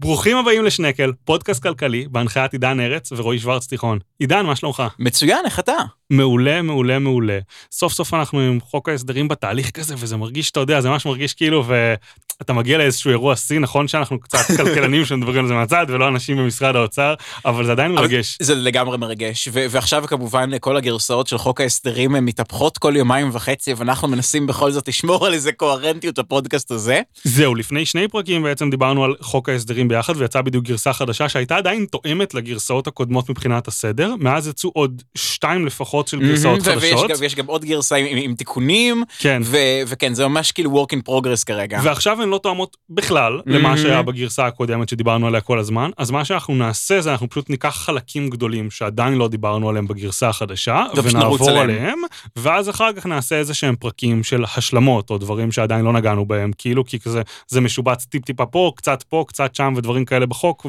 ברוכים 0.00 0.36
הבאים 0.36 0.64
לשנקל, 0.64 1.12
פודקאסט 1.24 1.62
כלכלי, 1.62 2.06
בהנחיית 2.10 2.52
עידן 2.52 2.80
ארץ 2.80 3.12
ורועי 3.12 3.38
שוורץ 3.38 3.66
תיכון. 3.66 3.98
עידן, 4.18 4.46
מה 4.46 4.56
שלומך? 4.56 4.82
מצוין, 4.98 5.44
איך 5.44 5.58
אתה? 5.58 5.72
מעולה, 6.10 6.62
מעולה, 6.62 6.98
מעולה. 6.98 7.38
סוף 7.72 7.92
סוף 7.92 8.14
אנחנו 8.14 8.40
עם 8.40 8.58
חוק 8.60 8.88
ההסדרים 8.88 9.28
בתהליך 9.28 9.70
כזה, 9.70 9.94
וזה 9.98 10.16
מרגיש, 10.16 10.50
אתה 10.50 10.60
יודע, 10.60 10.80
זה 10.80 10.90
ממש 10.90 11.06
מרגיש 11.06 11.34
כאילו, 11.34 11.64
ואתה 11.66 12.52
מגיע 12.52 12.78
לאיזשהו 12.78 13.10
אירוע 13.10 13.36
שיא, 13.36 13.58
נכון 13.58 13.88
שאנחנו 13.88 14.20
קצת 14.20 14.38
כלכלנים 14.56 15.04
שמדברים 15.04 15.38
על 15.40 15.48
זה 15.48 15.54
מהצד, 15.54 15.86
ולא 15.88 16.08
אנשים 16.08 16.36
במשרד 16.36 16.76
האוצר, 16.76 17.14
אבל 17.44 17.64
זה 17.66 17.72
עדיין 17.72 17.92
מרגש. 17.92 18.38
זה 18.42 18.54
לגמרי 18.54 18.98
מרגש, 18.98 19.48
ו- 19.52 19.66
ועכשיו 19.70 20.04
כמובן 20.06 20.50
כל 20.60 20.76
הגרסאות 20.76 21.26
של 21.26 21.38
חוק 21.38 21.60
ההסדרים 21.60 22.14
הן 22.14 22.24
מתהפכות 22.24 22.78
כל 22.78 22.96
יומיים 22.96 23.30
וחצי, 23.32 23.72
ואנחנו 23.74 24.08
מנסים 24.08 24.46
בכל 24.46 24.70
זאת 24.70 24.88
לשמור 24.88 25.26
על 25.26 25.34
איזה 25.34 25.52
קוהרנטיות 25.52 26.18
בפודקאסט 26.18 26.70
הזה. 26.70 27.00
זהו, 27.24 27.54
לפני 27.54 27.86
שני 27.86 28.08
פרקים 28.08 28.42
בעצם 28.42 28.70
דיברנו 28.70 29.04
על 29.04 29.14
חוק 29.20 29.48
ההסדרים 29.48 29.85
ביחד, 29.88 30.14
ויצאה 30.16 30.42
בדיוק 30.42 30.64
גרסה 30.64 30.92
חדשה 30.92 31.28
שהייתה 31.28 31.56
עדיין 31.56 31.86
תואמת 31.90 32.34
לגרסאות 32.34 32.86
הקודמות 32.86 33.30
מבחינת 33.30 33.68
הסדר. 33.68 34.14
מאז 34.20 34.48
יצאו 34.48 34.70
עוד 34.74 35.02
שתיים 35.14 35.66
לפחות 35.66 36.08
של 36.08 36.20
גרסאות 36.20 36.66
ויש 36.66 36.92
חדשות. 36.92 37.10
גם, 37.10 37.16
ויש 37.20 37.34
גם 37.34 37.46
עוד 37.46 37.64
גרסה 37.64 37.96
עם, 37.96 38.06
עם, 38.06 38.18
עם 38.18 38.34
תיקונים, 38.34 39.04
כן. 39.18 39.42
ו- 39.44 39.56
וכן, 39.86 40.14
זה 40.14 40.28
ממש 40.28 40.52
כאילו 40.52 40.84
work 40.84 40.96
in 40.96 41.10
progress 41.10 41.44
כרגע. 41.46 41.80
ועכשיו 41.82 42.22
הן 42.22 42.28
לא 42.28 42.38
תואמות 42.38 42.76
בכלל 42.90 43.40
למה 43.46 43.78
שהיה 43.78 44.02
בגרסה 44.02 44.46
הקודמת 44.46 44.88
שדיברנו 44.88 45.26
עליה 45.26 45.40
כל 45.40 45.58
הזמן, 45.58 45.90
אז 45.98 46.10
מה 46.10 46.24
שאנחנו 46.24 46.54
נעשה 46.54 47.00
זה 47.00 47.12
אנחנו 47.12 47.28
פשוט 47.30 47.50
ניקח 47.50 47.76
חלקים 47.76 48.30
גדולים 48.30 48.70
שעדיין 48.70 49.14
לא 49.14 49.28
דיברנו 49.28 49.68
עליהם 49.68 49.86
בגרסה 49.86 50.28
החדשה, 50.28 50.84
ונעבור 51.04 51.50
עליהם. 51.50 51.70
עליהם, 51.70 51.98
ואז 52.36 52.70
אחר 52.70 52.92
כך 52.92 53.06
נעשה 53.06 53.38
איזה 53.38 53.54
שהם 53.54 53.76
פרקים 53.76 54.22
של 54.22 54.44
השלמות, 54.56 55.10
או 55.10 55.18
דברים 55.18 55.52
שעדיין 55.52 55.84
לא 55.84 55.92
נגענו 55.92 56.26
בהם, 56.26 56.50
כאילו 56.58 56.84
כי 56.84 57.00
כזה, 57.00 57.22
זה 57.48 57.60
משובץ 57.60 58.04
טיפ-טיפה 58.04 58.46
פה, 58.46 58.72
קצת 58.76 59.02
פה, 59.02 59.24
קצת 59.28 59.54
שם, 59.54 59.74
ודברים 59.76 60.04
כאלה 60.04 60.26
בחוק, 60.26 60.66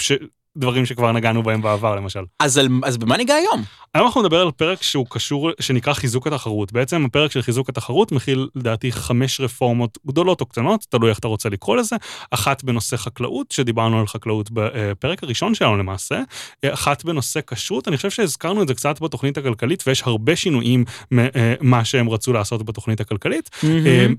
ש... 0.00 0.12
דברים 0.56 0.86
שכבר 0.86 1.12
נגענו 1.12 1.42
בהם 1.42 1.62
בעבר 1.62 1.94
למשל. 1.94 2.24
אז, 2.40 2.58
על, 2.58 2.68
אז 2.84 2.96
במה 2.96 3.16
ניגע 3.16 3.34
היום? 3.34 3.62
היום 3.94 4.06
אנחנו 4.06 4.22
נדבר 4.22 4.40
על 4.40 4.50
פרק 4.50 4.82
שהוא 4.82 5.06
קשור, 5.10 5.50
שנקרא 5.60 5.92
חיזוק 5.92 6.26
התחרות. 6.26 6.72
בעצם 6.72 7.04
הפרק 7.04 7.32
של 7.32 7.42
חיזוק 7.42 7.68
התחרות 7.68 8.12
מכיל 8.12 8.48
לדעתי 8.54 8.92
חמש 8.92 9.40
רפורמות 9.40 9.98
גדולות 10.06 10.40
או 10.40 10.46
קטנות, 10.46 10.86
תלוי 10.88 11.10
איך 11.10 11.18
אתה 11.18 11.28
רוצה 11.28 11.48
לקרוא 11.48 11.76
לזה. 11.76 11.96
אחת 12.30 12.64
בנושא 12.64 12.96
חקלאות, 12.96 13.50
שדיברנו 13.50 14.00
על 14.00 14.06
חקלאות 14.06 14.50
בפרק 14.52 15.22
הראשון 15.22 15.54
שלנו 15.54 15.76
למעשה. 15.76 16.20
אחת 16.66 17.04
בנושא 17.04 17.40
כשרות, 17.46 17.88
אני 17.88 17.96
חושב 17.96 18.10
שהזכרנו 18.10 18.62
את 18.62 18.68
זה 18.68 18.74
קצת 18.74 19.00
בתוכנית 19.00 19.38
הכלכלית, 19.38 19.84
ויש 19.86 20.02
הרבה 20.06 20.36
שינויים 20.36 20.84
ממה 21.10 21.84
שהם 21.84 22.08
רצו 22.08 22.32
לעשות 22.32 22.64
בתוכנית 22.64 23.00
הכלכלית. 23.00 23.50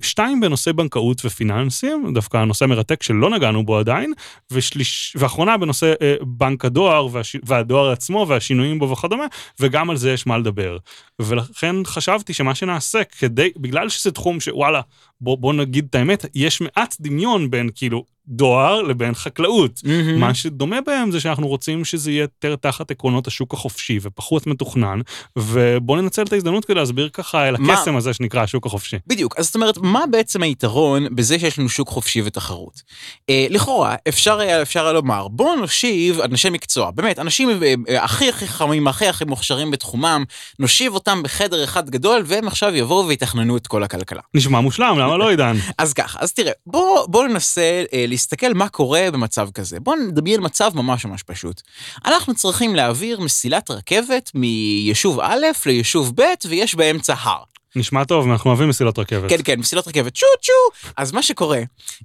שתיים 0.02 0.40
בנושא 0.40 0.72
בנקאות 0.72 1.22
ופיננסים, 1.26 2.14
דווקא 2.14 2.38
הנושא 2.38 2.66
מרתק 2.66 3.04
שלא 3.04 3.30
נגענו 3.30 3.66
בו 3.66 3.78
עדיין, 3.78 4.14
ושליש, 4.52 5.16
ואחרונה 5.20 5.58
בנושא 5.58 5.94
אה, 6.02 6.16
בנק 6.22 6.66
הדואר 6.66 7.08
והש, 7.12 7.36
והדואר 7.44 7.92
עצמו 7.92 8.26
והשינויים 8.30 8.80
בו 8.80 8.90
וכדומה, 8.90 9.26
וגם 9.62 9.90
על 9.90 9.98
זה 9.98 10.12
יש 10.12 10.28
מה 10.28 10.38
לדבר. 10.38 10.78
ולכן 11.20 11.76
חשבתי 11.86 12.34
שמה 12.34 12.56
שנעשה 12.56 13.04
כדי, 13.04 13.50
בגלל 13.58 13.90
שזה 13.90 14.12
תחום 14.12 14.40
שוואלה, 14.40 14.82
בוא, 15.22 15.38
בוא 15.38 15.54
נגיד 15.54 15.88
את 15.90 15.96
האמת, 15.96 16.26
יש 16.36 16.62
מעט 16.62 16.96
דמיון 17.00 17.52
בין 17.52 17.70
כאילו 17.76 18.06
דואר 18.28 18.82
לבין 18.82 19.14
חקלאות. 19.14 19.82
מה 20.18 20.34
שדומה 20.34 20.82
בהם 20.82 21.12
זה 21.12 21.20
שאנחנו 21.20 21.48
רוצים 21.48 21.86
שזה 21.86 22.12
יהיה 22.12 22.22
יותר 22.22 22.56
תחת 22.56 22.92
עקרונות 22.92 23.28
השוק 23.28 23.54
החופשי 23.54 24.00
ופחות 24.02 24.48
מתוכנן, 24.48 25.00
ובואו 25.38 26.02
ננצל 26.02 26.22
את 26.24 26.34
ההזדמנות 26.34 26.66
כדי 26.66 26.76
להסביר 26.76 27.10
ככה 27.14 27.52
מה- 27.60 27.74
הקסם 27.74 27.96
הזה 27.96 28.14
שנקרא 28.14 28.42
השוק 28.44 28.66
החופשי. 28.66 28.98
בדיוק, 29.08 29.36
אז 29.38 29.46
זאת 29.46 29.56
אומרת, 29.56 29.78
מה 29.78 30.04
בעצם 30.12 30.44
היתרון 30.44 31.16
בזה 31.16 31.40
שיש 31.40 31.60
לנו 31.60 31.70
שוק 31.70 31.90
חופשי 31.90 32.22
ותחרות? 32.26 32.82
אה, 33.30 33.48
לכאורה, 33.50 33.96
אפשר 34.08 34.40
היה, 34.40 34.62
אפשר 34.62 34.84
היה 34.84 34.94
לומר, 34.94 35.28
בואו 35.28 35.56
נושיב 35.56 36.20
אנשי 36.22 36.50
מקצוע, 36.50 36.92
באמת, 36.92 37.20
אנשים 37.20 37.50
אה, 37.50 37.74
אה, 37.90 38.04
הכי 38.04 38.30
הכי 38.30 38.48
חכמים, 38.48 38.88
הכי 38.88 39.08
הכי 39.08 39.26
מוכשרים 39.26 39.72
בתחומם, 39.72 40.24
נושיב 40.60 40.94
אותם 40.94 41.24
בחדר 41.24 41.64
אחד 41.64 41.90
גדול, 41.90 42.22
והם 42.26 42.48
עכשיו 42.48 42.76
יבואו 42.76 43.08
ויתכננו 43.08 43.58
את 43.58 43.68
כל 43.68 43.84
הכלכלה. 43.84 44.22
נשמע 44.34 44.60
מושלם, 44.60 45.00
למה 45.00 45.18
לא 45.18 45.30
עידן? 45.30 45.56
אז 45.78 45.94
ככה, 45.94 46.20
אז 46.22 46.34
תראה, 46.34 46.52
בוא, 46.68 47.06
בוא 47.08 47.28
ננסה 47.28 47.84
אה, 47.94 48.06
להסתכל 48.12 48.54
מה 48.54 48.70
קורה 48.70 49.12
במצב 49.12 49.50
כזה. 49.54 49.80
בוא 49.80 49.96
נדמיין 49.96 50.40
מצב 50.44 50.72
ממש 50.76 51.06
ממש 51.06 51.24
פשוט. 51.24 51.62
אנחנו 52.06 52.36
צריכים 52.36 52.76
להעביר 52.76 53.20
מסילת 53.20 53.72
רכבת 53.72 54.32
מיישוב 54.36 55.20
א' 55.20 55.46
ליישוב 55.66 56.14
ב', 56.16 56.24
ויש 56.50 56.76
באמצע 56.76 57.14
הר. 57.20 57.44
נשמע 57.76 58.04
טוב, 58.04 58.28
אנחנו 58.28 58.50
אוהבים 58.50 58.70
מסילות 58.70 59.00
רכבת. 59.00 59.30
כן, 59.30 59.38
כן, 59.44 59.60
מסילות 59.60 59.88
רכבת, 59.88 60.16
צ'ו 60.16 60.26
צ'ו. 60.42 60.90
אז 60.98 61.12
מה 61.12 61.24
שקורה, 61.24 61.62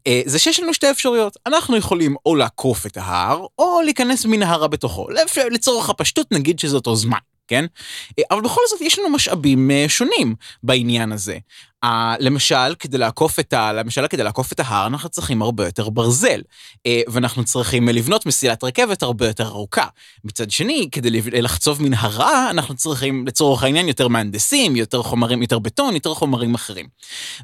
אה, 0.06 0.22
זה 0.24 0.38
שיש 0.38 0.60
לנו 0.60 0.74
שתי 0.74 0.90
אפשרויות. 0.90 1.36
אנחנו 1.46 1.76
יכולים 1.76 2.16
או 2.26 2.34
לעקוף 2.34 2.86
את 2.86 2.96
ההר, 2.96 3.46
או 3.58 3.80
להיכנס 3.84 4.26
מנהרה 4.26 4.68
בתוכו. 4.68 5.06
לצורך 5.50 5.90
הפשטות 5.90 6.32
נגיד 6.32 6.58
שזה 6.58 6.76
אותו 6.76 6.96
זמן, 6.96 7.18
כן? 7.48 7.64
אה, 8.18 8.24
אבל 8.30 8.40
בכל 8.40 8.60
זאת 8.70 8.80
יש 8.80 8.98
לנו 8.98 9.10
משאבים 9.10 9.70
אה, 9.70 9.84
שונים 9.88 10.34
בעניין 10.62 11.12
הזה. 11.12 11.38
אה, 11.86 12.14
למשל, 12.18 12.74
כדי 12.78 12.98
לעקוף 12.98 13.40
את 13.40 13.52
ה... 13.52 13.72
למשל, 13.72 14.06
כדי 14.06 14.22
לעקוף 14.22 14.52
את 14.52 14.60
ההר, 14.60 14.86
אנחנו 14.86 15.08
צריכים 15.08 15.42
הרבה 15.42 15.64
יותר 15.64 15.90
ברזל. 15.90 16.40
אה, 16.86 17.00
ואנחנו 17.08 17.44
צריכים 17.44 17.88
לבנות 17.88 18.26
מסילת 18.26 18.64
רכבת 18.64 19.02
הרבה 19.02 19.26
יותר 19.26 19.46
ארוכה. 19.46 19.86
מצד 20.24 20.50
שני, 20.50 20.88
כדי 20.92 21.10
לחצוב 21.42 21.82
מנהרה, 21.82 22.50
אנחנו 22.50 22.74
צריכים, 22.74 23.26
לצורך 23.26 23.62
העניין, 23.62 23.88
יותר 23.88 24.08
מהנדסים, 24.08 24.76
יותר 24.76 25.02
חומרים, 25.02 25.42
יותר 25.42 25.58
בטון, 25.58 25.94
יותר 25.94 26.14
חומרים 26.14 26.54
אחרים. 26.54 26.86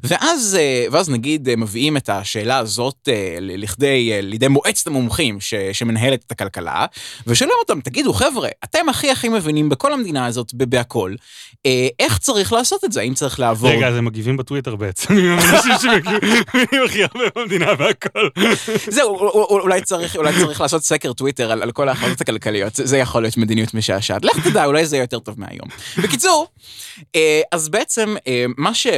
ואז, 0.03 0.57
אה, 0.59 0.85
ואז 0.91 1.09
נגיד 1.09 1.49
אה, 1.49 1.55
מביאים 1.55 1.97
את 1.97 2.09
השאלה 2.09 2.57
הזאת 2.57 3.09
ל- 3.41 3.63
לכדי, 3.63 4.11
אה, 4.13 4.21
לידי 4.21 4.47
מועצת 4.47 4.87
המומחים 4.87 5.41
ש, 5.41 5.53
שמנהלת 5.73 6.23
את 6.27 6.31
הכלכלה, 6.31 6.85
ושואלים 7.27 7.55
אותם, 7.59 7.81
תגידו 7.81 8.13
חבר'ה, 8.13 8.49
אתם 8.63 8.89
הכי 8.89 9.11
הכי 9.11 9.29
מבינים 9.29 9.69
בכל 9.69 9.93
המדינה 9.93 10.25
הזאת, 10.25 10.53
בהכל, 10.53 11.15
איך 11.99 12.17
צריך 12.17 12.53
לעשות 12.53 12.83
את 12.83 12.91
זה? 12.91 13.01
האם 13.01 13.13
צריך 13.13 13.39
לעבור... 13.39 13.69
רגע, 13.69 13.87
אז 13.87 13.99
מגיבים 13.99 14.32
בטוויטר 14.37 14.75
בעצם, 14.75 15.13
עם 15.17 15.39
אנשים 15.39 15.71
שמגיבים 15.81 16.43
הכי 16.85 17.03
הרבה 17.03 17.25
במדינה 17.35 17.67
והכל. 17.79 18.27
זהו, 18.87 19.15
אולי 19.49 19.81
צריך, 19.81 20.15
לעשות 20.59 20.83
סקר 20.83 21.13
טוויטר 21.13 21.51
על, 21.51 21.71
כל 21.71 21.89
ההחלטות 21.89 22.21
הכלכליות, 22.21 22.75
זה, 22.75 22.97
יכול 22.97 23.21
להיות 23.21 23.37
מדיניות 23.37 23.73
משעשעת. 23.73 24.25
לך 24.25 24.47
תדע, 24.47 24.65
אולי 24.65 24.85
זה 24.85 24.97
יותר 24.97 25.19
טוב 25.19 25.39
מהיום. 25.39 25.67
בקיצור, 26.03 26.47
אה, 27.15 27.41
אז 27.51 27.69
בעצם 27.69 28.15
אה, 28.27 28.45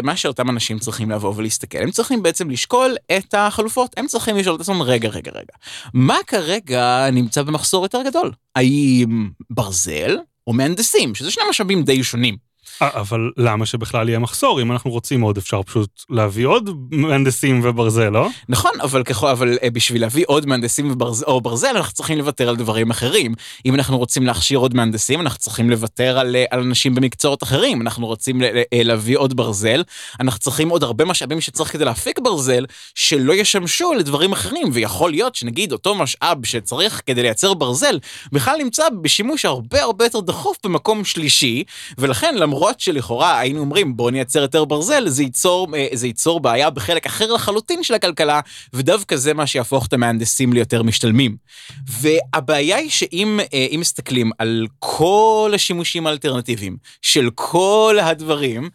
מה 0.03 0.15
שאותם 0.15 0.49
אנשים 0.49 0.79
צריכים 0.79 1.11
לבוא 1.11 1.33
ולהסתכל, 1.35 1.77
הם 1.77 1.91
צריכים 1.91 2.23
בעצם 2.23 2.49
לשקול 2.49 2.95
את 3.17 3.33
החלופות, 3.33 3.93
הם 3.97 4.07
צריכים 4.07 4.37
לשאול 4.37 4.55
את 4.55 4.61
עצמם, 4.61 4.81
רגע, 4.81 5.09
רגע, 5.09 5.31
רגע, 5.35 5.53
מה 5.93 6.17
כרגע 6.27 7.09
נמצא 7.11 7.41
במחסור 7.41 7.85
יותר 7.85 8.01
גדול? 8.05 8.31
האם 8.55 9.29
ברזל 9.49 10.17
או 10.47 10.53
מהנדסים, 10.53 11.15
שזה 11.15 11.31
שני 11.31 11.43
משאבים 11.49 11.83
די 11.83 12.03
שונים. 12.03 12.44
אה, 12.81 12.89
אבל 12.93 13.31
למה 13.37 13.65
שבכלל 13.65 14.09
יהיה 14.09 14.19
מחסור? 14.19 14.61
אם 14.61 14.71
אנחנו 14.71 14.91
רוצים 14.91 15.21
עוד, 15.21 15.37
אפשר 15.37 15.63
פשוט 15.63 15.89
להביא 16.09 16.45
עוד 16.45 16.69
מהנדסים 16.91 17.61
וברזל, 17.63 18.09
לא? 18.09 18.27
נכון, 18.49 18.71
אבל 18.81 19.03
ככל, 19.03 19.27
אבל 19.27 19.57
אה, 19.63 19.69
בשביל 19.69 20.01
להביא 20.01 20.23
עוד 20.27 20.45
מהנדסים 20.45 20.91
וברז, 20.91 21.23
או 21.23 21.41
ברזל, 21.41 21.77
אנחנו 21.77 21.93
צריכים 21.93 22.17
לוותר 22.17 22.49
על 22.49 22.55
דברים 22.55 22.91
אחרים. 22.91 23.33
אם 23.65 23.75
אנחנו 23.75 23.97
רוצים 23.97 24.25
להכשיר 24.25 24.59
עוד 24.59 24.73
מהנדסים, 24.75 25.21
אנחנו 25.21 25.39
צריכים 25.39 25.69
לוותר 25.69 26.19
על, 26.19 26.35
אה, 26.35 26.45
על 26.49 26.59
אנשים 26.59 26.95
במקצועות 26.95 27.43
אחרים. 27.43 27.81
אנחנו 27.81 28.07
רוצים 28.07 28.41
להביא 28.73 29.17
עוד 29.17 29.37
ברזל, 29.37 29.83
אנחנו 30.19 30.39
צריכים 30.39 30.69
עוד 30.69 30.83
הרבה 30.83 31.05
משאבים 31.05 31.41
שצריך 31.41 31.71
כדי 31.71 31.85
להפיק 31.85 32.19
ברזל, 32.19 32.65
שלא 32.95 33.33
ישמשו 33.33 33.93
לדברים 33.93 34.31
אחרים. 34.31 34.69
ויכול 34.73 35.11
להיות 35.11 35.35
שנגיד 35.35 35.71
אותו 35.71 35.95
משאב 35.95 36.45
שצריך 36.45 37.01
כדי 37.05 37.21
לייצר 37.21 37.53
ברזל, 37.53 37.99
בכלל 38.31 38.57
נמצא 38.57 38.83
בשימוש 39.01 39.45
הרבה 39.45 39.83
הרבה 39.83 40.05
יותר 40.05 40.19
דחוף 40.19 40.57
במקום 40.63 41.05
שלישי, 41.05 41.63
ולכן 41.97 42.35
למרות 42.37 42.64
שלכאורה 42.79 43.39
היינו 43.39 43.59
אומרים 43.59 43.97
בואו 43.97 44.09
נייצר 44.09 44.39
יותר 44.39 44.65
ברזל, 44.65 45.09
זה 45.09 45.23
ייצור, 45.23 45.67
אה, 45.75 45.87
זה 45.93 46.07
ייצור 46.07 46.39
בעיה 46.39 46.69
בחלק 46.69 47.05
אחר 47.05 47.33
לחלוטין 47.33 47.83
של 47.83 47.93
הכלכלה, 47.93 48.39
ודווקא 48.73 49.15
זה 49.15 49.33
מה 49.33 49.47
שיהפוך 49.47 49.85
את 49.85 49.93
המהנדסים 49.93 50.53
ליותר 50.53 50.83
משתלמים. 50.83 51.37
והבעיה 51.87 52.77
היא 52.77 52.89
שאם 52.89 53.39
אה, 53.53 53.67
מסתכלים 53.77 54.31
על 54.37 54.67
כל 54.79 55.51
השימושים 55.55 56.07
האלטרנטיביים 56.07 56.77
של 57.01 57.29
כל 57.35 57.97
הדברים, 58.01 58.69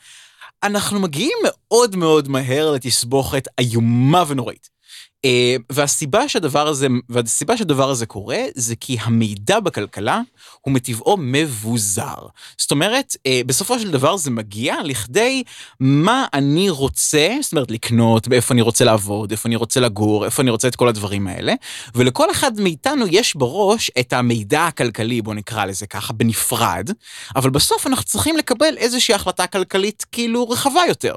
אנחנו 0.62 1.00
מגיעים 1.00 1.38
מאוד 1.44 1.96
מאוד 1.96 2.28
מהר 2.28 2.70
לתסבוכת 2.70 3.48
איומה 3.58 4.24
ונוראית. 4.28 4.79
אה, 5.24 5.56
והסיבה 5.70 6.28
שהדבר 6.28 6.68
הזה, 6.68 6.86
והסיבה 7.08 7.56
שהדבר 7.56 7.90
הזה 7.90 8.06
קורה, 8.06 8.38
זה 8.54 8.76
כי 8.76 8.96
המידע 9.00 9.60
בכלכלה 9.60 10.20
הוא 10.60 10.74
מטבעו 10.74 11.16
מבוזר. 11.18 12.14
זאת 12.58 12.70
אומרת, 12.70 13.16
אה, 13.26 13.40
בסופו 13.46 13.78
של 13.78 13.90
דבר 13.90 14.16
זה 14.16 14.30
מגיע 14.30 14.76
לכדי 14.84 15.42
מה 15.80 16.26
אני 16.34 16.70
רוצה, 16.70 17.28
זאת 17.42 17.52
אומרת, 17.52 17.70
לקנות, 17.70 18.28
באיפה 18.28 18.54
אני 18.54 18.62
רוצה 18.62 18.84
לעבוד, 18.84 19.30
איפה 19.30 19.48
אני 19.48 19.56
רוצה 19.56 19.80
לגור, 19.80 20.24
איפה 20.24 20.42
אני 20.42 20.50
רוצה 20.50 20.68
את 20.68 20.76
כל 20.76 20.88
הדברים 20.88 21.26
האלה, 21.26 21.54
ולכל 21.94 22.30
אחד 22.30 22.60
מאיתנו 22.60 23.06
יש 23.10 23.36
בראש 23.36 23.90
את 24.00 24.12
המידע 24.12 24.66
הכלכלי, 24.66 25.22
בוא 25.22 25.34
נקרא 25.34 25.64
לזה 25.64 25.86
ככה, 25.86 26.12
בנפרד, 26.12 26.90
אבל 27.36 27.50
בסוף 27.50 27.86
אנחנו 27.86 28.04
צריכים 28.04 28.36
לקבל 28.36 28.76
איזושהי 28.76 29.14
החלטה 29.14 29.46
כלכלית 29.46 30.04
כאילו 30.12 30.48
רחבה 30.48 30.80
יותר. 30.88 31.14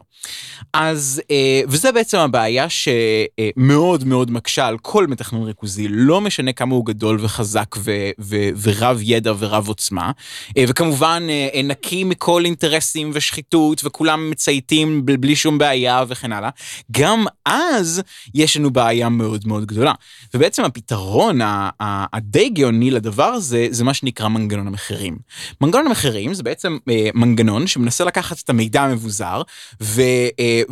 אז, 0.73 1.21
אה, 1.31 1.61
וזה 1.67 1.91
בעצם 1.91 2.17
הבעיה 2.17 2.67
שמאוד 2.69 3.92
מאוד 3.93 4.07
מאוד 4.07 4.31
מקשה 4.31 4.67
על 4.67 4.77
כל 4.77 5.07
מתכנן 5.07 5.43
ריכוזי, 5.43 5.87
לא 5.87 6.21
משנה 6.21 6.53
כמה 6.53 6.75
הוא 6.75 6.85
גדול 6.85 7.17
וחזק 7.21 7.75
ו- 7.77 8.09
ו- 8.19 8.49
ורב 8.61 8.99
ידע 9.01 9.33
ורב 9.39 9.67
עוצמה, 9.67 10.11
אה, 10.57 10.63
וכמובן 10.67 11.23
אה, 11.29 11.61
נקי 11.63 12.03
מכל 12.03 12.45
אינטרסים 12.45 13.11
ושחיתות, 13.13 13.81
וכולם 13.83 14.29
מצייתים 14.29 15.05
בלי 15.05 15.35
שום 15.35 15.57
בעיה 15.57 16.03
וכן 16.07 16.31
הלאה, 16.31 16.49
גם 16.91 17.25
אז 17.45 18.01
יש 18.33 18.57
לנו 18.57 18.71
בעיה 18.71 19.09
מאוד 19.09 19.47
מאוד 19.47 19.65
גדולה. 19.65 19.93
ובעצם 20.33 20.63
הפתרון 20.63 21.39
הדי 21.79 22.49
גאוני 22.49 22.91
לדבר 22.91 23.23
הזה, 23.23 23.67
זה 23.69 23.83
מה 23.83 23.93
שנקרא 23.93 24.27
מנגנון 24.27 24.67
המחירים. 24.67 25.17
מנגנון 25.61 25.87
המחירים 25.87 26.33
זה 26.33 26.43
בעצם 26.43 26.77
מנגנון 27.13 27.67
שמנסה 27.67 28.05
לקחת 28.05 28.39
את 28.43 28.49
המידע 28.49 28.81
המבוזר, 28.81 29.41
ו... 29.81 30.01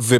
ו 0.00 0.16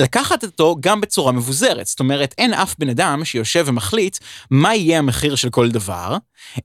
לקחת 0.00 0.44
אותו 0.44 0.76
גם 0.80 1.00
בצורה 1.00 1.32
מבוזרת. 1.32 1.86
זאת 1.86 2.00
אומרת, 2.00 2.34
אין 2.38 2.54
אף 2.54 2.74
בן 2.78 2.88
אדם 2.88 3.24
שיושב 3.24 3.64
ומחליט 3.66 4.18
מה 4.50 4.74
יהיה 4.74 4.98
המחיר 4.98 5.34
של 5.34 5.50
כל 5.50 5.70
דבר, 5.70 6.16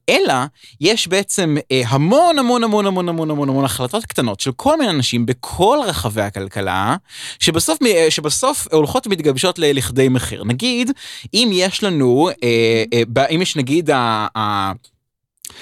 אלא 0.10 0.34
יש 0.82 1.08
בעצם 1.08 1.58
אה, 1.72 1.82
המון 1.88 2.40
המון 2.40 2.64
המון 2.64 2.86
המון 2.86 3.10
המון 3.10 3.30
המון 3.30 3.50
המון 3.50 3.66
החלטות 3.66 4.06
קטנות 4.06 4.40
של 4.40 4.52
כל 4.52 4.78
מיני 4.78 4.90
אנשים 4.90 5.26
בכל 5.26 5.80
רחבי 5.86 6.22
הכלכלה, 6.22 6.96
שבסוף, 7.40 7.78
אה, 7.86 8.08
שבסוף 8.10 8.68
הולכות 8.72 9.08
ומתגבשות 9.08 9.60
לכדי 9.60 10.10
מחיר. 10.10 10.44
נגיד, 10.44 10.92
אם 11.34 11.50
יש 11.54 11.84
לנו, 11.84 12.30
אה, 12.44 12.84
אה, 12.94 13.26
אם 13.28 13.42
יש 13.42 13.56
נגיד 13.56 13.90
ה... 13.90 14.28
ה 14.36 14.38
אה, 14.38 14.91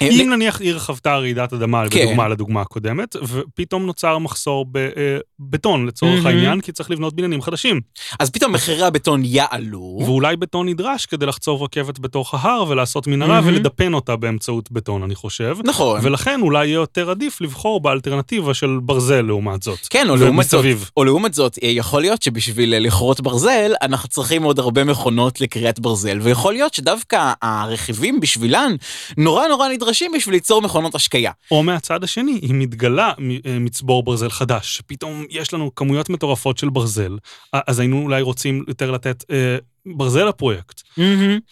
אם 0.02 0.28
נניח 0.30 0.62
עיר 0.62 0.80
חוותה 0.80 1.18
רעידת 1.18 1.54
אדמה, 1.54 1.84
כן. 1.90 2.06
בדוגמה 2.06 2.28
לדוגמה 2.28 2.62
הקודמת, 2.62 3.16
ופתאום 3.28 3.86
נוצר 3.86 4.18
מחסור 4.18 4.66
בבטון 4.72 5.86
לצורך 5.86 6.26
העניין, 6.26 6.62
כי 6.62 6.72
צריך 6.72 6.92
לבנות 6.92 7.14
בניינים 7.14 7.42
חדשים. 7.42 7.82
אז 8.20 8.30
פתאום 8.30 8.52
מחירי 8.52 8.84
הבטון 8.84 9.22
יעלו. 9.26 10.00
ואולי 10.06 10.36
בטון 10.36 10.70
נדרש 10.70 11.06
כדי 11.06 11.26
לחצוב 11.26 11.64
רכבת 11.64 12.00
בתוך 12.00 12.34
ההר 12.34 12.66
ולעשות 12.68 13.08
מנהרה 13.08 13.42
ולדפן 13.44 13.94
אותה 13.94 14.16
באמצעות 14.16 14.72
בטון, 14.72 15.04
אני 15.04 15.16
חושב. 15.16 15.58
נכון. 15.64 16.00
ולכן 16.04 16.40
אולי 16.42 16.68
יהיה 16.68 16.76
יותר 16.76 17.10
עדיף 17.10 17.42
לבחור 17.42 17.80
באלטרנטיבה 17.80 18.54
של 18.54 18.80
ברזל 18.82 19.22
לעומת 19.22 19.64
זאת. 19.64 19.80
כן, 19.90 20.10
או 20.10 20.16
לעומת 20.16 20.46
זאת, 20.46 20.66
או 20.98 21.04
לעומת 21.04 21.34
זאת, 21.34 21.60
יכול 21.62 22.02
להיות 22.02 22.22
שבשביל 22.22 22.78
לכרות 22.78 23.22
ברזל, 23.22 23.72
אנחנו 23.82 24.10
צריכים 24.10 24.44
עוד 24.44 24.60
הרבה 24.60 24.84
מכונות 24.84 25.42
לקריאת 25.42 25.80
ברזל, 25.80 26.20
ויכול 26.22 26.54
להיות 26.54 26.74
שדווקא 26.74 27.34
הרכיבים 27.42 28.20
בשבילן 28.20 28.76
נורא 29.18 29.48
נורא 29.48 29.68
נדרשים 29.80 30.12
בשביל 30.16 30.36
ליצור 30.36 30.62
מכונות 30.62 30.96
השקיה. 30.96 31.32
או 31.52 31.64
מהצד 31.64 32.04
השני, 32.04 32.40
אם 32.50 32.60
מתגלה 32.60 33.14
אה, 33.46 33.60
מצבור 33.60 34.04
ברזל 34.04 34.30
חדש, 34.30 34.82
פתאום 34.88 35.26
יש 35.30 35.54
לנו 35.54 35.76
כמויות 35.76 36.10
מטורפות 36.10 36.58
של 36.58 36.70
ברזל, 36.70 37.18
אז 37.54 37.80
היינו 37.80 38.02
אולי 38.02 38.22
רוצים 38.22 38.64
יותר 38.68 38.92
לתת 38.92 39.24
אה, 39.32 39.58
ברזל 39.96 40.28
הפרויקט. 40.28 40.82
Mm-hmm. 40.82 41.02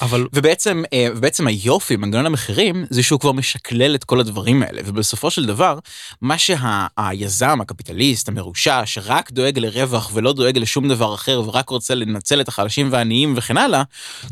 אבל... 0.01 0.27
ובעצם, 0.33 0.83
אה, 0.93 1.07
ובעצם 1.15 1.47
היופי, 1.47 1.95
מנגנון 1.95 2.25
המחירים, 2.25 2.85
זה 2.89 3.03
שהוא 3.03 3.19
כבר 3.19 3.31
משקלל 3.31 3.95
את 3.95 4.03
כל 4.03 4.19
הדברים 4.19 4.63
האלה, 4.63 4.81
ובסופו 4.85 5.31
של 5.31 5.45
דבר, 5.45 5.79
מה 6.21 6.37
שהיזם, 6.37 7.61
הקפיטליסט, 7.61 8.27
המרושע, 8.27 8.81
שרק 8.85 9.31
דואג 9.31 9.59
לרווח 9.59 10.11
ולא 10.13 10.33
דואג 10.33 10.57
לשום 10.57 10.87
דבר 10.87 11.13
אחר, 11.13 11.41
ורק 11.45 11.69
רוצה 11.69 11.95
לנצל 11.95 12.41
את 12.41 12.47
החלשים 12.47 12.91
והעניים 12.91 13.33
וכן 13.37 13.57
הלאה, 13.57 13.83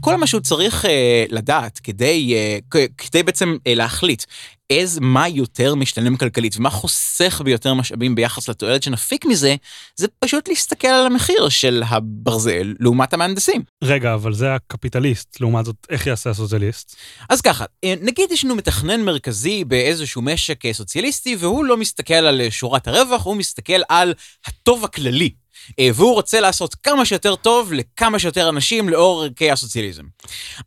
כל 0.02 0.16
מה 0.16 0.28
שהוא 0.28 0.42
צריך 0.42 0.86
אה, 0.86 1.26
לדעת 1.30 1.80
כדי, 1.84 2.36
אה, 2.36 2.80
כדי 2.98 3.24
בעצם 3.24 3.58
אה, 3.68 3.74
להחליט 3.76 4.24
איזה, 4.70 5.02
מה 5.02 5.28
יותר 5.28 5.76
משתלם 5.76 6.18
כלכלית 6.18 6.58
ומה 6.58 6.70
חוסך 6.70 7.42
ביותר 7.46 7.74
משאבים 7.74 8.16
ביחס 8.16 8.50
לתועלת 8.50 8.84
שנפיק 8.84 9.26
מזה, 9.26 9.56
זה 9.96 10.08
פשוט 10.20 10.48
להסתכל 10.48 10.88
על 10.88 11.06
המחיר 11.06 11.50
של 11.50 11.84
הברזל 11.88 12.74
לעומת 12.80 13.14
המהנדסים. 13.14 13.64
רגע, 13.84 14.14
אבל 14.14 14.34
זה 14.34 14.56
הקפיטליסט, 14.56 15.42
לעומת 15.42 15.66
זאת, 15.66 15.76
איך 15.90 16.08
יעשה 16.08 16.30
הסוציאליסט? 16.30 16.96
אז 17.30 17.42
ככה, 17.42 17.66
אה, 17.84 17.94
נגיד 18.02 18.32
יש 18.32 18.46
לנו 18.46 18.56
מתכנן 18.56 19.02
מרכזי 19.02 19.64
באיזשהו 19.64 20.22
משק 20.22 20.66
אה, 20.66 20.74
סוציאליסטי, 20.74 21.36
והוא 21.36 21.66
לא 21.66 21.78
מסתכל 21.78 22.14
על 22.14 22.42
שורת 22.50 22.88
הרווח, 22.88 23.26
הוא 23.26 23.36
מסתכל 23.36 23.82
על 23.90 24.14
הטוב 24.46 24.86
הכללי. 24.86 25.45
אה, 25.80 25.90
והוא 25.94 26.14
רוצה 26.14 26.40
לעשות 26.40 26.76
כמה 26.76 27.06
שיותר 27.06 27.36
טוב 27.36 27.74
לכמה 27.74 28.20
שיותר 28.20 28.50
אנשים 28.50 28.90
לאור 28.90 29.24
ערכי 29.24 29.52
הסוציאליזם. 29.52 30.04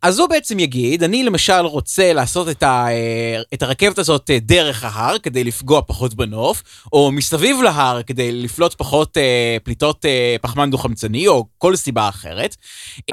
אז 0.01 0.19
הוא 0.19 0.29
בעצם 0.29 0.59
יגיד, 0.59 1.03
אני 1.03 1.23
למשל 1.23 1.65
רוצה 1.65 2.13
לעשות 2.13 2.49
את, 2.49 2.63
ה, 2.63 2.87
אה, 2.87 3.41
את 3.53 3.63
הרכבת 3.63 3.97
הזאת 3.97 4.29
אה, 4.29 4.39
דרך 4.39 4.83
ההר 4.83 5.17
כדי 5.17 5.43
לפגוע 5.43 5.81
פחות 5.87 6.13
בנוף, 6.13 6.63
או 6.93 7.11
מסביב 7.11 7.61
להר 7.61 8.01
כדי 8.03 8.31
לפלוט 8.31 8.73
פחות 8.73 9.17
פליטות 9.63 10.05
פחמן 10.41 10.71
דו-חמצני, 10.71 11.27
או 11.27 11.45
כל 11.57 11.75
סיבה 11.75 12.09
אחרת. 12.09 12.55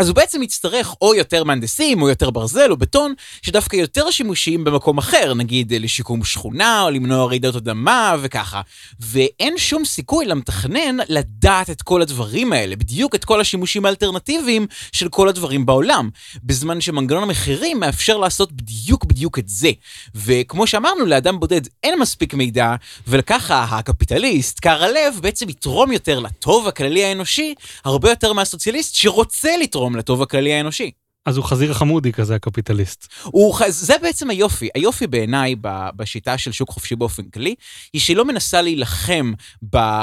אז 0.01 0.09
הוא 0.09 0.17
בעצם 0.17 0.43
יצטרך 0.43 0.95
או 1.01 1.15
יותר 1.15 1.45
מהנדסים, 1.45 2.03
או 2.03 2.09
יותר 2.09 2.31
ברזל, 2.31 2.71
או 2.71 2.77
בטון, 2.77 3.15
שדווקא 3.43 3.77
יותר 3.77 4.11
שימושיים 4.11 4.65
במקום 4.65 4.99
אחר, 4.99 5.35
נגיד 5.35 5.73
לשיקום 5.75 6.25
שכונה, 6.25 6.83
או 6.83 6.91
למנוע 6.91 7.27
רעידות 7.27 7.57
אדמה, 7.57 8.17
וככה. 8.21 8.61
ואין 9.01 9.59
שום 9.59 9.85
סיכוי 9.85 10.27
למתכנן 10.27 10.97
לדעת 11.09 11.71
את 11.71 11.76
כל 11.83 12.03
הדברים 12.03 12.53
האלה, 12.53 12.77
בדיוק 12.77 13.15
את 13.15 13.25
כל 13.25 13.41
השימושים 13.41 13.85
האלטרנטיביים 13.85 14.67
של 14.93 15.09
כל 15.09 15.29
הדברים 15.29 15.67
בעולם, 15.67 16.11
בזמן 16.45 16.81
שמנגנון 16.81 17.23
המחירים 17.23 17.81
מאפשר 17.81 18.17
לעשות 18.17 18.53
בדיוק 18.53 19.05
בדיוק 19.05 19.39
את 19.39 19.49
זה. 19.49 19.71
וכמו 20.15 20.67
שאמרנו, 20.67 21.07
לאדם 21.07 21.41
בודד 21.41 21.61
אין 21.83 21.99
מספיק 21.99 22.35
מידע, 22.35 22.75
וככה 23.09 23.65
הקפיטליסט, 23.71 24.61
קר 24.61 24.85
הלב, 24.85 25.19
בעצם 25.23 25.49
יתרום 25.49 25.93
יותר 25.93 26.19
לטוב 26.19 26.69
הכללי 26.69 27.05
האנושי, 27.05 27.55
הרבה 27.85 28.11
יותר 28.11 28.33
מהסוציאליסט 28.33 28.95
שרוצה 28.95 29.57
לתרום 29.57 29.97
לטוב 29.97 30.23
הכללי 30.23 30.55
האנושי. 30.55 31.06
אז 31.27 31.37
הוא 31.37 31.45
חזיר 31.45 31.75
חמודי 31.75 32.13
כזה, 32.13 32.35
הקפיטליסט. 32.35 33.07
הוא, 33.23 33.59
זה 33.69 33.95
בעצם 34.03 34.31
היופי. 34.31 34.69
היופי 34.75 35.07
בעיניי 35.07 35.55
בשיטה 35.97 36.39
של 36.39 36.53
שוק 36.53 36.71
חופשי 36.71 36.97
באופן 36.97 37.23
כללי, 37.23 37.55
היא 37.93 38.01
שהיא 38.01 38.17
לא 38.17 38.25
מנסה 38.25 38.63
להילחם 38.63 39.33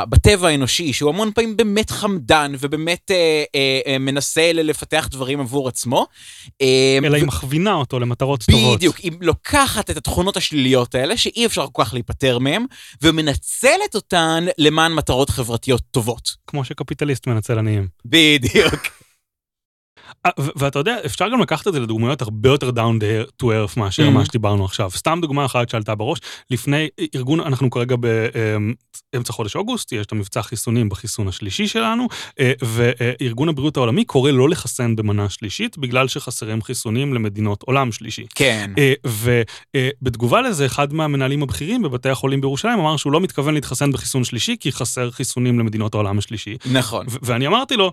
בטבע 0.10 0.48
האנושי, 0.48 0.94
שהוא 0.94 1.10
המון 1.10 1.32
פעמים 1.36 1.58
באמת 1.58 1.90
חמדן, 1.90 2.54
ובאמת 2.60 3.12
אה, 3.12 3.44
אה, 3.56 3.80
אה, 3.88 3.98
מנסה 3.98 4.52
לפתח 4.54 5.08
דברים 5.12 5.40
עבור 5.40 5.68
עצמו. 5.68 6.08
אה, 6.62 6.98
אלא 7.04 7.14
ו... 7.14 7.16
היא 7.16 7.26
מכווינה 7.26 7.74
אותו 7.74 8.00
למטרות 8.00 8.44
בדיוק, 8.48 8.62
טובות. 8.62 8.78
בדיוק, 8.78 8.98
היא 8.98 9.12
לוקחת 9.22 9.90
את 9.90 9.98
התכונות 9.98 10.38
השליליות 10.38 10.96
האלה, 10.96 11.18
שאי 11.18 11.46
אפשר 11.46 11.66
כל 11.72 11.84
כך 11.84 11.94
להיפטר 11.94 12.40
מהן, 12.40 12.66
ומנצלת 13.02 13.96
אותן 13.96 14.46
למען 14.58 14.94
מטרות 14.94 15.30
חברתיות 15.30 15.82
טובות. 15.92 16.36
כמו 16.48 16.66
שקפיטליסט 16.66 17.28
מנצל 17.28 17.60
עניים. 17.60 17.88
בדיוק. 18.06 19.03
אה, 20.26 20.32
ואתה 20.56 20.80
יודע, 20.80 20.98
אפשר 21.06 21.30
גם 21.30 21.42
לקחת 21.42 21.68
את 21.68 21.74
זה 21.74 21.80
לדוגמיות 21.80 22.22
הרבה 22.22 22.50
יותר 22.50 22.70
down 22.70 23.04
to 23.42 23.46
earth 23.46 23.80
מאשר 23.80 24.08
mm-hmm. 24.08 24.12
מה 24.12 24.26
שדיברנו 24.26 24.66
עכשיו. 24.66 24.92
סתם 24.92 25.20
דוגמה 25.22 25.46
אחת 25.46 25.70
שעלתה 25.70 25.96
בראש, 25.96 26.20
לפני 26.50 26.88
ארגון, 27.16 27.40
אנחנו 27.40 27.70
כרגע 27.70 27.96
באמצע 29.14 29.34
חודש 29.34 29.56
אוגוסט, 29.56 29.92
יש 29.92 30.06
את 30.06 30.12
המבצע 30.12 30.42
חיסונים 30.42 30.90
בחיסון 30.90 31.28
השלישי 31.28 31.68
שלנו, 31.68 32.08
אה, 32.40 32.52
וארגון 32.62 33.50
הבריאות 33.50 33.78
העולמי 33.78 34.06
קורא 34.06 34.32
לא 34.32 34.50
לחסן 34.50 34.96
במנה 34.96 35.30
שלישית, 35.30 35.78
בגלל 35.78 36.08
שחסרים 36.08 36.62
חיסונים 36.62 37.14
למדינות 37.14 37.64
עולם 37.64 37.92
שלישי. 37.92 38.26
כן. 38.36 38.72
אה, 38.78 38.94
ובתגובה 39.06 40.42
לזה, 40.42 40.66
אחד 40.66 40.94
מהמנהלים 40.94 41.44
הבכירים 41.44 41.82
בבתי 41.82 42.10
החולים 42.10 42.42
בירושלים 42.42 42.80
אמר 42.80 42.98
שהוא 42.98 43.14
לא 43.14 43.22
מתכוון 43.22 43.54
להתחסן 43.54 43.92
בחיסון 43.92 44.24
שלישי, 44.24 44.56
כי 44.60 44.72
חסר 44.72 45.12
חיסונים 45.12 45.60
למדינות 45.60 45.94
העולם 45.94 46.18
השלישי. 46.18 46.58
נכון. 46.72 47.06
ואני 47.22 47.48
אמרתי 47.48 47.78
לו, 47.78 47.92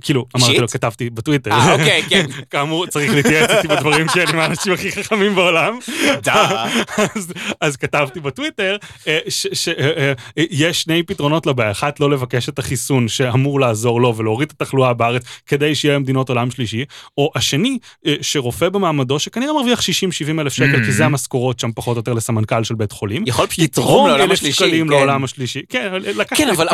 כאילו, 0.00 0.26
אמרתי 0.36 0.58
לו, 0.58 0.68
כתבתי 0.68 1.10
בטוויטר. 1.10 1.33
אה, 1.50 1.72
אוקיי, 1.72 2.02
כן. 2.08 2.26
כאמור, 2.50 2.86
צריך 2.86 3.14
להתייעץ 3.14 3.50
איתי 3.50 3.68
בדברים 3.68 4.06
שלי 4.08 4.24
עם 4.32 4.38
האנשים 4.38 4.72
הכי 4.72 4.92
חכמים 4.92 5.34
בעולם. 5.34 5.78
דה. 6.22 6.66
אז 7.60 7.76
כתבתי 7.76 8.20
בטוויטר 8.20 8.76
שיש 9.28 9.68
אה, 9.68 10.12
אה, 10.66 10.72
שני 10.72 11.02
פתרונות 11.02 11.46
לבעיה. 11.46 11.70
אחת, 11.70 12.00
לא 12.00 12.10
לבקש 12.10 12.48
את 12.48 12.58
החיסון 12.58 13.08
שאמור 13.08 13.60
לעזור 13.60 14.00
לו 14.00 14.16
ולהוריד 14.16 14.52
את 14.54 14.62
התחלואה 14.62 14.94
בארץ 14.94 15.22
כדי 15.46 15.74
שיהיה 15.74 15.98
מדינות 15.98 16.28
עולם 16.28 16.50
שלישי. 16.50 16.84
או 17.18 17.30
השני, 17.34 17.78
שרופא 18.20 18.68
במעמדו 18.68 19.18
שכנראה 19.18 19.52
מרוויח 19.52 19.80
60-70 19.80 19.84
אלף 20.40 20.52
שקל, 20.52 20.84
כי 20.84 20.92
זה 20.92 21.04
המשכורות 21.04 21.60
שם 21.60 21.70
פחות 21.74 21.96
או 21.96 22.00
יותר 22.00 22.12
לסמנכ"ל 22.12 22.64
של 22.64 22.74
בית 22.74 22.92
חולים. 22.92 23.24
יכול 23.26 23.46
פשוט 23.46 23.64
לתרום 23.64 24.08
לעולם 24.08 24.30
השלישי. 24.30 24.56
שקלים 24.56 24.90
לעולם 24.90 25.24
השלישי. 25.24 25.62
כן, 25.68 25.92
כן, 26.36 26.48
אבל 26.48 26.68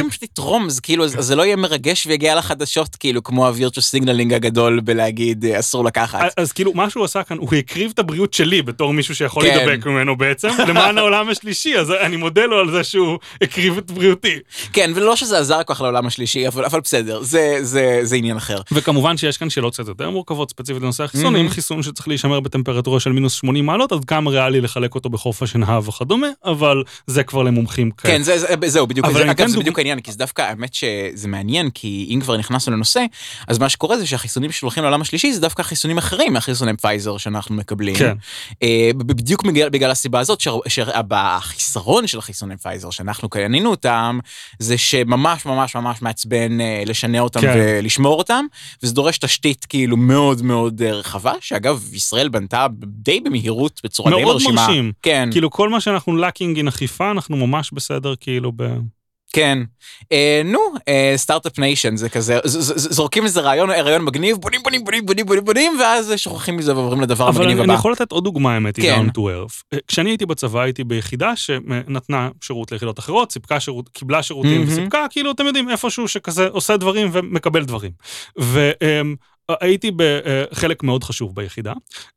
אם 0.00 0.08
פשוט 0.10 0.24
תתרום, 0.24 0.70
זה 0.70 0.80
כאילו, 0.80 1.08
זה 1.08 1.36
לא 1.36 1.42
יהיה 1.42 1.56
מרגש 1.56 2.06
ויגיע 2.06 2.34
לחדשות, 2.34 2.96
כאילו, 2.96 3.22
כמו 3.22 3.46
ה 3.62 3.65
virtue 3.65 3.82
signaling 3.82 4.34
הגדול 4.34 4.80
בלהגיד 4.80 5.44
אה, 5.44 5.58
אסור 5.58 5.84
לקחת. 5.84 6.20
אז 6.36 6.52
כאילו, 6.52 6.72
מה 6.74 6.90
שהוא 6.90 7.04
עשה 7.04 7.22
כאן, 7.22 7.38
הוא 7.38 7.54
הקריב 7.54 7.90
את 7.94 7.98
הבריאות 7.98 8.34
שלי 8.34 8.62
בתור 8.62 8.92
מישהו 8.92 9.14
שיכול 9.14 9.42
כן. 9.42 9.56
להידבק 9.56 9.86
ממנו 9.86 10.16
בעצם, 10.16 10.48
למען 10.68 10.98
העולם 10.98 11.28
השלישי, 11.28 11.78
אז 11.78 11.90
אני 11.90 12.16
מודה 12.16 12.46
לו 12.46 12.58
על 12.58 12.70
זה 12.70 12.84
שהוא 12.84 13.18
הקריב 13.42 13.78
את 13.78 13.90
בריאותי. 13.90 14.38
כן, 14.72 14.90
ולא 14.94 15.16
שזה 15.16 15.38
עזר 15.38 15.62
כל 15.62 15.74
כך 15.74 15.80
לעולם 15.80 16.06
השלישי, 16.06 16.48
אבל, 16.48 16.64
אבל 16.64 16.80
בסדר, 16.80 17.22
זה, 17.22 17.58
זה, 17.60 18.00
זה 18.02 18.16
עניין 18.16 18.36
אחר. 18.36 18.60
וכמובן 18.72 19.16
שיש 19.16 19.36
כאן 19.36 19.50
שאלות 19.50 19.72
קצת 19.72 19.88
יותר 19.88 20.10
מורכבות, 20.10 20.50
ספציפית 20.50 20.82
לנושא 20.82 21.04
החיסון, 21.04 21.36
mm-hmm. 21.36 21.38
אם 21.38 21.48
חיסון 21.48 21.82
שצריך 21.82 22.08
להישמר 22.08 22.40
בטמפרטורה 22.40 23.00
של 23.00 23.12
מינוס 23.12 23.32
80 23.32 23.66
מעלות, 23.66 23.92
אז 23.92 23.98
כמה 24.06 24.30
ריאלי 24.30 24.60
לחלק 24.60 24.94
אותו 24.94 25.08
בחוף 25.08 25.42
השנהב 25.42 25.88
וכדומה, 25.88 26.28
אבל 26.44 26.82
זה 27.06 27.22
כבר 27.22 27.42
למומחים 27.42 27.90
כאלה. 27.90 28.14
כן, 28.14 28.22
זה, 28.22 28.38
זה, 28.38 28.46
זהו, 28.66 28.86
בדיוק, 28.86 29.06
זה, 29.12 29.30
אגב, 29.30 29.46
זה 29.46 29.58
בדיוק 29.58 29.78
העניין, 29.78 30.00
כי 30.00 30.12
זה 30.12 30.18
דווקא, 30.18 30.42
האמת 30.42 30.74
שזה 30.74 31.28
מעניין, 31.28 31.70
כי 31.70 32.06
אם 32.14 32.20
כבר 32.20 32.36
נכנסנו 32.36 32.72
לנושא, 32.72 33.04
אז 33.52 33.58
מה 33.58 33.68
שקורה 33.68 33.98
זה 33.98 34.06
שהחיסונים 34.06 34.52
שהולכים 34.52 34.82
לעולם 34.82 35.00
השלישי 35.00 35.32
זה 35.32 35.40
דווקא 35.40 35.62
חיסונים 35.62 35.98
אחרים 35.98 36.32
מהחיסונים 36.32 36.76
פייזר 36.76 37.16
שאנחנו 37.16 37.54
מקבלים. 37.54 37.94
כן. 37.94 38.16
אה, 38.62 38.90
בדיוק 38.96 39.42
בגלל, 39.46 39.68
בגלל 39.68 39.90
הסיבה 39.90 40.20
הזאת 40.20 40.40
שהחיסרון 40.68 42.06
של 42.06 42.18
החיסונים 42.18 42.56
פייזר 42.56 42.90
שאנחנו 42.90 43.28
קנינו 43.28 43.70
אותם 43.70 44.18
זה 44.58 44.78
שממש 44.78 45.46
ממש 45.46 45.76
ממש 45.76 46.02
מעצבן 46.02 46.60
אה, 46.60 46.82
לשנע 46.86 47.20
אותם 47.20 47.40
כן. 47.40 47.54
ולשמור 47.56 48.18
אותם 48.18 48.44
וזה 48.82 48.94
דורש 48.94 49.18
תשתית 49.18 49.64
כאילו 49.64 49.96
מאוד 49.96 50.42
מאוד 50.42 50.82
אה, 50.82 50.92
רחבה 50.92 51.32
שאגב 51.40 51.94
ישראל 51.94 52.28
בנתה 52.28 52.66
די 52.84 53.20
במהירות 53.20 53.80
בצורה 53.84 54.10
די 54.10 54.22
מאוד 54.22 54.34
מרשימה. 54.34 54.66
מרשים. 54.66 54.92
כן. 55.02 55.28
כאילו 55.32 55.50
כל 55.50 55.68
מה 55.68 55.80
שאנחנו 55.80 56.16
lacking 56.16 56.58
עם 56.58 56.68
אכיפה, 56.68 57.10
אנחנו 57.10 57.36
ממש 57.36 57.70
בסדר 57.72 58.14
כאילו 58.20 58.52
ב... 58.56 58.62
כן. 59.32 59.58
אה, 60.12 60.42
נו, 60.44 60.58
אה, 60.88 61.12
startup 61.16 61.58
nation 61.58 61.96
זה 61.96 62.08
כזה, 62.08 62.38
ז- 62.44 62.50
ז- 62.58 62.72
ז- 62.76 62.92
זורקים 62.94 63.24
איזה 63.24 63.40
רעיון, 63.40 63.70
רעיון 63.70 64.04
מגניב, 64.04 64.36
בונים 64.36 64.60
בונים 64.62 64.84
בונים 64.84 65.06
בונים 65.06 65.26
בונים 65.26 65.44
בונים, 65.44 65.72
ואז 65.80 66.12
שוכחים 66.16 66.56
מזה 66.56 66.76
ועוברים 66.76 67.00
לדבר 67.00 67.28
אבל 67.28 67.36
המגניב 67.36 67.50
אני, 67.56 67.64
אני 67.64 67.72
הבא. 67.72 67.78
יכול 67.78 67.92
לתת 67.92 68.12
עוד 68.12 68.24
דוגמה, 68.24 68.54
האמת 68.54 68.76
היא, 68.76 68.84
כן. 68.84 69.06
down 69.06 69.10
to 69.10 69.18
earth. 69.20 69.62
אה, 69.72 69.78
כשאני 69.88 70.10
הייתי 70.10 70.26
בצבא, 70.26 70.60
הייתי 70.60 70.84
ביחידה 70.84 71.36
שנתנה 71.36 72.28
שירות 72.40 72.72
ליחידות 72.72 72.98
אחרות, 72.98 73.32
סיפקה 73.32 73.60
שירות, 73.60 73.88
קיבלה 73.88 74.22
שירותים 74.22 74.60
מהמם. 74.60 74.72
וסיפקה, 74.72 75.06
כאילו, 75.10 75.30
אתם 75.30 75.46
יודעים, 75.46 75.70
איפשהו 75.70 76.08
שכזה 76.08 76.48
עושה 76.48 76.76
דברים 76.76 77.10
ומקבל 77.12 77.64
דברים. 77.64 77.90
והייתי 79.50 79.90
בחלק 79.96 80.82
מאוד 80.82 81.04
חשוב 81.04 81.34
ביחידה, 81.34 81.72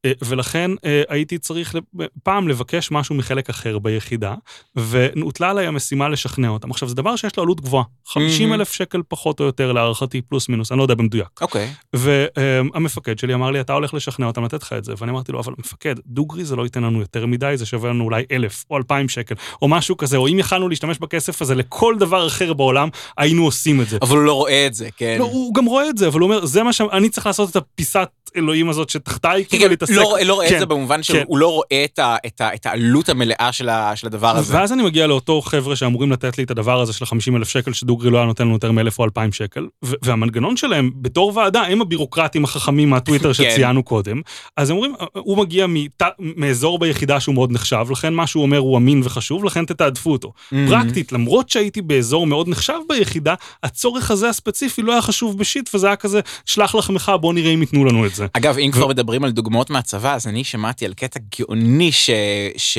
אה, 0.06 0.12
ולכן 0.24 0.72
אה, 0.86 1.04
הייתי 1.10 1.38
צריך 1.38 1.76
פעם 2.24 2.48
לבקש 2.48 2.92
משהו 2.92 3.16
מחלק 3.16 3.50
אחר 3.50 3.80
ביחידה, 3.80 4.36
והוטלה 4.76 5.50
עליי 5.50 5.68
המשימה 5.68 6.10
לשכנע 6.10 6.48
אותם. 6.48 6.72
עכשיו, 6.72 6.90
זה 6.90 6.96
דבר 6.96 7.16
שיש 7.16 7.38
לו 7.38 7.44
עלות 7.44 7.62
גבוהה, 7.62 7.84
50 8.06 8.54
אלף 8.54 8.72
שקל 8.72 9.02
פחות 9.08 9.40
או 9.40 9.46
יותר 9.46 9.72
להערכתי, 9.72 10.22
פלוס 10.22 10.50
מינוס, 10.50 10.72
אני 10.72 10.78
לא 10.78 10.84
יודע 10.84 10.96
במדויק. 10.96 11.42
אוקיי. 11.42 11.74
והמפקד 11.94 13.20
שלי 13.20 13.34
אמר 13.34 13.52
לי, 13.52 13.62
אתה 13.62 13.74
הולך 13.74 13.94
לשכנע 13.94 14.26
אותם 14.26 14.44
לתת 14.44 14.64
לך 14.64 14.74
את 14.74 14.84
זה. 14.84 14.94
ואני 14.98 15.12
אמרתי 15.12 15.32
לו, 15.32 15.40
אבל 15.40 15.54
מפקד, 15.58 15.96
דוגרי 16.06 16.46
זה 16.46 16.56
לא 16.56 16.64
ייתן 16.64 16.84
לנו 16.84 17.00
יותר 17.00 17.26
מדי, 17.26 17.54
זה 17.56 17.66
שווה 17.66 17.90
לנו 17.90 18.04
אולי 18.04 18.24
אלף 18.32 18.66
או 18.70 18.78
אלפיים 18.78 19.10
שקל, 19.10 19.36
או 19.62 19.68
משהו 19.68 19.98
כזה, 19.98 20.18
או 20.18 20.28
אם 20.28 20.40
יכלנו 20.40 20.70
להשתמש 20.70 21.00
בכסף 21.00 21.42
הזה 21.42 21.56
לכל 21.56 21.96
דבר 22.00 22.28
אחר 22.28 22.54
בעולם, 22.54 22.90
היינו 23.18 23.46
עושים 23.46 23.82
את 23.82 23.90
זה. 23.90 23.98
אבל 24.02 24.18
הוא 24.18 24.26
לא 24.26 24.34
רואה 24.34 24.68
את 24.68 24.74
זה, 24.74 24.90
כן. 24.98 25.16
לא, 25.20 25.24
הוא 25.24 25.54
גם 25.54 25.66
רואה 25.66 25.90
את 25.90 25.98
זה, 25.98 26.08
אבל 26.08 26.20
הוא 26.20 26.30
אומר, 26.30 26.46
זה 26.46 26.64
מה 26.64 26.74
שאני 26.74 27.10
צריך 27.16 27.28
לעשות 27.28 27.50
את 27.50 27.56
הפיסת 27.56 28.10
אלוהים 28.38 28.70
הזאת 28.70 28.90
שתחתיי, 28.90 29.46
כאילו 29.46 29.64
כן, 29.64 29.70
להתעסק. 29.70 29.92
לא 29.96 30.18
לא 30.26 30.34
רואה 30.34 30.46
את 30.48 30.52
כן, 30.52 30.60
זה 30.60 30.66
במובן 30.66 30.96
כן. 30.98 31.04
שהוא 31.04 31.38
לא 31.38 31.52
רואה 31.52 31.86
את 31.86 32.00
ה- 32.00 32.16
את 32.26 32.42
ה- 32.42 32.54
את 32.56 32.66
העלות 32.66 33.10
המלאה 33.10 33.50
של 33.52 33.70
ה- 33.70 33.96
של 33.96 34.08
הדבר 34.08 34.38
הזה. 34.38 34.54
ואז 34.58 34.74
אני 34.74 34.84
מגיע 34.84 35.08
לאותו 35.08 35.42
חבר'ה 35.42 35.76
שאמורים 35.76 36.12
לתת 36.12 36.38
לי 36.38 36.44
את 36.44 36.52
הדבר 36.52 36.82
הזה 36.82 36.94
של 36.94 37.06
50 37.06 37.36
אלף 37.36 37.50
שקל, 37.50 37.74
שדוגרי 37.74 38.10
לא 38.10 38.18
היה 38.18 38.26
נותן 38.26 38.44
לנו 38.44 38.54
יותר 38.54 38.72
מאלף 38.72 39.00
או 39.00 39.04
אלפיים 39.06 39.32
שקל, 39.32 39.68
ו- 39.86 39.94
והמנגנון 40.04 40.58
שלהם, 40.58 40.92
בתור 40.96 41.32
ועדה, 41.36 41.62
הם 41.62 41.82
הבירוקרטים 41.82 42.44
החכמים 42.44 42.90
מהטוויטר 42.90 43.28
כן. 43.34 43.34
שציינו 43.34 43.84
קודם, 43.84 44.22
אז 44.58 44.70
הם 44.70 44.76
אומרים, 44.76 44.94
הוא 45.14 45.38
מגיע 45.38 45.68
מת- 45.68 46.02
מאזור 46.20 46.80
ביחידה 46.80 47.20
שהוא 47.20 47.36
מאוד 47.36 47.52
נחשב, 47.52 47.86
לכן 47.92 48.14
מה 48.14 48.28
שהוא 48.28 48.44
אומר 48.44 48.58
הוא 48.58 48.78
אמין 48.78 49.02
וחשוב, 49.04 49.46
לכן 49.46 49.66
תתעדפו 49.66 50.12
אותו. 50.12 50.34
מהמם. 50.52 50.68
פרקטית, 50.70 51.12
למרות 51.12 51.50
שהייתי 51.50 51.82
באזור 51.82 52.28
מאוד 52.28 52.48
נחשב 52.50 52.74
ביחידה, 52.90 53.34
הצורך 53.64 54.12
הזה 54.12 54.30
הספציפי 54.30 54.82
לא 54.82 54.92
היה 54.92 55.02
חשוב 55.02 55.38
בשיט, 55.38 55.76
וזה 55.76 55.88
היה 55.88 55.96
כזה, 55.96 56.20
שלח 56.46 56.76
לחמך, 56.76 57.12
בוא 57.22 57.34
נראה 57.34 57.52
אם 57.52 57.62
ייתנו 57.62 57.86
לנו 57.86 58.06
את 58.06 58.16
זה. 58.16 58.25
אגב, 58.34 58.58
אם 58.58 58.72
כבר 58.74 58.88
מדברים 58.88 59.24
על 59.24 59.32
דוגמאות 59.32 59.70
מהצבא, 59.70 60.16
אז 60.16 60.28
אני 60.28 60.44
שמעתי 60.44 60.86
על 60.86 60.94
קטע 60.94 61.20
גאוני 61.40 61.92
ש... 61.92 62.10
ש... 62.58 62.78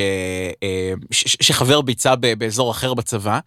אה, 0.63 0.93
ש... 1.11 1.25
ש- 1.27 1.37
שחבר 1.41 1.81
ביצע 1.81 2.15
ב... 2.21 2.35
באזור 2.35 2.71
אחר 2.71 2.95
בצבא, 2.95 3.39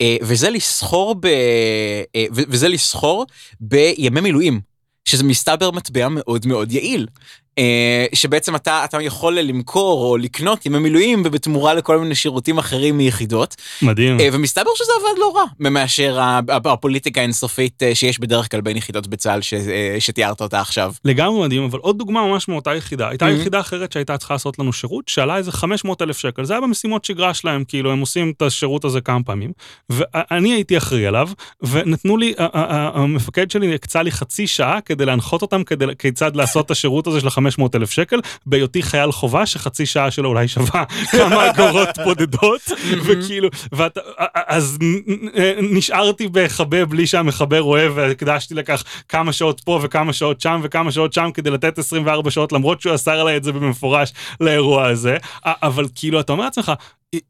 אה, 0.00 0.16
וזה 0.22 0.50
לסחור 0.50 1.14
ב... 1.14 1.26
אה, 1.26 2.24
ו- 2.34 2.42
וזה 2.48 2.68
לסחור 2.68 3.26
בימי 3.60 4.20
מילואים, 4.20 4.60
שזה 5.04 5.24
מסתבר 5.24 5.70
מטבע 5.70 6.08
מאוד 6.08 6.46
מאוד 6.46 6.72
יעיל. 6.72 7.06
אה, 7.58 8.06
שבעצם 8.14 8.56
אתה, 8.56 8.84
אתה 8.84 9.02
יכול 9.02 9.38
למכור 9.38 10.04
או 10.04 10.16
לקנות 10.16 10.66
ימי 10.66 10.78
מילואים 10.78 11.22
ובתמורה 11.24 11.74
לכל 11.74 11.98
מיני 11.98 12.14
שירותים 12.14 12.58
אחרים 12.58 12.98
מיחידות, 12.98 13.56
מדהים. 13.82 14.20
אה, 14.20 14.28
ומסתבר 14.32 14.70
שזה 14.74 14.92
עבד 15.00 15.18
לא 15.18 15.32
רע, 15.36 15.44
מאשר 15.60 16.18
הפוליטיקה 16.48 17.20
האינסופית 17.20 17.82
אה, 17.82 17.94
שיש 17.94 18.18
בדרך 18.20 18.50
כלל 18.50 18.60
בין 18.60 18.76
יחידות 18.76 19.06
בצה"ל 19.06 19.40
ש... 19.40 19.54
שתיארת 19.98 20.40
אותה 20.40 20.60
עכשיו. 20.60 20.92
לגמרי 21.04 21.40
מדהים, 21.46 21.64
אבל 21.64 21.78
עוד 21.78 21.98
דוגמה 21.98 22.26
ממש 22.26 22.48
מאותה 22.48 22.74
יחידה. 22.74 23.08
הייתה 23.08 23.26
Mhm. 23.26 23.30
יחידה 23.30 23.60
אחרת 23.60 23.92
שהייתה 23.92 24.18
צריכה 24.18 24.34
לעשות 24.34 24.58
לנו 24.58 24.72
שירות, 24.72 25.08
שעלה 25.08 25.36
איזה 25.36 25.52
500 25.52 26.02
אלף 26.02 26.18
שקל. 26.18 26.44
זה 26.44 26.52
היה 26.52 26.60
במשימות 26.60 27.04
שגרה 27.04 27.34
שלהם, 27.34 27.64
כאילו, 27.64 27.92
הם 27.92 28.00
עושים 28.00 28.32
את 28.36 28.42
השירות 28.42 28.84
הזה 28.84 29.00
כמה 29.00 29.22
פעמים. 29.22 29.52
ואני 29.90 30.52
הייתי 30.52 30.76
אחראי 30.76 31.06
עליו, 31.06 31.28
ונתנו 31.62 32.16
לי, 32.16 32.34
המפקד 32.38 33.50
שלי 33.50 33.74
הקצה 33.74 34.02
לי 34.02 34.10
חצי 34.12 34.46
שעה 34.46 34.80
כדי 34.80 35.06
להנחות 35.06 35.42
אותם 35.42 35.64
כדי, 35.64 35.84
כיצד 35.98 36.36
לעשות 36.36 36.66
את 36.66 36.70
השירות 36.70 37.06
הזה 37.06 37.20
של 37.20 37.26
ה-500 37.46 37.66
אלף 37.74 37.90
שקל, 37.90 38.20
בהיותי 38.46 38.82
חייל 38.82 39.12
חובה, 39.12 39.46
שחצי 39.46 39.86
שעה 39.86 40.10
שלו 40.10 40.28
אולי 40.28 40.48
שווה 40.48 40.84
כמה 41.12 41.50
אגורות 41.50 41.98
בודדות, 42.04 42.60
וכאילו, 43.04 43.48
ואתה, 43.72 44.00
אז 44.34 44.78
נשארתי 45.62 46.28
בחבר 46.32 46.84
בלי 46.84 47.06
שהמחבר 47.06 47.58
רואה, 47.58 47.86
והקדשתי 47.94 48.54
לכך 48.54 48.84
כמה 49.08 49.32
שעות 49.32 49.60
פה 49.60 49.80
וכמה 49.82 50.12
שעות 50.12 50.40
שם 50.40 50.60
וכמה 50.62 50.92
שעות 50.92 51.12
שם 51.12 51.30
כדי 51.34 51.50
לתת 51.50 51.78
24 51.78 52.30
שעות, 52.30 52.52
למרות 52.52 52.80
שהוא 52.80 52.94
אסר 52.94 53.20
עליי 53.20 53.36
את 53.36 53.44
זה 53.44 53.52
במפורש 53.52 54.12
לאירוע 54.40 54.86
הזה. 54.86 55.16
אבל 55.44 55.86
כאילו, 55.94 56.20
אתה 56.20 56.32
אומר 56.32 56.44
לעצמך, 56.44 56.72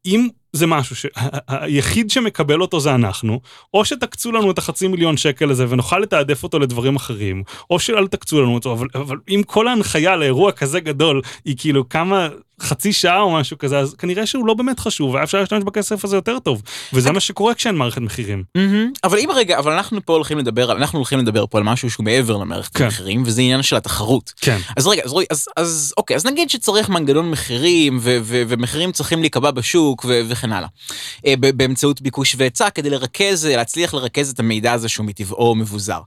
אם 0.06 0.28
זה 0.56 0.66
משהו 0.66 0.96
שהיחיד 0.96 2.10
שמקבל 2.10 2.60
אותו 2.60 2.80
זה 2.80 2.94
אנחנו, 2.94 3.40
או 3.74 3.84
שתקצו 3.84 4.32
לנו 4.32 4.50
את 4.50 4.58
החצי 4.58 4.88
מיליון 4.88 5.16
שקל 5.16 5.50
הזה 5.50 5.66
ונוכל 5.68 5.98
לתעדף 5.98 6.42
אותו 6.42 6.58
לדברים 6.58 6.96
אחרים, 6.96 7.42
או 7.70 7.78
שאל 7.78 8.06
תקצו 8.06 8.42
לנו 8.42 8.54
אותו, 8.54 8.72
אבל, 8.72 8.86
אבל 8.94 9.16
אם 9.28 9.42
כל 9.46 9.68
ההנחיה 9.68 10.16
לאירוע 10.16 10.52
כזה 10.52 10.80
גדול 10.80 11.22
היא 11.44 11.54
כאילו 11.58 11.88
כמה, 11.88 12.28
חצי 12.60 12.92
שעה 12.92 13.20
או 13.20 13.32
משהו 13.32 13.58
כזה, 13.58 13.78
אז 13.78 13.94
כנראה 13.94 14.26
שהוא 14.26 14.46
לא 14.46 14.54
באמת 14.54 14.80
חשוב, 14.80 15.14
והיה 15.14 15.24
אפשר 15.24 15.40
להשתמש 15.40 15.64
בכסף 15.64 16.04
הזה 16.04 16.16
יותר 16.16 16.38
טוב. 16.38 16.62
וזה 16.92 17.12
מה 17.12 17.20
שקורה 17.20 17.54
כשאין 17.54 17.74
מערכת 17.74 18.00
מחירים. 18.00 18.44
מהמם. 18.54 18.90
אבל 19.04 19.18
אם 19.18 19.28
רגע, 19.34 19.58
אבל 19.58 19.72
אנחנו 19.72 20.00
פה 20.04 20.12
הולכים 20.12 20.38
לדבר, 20.38 20.72
אנחנו 20.72 20.98
הולכים 20.98 21.18
לדבר 21.18 21.46
פה 21.46 21.58
על 21.58 21.64
משהו 21.64 21.90
שהוא 21.90 22.04
מעבר 22.04 22.36
למערכת 22.36 22.76
כן. 22.76 22.84
המחירים, 22.84 23.22
וזה 23.26 23.40
עניין 23.40 23.62
של 23.62 23.76
התחרות. 23.76 24.32
כן. 24.40 24.58
אז 24.76 24.86
רגע, 24.86 25.02
אז, 25.04 25.12
רואי, 25.12 25.26
אז, 25.30 25.48
אז 25.56 25.94
אוקיי, 25.96 26.16
אז 26.16 26.26
נגיד 26.26 26.50
שצריך 26.50 26.88
מנגנון 26.88 27.30
מחירים, 27.30 27.98
ומחירים 28.02 28.92
צריכים 28.92 29.20
להיקבע 29.20 29.50
בשוק 29.50 30.04
וכן 30.08 30.52
הלאה. 30.52 30.68
אה, 31.26 31.34
באמצעות 31.38 32.02
ביקוש 32.02 32.34
והיצע, 32.38 32.70
כדי 32.70 32.90
לרכז, 32.90 33.46
להצליח 33.46 33.94
לרכז 33.94 34.30
את 34.30 34.40
המידע 34.40 34.72
הזה 34.72 34.88
שהוא 34.88 35.06
מטבעו 35.06 35.54
מבוזר. 35.54 36.00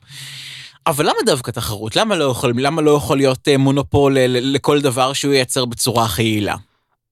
אבל 0.87 1.05
למה 1.05 1.17
דווקא 1.25 1.51
תחרות? 1.51 1.95
למה 1.95 2.15
לא 2.15 2.23
יכול, 2.25 2.53
למה 2.57 2.81
לא 2.81 2.91
יכול 2.91 3.17
להיות 3.17 3.47
אה, 3.47 3.57
מונופול 3.57 4.19
ל- 4.19 4.55
לכל 4.55 4.81
דבר 4.81 5.13
שהוא 5.13 5.33
ייצר 5.33 5.65
בצורה 5.65 6.05
הכי 6.05 6.23
יעילה? 6.23 6.55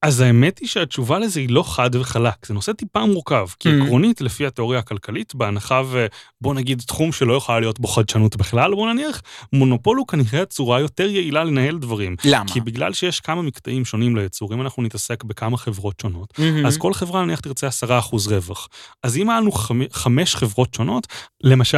אז 0.02 0.20
האמת 0.22 0.60
היא 0.60 0.68
שהתשובה 0.68 1.20
לזה 1.20 1.40
היא 1.40 1.50
לא 1.50 1.64
חד 1.64 1.96
וחלק, 1.96 2.46
זה 2.46 2.54
נושא 2.54 2.74
טיפה 2.74 3.06
מורכב, 3.06 3.48
כי 3.60 3.70
Mm. 3.70 3.84
עקרונית, 3.84 4.22
לפי 4.22 4.46
התיאוריה 4.48 4.80
הכלכלית, 4.80 5.36
בהנחה 5.36 5.82
ובוא 5.92 6.54
נגיד 6.54 6.82
תחום 6.88 7.12
שלא 7.12 7.34
יכולה 7.34 7.60
להיות 7.60 7.80
בו 7.80 7.88
חדשנות 7.88 8.36
בכלל, 8.36 8.72
בוא 8.76 8.94
נניח, 8.94 9.22
מונופול 9.54 9.98
הוא 9.98 10.08
כנראה 10.08 10.46
צורה 10.46 10.80
יותר 10.80 11.10
יעילה 11.10 11.44
לנהל 11.44 11.78
דברים. 11.78 12.16
למה? 12.26 12.48
כי 12.54 12.62
בגלל 12.62 12.94
שיש 12.94 13.20
כמה 13.20 13.42
מקטעים 13.42 13.86
שונים 13.86 14.16
לייצור, 14.16 14.54
אם 14.54 14.62
אנחנו 14.62 14.84
נתעסק 14.84 15.24
בכמה 15.24 15.58
חברות 15.58 16.00
שונות, 16.02 16.34
מהמם. 16.40 16.66
אז 16.66 16.78
כל 16.78 16.94
חברה 16.94 17.26
נניח 17.26 17.40
תרצה 17.40 17.68
10% 17.68 18.28
רווח. 18.28 18.68
אז 19.04 19.18
אם 19.18 19.30
היה 19.30 19.40
לנו 19.40 19.52
חמ- 19.52 19.94
חמש 19.94 20.36
חברות 20.36 20.74
שונות, 20.74 21.08
למשל, 21.44 21.78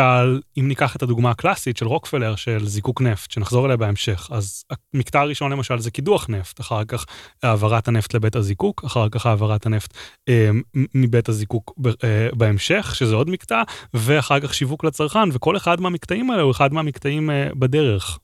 אם 0.59 0.67
ניקח 0.67 0.95
את 0.95 1.03
הדוגמה 1.03 1.31
הקלאסית 1.31 1.77
של 1.77 1.85
רוקפלר, 1.87 2.35
של 2.35 2.67
זיקוק 2.67 3.01
נפט, 3.01 3.31
שנחזור 3.31 3.65
אליה 3.65 3.77
בהמשך, 3.77 4.27
אז 4.31 4.63
המקטע 4.93 5.19
הראשון 5.21 5.51
למשל 5.51 5.79
זה 5.79 5.91
קידוח 5.91 6.29
נפט, 6.29 6.59
אחר 6.61 6.83
כך 6.83 7.05
העברת 7.43 7.87
הנפט 7.87 8.15
לבית 8.19 8.35
הזיקוק, 8.35 8.83
אחר 8.85 9.09
כך 9.09 9.25
העברת 9.25 9.65
הנפט 9.65 9.93
אה, 10.29 10.49
מבית 10.95 11.29
הזיקוק 11.29 11.73
ב- 11.77 11.87
אה, 11.87 12.29
בהמשך, 12.33 12.91
שזה 12.95 13.15
עוד 13.15 13.29
מקטע, 13.29 13.63
ואחר 13.93 14.39
כך 14.39 14.53
שיווק 14.53 14.83
לצרכן, 14.83 15.29
וכל 15.33 15.57
אחד 15.57 15.81
מהמקטעים 15.81 16.31
האלה 16.31 16.41
הוא 16.41 16.51
אחד 16.51 16.73
מהמקטעים 16.73 17.29
אה, 17.29 17.47
בדרך. 17.55 18.19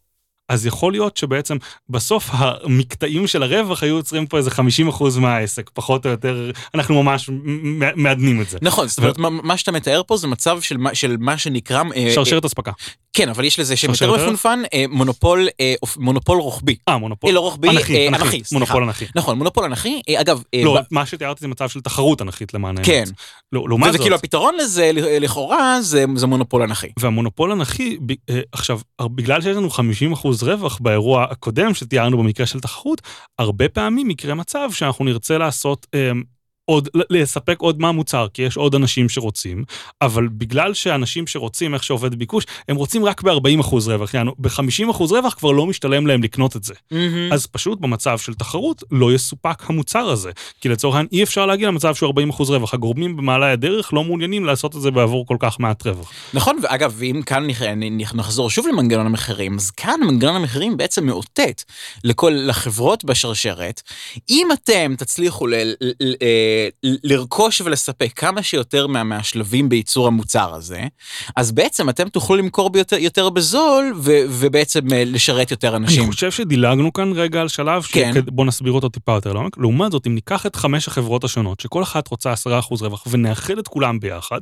אז 0.49 0.65
יכול 0.65 0.91
להיות 0.91 1.17
שבעצם 1.17 1.57
בסוף 1.89 2.29
המקטעים 2.31 3.27
של 3.27 3.43
הרווח 3.43 3.83
היו 3.83 3.95
יוצרים 3.95 4.27
פה 4.27 4.37
איזה 4.37 4.49
50% 4.49 5.19
מהעסק, 5.19 5.69
פחות 5.73 6.05
או 6.05 6.11
יותר, 6.11 6.51
אנחנו 6.75 7.03
ממש 7.03 7.29
מעדנים 7.95 8.41
את 8.41 8.49
זה. 8.49 8.57
נכון, 8.61 8.87
זאת 8.87 8.97
אומרת, 8.97 9.17
מה- 9.17 9.57
שאתה 9.57 9.71
מתאר 9.71 10.01
פה 10.07 10.17
זה 10.17 10.27
מצב 10.27 10.61
של 10.61 10.77
מה- 10.77 10.95
של 10.95 11.15
מה 11.19 11.37
שנקרא... 11.37 11.83
אה, 11.95 12.11
שרשרת 12.15 12.45
אספקה. 12.45 12.71
כן, 13.13 13.29
אבל 13.29 13.43
יש 13.45 13.59
לזה 13.59 13.75
שם 13.75 13.91
יותר? 13.91 14.23
מפונפן, 14.23 14.59
אה, 14.73 14.85
מונופול, 14.89 15.47
אה, 15.59 15.73
מונופול 15.97 16.37
רוחבי. 16.39 16.75
אה, 16.89 16.97
מונופול. 16.97 17.29
אה, 17.29 17.35
לא 17.35 17.39
רוחבי, 17.39 17.69
אנכי, 17.69 17.95
אה, 17.97 18.07
אנכי, 18.07 18.23
אנכי, 18.23 18.29
סליחה. 18.43 18.55
מונופול 18.55 18.83
אנכי. 18.83 19.05
נכון, 19.15 19.37
מונופול 19.37 19.63
אנכי. 19.65 20.01
אה, 20.09 20.21
אגב, 20.21 20.43
אה, 20.53 20.61
לא, 20.63 20.75
ב- 20.81 20.83
מה 20.91 21.05
שתיארתי 21.05 21.39
זה 21.41 21.47
מצב 21.47 21.69
של 21.69 21.81
תחרות 21.81 22.21
אנכית 22.21 22.53
למען 22.53 22.77
האמת. 22.77 22.85
כן. 22.87 23.03
לא, 23.51 23.63
לעומת 23.67 23.91
זאת, 23.91 23.99
וכאילו 23.99 24.15
הפתרון 24.15 24.55
לזה, 24.57 24.91
ל- 24.93 25.23
לכאורה, 25.23 25.81
זה 25.81 26.05
זה 26.15 26.27
מונופול 26.27 26.61
אנכי. 26.61 26.87
והמונופול 26.99 27.51
אנכי, 27.51 27.97
ב- 28.05 28.13
אה, 28.29 28.39
עכשיו, 28.51 28.79
בגלל 29.01 29.41
שיש 29.41 29.57
לנו 29.57 29.69
50% 29.69 30.34
רווח 30.43 30.79
באירוע 30.81 31.23
הקודם 31.23 31.73
שתיארנו 31.73 32.17
במקרה 32.17 32.45
של 32.45 32.59
תחרות, 32.59 33.01
הרבה 33.39 33.69
פעמים 33.69 34.09
יקרה 34.09 34.33
מצב 34.33 34.69
שאנחנו 34.71 35.05
נרצה 35.05 35.37
לעשות 35.37 35.87
אה, 35.93 36.11
עוד, 36.65 36.89
לספק 37.09 37.59
עוד 37.59 37.79
מהמוצר, 37.79 38.27
כי 38.33 38.41
יש 38.41 38.57
עוד 38.57 38.75
אנשים 38.75 39.09
שרוצים, 39.09 39.63
אבל 40.01 40.27
בגלל 40.27 40.73
שאנשים 40.73 41.27
שרוצים 41.27 41.73
איך 41.73 41.83
שעובד 41.83 42.15
ביקוש, 42.15 42.45
הם 42.69 42.75
רוצים 42.75 43.05
רק 43.05 43.21
ב-40% 43.21 43.75
רווח, 43.85 44.13
יענו, 44.13 44.31
ב-50% 44.39 44.99
רווח 44.99 45.33
כבר 45.33 45.51
לא 45.51 45.65
משתלם 45.65 46.07
להם 46.07 46.23
לקנות 46.23 46.55
את 46.55 46.63
זה. 46.63 46.73
Mm-hmm. 46.73 47.33
אז 47.33 47.47
פשוט 47.47 47.79
במצב 47.79 48.17
של 48.17 48.33
תחרות 48.33 48.83
לא 48.91 49.13
יסופק 49.13 49.69
המוצר 49.69 50.09
הזה, 50.09 50.31
כי 50.61 50.69
לצורך 50.69 50.95
העניין 50.95 51.09
אי 51.11 51.23
אפשר 51.23 51.45
להגיע 51.45 51.67
למצב 51.67 51.95
שהוא 51.95 52.13
40% 52.31 52.43
רווח, 52.43 52.73
הגורמים 52.73 53.17
במעלה 53.17 53.51
הדרך 53.51 53.93
לא 53.93 54.03
מעוניינים 54.03 54.45
לעשות 54.45 54.75
את 54.75 54.81
זה 54.81 54.91
בעבור 54.91 55.25
כל 55.25 55.37
כך 55.39 55.59
מעט 55.59 55.87
רווח. 55.87 56.11
נכון, 56.33 56.57
ואגב, 56.63 56.93
ואם 56.97 57.21
כאן 57.25 57.47
נחזור 58.13 58.49
שוב 58.49 58.67
למנגנון 58.67 59.05
המחירים, 59.05 59.55
אז 59.55 59.71
כאן 59.71 59.99
מנגנון 60.03 60.35
המחירים 60.35 60.77
בעצם 60.77 61.05
מאותת 61.05 61.63
לכל, 62.03 62.31
לחברות 62.35 63.05
בשרשרת, 63.05 63.81
אם 64.29 64.47
אתם 64.53 64.93
תצליחו 64.97 65.47
ל, 65.47 65.55
ל, 65.55 65.73
ל, 65.99 66.15
לרכוש 66.83 67.61
ולספק 67.61 68.11
כמה 68.15 68.43
שיותר 68.43 68.87
מה, 68.87 69.03
מהשלבים 69.03 69.69
בייצור 69.69 70.07
המוצר 70.07 70.53
הזה, 70.53 70.83
אז 71.35 71.51
בעצם 71.51 71.89
אתם 71.89 72.09
תוכלו 72.09 72.35
למכור 72.35 72.69
ביותר, 72.69 72.97
יותר 72.97 73.29
בזול 73.29 73.93
ו, 73.97 74.11
ובעצם 74.29 74.93
אה, 74.93 75.03
לשרת 75.05 75.51
יותר 75.51 75.75
אנשים. 75.75 76.03
אני 76.03 76.11
חושב 76.11 76.31
שדילגנו 76.31 76.93
כאן 76.93 77.11
רגע 77.11 77.41
על 77.41 77.47
שלב, 77.47 77.83
כן. 77.83 78.13
בוא 78.25 78.45
נסביר 78.45 78.71
אותו 78.71 78.89
טיפה 78.89 79.11
יותר 79.11 79.33
לעומק. 79.33 79.57
לעומת 79.57 79.91
זאת, 79.91 80.07
אם 80.07 80.15
ניקח 80.15 80.45
את 80.45 80.55
חמש 80.55 80.87
החברות 80.87 81.23
השונות, 81.23 81.59
שכל 81.59 81.83
אחת 81.83 82.07
רוצה 82.07 82.33
10% 82.33 82.37
רווח 82.81 83.07
ונאחד 83.11 83.57
את 83.57 83.67
כולם 83.67 83.99
ביחד, 83.99 84.39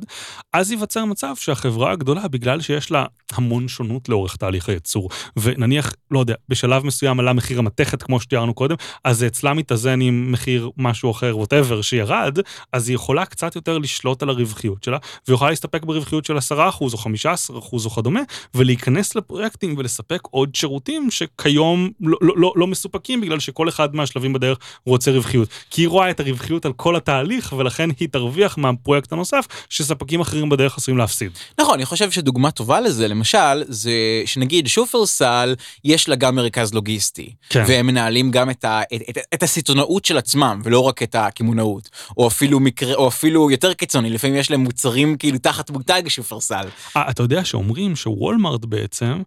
אז 0.52 0.70
ייווצר 0.70 1.04
מצב 1.04 1.34
שהחברה 1.36 1.92
הגדולה, 1.92 2.28
בגלל 2.28 2.60
שיש 2.60 2.90
לה 2.90 3.04
המון 3.32 3.68
שונות 3.68 4.08
לאורך 4.08 4.36
תהליך 4.36 4.68
הייצור, 4.68 5.10
ונניח, 5.36 5.92
לא 6.10 6.18
יודע, 6.18 6.34
בשלב 6.48 6.86
מסוים 6.86 7.20
עלה 7.20 7.32
מחיר 7.32 7.58
המתכת, 7.58 8.02
כמו 8.02 8.20
שתיארנו 8.20 8.54
קודם, 8.54 8.76
אז 9.04 9.24
אצלה 9.24 9.54
מתאזן 9.54 10.00
עם 10.00 10.32
מחיר 10.32 10.70
משהו 10.76 11.10
אחר, 11.10 11.38
ווטאבר, 11.38 11.80
שירד, 12.04 12.38
אז 12.72 12.88
היא 12.88 12.94
יכולה 12.94 13.24
קצת 13.24 13.56
יותר 13.56 13.78
לשלוט 13.78 14.22
על 14.22 14.30
הרווחיות 14.30 14.84
שלה, 14.84 14.98
ויכולה 15.28 15.50
להסתפק 15.50 15.84
ברווחיות 15.84 16.24
של 16.24 16.36
10% 16.36 16.52
או 16.80 16.88
15% 16.88 17.84
או 17.84 17.90
כדומה, 17.90 18.20
ולהיכנס 18.54 19.14
לפרויקטים 19.14 19.74
ולספק 19.78 20.20
עוד 20.30 20.54
שירותים 20.54 21.10
שכיום 21.10 21.90
לא, 22.00 22.18
לא, 22.20 22.34
לא, 22.36 22.52
לא 22.56 22.66
מסופקים, 22.66 23.20
בגלל 23.20 23.40
שכל 23.40 23.68
אחד 23.68 23.94
מהשלבים 23.94 24.32
בדרך 24.32 24.58
רוצה 24.86 25.10
רווחיות. 25.10 25.48
כי 25.70 25.82
היא 25.82 25.88
רואה 25.88 26.10
את 26.10 26.20
הרווחיות 26.20 26.66
על 26.66 26.72
כל 26.72 26.96
התהליך, 26.96 27.54
ולכן 27.58 27.90
היא 28.00 28.08
תרוויח 28.08 28.58
מהפרויקט 28.58 29.12
הנוסף, 29.12 29.46
שספקים 29.68 30.20
אחרים 30.20 30.48
בדרך 30.48 30.78
עשויים 30.78 30.98
להפסיד. 30.98 31.30
נכון, 31.60 31.74
אני 31.74 31.84
חושב 31.84 32.10
שדוגמה 32.10 32.50
טובה 32.50 32.80
לזה, 32.80 33.08
למשל, 33.08 33.64
זה 33.68 33.92
שנגיד 34.26 34.66
שופרסל, 34.66 35.54
יש 35.84 36.08
לה 36.08 36.16
גם 36.16 36.34
מרכז 36.34 36.74
לוגיסטי. 36.74 37.32
כן. 37.48 37.64
והם 37.66 37.86
מנהלים 37.86 38.30
גם 38.30 38.50
את, 38.50 38.64
ה, 38.64 38.82
את, 38.94 39.00
את, 39.10 39.18
את 39.34 39.42
הסיטונאות 39.42 40.04
של 40.04 40.18
עצמם, 40.18 40.60
ולא 40.64 40.80
רק 40.80 41.02
את 41.02 41.14
הקמעונאות. 41.14 41.90
או 42.16 42.26
אפילו 42.26 42.60
מקרה, 42.60 42.94
או 42.94 43.08
אפילו 43.08 43.50
יותר 43.50 43.74
קיצוני, 43.74 44.10
לפעמים 44.10 44.36
יש 44.36 44.50
להם 44.50 44.60
מוצרים 44.60 45.16
כאילו 45.16 45.38
תחת 45.38 45.70
מותג 45.70 46.02
שופרסל. 46.08 46.66
אה, 46.96 47.10
אתה 47.10 47.22
יודע 47.22 47.44
שאומרים 47.44 47.96
שוולמארט 47.96 48.64
בעצם, 48.64 49.22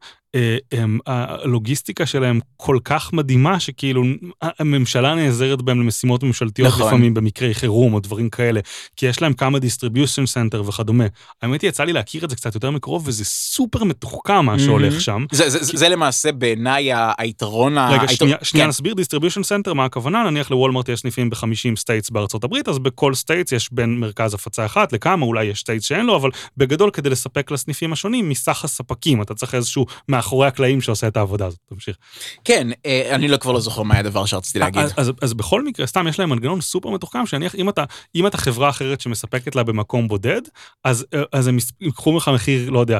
הלוגיסטיקה 1.08 2.06
שלהם 2.06 2.40
כל 2.58 2.78
כך 2.84 3.14
מדהימה, 3.14 3.60
שכאילו 3.60 4.04
הממשלה 4.42 5.16
נעזרת 5.16 5.62
בהם 5.62 5.82
למשימות 5.82 6.24
ממשלתיות 6.24 6.68
נכון. 6.68 6.88
לפעמים 6.88 7.14
במקרי 7.14 7.54
חירום 7.54 7.94
או 7.94 8.00
דברים 8.00 8.30
כאלה, 8.30 8.60
כי 8.96 9.06
יש 9.06 9.22
להם 9.22 9.34
כמה 9.34 9.58
distribution 9.58 10.26
center 10.34 10.58
וכדומה. 10.68 11.06
האמת 11.42 11.62
היא, 11.62 11.70
יצא 11.70 11.84
לי 11.84 11.94
להכיר 11.94 12.26
את 12.26 12.30
זה 12.30 12.36
קצת 12.36 12.56
יותר 12.56 12.72
מקרוב, 12.72 13.08
וזה 13.08 13.26
סופר 13.26 13.84
מתוחכם 13.84 14.46
מה 14.46 14.60
שהולך 14.60 15.02
שם. 15.02 15.26
זה, 15.32 15.50
זה, 15.50 15.64
זה, 15.64 15.78
זה 15.78 15.90
למעשה 15.90 16.32
בעיניי 16.32 16.90
היתרון 17.18 17.78
ה... 17.78 17.90
רגע, 17.92 18.02
היתר- 18.02 18.16
שנייה, 18.16 18.38
שנייה 18.44 18.66
כן. 18.66 18.70
נסביר 18.70 18.94
distribution 18.94 19.70
center, 19.70 19.74
מה 19.74 19.86
הכוונה? 19.86 20.24
נניח 20.30 20.52
לוולמרט 20.52 20.90
יש 20.90 21.00
סניפים 21.00 21.30
ב-50 21.30 21.76
states 21.76 22.10
בארצות 22.10 22.44
הברית, 22.44 22.68
אז 22.68 22.80
בכל 22.80 23.14
states 23.14 23.52
יש 23.52 23.70
בין 23.72 24.00
מרכז 24.00 24.34
הפצה 24.34 24.66
אחת 24.66 24.94
לכמה, 24.94 25.26
אולי 25.26 25.46
יש 25.46 25.60
states 25.60 25.86
שאין 25.86 26.06
לו, 26.06 26.16
אבל 26.16 26.30
בגדול 26.58 26.92
כדי 26.92 27.10
לספק 27.10 27.52
לסניפים 27.52 27.94
השונים 27.94 28.30
מסך 28.30 28.64
הספקים, 28.64 29.22
אתה 29.22 29.34
צריך 29.34 29.56
איזשהו 29.56 29.86
מאחורי 30.18 30.48
הקלעים 30.48 30.82
שעושה 30.82 31.08
את 31.08 31.18
העבודה 31.18 31.46
הזאת. 31.46 31.60
תמשיך. 31.70 31.98
כן, 32.46 32.68
אה, 32.86 33.16
אני 33.16 33.28
לא 33.28 33.38
כבר 33.38 33.52
לא 33.52 33.60
זוכר 33.60 33.84
מה 33.84 33.94
היה 33.94 34.00
הדבר 34.00 34.26
שרציתי 34.26 34.60
להגיד. 34.60 34.82
אז, 34.82 34.94
אז, 34.98 35.12
אז 35.22 35.34
בכל 35.34 35.64
מקרה, 35.64 35.88
סתם 35.88 36.08
יש 36.08 36.20
להם 36.20 36.30
מנגנון 36.30 36.62
סופר 36.62 36.90
מתוחכם, 36.90 37.26
שנניח 37.26 37.56
אם 37.56 37.70
אתה, 37.70 37.84
אם 38.15 38.28
אתה 38.28 38.38
חברה 38.38 38.70
אחרת 38.70 39.02
שמספקת 39.02 39.56
לה 39.56 39.63
במקום 39.63 40.08
בודד, 40.08 40.41
אז, 40.84 41.06
אה, 41.13 41.22
אז 41.32 41.48
הם 41.48 41.58
ייקחו 41.82 42.12
ממך 42.12 42.32
מחיר, 42.34 42.70
לא 42.70 42.80
יודע, 42.80 42.98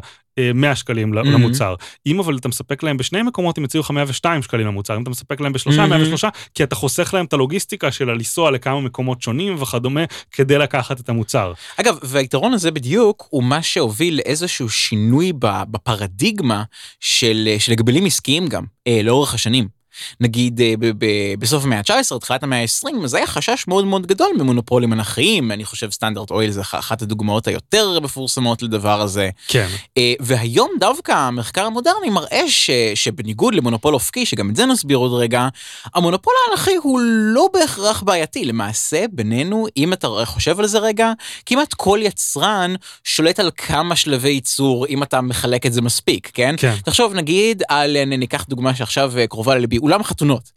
100 0.54 0.76
שקלים 0.76 1.14
ל- 1.14 1.20
Mhm. 1.20 1.26
למוצר. 1.28 1.76
אם 2.08 2.20
אבל 2.20 2.38
אתה 2.38 2.48
מספק 2.48 2.84
להם 2.84 2.98
בשני 2.98 3.22
מקומות, 3.22 3.58
הם 3.58 3.64
יציעו 3.64 3.82
לך 3.84 3.92
102 3.92 4.42
שקלים 4.42 4.68
למוצר. 4.68 4.98
אם 4.98 5.02
אתה 5.02 5.10
מספק 5.10 5.42
להם 5.42 5.54
בשלושה, 5.54 5.84
Mhm. 5.86 5.88
103, 5.88 6.24
כי 6.54 6.64
אתה 6.64 6.76
חוסך 6.76 7.14
להם 7.14 7.26
את 7.26 7.34
הלוגיסטיקה 7.34 7.92
של 7.92 8.10
הלנסוע 8.10 8.52
לכמה 8.52 8.82
מקומות 8.82 9.22
שונים 9.22 9.56
וכדומה, 9.62 10.02
כדי 10.32 10.58
לקחת 10.58 11.00
את 11.00 11.10
המוצר. 11.10 11.54
אגב, 11.78 11.98
והיתרון 12.04 12.54
הזה 12.54 12.72
בדיוק 12.72 13.28
הוא 13.30 13.44
מה 13.44 13.62
שהוביל 13.62 14.16
לאיזשהו 14.18 14.70
שינוי 14.70 15.32
בפרדיגמה 15.72 16.64
של, 17.00 17.56
של 17.60 17.72
הגבלים 17.72 18.06
עסקיים 18.06 18.48
גם, 18.48 18.64
אה, 18.88 19.00
לאורך 19.04 19.34
השנים. 19.34 19.77
נגיד 20.20 20.62
אה, 20.62 20.74
ב- 20.80 21.06
ב- 21.06 21.34
בסוף 21.40 21.64
המאה 21.64 21.78
ה-19, 21.78 22.20
תחילת 22.20 22.44
המאה 22.44 22.62
ה-20, 22.62 23.04
אז 23.04 23.14
היה 23.14 23.28
חשש 23.28 23.66
מאוד 23.68 23.86
מאוד 23.86 24.08
גדול 24.08 24.28
ממונופולים 24.38 24.94
אנכיים, 24.94 25.52
אני 25.52 25.66
חושב 25.66 25.92
סטנדרט 25.92 26.32
אויל 26.32 26.52
זה 26.52 26.62
אחת 26.62 27.02
הדוגמאות 27.02 27.48
היותר 27.48 28.00
מפורסמות 28.00 28.62
לדבר 28.62 29.02
הזה. 29.02 29.30
כן. 29.48 29.68
אה, 29.98 30.14
והיום 30.20 30.70
דווקא 30.80 31.12
המחקר 31.12 31.66
המודרני 31.66 32.10
מראה 32.10 32.44
ש, 32.50 32.70
שבניגוד 32.96 33.56
למונופול 33.56 33.94
אופקי, 33.94 34.26
שגם 34.26 34.50
את 34.50 34.56
זה 34.56 34.66
נסביר 34.66 34.98
עוד 34.98 35.22
רגע, 35.22 35.48
המונופול 35.96 36.34
האנכי 36.50 36.76
הוא 36.76 37.00
לא 37.04 37.50
בהכרח 37.54 38.04
בעייתי. 38.04 38.46
למעשה, 38.46 39.06
בינינו, 39.12 39.68
אם 39.78 39.94
אתה 39.94 40.08
חושב 40.26 40.60
על 40.60 40.68
זה 40.68 40.80
רגע, 40.80 41.12
כמעט 41.46 41.74
כל 41.74 42.00
יצרן 42.04 42.76
שולט 43.04 43.40
על 43.40 43.52
כמה 43.58 43.96
שלבי 43.96 44.30
ייצור, 44.30 44.86
אם 44.88 45.04
אתה 45.04 45.22
מחלק 45.22 45.66
את 45.66 45.74
זה 45.74 45.82
מספיק, 45.82 46.32
כן? 46.34 46.56
כן. 46.58 46.74
תחשוב 46.86 47.14
נגיד 47.14 47.64
על, 47.70 47.98
אה, 47.98 48.06
ניקח 48.06 48.46
דוגמה 48.50 48.76
שעכשיו 48.76 49.14
קרובה 49.30 49.56
לליבי, 49.56 49.78
אולם 49.88 50.04
חתונות. 50.04 50.52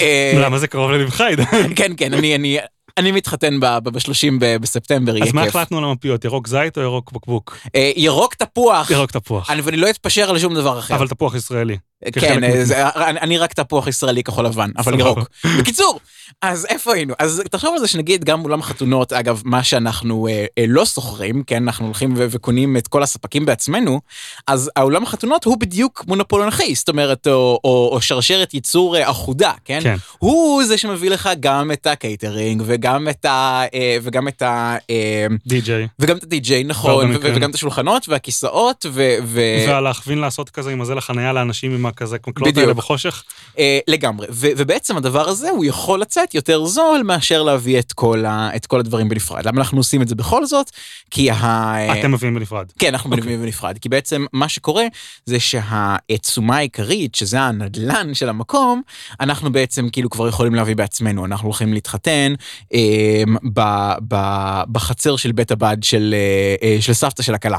אה, 0.00 0.32
למה 0.36 0.58
זה 0.58 0.66
קרוב 0.66 0.90
ללבך, 0.90 1.20
עידן? 1.20 1.44
כן, 1.76 1.92
כן, 1.96 2.14
אני, 2.14 2.34
אני, 2.34 2.58
אני 2.98 3.12
מתחתן 3.12 3.60
ב-30 3.60 4.32
בספטמבר, 4.60 5.16
יהיה 5.16 5.26
אז 5.26 5.32
מה 5.32 5.44
כיף. 5.44 5.56
החלטנו 5.56 5.78
על 5.78 5.84
המפיות, 5.84 6.24
ירוק 6.24 6.48
זית 6.48 6.78
או 6.78 6.82
ירוק 6.82 7.12
בקבוק? 7.12 7.58
אה, 7.74 7.92
ירוק 7.96 8.34
תפוח, 8.34 8.90
ירוק 8.90 9.10
תפוח. 9.10 9.50
אני, 9.50 9.60
ואני 9.60 9.76
לא 9.76 9.90
אתפשר 9.90 10.30
על 10.30 10.38
שום 10.38 10.54
דבר 10.54 10.78
אחר. 10.78 10.94
אבל 10.94 11.08
תפוח 11.08 11.34
ישראלי. 11.34 11.76
כן, 12.12 12.44
אה, 12.44 13.10
אני 13.10 13.38
רק 13.38 13.52
תפוח 13.52 13.86
ישראלי 13.86 14.22
כחול 14.22 14.46
לבן, 14.46 14.70
אבל. 14.76 15.00
ירוק. 15.00 15.18
בקיצור, 15.58 16.00
אז 16.42 16.66
איפה 16.70 16.94
היינו? 16.94 17.14
אז 17.18 17.42
תחשוב 17.50 17.72
על 17.72 17.78
זה 17.78 17.88
שנגיד 17.88 18.24
גם 18.24 18.44
אולם 18.44 18.62
חתונות, 18.62 19.12
אגב, 19.12 19.42
מה 19.44 19.62
שאנחנו 19.62 20.28
אה, 20.28 20.46
אה, 20.58 20.64
לא 20.68 20.84
שוכרים, 20.86 21.42
כן, 21.42 21.62
אנחנו 21.62 21.86
הולכים 21.86 22.14
ו- 22.16 22.26
וקונים 22.30 22.76
את 22.76 22.88
כל 22.88 23.02
הספקים 23.02 23.46
בעצמנו, 23.46 24.00
אז 24.46 24.70
האולם 24.76 25.02
החתונות 25.02 25.44
הוא 25.44 25.56
בדיוק 25.58 26.04
מונופול 26.08 26.42
אנכי, 26.42 26.74
זאת 26.74 26.88
אומרת, 26.88 27.26
או, 27.26 27.60
או, 27.64 27.90
או 27.92 28.00
שרשרת 28.00 28.54
ייצור 28.54 28.96
אה, 28.96 29.10
אחודה, 29.10 29.52
כן? 29.64 29.80
כן. 29.82 29.96
הוא 30.18 30.64
זה 30.64 30.78
שמביא 30.78 31.10
לך 31.10 31.28
גם 31.40 31.72
את 31.72 31.86
הקייטרינג 31.86 32.62
וגם 32.66 33.08
את 33.08 33.24
ה... 33.24 33.62
אה, 33.74 33.96
וגם 34.02 34.28
את 34.28 34.42
ה... 34.42 34.76
אה, 34.90 35.26
די.ג'יי. 35.46 35.88
וגם 35.98 36.16
את 36.16 36.22
הדי-ג'יי, 36.22 36.64
נכון, 36.64 37.10
ו-. 37.10 37.18
וגם 37.22 37.50
את 37.50 37.54
השולחנות 37.54 38.08
והכיסאות, 38.08 38.86
ו... 38.88 39.16
ו- 39.24 39.64
ולהכווין 39.68 40.18
לעשות 40.18 40.50
כזה 40.50 40.70
עם 40.70 40.80
הזה 40.80 40.94
לחנייה 40.94 41.32
לאנשים 41.32 41.74
עם 41.74 41.86
הכזה 41.86 42.16
בדיוק. 42.28 42.58
האלה 42.58 42.74
בחושך. 42.74 43.24
אה, 43.58 43.78
לגמרי, 43.88 44.26
ו- 44.30 44.48
ובעצם 44.56 44.96
הדבר 44.96 45.28
הזה 45.28 45.50
הוא 45.50 45.64
יכול 45.64 46.02
לצאת 46.18 46.34
יותר 46.34 46.64
זול 46.64 47.02
מאשר 47.04 47.42
להביא 47.42 47.78
את 47.78 47.92
כל, 47.92 48.24
ה- 48.24 48.50
את 48.56 48.66
כל 48.66 48.80
הדברים 48.80 49.08
בנפרד. 49.08 49.46
למה 49.46 49.58
אנחנו 49.60 49.78
עושים 49.78 50.02
את 50.02 50.08
זה 50.08 50.14
בכל 50.14 50.46
זאת? 50.46 50.70
כי 51.10 51.30
ה... 51.30 51.74
אתם 52.00 52.12
מביאים 52.12 52.34
בנפרד. 52.34 52.66
כן, 52.78 52.88
אנחנו 52.88 53.10
אוקיי. 53.10 53.22
מביאים 53.22 53.42
בנפרד, 53.42 53.78
כי 53.78 53.88
בעצם 53.88 54.26
מה 54.32 54.48
שקורה 54.48 54.84
זה 55.26 55.36
שהתשומה 55.40 56.56
העיקרית, 56.56 57.14
שזה 57.14 57.40
הנדלן 57.40 58.14
של 58.14 58.28
המקום, 58.28 58.82
אנחנו 59.20 59.52
בעצם 59.52 59.88
כאילו 59.92 60.10
כבר 60.10 60.28
יכולים 60.28 60.54
להביא 60.54 60.76
בעצמנו. 60.76 61.24
אנחנו 61.24 61.46
הולכים 61.48 61.72
להתחתן 61.72 62.34
אה, 62.74 63.22
ב- 63.54 63.92
ב- 64.08 64.62
בחצר 64.72 65.16
של 65.16 65.32
בית 65.32 65.50
הבד 65.50 65.76
של, 65.82 66.14
אה, 66.62 66.68
אה, 66.68 66.76
של 66.80 66.92
סבתא 66.92 67.22
של 67.22 67.34
הכלה. 67.34 67.58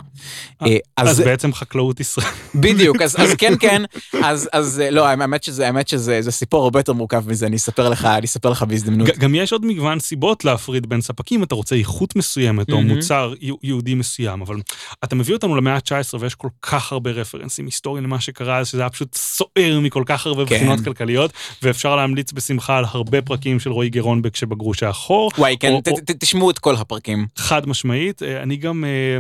אה, 0.62 0.78
אז 0.98 1.20
בעצם 1.20 1.54
חקלאות 1.54 2.00
ישראל. 2.00 2.28
בדיוק, 2.56 3.02
אז, 3.02 3.16
אז 3.20 3.34
כן, 3.38 3.54
כן, 3.60 3.82
אז, 4.24 4.50
אז 4.52 4.80
אה, 4.80 4.90
לא, 4.92 5.08
האמת 5.08 5.44
שזה, 5.44 5.66
האמת 5.68 5.88
שזה 5.88 6.22
זה 6.22 6.32
סיפור 6.32 6.64
הרבה 6.64 6.80
יותר 6.80 6.94
מורכב 6.94 7.30
מזה, 7.30 7.46
אני 7.46 7.56
אספר 7.56 7.90
לך, 7.90 8.06
אני 8.06 8.26
אספר 8.26 8.45
לך 8.50 8.64
בהזדמנות. 8.64 9.10
גם 9.18 9.36
יש 9.36 9.54
עוד 9.54 9.66
מגוון 9.66 10.00
סיבות 10.00 10.46
להפריד 10.46 10.90
בין 10.90 11.02
ספקים, 11.02 11.44
אתה 11.44 11.56
רוצה 11.56 11.76
איכות 11.76 12.16
מסוימת 12.16 12.72
או. 12.72 12.82
מוצר 12.82 13.34
יהו- 13.42 13.58
יהודי 13.64 13.96
מסוים, 13.96 14.42
אבל 14.42 14.58
אתה 15.04 15.16
מביא 15.16 15.34
אותנו 15.36 15.56
למאה 15.56 15.74
ה-19 15.76 16.18
ויש 16.20 16.36
כל 16.36 16.48
כך 16.62 16.92
הרבה 16.92 17.12
רפרנסים 17.12 17.66
היסטוריים 17.66 18.04
למה 18.04 18.20
שקרה, 18.20 18.66
שזה 18.66 18.82
היה 18.82 18.90
פשוט 18.90 19.16
סוער 19.16 19.80
מכל 19.82 20.04
כך 20.06 20.26
הרבה 20.28 20.46
כן. 20.46 20.56
בחינות 20.56 20.80
כלכליות, 20.80 21.32
ואפשר 21.62 21.96
להמליץ 21.96 22.32
בשמחה 22.32 22.78
על 22.78 22.86
הרבה 22.88 23.22
פרקים 23.22 23.60
של 23.60 23.72
רועי 23.72 23.90
גרון 23.90 24.22
כשבגרוש 24.34 24.84
האחור. 24.84 25.32
וואי, 25.38 25.58
כן, 25.60 25.74
תשמעו 26.20 26.50
את 26.52 26.60
כל 26.60 26.76
הפרקים. 26.76 27.28
חד 27.38 27.68
משמעית, 27.70 28.24
אה, 28.24 28.44
אני 28.44 28.58
גם 28.58 28.84
אה, 28.86 29.18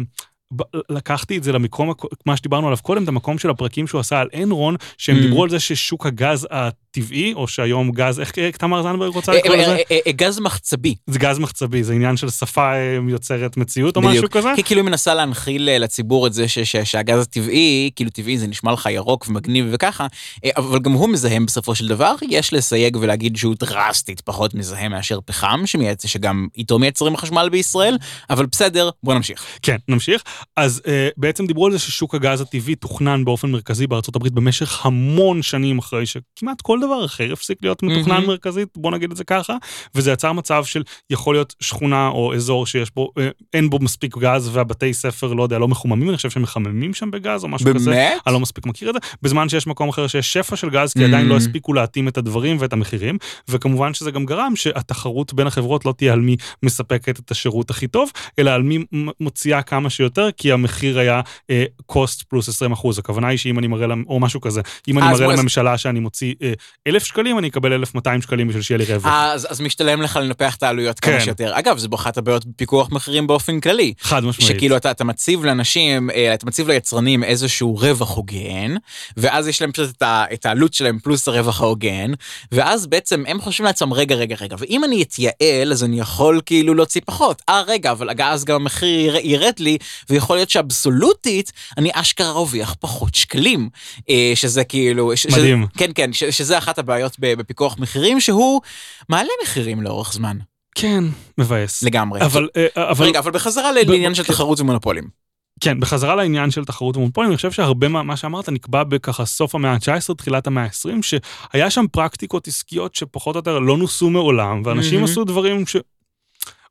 לקחתי 0.89 1.37
את 1.37 1.43
זה 1.43 1.51
למקום, 1.51 1.91
מה 2.25 2.37
שדיברנו 2.37 2.67
עליו 2.67 2.77
קודם, 2.81 3.03
את 3.03 3.07
המקום 3.07 3.37
של 3.37 3.49
הפרקים 3.49 3.87
שהוא 3.87 3.99
עשה 3.99 4.19
על 4.19 4.27
אנרון, 4.43 4.75
שהם 4.97 5.17
Mm. 5.17 5.21
דיברו 5.21 5.43
על 5.43 5.49
זה 5.49 5.59
ששוק 5.59 6.05
הגז 6.05 6.47
טבעי, 6.95 7.33
או 7.33 7.47
שהיום 7.47 7.91
גז, 7.91 8.19
איך 8.19 8.31
תמר 8.57 8.83
זנדברג 8.83 9.13
רוצה 9.13 9.31
אה, 9.31 9.37
לקרוא 9.37 9.55
אה, 9.55 9.61
לזה? 9.61 9.75
אה, 9.91 9.97
אה, 10.07 10.11
גז 10.11 10.39
מחצבי. 10.39 10.95
זה 11.07 11.19
גז 11.19 11.39
מחצבי, 11.39 11.83
זה 11.83 11.93
עניין 11.93 12.17
של 12.17 12.29
שפה 12.29 12.73
אה, 12.73 12.97
יוצרת 13.09 13.57
מציאות 13.57 13.95
או 13.95 14.01
משהו. 14.01 14.29
כזה? 14.29 14.49
כי 14.55 14.63
כאילו 14.63 14.81
היא 14.81 14.85
מנסה 14.85 15.13
להנחיל 15.13 15.69
אה, 15.69 15.77
לציבור 15.77 16.27
את 16.27 16.33
זה 16.33 16.45
שהגז 16.83 17.19
הטבעי, 17.19 17.91
כאילו 17.95 18.09
טבעי 18.09 18.37
זה 18.37 18.47
נשמע 18.47 18.71
לך 18.71 18.85
ירוק 18.91 19.25
ומגניב 19.29 19.65
וככה, 19.71 20.07
אה, 20.45 20.49
אבל 20.57 20.79
גם 20.79 20.91
הוא 20.91 21.09
מזהם 21.09 21.45
בסופו 21.45 21.75
של 21.75 21.87
דבר, 21.87 22.15
יש 22.29 22.53
לסייג 22.53 22.97
ולהגיד 23.01 23.35
שהוא 23.35 23.55
דרסטית 23.59 24.21
פחות 24.21 24.53
מזהם 24.53 24.91
מאשר 24.91 25.19
פחם, 25.25 25.63
שגם 26.05 26.47
איתו 26.57 26.79
מייצרים 26.79 27.17
חשמל 27.17 27.49
בישראל, 27.51 27.97
אבל 28.29 28.45
בסדר, 28.45 28.89
בוא 29.03 29.13
נמשיך. 29.13 29.45
כן, 29.61 29.77
נמשיך. 29.87 30.23
אז 30.57 30.81
אה, 30.87 31.09
בעצם 31.17 31.45
דיברו 31.45 31.65
על 31.65 31.71
זה 31.71 31.79
ששוק 31.79 32.15
הגז 32.15 32.41
הטבעי 32.41 32.75
תוכנן 32.75 33.25
באופן 33.25 33.51
מרכזי 33.51 33.87
בארצות 33.87 34.15
הברית 34.15 34.33
במשך 34.33 34.85
המון 34.85 35.41
שנים 35.41 35.77
אחרי 35.77 36.05
שכמעט 36.05 36.61
כל 36.61 36.79
דבר 36.85 37.05
אחר 37.05 37.33
הפסיק 37.33 37.57
להיות 37.61 37.83
מתוכנן 37.83 38.13
מהמם. 38.13 38.27
מרכזית, 38.27 38.67
בוא 38.77 38.91
נגיד 38.91 39.11
את 39.11 39.17
זה 39.17 39.23
ככה, 39.23 39.53
וזה 39.95 40.11
יצר 40.11 40.31
מצב 40.31 40.65
של 40.65 40.83
יכול 41.09 41.35
להיות 41.35 41.55
שכונה 41.59 42.07
או 42.07 42.33
אזור 42.35 42.65
שיש 42.67 42.91
בו, 42.95 43.09
אה, 43.17 43.29
אין 43.53 43.69
בו 43.69 43.79
מספיק 43.81 44.17
גז 44.17 44.49
והבתי 44.53 44.93
ספר, 44.93 45.33
לא 45.33 45.43
יודע, 45.43 45.59
לא 45.59 45.67
מחוממים, 45.67 46.09
אני 46.09 46.17
חושב 46.17 46.29
שהם 46.29 46.43
מחממים 46.43 46.93
שם 46.93 47.11
בגז 47.11 47.43
או 47.43 47.47
משהו 47.49 47.73
כזה. 47.75 47.91
באמת? 47.91 48.17
אני 48.27 48.33
לא 48.33 48.39
מספיק 48.39 48.65
מכיר 48.65 48.89
את 48.89 48.93
זה, 48.93 48.99
בזמן 49.21 49.49
שיש 49.49 49.67
מקום 49.67 49.89
אחר 49.89 50.07
שיש 50.07 50.33
שפע 50.33 50.55
של 50.55 50.69
גז, 50.69 50.93
כי 50.93 50.99
Mm. 50.99 51.07
עדיין 51.07 51.25
לא 51.27 51.35
הספיקו 51.37 51.73
להתאים 51.73 52.07
את 52.07 52.17
הדברים 52.17 52.57
ואת 52.59 52.73
המחירים, 52.73 53.17
וכמובן 53.49 53.93
שזה 53.93 54.11
גם 54.11 54.25
גרם 54.25 54.53
שהתחרות 54.55 55.33
בין 55.33 55.47
החברות 55.47 55.85
לא 55.85 55.93
תהיה 55.97 56.13
על 56.13 56.19
מי 56.19 56.35
מספקת 56.63 57.19
את 57.19 57.31
השירות 57.31 57.69
הכי 57.69 57.87
טוב, 57.87 58.09
אלא 58.39 58.51
על 58.51 58.63
מי 58.63 58.83
מוציאה 59.19 59.61
כמה 59.61 59.89
שיותר, 59.89 60.29
כי 60.37 60.51
המחיר 60.51 60.99
היה 60.99 61.21
אה, 61.49 61.63
cost 61.91 62.23
פלוס 62.29 62.49
20 62.49 62.71
אחוז. 62.71 62.99
הכוונה 62.99 63.27
היא 63.27 63.37
שאם 63.37 63.59
אני 63.59 63.67
מראה, 63.67 63.87
למ- 63.87 64.03
או 64.07 64.19
משהו 64.19 64.41
כזה, 64.41 64.61
אם 64.87 64.97
אני 64.99 65.07
מראה 65.07 65.35
לממשלה 65.35 65.77
שאני 65.77 65.99
מוציא 65.99 66.33
אה, 66.41 66.53
אלף 66.87 67.03
שקלים, 67.05 67.39
אני 67.39 67.47
אקבל 67.47 67.73
1,200 67.73 68.21
שקלים 68.21 68.47
בשביל 68.47 68.63
שיהיה 68.63 68.77
לי 68.77 68.85
רווח. 68.85 69.11
אז, 69.13 69.47
אז 69.51 69.61
משתלם 69.61 70.01
לך 70.01 70.19
לנפח 70.21 70.55
את 70.55 70.63
העלויות 70.63 70.99
כמה 70.99 71.13
כן. 71.17 71.23
שיותר. 71.23 71.59
אגב, 71.59 71.77
זו 71.77 71.87
אחת 71.95 72.17
הבעיות 72.17 72.45
בפיקוח 72.45 72.91
מחירים 72.91 73.27
באופן 73.27 73.59
כללי. 73.59 73.93
חד 74.01 74.23
משמעית. 74.23 74.51
שכאילו 74.55 74.77
אתה, 74.77 74.91
אתה 74.91 75.03
מציב 75.03 75.45
לאנשים, 75.45 76.09
אה, 76.09 76.33
אתה 76.33 76.45
מציב 76.45 76.67
ליצרנים 76.67 77.23
איזשהו 77.23 77.75
רווח 77.75 78.11
הוגן, 78.11 78.75
ואז 79.17 79.47
יש 79.47 79.61
להם 79.61 79.71
פשוט 79.71 79.89
את, 79.97 80.01
ה, 80.01 80.25
את 80.33 80.45
העלות 80.45 80.73
שלהם 80.73 80.99
פלוס 81.03 81.27
הרווח 81.27 81.61
ההוגן, 81.61 82.11
ואז 82.51 82.87
בעצם 82.87 83.23
הם 83.27 83.41
חושבים 83.41 83.65
לעצמם, 83.65 83.93
רגע, 83.93 84.15
רגע, 84.15 84.35
רגע, 84.41 84.55
ואם 84.59 84.83
אני 84.83 85.01
אתייעל, 85.01 85.71
אז 85.71 85.83
אני 85.83 85.99
יכול 85.99 86.41
כאילו 86.45 86.73
להוציא 86.73 87.01
פחות. 87.05 87.41
אה, 87.49 87.61
רגע, 87.67 87.91
אבל 87.91 88.09
אז 88.23 88.45
גם 88.45 88.55
המחיר 88.55 89.15
יר- 89.15 89.31
ירד 89.35 89.53
לי, 89.59 89.77
ויכול 90.09 90.37
להיות 90.37 90.49
שאבסולוטית, 90.49 91.51
אני 91.77 91.89
אשכרה 91.93 92.29
ארוויח 92.29 92.75
פחות 92.79 93.15
שקלים. 93.15 93.69
אה, 94.09 94.31
שזה 94.35 94.63
כאילו... 94.63 95.11
מדהים. 95.31 95.65
ש, 95.75 95.77
כן, 95.79 95.91
כן, 95.95 96.13
ש, 96.13 96.23
שזה 96.55 96.57
אחת 96.57 96.79
הבעיות 96.79 97.17
בפיקוח 97.19 97.77
מחירים, 97.79 98.19
שהוא 98.19 98.61
מעלה 99.09 99.29
מחירים 99.43 99.81
לאורך 99.81 100.13
זמן, 100.13 100.37
כן, 100.75 101.03
מבאס. 101.37 101.83
לגמרי. 101.83 102.21
אבל, 102.21 102.49
אה, 102.57 102.91
אבל... 102.91 103.05
רגע, 103.05 103.19
אבל 103.19 103.31
בחזרה 103.31 103.71
לעניין 103.71 104.15
של. 104.15 104.23
תחרות 104.23 104.59
ומונופולים. 104.59 105.25
כן, 105.59 105.79
בחזרה 105.79 106.15
לעניין 106.15 106.51
של 106.51 106.65
תחרות 106.65 106.97
ומונופולים, 106.97 107.29
אני 107.29 107.35
חושב 107.35 107.51
שהרבה 107.51 107.87
מה 107.87 108.03
מה 108.03 108.17
שאמרת 108.17 108.49
נקבע 108.49 108.83
בככה 108.83 109.25
סוף 109.25 109.55
המאה 109.55 109.71
ה-19, 109.71 110.13
תחילת 110.17 110.47
המאה 110.47 110.63
ה-20, 110.63 110.89
שהיה 111.01 111.69
שם 111.69 111.85
פרקטיקות 111.91 112.47
עסקיות 112.47 112.95
שפחות 112.95 113.35
או 113.35 113.39
יותר 113.39 113.59
לא 113.59 113.77
נוסו 113.77 114.09
מעולם, 114.09 114.61
ואנשים 114.65 114.99
מהמם. 114.99 115.11
עשו 115.11 115.23
דברים 115.23 115.67
ש... 115.67 115.75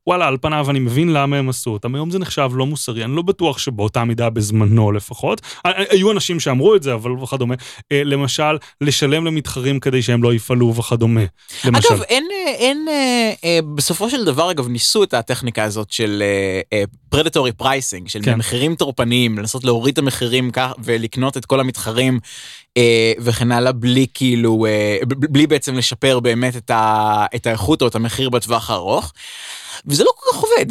וואלה, 0.07 0.27
על 0.27 0.37
פניו 0.41 0.69
אני 0.69 0.79
מבין 0.79 1.13
למה 1.13 1.37
הם 1.37 1.49
עשו 1.49 1.69
אותם, 1.69 1.95
היום 1.95 2.11
זה 2.11 2.19
נחשב 2.19 2.49
לא 2.53 2.65
מוסרי, 2.65 3.03
אני 3.03 3.15
לא 3.15 3.21
בטוח 3.21 3.57
שבאותה 3.57 4.03
מידה 4.03 4.29
בזמנו 4.29 4.91
לפחות. 4.91 5.41
היו 5.63 6.11
אנשים 6.11 6.39
שאמרו 6.39 6.75
את 6.75 6.83
זה, 6.83 6.93
אבל 6.93 7.11
וכדומה. 7.11 7.55
אה, 7.91 8.01
למשל, 8.03 8.57
לשלם 8.81 9.25
למתחרים 9.25 9.79
כדי 9.79 10.01
שהם 10.01 10.23
לא 10.23 10.33
יפעלו 10.33 10.75
וכדומה. 10.75 11.21
למשל. 11.65 11.93
אגב, 11.93 12.01
אין, 12.01 12.27
אה, 12.31 12.53
אין, 12.53 12.85
אה, 12.89 13.33
אה, 13.43 13.59
בסופו 13.75 14.09
של 14.09 14.25
דבר, 14.25 14.51
אגב, 14.51 14.67
ניסו 14.67 15.03
את 15.03 15.13
הטכניקה 15.13 15.63
הזאת 15.63 15.91
של 15.91 16.23
predatory 17.09 17.51
pricing, 17.51 18.07
של 18.07 18.19
כן. 18.23 18.37
מחירים 18.37 18.75
טורפניים, 18.75 19.37
לנסות 19.37 19.63
להוריד 19.63 19.93
את 19.93 19.97
המחירים 19.97 20.51
כך 20.51 20.71
ולקנות 20.83 21.37
את 21.37 21.45
כל 21.45 21.59
המתחרים 21.59 22.19
אה, 22.77 23.13
וכן 23.19 23.51
הלאה, 23.51 23.71
בלי 23.71 24.05
כאילו, 24.13 24.65
אה, 24.65 24.97
בלי 25.07 25.47
בעצם 25.47 25.75
לשפר 25.75 26.19
באמת 26.19 26.55
את, 26.55 26.69
ה, 26.69 27.25
את 27.35 27.47
האיכות 27.47 27.81
או 27.81 27.87
את 27.87 27.95
המחיר 27.95 28.29
בטווח 28.29 28.69
הארוך. 28.69 29.13
וזה 29.85 30.03
לא 30.03 30.11
כל 30.15 30.25
כך 30.31 30.43
עובד 30.43 30.65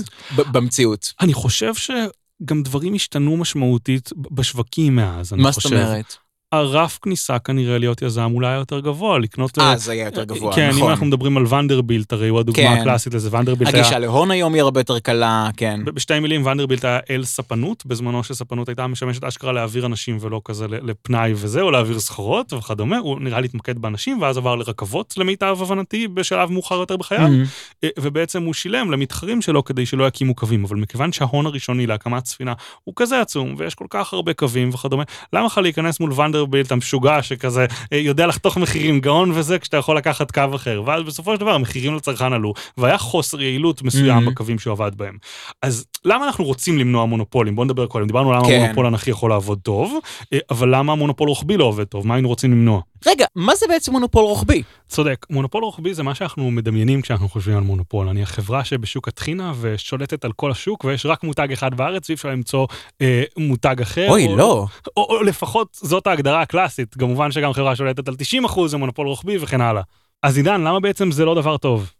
במציאות. 0.53 1.13
אני 1.21 1.35
חושב 1.35 1.75
שגם 1.75 2.63
דברים 2.63 2.95
השתנו 2.95 3.37
משמעותית 3.37 4.11
בשווקים 4.17 4.97
מאז, 4.97 5.33
אני 5.33 5.43
מה 5.43 5.51
זאת 5.51 5.63
חושב. 5.63 5.77
אומרת? 5.77 6.17
רף 6.55 6.99
הכניסה 7.03 7.39
כנראה 7.39 7.79
להיות 7.79 8.03
יזם 8.03 8.31
אולי 8.35 8.55
יותר 8.55 8.81
גבוה, 8.81 9.19
לקנות... 9.19 9.59
אה, 9.59 9.77
זה 9.77 9.93
היה 9.93 10.05
יותר 10.05 10.25
גבוה, 10.25 10.55
כן, 10.55 10.69
אם 10.71 10.77
נכון. 10.77 10.91
אנחנו 10.91 11.07
מדברים 11.07 11.37
על 11.37 11.47
ונדרבילט, 11.47 12.13
הרי 12.13 12.29
הוא 12.29 12.41
הדוגמה 12.41 12.75
כן. 12.75 12.81
הקלאסית 12.81 13.15
לזה, 13.15 13.29
ונדרבילט 13.33 13.75
היה... 13.75 13.83
הגישה 13.83 13.99
להון 13.99 14.31
היום 14.31 14.55
היא 14.55 14.63
הרבה 14.63 14.81
יותר 14.81 14.99
קלה, 14.99 15.49
כן. 15.57 15.81
בשתי 15.85 16.21
מילים, 16.21 16.47
ונדרבילט 16.47 16.85
היה 16.85 16.99
איל 17.11 17.25
ספנות, 17.25 17.87
בזמנו 17.87 18.25
שספנות 18.25 18.69
הייתה 18.69 18.87
משמשת 18.87 19.25
אשכרה 19.25 19.53
להעביר 19.53 19.87
אנשים 19.87 20.19
ולא 20.21 20.41
כזה 20.45 20.67
לפנאי 20.69 21.33
וזה, 21.37 21.61
או 21.61 21.71
להעביר 21.71 22.01
סחורות 22.01 22.53
וכדומה, 22.53 22.99
הוא 22.99 23.21
נראה 23.21 23.41
לי 23.41 23.47
התמקד 23.47 23.79
באנשים, 23.79 24.23
ואז 24.23 24.37
עבר 24.37 24.55
לרכבות, 24.55 25.15
למיטב 25.17 25.59
הבנתי, 25.61 26.09
בשלב 26.09 26.53
מאוחר 26.53 26.75
יותר 26.75 26.97
בחייו, 26.97 27.27
Mhm. 27.27 27.85
אה, 27.85 27.89
ובעצם 27.99 28.43
הוא 28.43 28.55
שילם 28.55 28.91
למתחרים 28.91 29.43
שלו 29.43 29.65
כדי 29.65 29.87
שלא 29.87 30.07
יקימו 30.07 30.35
קווים, 30.35 30.65
אבל 30.65 30.77
מכיוון 30.77 31.13
שההון 31.13 31.47
הראשוני 31.47 31.87
להקמת 31.87 32.27
ספינה 32.27 32.53
הוא 32.85 32.93
כזה 32.97 33.21
עצום, 33.21 33.55
ויש 33.59 33.75
כל 33.75 33.87
כך 33.91 34.13
הרבה 34.13 34.33
קווים 34.35 34.69
וכדומה, 34.69 35.03
למה 35.33 35.47
לך 35.47 35.59
להיכנס 35.59 36.01
מול 36.01 36.13
ונדרבילט 36.45 36.73
המשוגע 36.73 37.23
שכזה 37.23 37.67
אה, 37.93 37.99
יודע 37.99 38.27
לחתוך 38.27 38.57
מחירים 38.57 39.01
גאון 39.01 39.31
וזה, 39.35 39.59
כשאתה 39.59 39.77
יכול 39.77 39.97
לקחת 39.97 40.31
קו 40.31 40.43
אחר, 40.55 40.83
ואז 40.87 41.03
בסופו 41.03 41.35
של 41.35 41.41
דבר 41.41 41.51
המחירים 41.55 41.95
לצרכן 41.95 42.33
עלו, 42.33 42.55
והיה 42.79 42.99
חוסר 42.99 43.43
יעילות 43.43 43.83
מסוים 43.83 44.27
Mhm. 44.27 44.31
בקווים 44.31 44.59
שהוא 44.59 44.73
עבד 44.73 44.91
בהם. 44.97 45.17
אז 45.63 45.87
למה 46.05 46.27
אנחנו 46.27 46.45
רוצים 46.45 46.79
למנוע 46.79 47.05
מונופולים? 47.05 47.57
בוא 47.57 47.65
נדבר 47.65 47.87
קודם, 47.87 48.07
דיברנו 48.07 48.33
למה 48.33 48.45
כן. 48.47 48.55
המונופול 48.61 48.87
אנכי 48.87 49.11
יכול 49.11 49.31
לעבוד 49.31 49.59
טוב, 49.63 49.99
אה, 50.33 50.39
אבל 50.51 50.75
למה 50.75 50.93
המונופול 50.93 51.29
רוחבי 51.29 51.57
לא 51.57 51.65
עובד 51.65 51.85
טוב? 51.85 52.07
מה 52.07 52.15
היינו 52.15 52.29
רוצים 52.29 52.53
למנוע? 52.53 52.81
רגע, 53.07 53.27
מה 53.35 53.55
זה 53.57 53.67
בעצם 53.69 53.93
מונופול 53.93 54.25
רוחבי? 54.25 54.63
צודק, 54.89 55.27
מונופול 55.31 55.65
רוחבי 55.65 55.95
זה 55.95 56.03
מה 56.03 56.15
שאנחנו 56.15 56.51
מדמיינים 56.51 57.03
כשאנחנו 57.03 57.29
חושבים 57.29 57.57
על 57.57 57.63
מונופול. 57.63 58.09
אני 58.09 58.23
החברה 58.23 58.65
שבשוק 58.65 59.09
הטחינה 59.09 59.53
ושולטת 59.61 60.25
על 60.25 60.33
כל 60.33 60.51
השוק 60.51 60.85
ויש 60.85 61.07
רק 61.07 61.25
מותג 61.25 61.53
אחד 61.53 61.75
בארץ 61.75 62.11
ואי 62.11 62.15
אפשר 62.15 62.29
למצוא 62.29 62.67
אה, 63.01 63.23
מותג 63.37 63.81
אחר. 63.83 64.07
אוי, 64.11 64.27
או, 64.27 64.37
לא. 64.37 64.67
או, 64.97 65.03
או, 65.03 65.17
או 65.17 65.23
לפחות 65.23 65.79
זאת 65.83 66.07
ההגדרה 66.07 66.43
הקלאסית. 66.43 66.95
כמובן 66.95 67.33
שגם 67.33 67.53
חברה 67.53 67.77
שולטת 67.77 68.09
על 68.09 68.15
90% 68.45 68.67
זה 68.67 68.77
מונופול 68.77 69.07
רוחבי 69.07 69.37
וכן 69.41 69.61
הלאה. 69.61 69.83
אז 70.23 70.37
עידן, 70.37 70.61
למה 70.61 70.81
בעצם 70.81 71.11
זה 71.11 71.25
לא 71.25 71.35
דבר 71.35 71.57
טוב? 71.57 71.91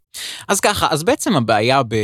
אז 0.49 0.61
ככה, 0.61 0.87
אז 0.91 1.03
בעצם 1.03 1.37
הבעיה 1.37 1.83
ב... 1.89 1.95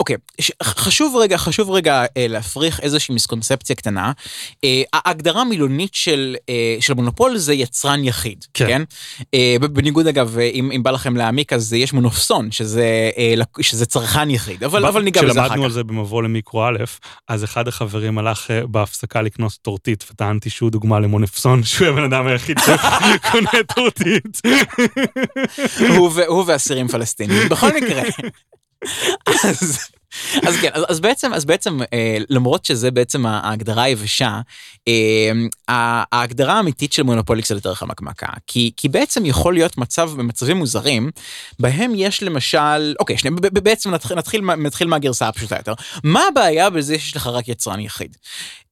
אוקיי, 0.00 0.16
ש- 0.40 0.50
חשוב 0.62 1.16
רגע, 1.16 1.38
חשוב 1.38 1.70
רגע 1.70 2.04
אה, 2.16 2.26
להפריך 2.28 2.80
איזושהי 2.80 3.12
מיסקונספציה 3.12 3.76
קטנה. 3.76 4.12
אה, 4.64 4.82
ההגדרה 4.92 5.40
המילונית 5.40 5.94
של, 5.94 6.36
אה, 6.48 6.76
של 6.80 6.94
מונופול 6.94 7.36
זה 7.36 7.54
יצרן 7.54 8.04
יחיד, 8.04 8.44
כן. 8.54 8.66
כן? 8.66 8.82
אה, 9.34 9.56
בניגוד 9.72 10.06
אגב, 10.06 10.38
אה, 10.38 10.44
אם, 10.54 10.70
אם 10.76 10.82
בא 10.82 10.90
לכם 10.90 11.16
להעמיק, 11.16 11.52
אז 11.52 11.72
יש 11.72 11.92
מונופסון, 11.92 12.50
שזה, 12.50 13.10
אה, 13.18 13.34
שזה 13.60 13.86
צרכן 13.86 14.30
יחיד, 14.30 14.64
אבל, 14.64 14.86
אבל 14.86 15.02
ניגע 15.02 15.22
בזה 15.22 15.30
אחר 15.32 15.40
כשלמדנו 15.40 15.64
על 15.64 15.70
כך. 15.70 15.74
זה 15.74 15.84
במבוא 15.84 16.22
למיקרו 16.22 16.64
א', 16.66 16.76
אז 17.28 17.44
אחד 17.44 17.68
החברים 17.68 18.18
הלך 18.18 18.50
אה, 18.50 18.66
בהפסקה 18.66 19.22
לקנות 19.22 19.52
טורטית, 19.62 20.04
וטענתי 20.10 20.50
שהוא 20.50 20.70
דוגמה 20.70 21.00
למונפסון, 21.00 21.64
שהוא 21.64 21.88
הבן 21.88 22.04
אדם 22.04 22.26
היחיד 22.26 22.58
שקונה 22.58 23.50
טורטית. 23.74 24.40
הוא 26.26 26.44
ואסירים 26.46 26.88
פלסטינים, 26.88 27.45
בכל 27.50 27.70
מקרה. 27.76 28.02
אז, 29.26 29.88
אז 30.42 30.56
כן, 30.56 30.68
אז, 30.72 30.84
אז 30.88 31.00
בעצם, 31.00 31.34
אז 31.34 31.44
בעצם, 31.44 31.78
אה, 31.92 32.18
למרות 32.28 32.64
שזה 32.64 32.90
בעצם 32.90 33.26
ההגדרה 33.26 33.82
היבשה, 33.82 34.40
אה, 34.88 35.32
ההגדרה 35.68 36.54
האמיתית 36.54 36.92
של 36.92 37.02
מונופול 37.02 37.36
היא 37.36 37.44
קצת 37.44 37.54
יותר 37.54 37.74
חמקמקה, 37.74 38.26
כי, 38.46 38.72
כי 38.76 38.88
בעצם 38.88 39.24
יכול 39.24 39.54
להיות 39.54 39.78
מצב, 39.78 40.10
במצבים 40.16 40.56
מוזרים, 40.56 41.10
בהם 41.58 41.92
יש 41.96 42.22
למשל, 42.22 42.94
אוקיי, 43.00 43.16
ב- 43.40 43.58
בעצם 43.58 43.90
נתחיל, 43.90 44.16
נתחיל, 44.16 44.40
נתחיל 44.40 44.88
מהגרסה 44.88 45.28
הפשוטה 45.28 45.56
יותר. 45.56 45.74
מה 46.04 46.22
הבעיה 46.28 46.70
בזה 46.70 46.98
שיש 46.98 47.16
לך 47.16 47.26
רק 47.26 47.48
יצרן 47.48 47.80
יחיד? 47.80 48.16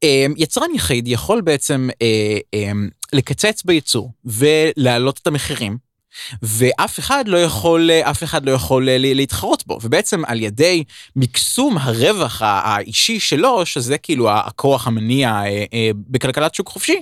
אה, 0.02 0.26
יצרן 0.36 0.74
יחיד 0.74 1.08
יכול 1.08 1.40
בעצם 1.40 1.88
אה, 2.02 2.38
אה, 2.54 2.72
לקצץ 3.12 3.62
בייצור 3.64 4.10
ולהעלות 4.24 5.18
את 5.22 5.26
המחירים. 5.26 5.93
ואף 6.42 6.98
אחד 6.98 7.28
לא 7.28 7.38
יכול, 7.38 7.90
אף 7.90 8.22
אחד 8.22 8.46
לא 8.46 8.52
יכול 8.52 8.90
ל- 8.90 9.14
להתחרות 9.14 9.66
בו, 9.66 9.78
ובעצם 9.82 10.22
על 10.26 10.40
ידי 10.40 10.84
מקסום 11.16 11.78
הרווח 11.78 12.42
האישי 12.44 13.20
שלו, 13.20 13.66
שזה 13.66 13.98
כאילו 13.98 14.30
הכוח 14.30 14.86
המניע 14.86 15.28
אה, 15.28 15.64
אה, 15.74 15.90
בכלכלת 16.08 16.54
שוק 16.54 16.68
חופשי, 16.68 17.00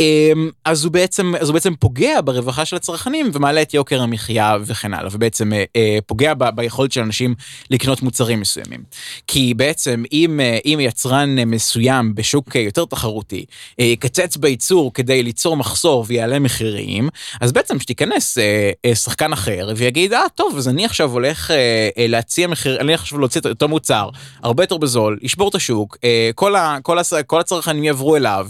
אה, 0.00 0.32
אז 0.64 0.84
הוא 0.84 0.92
בעצם, 0.92 1.32
אז 1.40 1.48
הוא 1.48 1.54
בעצם 1.54 1.74
פוגע 1.74 2.20
ברווחה 2.24 2.64
של 2.64 2.76
הצרכנים 2.76 3.30
ומעלה 3.32 3.62
את 3.62 3.74
יוקר 3.74 4.02
המחיה 4.02 4.56
וכן 4.64 4.94
הלאה, 4.94 5.08
ובעצם 5.12 5.52
אה, 5.52 5.64
אה, 5.76 5.98
פוגע 6.06 6.34
ב- 6.34 6.50
ביכולת 6.50 6.92
של 6.92 7.00
אנשים 7.00 7.34
לקנות 7.70 8.02
מוצרים 8.02 8.40
מסוימים. 8.40 8.80
כי 9.26 9.54
בעצם 9.54 10.02
אם, 10.12 10.40
אה, 10.40 10.58
אם 10.64 10.78
יצרן 10.82 11.38
אה, 11.38 11.44
מסוים 11.44 12.14
בשוק 12.14 12.56
אה, 12.56 12.60
יותר 12.60 12.84
תחרותי 12.84 13.44
אה, 13.80 13.84
יקצץ 13.84 14.36
בייצור 14.36 14.94
כדי 14.94 15.22
ליצור 15.22 15.56
מחסור 15.56 16.04
ויעלה 16.08 16.38
מחירים, 16.38 17.08
אז 17.40 17.52
בעצם 17.52 17.80
שתיכנס 17.80 18.38
אה, 18.38 18.39
אה, 18.39 18.39
שחקן 18.94 19.32
אחר 19.32 19.68
ויגיד, 19.76 20.12
אה, 20.12 20.22
טוב, 20.34 20.56
אז 20.56 20.68
אני 20.68 20.84
עכשיו 20.84 21.10
הולך 21.10 21.50
אה, 21.50 21.88
אה, 21.98 22.06
להציע 22.06 22.46
מחיר, 22.46 22.80
אני 22.80 22.94
עכשיו 22.94 23.18
להוציא 23.18 23.40
את 23.40 23.46
אותו 23.46 23.68
מוצר 23.68 24.08
הרבה 24.42 24.62
יותר 24.62 24.76
בזול, 24.76 25.18
לשבור 25.22 25.48
את 25.48 25.54
השוק, 25.54 25.96
אה, 26.04 26.30
כל, 26.34 26.56
ה, 26.56 26.78
כל, 26.82 26.98
הס, 26.98 27.12
כל 27.26 27.40
הצרכנים 27.40 27.84
יעברו 27.84 28.16
אליו, 28.16 28.48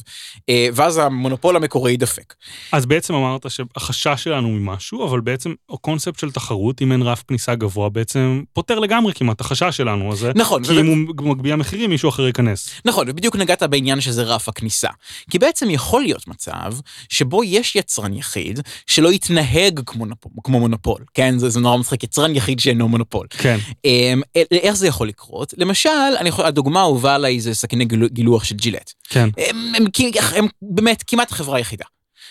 אה, 0.48 0.68
ואז 0.74 0.98
המונופול 0.98 1.56
המקורי 1.56 1.90
יידפק. 1.90 2.34
אז 2.72 2.86
בעצם 2.86 3.14
אמרת 3.14 3.50
שהחשש 3.50 4.24
שלנו 4.24 4.48
ממשהו, 4.48 5.06
אבל 5.06 5.20
בעצם 5.20 5.54
הקונספט 5.70 6.18
של 6.18 6.30
תחרות, 6.30 6.82
אם 6.82 6.92
אין 6.92 7.02
רף 7.02 7.22
כניסה 7.28 7.54
גבוה, 7.54 7.88
בעצם 7.88 8.42
פותר 8.52 8.78
לגמרי 8.78 9.12
כמעט 9.14 9.36
את 9.36 9.40
החשש 9.40 9.76
שלנו. 9.76 10.12
אז 10.12 10.26
נכון. 10.34 10.64
כי 10.64 10.80
אם 10.80 10.86
הוא 10.86 11.28
מגביה 11.28 11.56
מחירים, 11.56 11.90
מישהו 11.90 12.08
אחר 12.08 12.26
ייכנס. 12.26 12.70
נכון, 12.84 13.06
ובדיוק 13.08 13.36
נגעת 13.36 13.62
בעניין 13.62 14.00
שזה 14.00 14.22
רף 14.22 14.48
הכניסה. 14.48 14.88
כי 15.30 15.38
בעצם 15.38 15.70
יכול 15.70 16.02
להיות 16.02 16.28
מצב 16.28 16.72
שבו 17.08 17.44
יש 17.44 17.76
יצרן 17.76 18.14
יחיד 18.14 18.60
שלא 18.86 19.12
יתנהג 19.12 19.79
כמו, 19.86 20.06
נופול, 20.06 20.32
כמו 20.44 20.60
מונופול, 20.60 21.04
כן? 21.14 21.38
זה, 21.38 21.50
זה 21.50 21.60
נורא 21.60 21.76
מצחיק, 21.76 22.02
יצרן 22.02 22.36
יחיד 22.36 22.60
שאינו 22.60 22.88
מונופול. 22.88 23.26
כן. 23.30 23.58
אמ, 23.84 24.22
איך 24.52 24.74
זה 24.74 24.86
יכול 24.86 25.08
לקרות? 25.08 25.54
למשל, 25.56 25.90
אני 26.18 26.28
יכול, 26.28 26.44
הדוגמה 26.44 26.80
האהובה 26.80 27.14
עליי 27.14 27.40
זה 27.40 27.54
סכיני 27.54 27.84
גילוח 28.12 28.44
של 28.44 28.54
ג'ילט. 28.54 28.92
כן. 29.08 29.28
הם, 29.38 29.72
הם, 29.76 29.84
הם, 29.96 30.34
הם 30.36 30.46
באמת 30.62 31.04
כמעט 31.06 31.30
חברה 31.32 31.60
יחידה. 31.60 31.84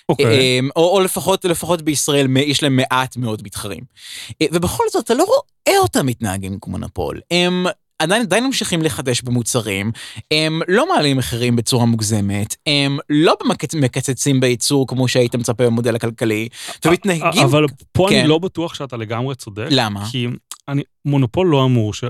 אוקיי. 0.09 0.59
אמ, 0.59 0.69
או, 0.75 0.95
או 0.95 1.01
לפחות, 1.01 1.45
לפחות 1.45 1.81
בישראל 1.81 2.38
יש 2.38 2.63
להם 2.63 2.75
מעט 2.75 3.17
מאוד 3.17 3.41
מתחרים. 3.45 3.83
אה, 4.41 4.47
ובכל 4.51 4.83
זאת, 4.91 5.05
אתה 5.05 5.13
לא 5.13 5.23
רואה 5.23 5.79
אותם 5.79 6.05
מתנהגים 6.05 6.57
כמו 6.62 6.71
מונופול. 6.71 7.19
הם 7.31 7.65
עדיין, 7.99 8.21
עדיין 8.21 8.45
ממשיכים 8.45 8.81
לחדש 8.81 9.21
במוצרים, 9.21 9.91
הם 10.31 10.62
לא 10.67 10.89
מעלים 10.89 11.17
מחירים 11.17 11.55
בצורה 11.55 11.85
מוגזמת, 11.85 12.55
הם 12.67 12.97
לא 13.09 13.35
מקצ... 13.45 13.75
מקצצים 13.75 14.39
בייצור 14.39 14.88
כמו 14.88 15.07
שהיית 15.07 15.35
מצפה 15.35 15.65
במודל 15.65 15.95
הכלכלי, 15.95 16.47
ומתנהגים... 16.85 17.43
אבל 17.43 17.65
פה 17.91 18.07
כן. 18.09 18.19
אני 18.19 18.27
לא 18.27 18.38
בטוח 18.38 18.73
שאתה 18.73 18.97
לגמרי 18.97 19.35
צודק. 19.35 19.67
למה? 19.69 20.05
כי 20.12 20.27
אני, 20.71 20.84
מונופול 21.05 21.47
לא 21.47 21.65
אמור, 21.65 21.93
ש... 21.93 22.03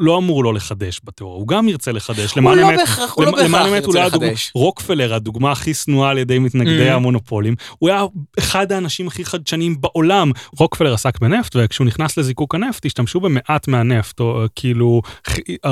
לא 0.00 0.18
אמור 0.18 0.44
לא 0.44 0.54
לחדש 0.54 1.00
בתיאוריה, 1.04 1.38
הוא 1.38 1.48
גם 1.48 1.68
ירצה 1.68 1.92
לחדש. 1.92 2.34
הוא 2.34 2.54
לא 2.54 2.76
בהכרח, 2.76 3.14
הוא 3.14 3.24
לא 3.24 3.30
בהכרח 3.30 3.66
ירצה 3.66 4.06
לחדש. 4.06 4.48
הדוג... 4.54 4.62
רוקפלר, 4.62 5.14
הדוגמה 5.14 5.52
הכי 5.52 5.74
שנואה 5.74 6.10
על 6.10 6.18
ידי 6.18 6.38
מתנגדי 6.38 6.90
mm. 6.90 6.92
המונופולים, 6.92 7.54
הוא 7.78 7.90
היה 7.90 8.04
אחד 8.38 8.72
האנשים 8.72 9.06
הכי 9.06 9.24
חדשניים 9.24 9.80
בעולם. 9.80 10.32
רוקפלר 10.58 10.94
עסק 10.94 11.18
בנפט, 11.20 11.56
וכשהוא 11.56 11.86
נכנס 11.86 12.16
לזיקוק 12.16 12.54
הנפט, 12.54 12.86
השתמשו 12.86 13.20
במעט 13.20 13.68
מהנפט, 13.68 14.20
או 14.20 14.44
כאילו, 14.56 15.02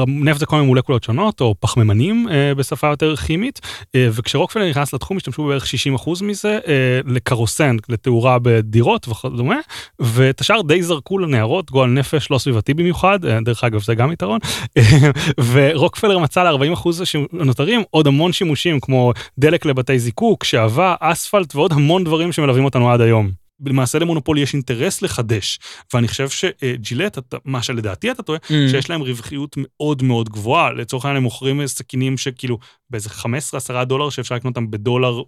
נפט 0.06 0.40
זה 0.40 0.46
כל 0.46 0.56
מיני 0.56 0.68
מולקולות 0.68 1.04
שונות, 1.04 1.40
או 1.40 1.54
פחמימנים 1.60 2.28
אה, 2.30 2.54
בשפה 2.54 2.86
יותר 2.86 3.16
כימית, 3.16 3.60
אה, 3.94 4.08
וכשרוקפלר 4.12 4.70
נכנס 4.70 4.94
לתחום, 4.94 5.16
השתמשו 5.16 5.46
בערך 5.46 5.64
60% 5.96 6.10
מזה 6.22 6.58
אה, 6.68 7.00
לקרוסן, 7.06 7.76
לתאורה 7.88 8.38
בדירות 8.42 9.08
וכדומה, 9.08 9.56
ואת 9.98 10.40
השאר 10.40 10.62
די 10.62 10.82
זרקו 10.82 11.18
לנהרות, 11.18 11.70
גועל 11.70 11.90
נפש 11.90 12.29
לא 12.30 12.38
סביבתי 12.38 12.74
במיוחד, 12.74 13.24
אה, 13.24 13.40
דרך 13.40 13.64
אגב 13.64 13.82
זה 13.82 13.94
גם 13.94 14.12
יתרון, 14.12 14.38
ורוקפלר 15.52 16.18
מצא 16.18 16.42
ל-40% 16.42 16.88
הנותרים 17.32 17.82
עוד 17.90 18.06
המון 18.06 18.32
שימושים 18.32 18.80
כמו 18.80 19.12
דלק 19.38 19.66
לבתי 19.66 19.98
זיקוק, 19.98 20.44
שעבה, 20.44 20.94
אספלט 21.00 21.54
ועוד 21.54 21.72
המון 21.72 22.04
דברים 22.04 22.32
שמלווים 22.32 22.64
אותנו 22.64 22.90
עד 22.90 23.00
היום. 23.00 23.30
למעשה 23.66 23.98
למונופול 23.98 24.38
יש 24.38 24.54
אינטרס 24.54 25.02
לחדש, 25.02 25.58
ואני 25.94 26.08
חושב 26.08 26.28
שג'ילט, 26.28 27.18
מה 27.44 27.62
שלדעתי 27.62 28.10
אתה 28.10 28.22
טועה, 28.22 28.38
mm. 28.38 28.70
שיש 28.70 28.90
להם 28.90 29.00
רווחיות 29.00 29.56
מאוד 29.58 30.02
מאוד 30.02 30.28
גבוהה, 30.28 30.72
לצורך 30.72 31.04
העניין 31.04 31.16
הם 31.16 31.22
מוכרים 31.22 31.66
סכינים 31.66 32.18
שכאילו 32.18 32.58
באיזה 32.90 33.08
15-10 33.10 33.84
דולר 33.84 34.10
שאפשר 34.10 34.34
לקנות 34.34 34.56
אותם 34.56 34.70
בדולר 34.70 35.22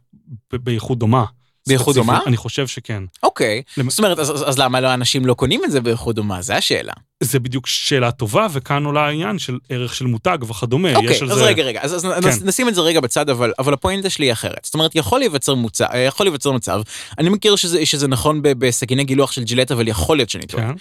באיכות 0.52 0.98
דומה. 0.98 1.24
באיכות 1.68 1.94
דומה? 1.94 2.20
אני 2.26 2.36
חושב 2.36 2.66
שכן. 2.66 3.02
אוקיי, 3.22 3.62
למ... 3.76 3.90
זאת 3.90 3.98
אומרת, 3.98 4.18
אז, 4.18 4.48
אז 4.48 4.58
למה 4.58 4.80
לא 4.80 4.94
אנשים 4.94 5.26
לא 5.26 5.34
קונים 5.34 5.64
את 5.64 5.70
זה 5.70 5.80
באיכות 5.80 6.14
דומה? 6.16 6.42
זה 6.42 6.56
השאלה. 6.56 6.92
זה 7.22 7.38
בדיוק 7.40 7.66
שאלה 7.66 8.10
טובה, 8.10 8.46
וכאן 8.52 8.84
עולה 8.84 9.06
העניין 9.06 9.38
של 9.38 9.58
ערך 9.68 9.94
של 9.94 10.06
מותג 10.06 10.38
וכדומה. 10.48 10.96
אוקיי, 10.96 11.22
אז 11.22 11.38
זה... 11.38 11.44
רגע, 11.44 11.62
רגע, 11.62 11.80
אז, 11.82 11.94
אז 11.94 12.38
כן. 12.38 12.46
נשים 12.48 12.68
את 12.68 12.74
זה 12.74 12.80
רגע 12.80 13.00
בצד, 13.00 13.30
אבל, 13.30 13.52
אבל 13.58 13.72
הפואנטה 13.72 14.10
שלי 14.10 14.26
היא 14.26 14.32
אחרת. 14.32 14.60
זאת 14.64 14.74
אומרת, 14.74 14.94
יכול 14.94 15.18
להיווצר, 15.18 15.54
מוצא, 15.54 15.86
יכול 16.06 16.26
להיווצר 16.26 16.52
מצב, 16.52 16.82
אני 17.18 17.28
מכיר 17.28 17.56
שזה, 17.56 17.86
שזה 17.86 18.08
נכון 18.08 18.40
בסכיני 18.42 19.04
גילוח 19.04 19.32
של 19.32 19.44
ג'ילט, 19.44 19.72
אבל 19.72 19.88
יכול 19.88 20.16
להיות 20.16 20.30
שאני 20.30 20.46
טועה. 20.46 20.66
כן. 20.66 20.74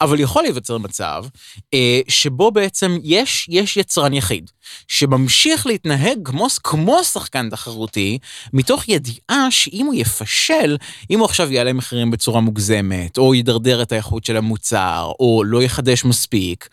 אבל 0.00 0.20
יכול 0.20 0.42
להיווצר 0.42 0.78
מצב 0.78 1.24
אה, 1.74 2.00
שבו 2.08 2.50
בעצם 2.50 2.98
יש, 3.02 3.46
יש 3.50 3.76
יצרן 3.76 4.12
יחיד, 4.12 4.50
שממשיך 4.88 5.66
להתנהג 5.66 6.18
כמו, 6.24 6.46
כמו 6.64 7.04
שחקן 7.04 7.50
תחרותי, 7.50 8.18
מתוך 8.52 8.88
ידיעה 8.88 9.50
שאם 9.50 9.86
הוא 9.86 9.94
יפשל, 10.26 10.76
אם 11.10 11.18
הוא 11.18 11.24
עכשיו 11.24 11.52
יעלה 11.52 11.72
מחירים 11.72 12.10
בצורה 12.10 12.40
מוגזמת, 12.40 13.18
או 13.18 13.34
ידרדר 13.34 13.82
את 13.82 13.92
האיכות 13.92 14.24
של 14.24 14.36
המוצר, 14.36 15.12
או 15.20 15.42
לא 15.44 15.62
יחדש 15.62 16.04
מספיק, 16.04 16.68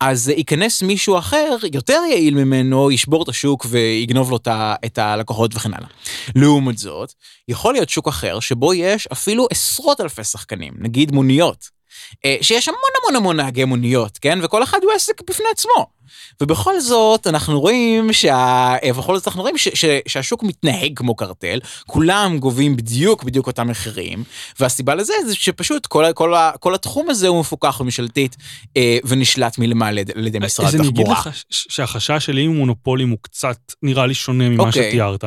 אז 0.00 0.28
ייכנס 0.28 0.82
מישהו 0.82 1.18
אחר, 1.18 1.56
יותר 1.72 2.00
יעיל 2.10 2.34
ממנו, 2.34 2.90
ישבור 2.90 3.22
את 3.22 3.28
השוק 3.28 3.66
ויגנוב 3.68 4.30
לו 4.30 4.38
את 4.84 4.98
הלקוחות 4.98 5.50
וכן 5.54 5.74
הלאה. 5.74 5.88
לעומת 6.36 6.78
זאת, 6.78 7.12
יכול 7.48 7.74
להיות 7.74 7.88
שוק 7.88 8.08
אחר 8.08 8.40
שבו 8.40 8.74
יש 8.74 9.06
אפילו 9.06 9.46
עשרות 9.50 10.00
אלפי 10.00 10.24
שחקנים, 10.24 10.72
נגיד 10.78 11.12
מוניות. 11.12 11.78
אה, 12.24 12.36
שיש 12.40 12.68
המון 12.68 12.80
המון 13.02 13.16
המון 13.16 13.36
נהגי 13.36 13.64
מוניות, 13.64 14.18
כן? 14.18 14.38
וכל 14.42 14.62
אחד 14.62 14.78
הוא 14.82 14.92
עסק 14.92 15.30
בפני 15.30 15.46
עצמו. 15.52 15.97
ובכל 16.40 16.80
זאת, 16.80 17.26
אנחנו 17.26 17.60
רואים 17.60 18.12
שה... 18.12 18.74
בכל 18.98 19.16
זאת 19.16 19.28
אנחנו 19.28 19.42
רואים 19.42 19.58
ש... 19.58 19.68
ש... 19.74 19.84
שהשוק 20.06 20.42
מתנהג 20.42 20.92
כמו 20.96 21.14
קרטל, 21.14 21.60
כולם 21.86 22.38
גובים 22.38 22.76
בדיוק 22.76 23.24
בדיוק 23.24 23.46
אותם 23.46 23.68
מחירים, 23.68 24.24
והסיבה 24.60 24.94
לזה 24.94 25.12
זה 25.26 25.34
שפשוט 25.34 25.86
כל, 25.86 26.04
כל, 26.14 26.34
כל 26.60 26.74
התחום 26.74 27.10
הזה 27.10 27.28
הוא 27.28 27.40
מפוקח 27.40 27.80
וממשלתית 27.80 28.36
אה, 28.76 28.98
ונשלט 29.04 29.58
מלמעלה 29.58 30.02
על 30.14 30.26
ידי 30.26 30.38
משרד 30.38 30.66
התחבורה. 30.66 30.84
אז 30.84 30.90
אני 30.90 31.02
אגיד 31.02 31.08
לך 31.08 31.28
שהחשש 31.50 32.26
שלי 32.26 32.42
עם 32.42 32.56
מונופולים 32.56 33.10
הוא 33.10 33.18
קצת 33.22 33.58
נראה 33.82 34.06
לי 34.06 34.14
שונה 34.14 34.48
ממה 34.48 34.64
okay. 34.64 34.66
אוקיי. 34.66 34.90
שתיארת. 34.90 35.24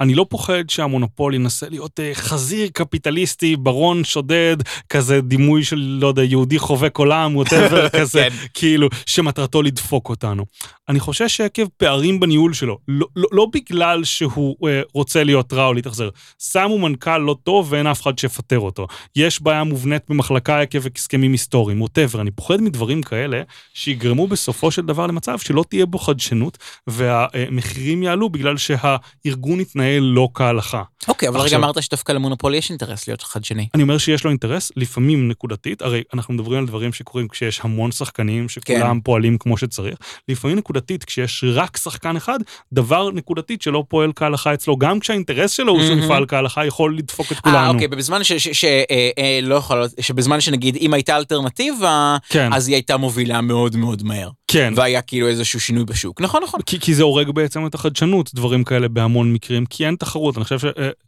אני 0.00 0.14
לא 0.14 0.26
פוחד 0.28 0.70
שהמונופול 0.70 1.34
ינסה 1.34 1.68
להיות 1.68 2.00
אה, 2.00 2.10
חזיר 2.14 2.68
קפיטליסטי, 2.72 3.56
ברון 3.56 4.04
שודד, 4.04 4.56
כזה 4.88 5.20
דימוי 5.20 5.64
של, 5.64 5.98
לא 6.00 6.06
יודע, 6.06 6.22
יהודי 6.22 6.58
חובק 6.58 6.98
עולם, 6.98 7.36
whatever, 7.36 7.88
כזה, 8.00 8.28
כן. 8.30 8.36
כאילו, 8.54 8.88
שמטרתו 9.06 9.62
לדפוק 9.62 10.10
אותנו. 10.24 10.46
אני 10.90 11.00
חושש 11.00 11.36
שעקב 11.36 11.62
פערים 11.76 12.20
בניהול 12.20 12.52
שלו, 12.52 12.78
לא, 12.88 13.06
לא, 13.16 13.28
לא 13.32 13.46
בגלל 13.52 14.04
שהוא 14.04 14.68
אה, 14.68 14.80
רוצה 14.94 15.24
להיות 15.24 15.52
רע 15.52 15.66
או 15.66 15.74
להתאכזר, 15.74 16.08
שמו 16.38 16.78
מנכ"ל 16.78 17.18
לא 17.18 17.36
טוב 17.42 17.66
ואין 17.70 17.86
אף 17.86 18.02
אחד 18.02 18.18
שיפטר 18.18 18.58
אותו. 18.58 18.86
יש 19.16 19.42
בעיה 19.42 19.64
מובנית 19.64 20.02
במחלקה 20.08 20.60
עקב 20.60 20.78
הסכמים 20.96 21.32
היסטוריים, 21.32 21.82
whatever. 21.82 22.20
אני 22.20 22.30
פוחד 22.30 22.60
מדברים 22.60 23.02
כאלה 23.02 23.42
שיגרמו 23.74 24.26
בסופו 24.26 24.70
של 24.70 24.82
דבר 24.82 25.06
למצב 25.06 25.38
שלא 25.38 25.64
תהיה 25.68 25.86
בו 25.86 25.98
חדשנות, 25.98 26.58
והמחירים 26.86 28.02
יעלו 28.02 28.30
בגלל 28.30 28.56
שהארגון 28.56 29.60
יתנהל 29.60 30.02
לא 30.02 30.28
כהלכה. 30.34 30.82
אוקיי, 31.08 31.28
אבל 31.28 31.40
רגע 31.40 31.56
אמרת 31.56 31.82
שדווקא 31.82 32.12
למונופול 32.12 32.54
יש 32.54 32.70
אינטרס 32.70 33.08
להיות 33.08 33.22
חדשני. 33.22 33.68
אני 33.74 33.82
אומר 33.82 33.98
שיש 33.98 34.24
לו 34.24 34.30
אינטרס, 34.30 34.72
לפעמים 34.76 35.28
נקודתית, 35.28 35.82
הרי 35.82 36.02
אנחנו 36.14 36.34
מדברים 36.34 36.58
על 36.58 36.66
דברים 36.66 36.92
שקורים 36.92 37.28
כשיש 37.28 37.60
המון 37.64 37.92
שחקנים 37.92 38.48
שכולם 38.48 38.96
כן. 38.96 39.00
פועלים 39.00 39.38
כמו 39.38 39.56
שצריך, 39.56 39.98
לפעמים 40.28 40.56
נקודתית, 40.56 40.79
כשיש 41.04 41.44
רק 41.54 41.76
שחקן 41.76 42.16
אחד, 42.16 42.38
דבר 42.72 43.10
נקודתית 43.10 43.62
שלא 43.62 43.84
פועל 43.88 44.12
כהלכה 44.16 44.54
אצלו, 44.54 44.76
גם 44.76 45.00
כשהאינטרס 45.00 45.50
שלו 45.50 45.72
הוא 45.72 45.82
שהוא 45.82 45.98
יפעל 45.98 46.24
כהלכה, 46.28 46.66
יכול 46.66 46.98
לדפוק 46.98 47.32
את 47.32 47.40
כולנו. 47.40 47.58
אה, 47.58 47.68
אוקיי, 47.68 47.88
בזמן 47.88 48.24
ש... 48.24 48.32
ש, 48.32 48.48
ש 48.48 48.64
אה, 48.64 49.10
אה, 49.18 49.38
לא 49.42 49.54
יכול 49.54 49.84
שבזמן 50.00 50.40
שנגיד 50.40 50.76
אם 50.80 50.94
הייתה 50.94 51.16
אלטרנטיבה, 51.16 52.16
כן. 52.28 52.52
אז 52.52 52.68
היא 52.68 52.76
הייתה 52.76 52.96
מובילה 52.96 53.40
מאוד 53.40 53.76
מאוד 53.76 54.02
מהר. 54.02 54.30
כן. 54.52 54.72
והיה 54.76 55.02
כאילו 55.02 55.28
איזשהו 55.28 55.60
שינוי 55.60 55.84
בשוק. 55.84 56.20
נכון, 56.20 56.42
נכון. 56.42 56.60
כי, 56.66 56.80
כי 56.80 56.94
זה 56.94 57.02
הורג 57.02 57.30
בעצם 57.30 57.66
את 57.66 57.74
החדשנות, 57.74 58.34
דברים 58.34 58.64
כאלה 58.64 58.88
בהמון 58.88 59.32
מקרים, 59.32 59.66
כי 59.66 59.86
אין 59.86 59.96
תחרות. 59.96 60.36
אני 60.36 60.44
חושב 60.44 60.58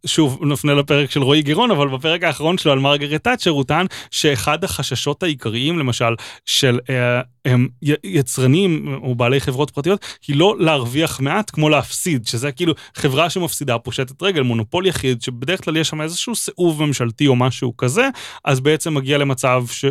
ששוב, 0.07 0.39
אה, 0.43 0.49
נפנה 0.49 0.75
לפרק 0.75 1.11
של 1.11 1.23
רועי 1.23 1.43
גירון, 1.43 1.71
אבל 1.71 1.89
בפרק 1.89 2.23
האחרון 2.23 2.59
שלו 2.59 2.73
על 2.73 2.79
מרגרט 2.79 3.25
תאצ'ר 3.25 3.51
הוא 3.51 3.65
טען 3.65 3.87
שאחד 4.11 4.65
החששות 4.65 5.23
העיקריים, 5.23 5.79
למשל, 5.79 6.15
של 6.47 6.79
אה, 6.91 7.21
הם 7.45 7.69
יצרנים 8.05 8.99
או 9.03 9.15
בעלי 9.15 9.41
חברות 9.41 9.71
פרטיות, 9.71 10.05
היא 10.29 10.37
לא 10.37 10.57
להרוויח 10.59 11.21
מעט 11.21 11.51
כמו 11.51 11.69
להפסיד, 11.69 12.27
שזה 12.27 12.53
כאילו 12.53 12.75
חברה 12.95 13.31
שמפסידה 13.31 13.79
פושטת 13.79 14.23
רגל, 14.23 14.43
מונופול 14.43 14.87
יחיד, 14.87 15.23
שבדרך 15.23 15.65
כלל 15.65 15.77
יש 15.77 15.89
שם 15.89 16.01
איזשהו 16.01 16.35
סיאוב 16.35 16.85
ממשלתי 16.85 17.27
או 17.27 17.37
משהו 17.37 17.77
כזה, 17.77 18.09
אז 18.45 18.61
בעצם 18.61 18.95
מגיע 18.95 19.19
למצב 19.19 19.65
ש... 19.71 19.85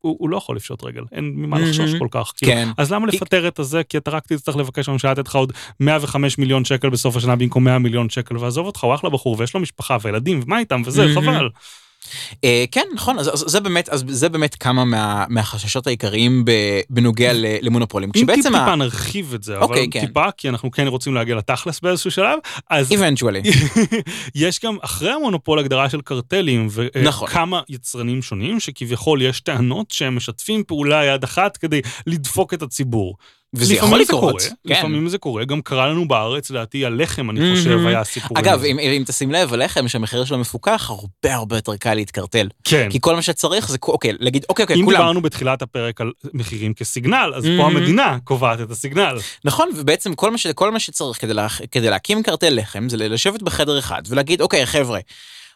הוא, 0.00 0.16
הוא 0.18 0.30
לא 0.30 0.36
יכול 0.36 0.56
לפשוט 0.56 0.84
רגל, 0.84 1.02
אין 1.12 1.32
ממה 1.36 1.58
לחשוש 1.58 1.94
כל 1.98 2.08
כך. 2.10 2.32
כאילו. 2.36 2.52
כן. 2.52 2.68
אז 2.78 2.92
למה 2.92 3.06
לפטר 3.06 3.48
את 3.48 3.58
הזה? 3.58 3.84
כי 3.84 3.96
אתה 3.98 4.10
רק 4.10 4.26
תצטרך 4.26 4.56
לבקש 4.56 4.88
מהממשלה 4.88 5.12
לתת 5.12 5.28
לך 5.28 5.34
עוד 5.34 5.52
105 5.80 6.38
מיליון 6.38 6.64
שקל 6.64 6.90
בסוף 6.90 7.16
השנה 7.16 7.36
במקום 7.36 7.64
100 7.64 7.78
מיליון 7.78 8.08
שקל, 8.08 8.36
ועזוב 8.36 8.66
אותך, 8.66 8.84
הוא 8.84 8.94
אחלה 8.94 9.10
בחור 9.10 9.36
ויש 9.38 9.54
לו 9.54 9.60
משפחה 9.60 9.96
וילדים, 10.02 10.40
ומה 10.44 10.58
איתם 10.58 10.82
וזה, 10.84 11.06
חבל. 11.14 11.48
אה, 12.44 12.64
כן, 12.70 12.84
נכון, 12.94 13.18
אז, 13.18 13.28
אז 13.34 13.44
זה 13.46 13.60
באמת, 13.60 13.88
אז 13.88 14.04
זה 14.08 14.28
באמת 14.28 14.54
כמה 14.54 14.84
מה, 14.84 15.24
מהחששות 15.28 15.86
העיקריים 15.86 16.44
בנוגע 16.90 17.30
למונופולים. 17.62 18.08
אם 18.08 18.12
כשבעצם 18.12 18.42
טיפה 18.42 18.58
ה- 18.58 18.76
נרחיב 18.76 19.34
את 19.34 19.42
זה, 19.42 19.58
אוקיי, 19.58 19.82
אבל 19.82 19.90
כן. 19.92 20.06
טיפה, 20.06 20.30
כי 20.36 20.48
אנחנו 20.48 20.70
כן 20.70 20.86
רוצים 20.86 21.14
להגיע 21.14 21.36
לתכלס 21.36 21.80
באיזשהו 21.80 22.10
שלב, 22.10 22.38
אז 22.70 22.92
eventually. 22.92 23.48
יש 24.34 24.60
גם 24.64 24.76
אחרי 24.80 25.10
המונופול 25.12 25.58
הגדרה 25.58 25.90
של 25.90 26.00
קרטלים, 26.00 26.68
נכון. 27.02 27.28
וכמה 27.28 27.60
יצרנים 27.68 28.22
שונים, 28.22 28.60
שכביכול 28.60 29.22
יש 29.22 29.40
טענות 29.40 29.90
שהם 29.90 30.16
משתפים 30.16 30.64
פעולה 30.66 31.04
יד 31.04 31.24
אחת 31.24 31.56
כדי 31.56 31.80
לדפוק 32.06 32.54
את 32.54 32.62
הציבור. 32.62 33.16
וזה 33.54 33.74
יכול 33.74 33.98
זה 33.98 34.04
לקרות. 34.04 34.40
קורה, 34.40 34.54
כן. 34.68 34.74
לפעמים 34.74 35.08
זה 35.08 35.18
קורה, 35.18 35.44
גם 35.44 35.62
קרה 35.62 35.88
לנו 35.88 36.08
בארץ, 36.08 36.50
לדעתי 36.50 36.84
הלחם, 36.84 37.30
אני 37.30 37.40
חושב, 37.54 37.70
מהמם. 37.70 37.86
היה 37.86 38.04
סיפור. 38.04 38.38
אגב, 38.38 38.64
אם, 38.64 38.78
אם 38.78 39.02
תשים 39.06 39.32
לב, 39.32 39.54
הלחם 39.54 39.88
שהמחיר 39.88 40.24
שלו 40.24 40.38
מפוקח, 40.38 40.90
הרבה 40.90 41.34
הרבה 41.34 41.56
יותר 41.56 41.76
קל 41.76 41.94
להתקרטל. 41.94 42.48
כן. 42.64 42.88
כי 42.90 42.98
כל 43.00 43.16
מה 43.16 43.22
שצריך 43.22 43.68
זה, 43.68 43.78
אוקיי, 43.82 44.12
להגיד, 44.18 44.44
אוקיי, 44.48 44.62
אוקיי, 44.62 44.76
אם 44.76 44.84
כולם. 44.84 44.98
דיברנו 44.98 45.22
בתחילת 45.22 45.62
הפרק 45.62 46.00
על 46.00 46.12
מחירים 46.34 46.74
כסיגנל, 46.74 47.32
אז 47.36 47.44
פה 47.44 47.50
מהמם. 47.50 47.76
המדינה 47.76 48.18
קובעת 48.24 48.60
את 48.60 48.70
הסיגנל. 48.70 49.18
נכון, 49.44 49.68
ובעצם 49.76 50.14
כל 50.14 50.30
מה, 50.30 50.38
ש, 50.38 50.46
כל 50.46 50.70
מה 50.70 50.80
שצריך 50.80 51.20
כדי, 51.20 51.34
לה, 51.34 51.46
כדי 51.70 51.90
להקים 51.90 52.22
קרטל 52.22 52.54
לחם 52.54 52.88
זה 52.88 52.96
לשבת 52.96 53.42
בחדר 53.42 53.78
אחד 53.78 54.02
ולהגיד, 54.08 54.40
אוקיי, 54.40 54.66
חבר'ה, 54.66 55.00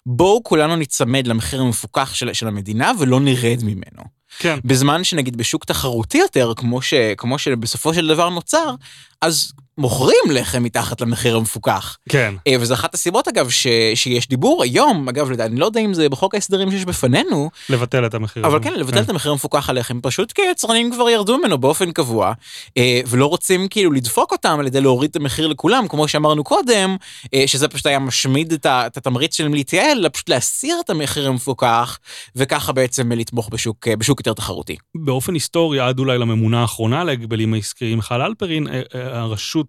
בואו 0.07 0.43
כולנו 0.43 0.77
ניצמד 0.77 1.27
למחיר 1.27 1.61
המפוקח 1.61 2.15
של, 2.15 2.33
של 2.33 2.49
המדינה 2.49 2.93
ולא 2.99 3.21
נרד 3.21 3.59
ממנו. 3.63 4.03
כן. 4.39 4.59
בזמן 4.65 5.05
שנגיד 5.05 5.37
בשוק 5.37 5.65
תחרותי 5.65 6.19
יותר, 6.19 6.53
כמו, 6.57 6.83
ש, 6.83 6.95
כמו 6.95 7.39
שבסופו 7.39 7.95
של 7.95 8.09
דבר 8.09 8.29
נוצר, 8.29 8.75
אז 9.21 9.53
מוכרים 9.81 10.31
לחם 10.31 10.63
מתחת 10.63 11.01
למחיר 11.01 11.37
המפוקח. 11.37 11.97
כן. 12.09 12.35
אה, 12.47 12.55
וזו 12.61 12.75
אחת 12.75 12.95
הסיבות 12.95 13.29
אגב 13.29 13.51
ש, 13.51 13.67
שיש 13.95 14.29
דיבור 14.29 14.63
היום, 14.63 15.09
אגב, 15.09 15.31
לדע- 15.31 15.47
אני 15.47 15.57
לא 15.61 15.67
יודע 15.67 15.81
אם 15.81 15.95
זה 15.95 16.09
בחוק 16.09 16.35
ההסדרים 16.35 16.71
שיש 16.71 16.85
בפנינו, 16.85 17.51
לבטל 17.69 18.07
את 18.07 18.15
המחיר. 18.15 18.47
אבל. 18.47 18.59
כן, 18.63 18.75
לבטל 18.75 19.01
את 19.01 19.09
המחיר 19.09 19.33
המפוקח 19.33 19.71
על 19.71 19.79
לחם, 19.79 20.01
פשוט 20.03 20.33
כי 20.33 20.43
היצרנים 20.43 20.93
כבר 20.93 21.09
ירדו 21.11 21.39
ממנו 21.39 21.59
באופן 21.59 21.93
קבוע, 21.93 22.33
אה, 22.77 23.01
ולא 23.07 23.27
רוצים 23.27 23.69
כאילו 23.69 23.93
לדפוק 23.93 24.33
אותם 24.33 24.57
על 24.61 24.67
ידי 24.67 24.81
להוריד 24.81 25.11
את 25.11 25.17
המחיר 25.17 25.47
לכולם, 25.47 25.89
כמו 25.89 26.09
שאמרנו 26.09 26.45
קודם, 26.45 26.97
אה, 27.35 27.43
שזה 27.47 27.69
פשוט 27.69 27.87
היה 27.87 27.99
משמיד 27.99 28.53
את 28.53 28.67
ה- 28.67 28.87
את 28.87 28.97
התמריץ 28.97 29.37
שלהם 29.37 29.55
להתייעל, 29.55 29.99
אלא 29.99 30.09
פשוט 30.13 30.29
להסיר 30.29 30.77
את 30.85 30.91
המחיר 30.91 31.29
המפוקח, 31.29 31.99
וככה 32.37 32.73
בעצם 32.73 33.13
לתמוך 33.13 33.49
בשוק, 33.53 33.89
בשוק 33.89 34.21
יותר 34.21 34.33
תחרותי. 34.33 34.77
באופן 34.95 35.35
היסטורי, 35.35 35.81
עד 35.81 35.99
אולי 35.99 36.19
לממונה 36.19 36.61
האחרונה 36.61 37.05
להגבלים 37.05 37.55
העסקיים, 37.55 37.97
מיכל 37.97 38.23
אלפרין, 38.23 38.69
אה, 38.69 38.81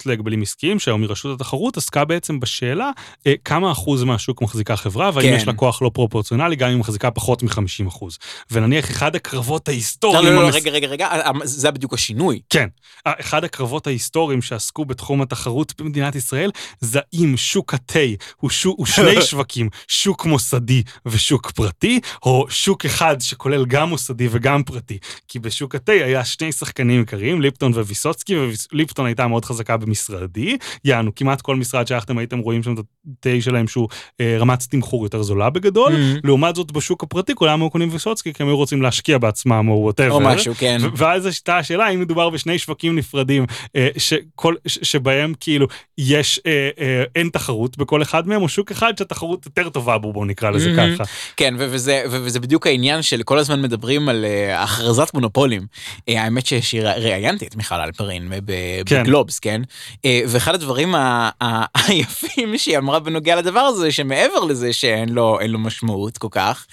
הרשות 0.01 0.05
להגבלים 0.05 0.41
עסקיים, 0.41 0.79
שהיום 0.79 1.01
היא 1.01 1.09
רשות 1.09 1.35
התחרות, 1.41 1.77
עסקה 1.77 2.05
בעצם 2.05 2.39
בשאלה 2.39 2.91
אה, 3.27 3.33
כמה 3.45 3.71
אחוז 3.71 4.03
מהשוק 4.03 4.41
מחזיקה 4.41 4.75
חברה, 4.75 5.11
והאם 5.13 5.29
כן. 5.29 5.35
יש 5.35 5.47
לה 5.47 5.53
כוח 5.53 5.81
לא 5.81 5.91
פרופורציונלי, 5.93 6.55
גם 6.55 6.67
אם 6.67 6.73
היא 6.73 6.79
מחזיקה 6.79 7.11
פחות 7.11 7.43
מ-50 7.43 7.87
אחוז. 7.87 8.17
ונניח 8.51 8.91
אחד 8.91 9.15
הקרבות 9.15 9.67
לא, 9.67 9.73
ההיסטוריים... 9.73 10.25
לא, 10.25 10.33
לא, 10.33 10.47
המס- 10.47 10.55
רגע, 10.55 10.71
רגע, 10.71 10.87
רגע, 10.87 11.07
אה, 11.07 11.27
אה, 11.27 11.31
זה 11.43 11.71
בדיוק 11.71 11.93
השינוי. 11.93 12.39
כן, 12.49 12.67
אה, 13.07 13.13
אחד 13.19 13.43
הקרבות 13.43 13.87
ההיסטוריים 13.87 14.41
שעסקו 14.41 14.85
בתחום 14.85 15.21
התחרות 15.21 15.73
במדינת 15.81 16.15
ישראל, 16.15 16.51
זה 16.79 16.99
אם 17.13 17.33
שוק 17.37 17.73
התה 17.73 17.99
הוא, 18.37 18.49
שוק, 18.49 18.77
הוא 18.77 18.85
שני 18.85 19.21
שווקים, 19.29 19.69
שוק 19.87 20.25
מוסדי 20.25 20.83
ושוק 21.05 21.51
פרטי, 21.51 21.99
או 22.23 22.45
שוק 22.49 22.85
אחד 22.85 23.21
שכולל 23.21 23.65
גם 23.65 23.89
מוסדי 23.89 24.27
וגם 24.31 24.63
פרטי. 24.63 24.97
כי 25.27 25.39
בשוק 25.39 25.75
התה 25.75 25.91
היה 25.91 26.25
שני 26.25 26.51
שחקנים 26.51 26.99
עיקריים, 26.99 27.41
ליפטון 27.41 27.71
וויסוצקי, 27.73 28.35
וליפטון 28.71 29.05
הייתה 29.05 29.27
מאוד 29.27 29.45
חזקה 29.45 29.77
במשרדי, 29.81 30.57
יענו, 30.85 31.15
כמעט 31.15 31.41
כל 31.41 31.55
משרד 31.55 31.87
שהלכתם 31.87 32.17
הייתם 32.17 32.39
רואים 32.39 32.63
שם 32.63 32.73
את 32.73 32.79
התה 33.19 33.29
שלהם 33.41 33.67
שהוא 33.67 33.87
אה, 34.21 34.35
רמת 34.39 34.59
תמחור 34.69 35.03
יותר 35.05 35.21
זולה 35.21 35.49
בגדול. 35.49 35.93
Mhm. 35.93 36.19
לעומת 36.23 36.55
זאת 36.55 36.71
בשוק 36.71 37.03
הפרטי 37.03 37.35
כולם 37.35 37.61
היו 37.61 37.69
קונים 37.69 37.89
ויסוצקי 37.91 38.33
כי 38.33 38.43
הם 38.43 38.49
היו 38.49 38.57
רוצים 38.57 38.81
להשקיע 38.81 39.17
בעצמם 39.17 39.67
או 39.69 39.73
whatever. 39.73 40.11
או 40.15 40.19
משהו, 40.19 40.53
כן. 40.57 40.77
ואז 40.95 41.25
הייתה 41.25 41.57
השאלה 41.57 41.85
האם 41.85 41.99
מדובר 41.99 42.29
בשני 42.29 42.57
שווקים 42.57 42.95
נפרדים 42.95 43.45
אה, 43.75 43.87
שכל, 43.97 44.55
ש- 44.67 44.79
שבהם 44.81 45.33
כאילו 45.39 45.67
יש, 45.97 46.39
אה, 46.45 46.69
אה, 46.79 47.03
אין 47.15 47.29
תחרות 47.33 47.77
בכל 47.77 48.01
אחד 48.01 48.27
מהם, 48.27 48.41
או 48.41 48.49
שוק 48.49 48.71
אחד 48.71 48.93
שהתחרות 48.97 49.45
יותר 49.45 49.69
טובה 49.69 49.97
בו, 49.97 50.13
בואו 50.13 50.25
נקרא 50.25 50.49
לזה 50.49 50.71
מהמם. 50.71 50.95
ככה. 50.95 51.03
כן, 51.37 51.53
ו- 51.59 51.67
וזה, 51.71 52.03
ו- 52.09 52.17
וזה 52.23 52.39
בדיוק 52.39 52.67
העניין 52.67 53.01
של 53.01 53.23
כל 53.23 53.37
הזמן 53.39 53.61
מדברים 53.61 54.09
על 54.09 54.25
אה, 54.25 54.63
הכרזת 54.63 55.13
מונופולים. 55.13 55.61
אה, 56.09 56.23
האמת 56.23 56.45
שראיינתי 56.61 57.47
את 57.47 57.55
מיכל 57.55 57.75
אלפרין 57.75 58.31
ב- 58.45 58.51
כן. 58.85 59.03
בגלובס, 59.03 59.39
כן? 59.39 59.61
אה, 60.05 60.21
ואחד 60.27 60.55
הדברים 60.55 60.95
היפים 61.87 62.57
שהיא 62.57 62.77
אמרה 62.77 62.99
בנוגע 62.99 63.35
לדבר 63.35 63.59
הזה, 63.59 63.91
שמעבר 63.91 64.43
לזה 64.43 64.73
שאין 64.73 65.09
לו, 65.09 65.39
אין 65.39 65.51
לו 65.51 65.59
משמעות 65.59 66.17
כל 66.17 66.27
כך, 66.31 66.65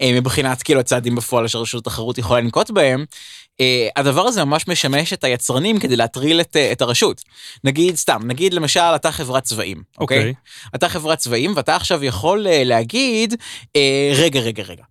אה, 0.00 0.12
מבחינת 0.12 0.62
כאילו 0.62 0.80
הצעדים 0.80 1.14
בפועל 1.14 1.48
שרשות 1.48 1.86
התחרות 1.86 2.18
יכולה 2.18 2.40
לנקוט 2.40 2.70
בהם, 2.70 3.04
אה, 3.60 3.88
הדבר 3.96 4.26
הזה 4.26 4.44
ממש 4.44 4.68
משמש 4.68 5.12
את 5.12 5.24
היצרנים 5.24 5.78
כדי 5.78 5.96
להטריל 5.96 6.40
את, 6.40 6.56
אה, 6.56 6.72
את 6.72 6.82
הרשות. 6.82 7.22
נגיד, 7.64 7.96
סתם, 7.96 8.20
נגיד 8.24 8.54
למשל 8.54 8.80
אתה 8.80 9.12
חברת 9.12 9.42
צבעים, 9.42 9.82
אוקיי? 9.98 10.18
אוקיי. 10.18 10.34
אתה 10.74 10.88
חברת 10.88 11.18
צבעים 11.18 11.52
ואתה 11.56 11.76
עכשיו 11.76 12.04
יכול 12.04 12.46
אה, 12.46 12.64
להגיד, 12.64 13.34
אה, 13.76 14.12
רגע, 14.16 14.40
רגע, 14.40 14.62
רגע. 14.62 14.82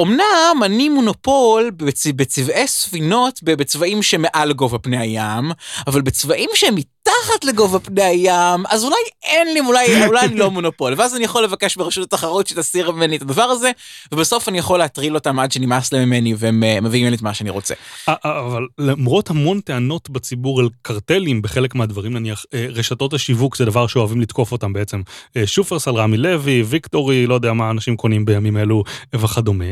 אמנם 0.00 0.62
אני 0.64 0.88
מונופול 0.88 1.70
בצ... 1.70 2.06
בצבעי 2.06 2.66
ספינות 2.66 3.42
בצבעים 3.42 4.02
שמעל 4.02 4.52
גובה 4.52 4.78
פני 4.78 4.98
הים, 4.98 5.50
אבל 5.86 6.00
בצבעים 6.00 6.50
שהם 6.54 6.74
מתחת 7.20 7.44
לגובה 7.44 7.78
פני 7.78 8.02
הים, 8.02 8.64
אז 8.68 8.84
אולי 8.84 8.96
אין 9.24 9.54
לי, 9.54 9.60
אולי, 9.60 10.06
אולי 10.06 10.26
אני 10.26 10.38
לא 10.38 10.50
מונופול. 10.50 10.94
ואז 10.96 11.16
אני 11.16 11.24
יכול 11.24 11.44
לבקש 11.44 11.76
ברשות 11.76 12.04
התחרות 12.04 12.46
שתסיר 12.46 12.90
ממני 12.90 13.16
את 13.16 13.22
הדבר 13.22 13.42
הזה, 13.42 13.70
ובסוף 14.12 14.48
אני 14.48 14.58
יכול 14.58 14.78
להטריל 14.78 15.14
אותם 15.14 15.38
עד 15.38 15.52
שנמאס 15.52 15.92
להם 15.92 16.08
ממני 16.08 16.34
והם 16.38 16.64
אה, 16.64 16.80
מביאים 16.80 17.06
לי 17.06 17.16
את 17.16 17.22
מה 17.22 17.34
שאני 17.34 17.50
רוצה. 17.50 17.74
אה, 18.08 18.14
אה, 18.24 18.40
אבל 18.40 18.66
למרות 18.78 19.30
המון 19.30 19.60
טענות 19.60 20.10
בציבור 20.10 20.60
על 20.60 20.68
קרטלים 20.82 21.42
בחלק 21.42 21.74
מהדברים, 21.74 22.12
נניח 22.12 22.44
רשתות 22.54 23.12
השיווק 23.12 23.56
זה 23.56 23.64
דבר 23.64 23.86
שאוהבים 23.86 24.20
לתקוף 24.20 24.52
אותם 24.52 24.72
בעצם. 24.72 25.02
שופרסל, 25.46 25.90
רמי 25.90 26.16
לוי, 26.16 26.62
ויקטורי, 26.62 27.26
לא 27.26 27.34
יודע 27.34 27.52
מה 27.52 27.70
אנשים 27.70 27.96
קונים 27.96 28.24
בימים 28.24 28.56
אלו 28.56 28.82
וכדומה. 29.14 29.64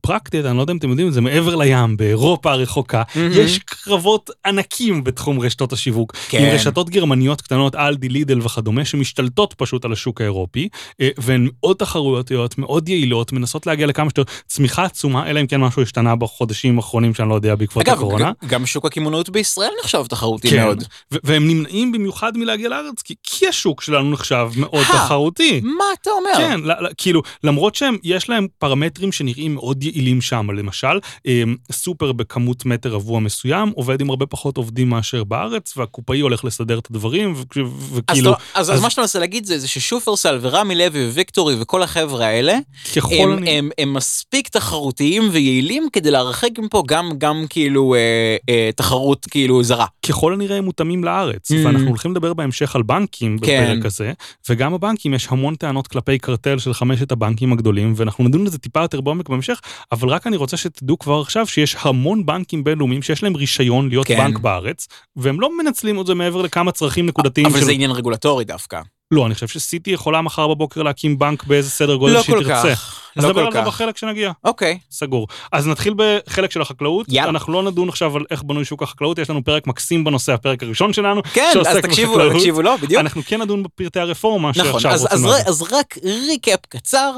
פרקטית, 0.00 0.44
אני 0.44 0.56
לא 0.56 0.62
יודע 0.62 0.72
אם 0.72 0.78
אתם 0.78 0.90
יודעים 0.90 1.08
את 1.08 1.12
זה, 1.12 1.20
מעבר 1.20 1.54
לים, 1.54 1.96
באירופה 1.96 2.52
הרחוקה. 2.52 3.02
יש 3.32 3.58
קרבות 3.58 4.30
ענקים 4.46 5.04
בתחום 5.04 5.40
רשתות 5.40 5.72
השיווק. 5.72 6.16
כן. 6.28 6.38
עם 6.38 6.51
רשתות 6.54 6.90
גרמניות 6.90 7.40
קטנות, 7.40 7.74
אלדי, 7.74 8.08
לידל 8.08 8.38
וכדומה, 8.42 8.84
שמשתלטות 8.84 9.54
פשוט 9.54 9.84
על 9.84 9.92
השוק 9.92 10.20
האירופי, 10.20 10.68
אה, 11.00 11.08
והן 11.18 11.48
מאוד 11.52 11.76
תחרותיות, 11.76 12.58
מאוד 12.58 12.88
יעילות, 12.88 13.32
מנסות 13.32 13.66
להגיע 13.66 13.86
לכמה 13.86 14.10
שיותר 14.16 14.32
צמיחה 14.46 14.84
עצומה, 14.84 15.30
אלא 15.30 15.40
אם 15.40 15.46
כן 15.46 15.60
משהו 15.60 15.82
השתנה 15.82 16.16
בחודשים 16.16 16.76
האחרונים 16.76 17.14
שאני 17.14 17.28
לא 17.28 17.34
יודע 17.34 17.54
בעקבות 17.54 17.88
אגב, 17.88 17.96
הקורונה. 17.96 18.32
ג- 18.44 18.48
גם 18.48 18.66
שוק 18.66 18.84
הקמעונאות 18.84 19.30
בישראל 19.30 19.70
נחשב 19.82 20.04
תחרותי 20.08 20.50
כן, 20.50 20.64
מאוד. 20.64 20.84
והם 21.10 21.48
נמנעים 21.48 21.92
במיוחד 21.92 22.36
מלהגיע 22.36 22.68
לארץ, 22.68 23.02
כי, 23.02 23.14
כי 23.22 23.48
השוק 23.48 23.82
שלנו 23.82 24.10
נחשב 24.10 24.48
מאוד 24.56 24.84
אה, 24.90 24.92
תחרותי. 24.92 25.60
מה 25.64 25.84
אתה 26.02 26.10
אומר? 26.10 26.30
כן, 26.36 26.60
כאילו, 26.96 27.22
למרות 27.44 27.74
שהם, 27.74 27.96
יש 28.02 28.28
להם 28.28 28.46
פרמטרים 28.58 29.12
שנראים 29.12 29.54
מאוד 29.54 29.82
יעילים 29.82 30.20
שם, 30.20 30.50
למשל, 30.50 30.98
אה, 31.26 31.42
סופר 31.72 32.12
בכמות 32.12 32.66
מטר 32.66 32.90
רבוע 32.92 33.20
מסוים, 33.20 33.72
עובד 33.74 34.00
עם 34.00 34.10
הרבה 34.10 34.26
פחות 34.26 34.56
עובדים 34.56 34.88
מאשר 34.88 35.24
בארץ, 35.24 35.76
והקופאי 35.76 36.20
הולך 36.20 36.41
לסדר 36.44 36.78
את 36.78 36.86
הדברים, 36.90 37.32
אז, 37.32 37.44
וכאילו, 37.92 38.30
לא, 38.30 38.36
אז, 38.54 38.70
אז 38.70 38.76
אז- 38.76 38.82
מה 38.82 38.90
שאתה 38.90 39.00
מנסה 39.00 39.18
להגיד 39.18 39.44
זה, 39.44 39.58
זה 39.58 39.68
ששופרסל 39.68 40.38
ורמי 40.40 40.74
לוי 40.74 41.08
וויקטורי 41.08 41.54
וכל 41.60 41.82
החבר'ה 41.82 42.26
האלה, 42.26 42.58
ככל 42.96 43.14
הם, 43.20 43.32
אני... 43.38 43.50
הם, 43.58 43.70
הם 43.78 43.94
מספיק 43.94 44.48
תחרותיים 44.48 45.28
ויעילים 45.32 45.88
כדי 45.92 46.10
להרחק 46.10 46.50
מפה 46.58 46.82
גם, 46.86 47.10
גם 47.18 47.44
כאילו 47.50 47.94
אה, 47.94 48.00
אה, 48.48 48.70
תחרות 48.76 49.26
כאילו 49.30 49.62
זרה. 49.62 49.86
ככל 50.06 50.32
הנראה 50.34 50.56
הם 50.56 50.64
מותאמים 50.64 51.04
לארץ, 51.04 51.50
Mm. 51.52 51.54
ואנחנו 51.66 51.88
הולכים 51.88 52.10
לדבר 52.10 52.34
בהמשך 52.34 52.76
על 52.76 52.82
בנקים 52.82 53.38
כן. 53.38 53.64
בפרק 53.74 53.84
הזה, 53.86 54.12
וגם 54.48 54.74
הבנקים 54.74 55.14
יש 55.14 55.26
המון 55.30 55.54
טענות 55.54 55.86
כלפי 55.86 56.18
קרטל 56.18 56.58
של 56.58 56.74
חמשת 56.74 57.12
הבנקים 57.12 57.52
הגדולים, 57.52 57.92
ואנחנו 57.96 58.24
נדון 58.24 58.44
בזה 58.44 58.58
טיפה 58.58 58.80
יותר 58.80 59.00
בעומק 59.00 59.28
בהמשך, 59.28 59.60
אבל 59.92 60.08
רק 60.08 60.26
אני 60.26 60.36
רוצה 60.36 60.56
שתדעו 60.56 60.98
כבר 60.98 61.20
עכשיו 61.20 61.46
שיש 61.46 61.76
המון 61.80 62.26
בנקים 62.26 62.64
בינלאומיים 62.64 63.02
שיש 63.02 63.22
להם 63.22 63.36
רישיון 63.36 63.88
להיות 63.88 64.06
כן. 64.06 64.16
בנק 64.16 64.38
בארץ, 64.38 64.88
והם 65.16 65.40
לא 65.40 65.50
מנצלים 65.58 66.00
את 66.00 66.06
זה 66.06 66.14
מעבר 66.14 66.31
לכמה 66.40 66.72
צרכים 66.72 67.06
נקודתיים 67.06 67.46
אבל 67.46 67.60
של... 67.60 67.64
זה 67.64 67.72
עניין 67.72 67.90
רגולטורי 67.90 68.44
דווקא. 68.44 68.80
לא, 69.10 69.26
אני 69.26 69.34
חושב 69.34 69.48
שסיטי 69.48 69.90
יכולה 69.90 70.22
מחר 70.22 70.48
בבוקר 70.48 70.82
להקים 70.82 71.18
בנק 71.18 71.44
באיזה 71.44 71.70
סדר 71.70 71.94
גודל 71.94 72.14
לא 72.14 72.22
שהיא 72.22 72.36
כל 72.36 72.44
תרצה. 72.44 72.74
כך. 72.74 73.01
אז 73.16 73.24
לא 73.24 73.30
נדבר 73.30 73.46
על 73.46 73.52
זה. 73.52 73.60
בחלק 73.62 73.96
שנגיע. 73.96 74.32
אוקיי. 74.44 74.78
סגור. 74.90 75.26
אז 75.52 75.66
נתחיל 75.66 75.94
בחלק 75.96 76.50
של 76.50 76.60
החקלאות. 76.62 77.06
יאללה. 77.08 77.30
אנחנו 77.30 77.52
לא 77.52 77.62
נדון 77.62 77.88
עכשיו 77.88 78.16
על 78.16 78.24
איך 78.30 78.42
בנוי 78.42 78.64
שוק 78.64 78.82
החקלאות, 78.82 79.18
יש 79.18 79.30
לנו 79.30 79.44
פרק 79.44 79.66
מקסים 79.66 80.04
בנושא, 80.04 80.32
הפרק 80.32 80.62
הראשון 80.62 80.92
שלנו, 80.92 81.22
כן, 81.32 81.52
אז 81.66 81.76
תקשיבו. 81.82 82.30
תקשיבו 82.30 82.62
לו, 82.62 82.78
בדיוק. 82.82 83.00
אנחנו 83.00 83.22
כן 83.26 83.42
נדון 83.42 83.62
בפרטי 83.62 84.00
הרפורמה 84.00 84.50
נכון, 84.56 84.80
שעכשיו 84.80 84.90
אז, 84.92 85.02
רוצים 85.02 85.18
אז, 85.18 85.24
לעשות. 85.24 85.46
ר- 85.46 85.48
אז 85.48 85.62
רק 85.72 85.98
ריקאפ 86.28 86.60
קצר, 86.68 87.12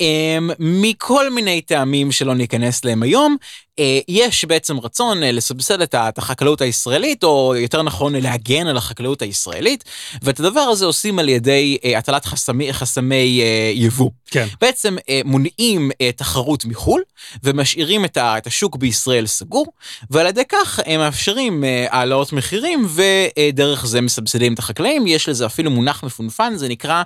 אמ, 0.00 0.50
מכל 0.58 1.30
מיני 1.30 1.60
טעמים 1.60 2.12
שלא 2.12 2.34
ניכנס 2.34 2.84
להם 2.84 3.02
היום, 3.02 3.36
אה, 3.78 3.98
יש 4.08 4.44
בעצם 4.44 4.78
רצון 4.78 5.22
אה, 5.22 5.32
לסבסד 5.32 5.80
את 5.82 6.18
החקלאות 6.18 6.60
הישראלית, 6.60 7.24
או 7.24 7.54
יותר 7.56 7.82
נכון 7.82 8.14
להגן 8.14 8.66
על 8.66 8.76
החקלאות 8.76 9.22
הישראלית, 9.22 9.84
ואת 10.22 10.40
הדבר 10.40 10.60
הזה 10.60 10.84
עושים 10.86 11.18
על 11.18 11.28
ידי 11.28 11.78
אה, 11.84 11.98
הטלת 11.98 12.24
חסמי, 12.24 12.72
חסמי 12.72 13.40
יבוא. 13.74 14.10
כן. 14.30 14.46
בעצם 14.60 14.96
מונעים 15.40 15.90
אה, 16.00 16.12
תחרות 16.12 16.64
מחו"ל 16.64 17.02
ומשאירים 17.42 18.04
את, 18.04 18.46
השוק 18.46 18.76
בישראל 18.76 19.26
סגור, 19.26 19.66
ועל 20.10 20.26
ידי 20.26 20.42
כך 20.48 20.80
הם 20.86 21.00
מאפשרים 21.00 21.64
אה, 21.64 21.86
העלאות 21.90 22.32
מחירים 22.32 22.86
ודרך 22.88 23.86
זה 23.86 24.00
מסבסדים 24.00 24.54
את 24.54 24.58
החקלאים. 24.58 25.06
יש 25.06 25.28
לזה 25.28 25.46
אפילו 25.46 25.70
מונח 25.70 26.04
מפונפן, 26.04 26.52
זה 26.56 26.68
נקרא 26.68 27.02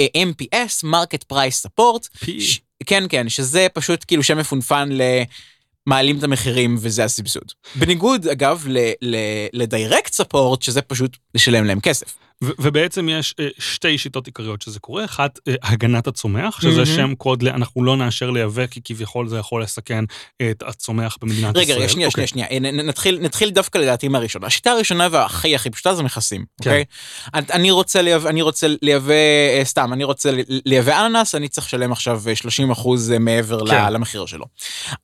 אה, 0.00 0.06
MPS, 0.16 0.84
Market 0.84 1.34
Price 1.34 1.66
Support. 1.66 2.24
P. 2.24 2.26
ש- 2.40 2.60
כן, 2.86 3.04
כן, 3.08 3.28
שזה 3.28 3.66
פשוט 3.74 4.04
כאילו 4.06 4.22
שם 4.22 4.38
מפונפן 4.38 4.88
ל... 4.92 5.02
מעלים 5.86 6.18
את 6.18 6.22
המחירים 6.22 6.76
וזה 6.80 7.04
הסבסוד. 7.04 7.52
בניגוד, 7.74 8.26
אגב, 8.26 8.66
ל 9.52 9.61
direct 9.61 10.12
support, 10.12 10.62
שזה 10.62 10.82
פשוט 10.82 11.16
לשלם 11.34 11.64
להם 11.64 11.80
כסף. 11.80 12.14
ו- 12.44 12.50
ובעצם 12.58 13.08
יש 13.08 13.34
אה, 13.40 13.48
שתי 13.58 13.98
שיטות 13.98 14.26
עיקריות 14.26 14.62
שזה 14.62 14.80
קורה, 14.80 15.04
אחת 15.04 15.38
אה, 15.48 15.54
הגנת 15.62 16.06
הצומח, 16.06 16.60
שזה 16.60 16.68
מהמם. 16.70 16.84
שם 16.86 17.14
קוד 17.14 17.44
אנחנו 17.44 17.84
לא 17.84 17.96
נאשר 17.96 18.30
לייבא 18.30 18.66
כי 18.66 18.80
כביכול 18.84 19.28
זה 19.28 19.38
יכול 19.38 19.62
לסכן 19.62 20.04
את 20.50 20.62
הצומח 20.66 21.16
במדינת 21.22 21.56
רגע, 21.56 21.62
ישראל. 21.62 21.78
רגע, 21.78 21.88
שנייה, 21.88 22.08
אוקיי. 22.08 22.26
שנייה, 22.26 22.46
שנייה, 22.48 22.60
נ- 22.72 22.86
נתחיל, 22.88 23.18
נתחיל 23.22 23.50
דווקא 23.50 23.78
לדעתי 23.78 24.08
מהראשונה. 24.08 24.46
השיטה 24.46 24.70
הראשונה 24.70 25.08
והכי 25.10 25.54
הכי 25.54 25.70
פשוטה 25.70 25.94
זה 25.94 26.02
מכסים, 26.02 26.44
כן. 26.62 26.70
אוקיי? 26.70 26.84
אני- 27.34 27.46
אני 27.52 27.70
רוצה 27.70 28.02
לייבא, 28.02 28.28
אני 28.30 28.42
רוצה 28.42 28.66
לייבא, 28.82 29.12
אה, 29.58 29.60
סתם, 29.64 29.92
אני 29.92 30.04
רוצה 30.04 30.30
לייבא 30.66 31.06
אננס, 31.06 31.34
אני 31.34 31.48
צריך 31.48 31.66
לשלם 31.66 31.92
עכשיו 31.92 32.22
אה, 32.28 32.36
30 32.36 32.70
אחוז 32.70 33.12
מעבר 33.20 33.66
כן. 33.66 33.92
למחיר 33.92 34.26
שלו. 34.26 34.44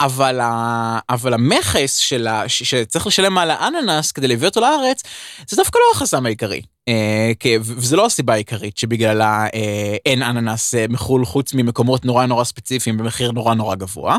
אבל, 0.00 0.40
ה, 0.40 0.98
אבל 1.10 1.34
המכס 1.34 1.96
של 1.96 2.26
ה, 2.26 2.48
ש- 2.48 2.62
שצריך 2.62 3.06
לשלם 3.06 3.38
על 3.38 3.50
האננס 3.50 4.12
כדי 4.12 4.28
להביא 4.28 4.48
אותו 4.48 4.60
לארץ, 4.60 5.02
זה 5.48 5.56
דווקא 5.56 5.78
לא 5.78 5.96
החסם 5.96 6.26
העיקרי. 6.26 6.62
אה, 6.88 7.32
כי- 7.40 7.56
ו- 7.56 7.60
וזו 7.76 7.96
לא 7.96 8.06
הסיבה 8.06 8.32
העיקרית 8.32 8.76
שבגללה 8.78 9.46
אה, 9.54 9.96
אין 10.06 10.22
אננס 10.22 10.74
אה, 10.74 10.86
מחו"ל 10.88 11.24
חוץ 11.24 11.54
ממקומות 11.54 12.04
נורא 12.04 12.26
נורא 12.26 12.44
ספציפיים 12.44 12.96
במחיר 12.96 13.32
נורא 13.32 13.54
נורא 13.54 13.74
גבוה. 13.74 14.18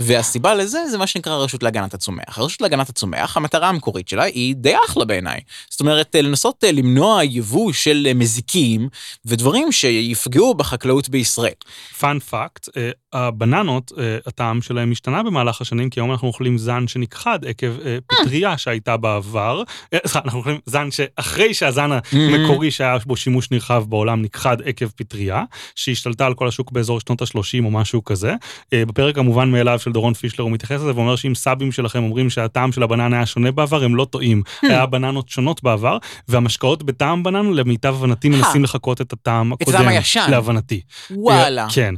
והסיבה 0.00 0.54
לזה 0.54 0.78
זה 0.90 0.98
מה 0.98 1.06
שנקרא 1.06 1.32
הרשות 1.32 1.62
להגנת 1.62 1.94
הצומח. 1.94 2.38
הרשות 2.38 2.60
להגנת 2.60 2.88
הצומח, 2.88 3.36
המטרה 3.36 3.68
המקורית 3.68 4.08
שלה 4.08 4.22
היא 4.22 4.54
די 4.56 4.74
אחלה 4.88 5.04
בעיניי. 5.04 5.40
זאת 5.70 5.80
אומרת, 5.80 6.14
לנסות 6.14 6.64
למנוע 6.72 7.24
יבוא 7.24 7.72
של 7.72 8.08
מזיקים 8.14 8.88
ודברים 9.24 9.72
שיפגעו 9.72 10.54
בחקלאות 10.54 11.08
בישראל. 11.08 11.52
פאנ 11.98 12.18
פאקט, 12.18 12.68
הבננות, 13.12 13.92
אה, 13.98 14.18
הטעם 14.26 14.62
שלהם 14.62 14.92
השתנה 14.92 15.22
במהלך 15.22 15.60
השנים, 15.60 15.90
כי 15.90 16.00
היום 16.00 16.10
אנחנו 16.10 16.28
אוכלים 16.28 16.58
זן 16.58 16.88
שנכחד 16.88 17.44
עקב 17.44 17.80
אה, 17.84 17.98
פטריה 18.06 18.58
שהייתה 18.58 18.96
בעבר. 18.96 19.62
אה, 19.92 19.98
סליחה, 19.98 20.20
אנחנו 20.24 20.38
אוכלים 20.38 20.58
זן 20.66 20.90
שאחרי 20.90 21.54
שהזן 21.54 21.90
המקורי 22.12 22.70
שהיה 22.70 22.96
בו 23.06 23.16
שימוש 23.16 23.50
נרחב 23.50 23.84
בעולם 23.88 24.22
נכחד 24.22 24.62
עקב 24.62 24.86
פטריה, 24.96 25.44
שהשתלטה 25.74 26.26
על 26.26 26.34
כל 26.34 26.48
השוק 26.48 26.72
באזור 26.72 27.00
שנות 27.00 27.22
ה-30 27.22 27.64
או 27.64 27.70
משהו 27.70 28.04
כזה. 28.04 28.34
בפרק 28.74 29.18
המובן 29.18 29.50
מאליו 29.50 29.78
של 29.78 29.92
דורון 29.92 30.14
פישלר 30.14 30.44
הוא 30.44 30.52
מתייחס 30.52 30.76
לזה 30.76 30.94
ואומר 30.94 31.16
שאם 31.16 31.34
סבים 31.34 31.72
שלכם 31.72 32.02
אומרים 32.02 32.30
שהטעם 32.30 32.72
של 32.72 32.82
הבננה 32.82 33.16
היה 33.16 33.26
שונה 33.26 33.52
בעבר, 33.52 33.84
הם 33.84 33.96
לא 33.96 34.04
טועים. 34.04 34.42
היה 34.62 34.86
בננות 34.86 35.28
שונות 35.28 35.62
בעבר, 35.62 35.98
והמשקאות 36.28 36.82
בטעם 36.82 37.22
בננה, 37.22 37.50
למיטב 37.50 37.94
הבנתי, 37.94 38.28
מנסים 38.28 38.64
לחקות 38.64 39.00
את 39.00 39.12
הטעם 39.12 39.52
את 39.52 39.62
הקודם. 39.62 39.76
הטעם 39.76 39.88
הישן. 39.88 40.26
להבנתי. 40.30 40.80
וואלה. 41.10 41.66
כן, 41.74 41.94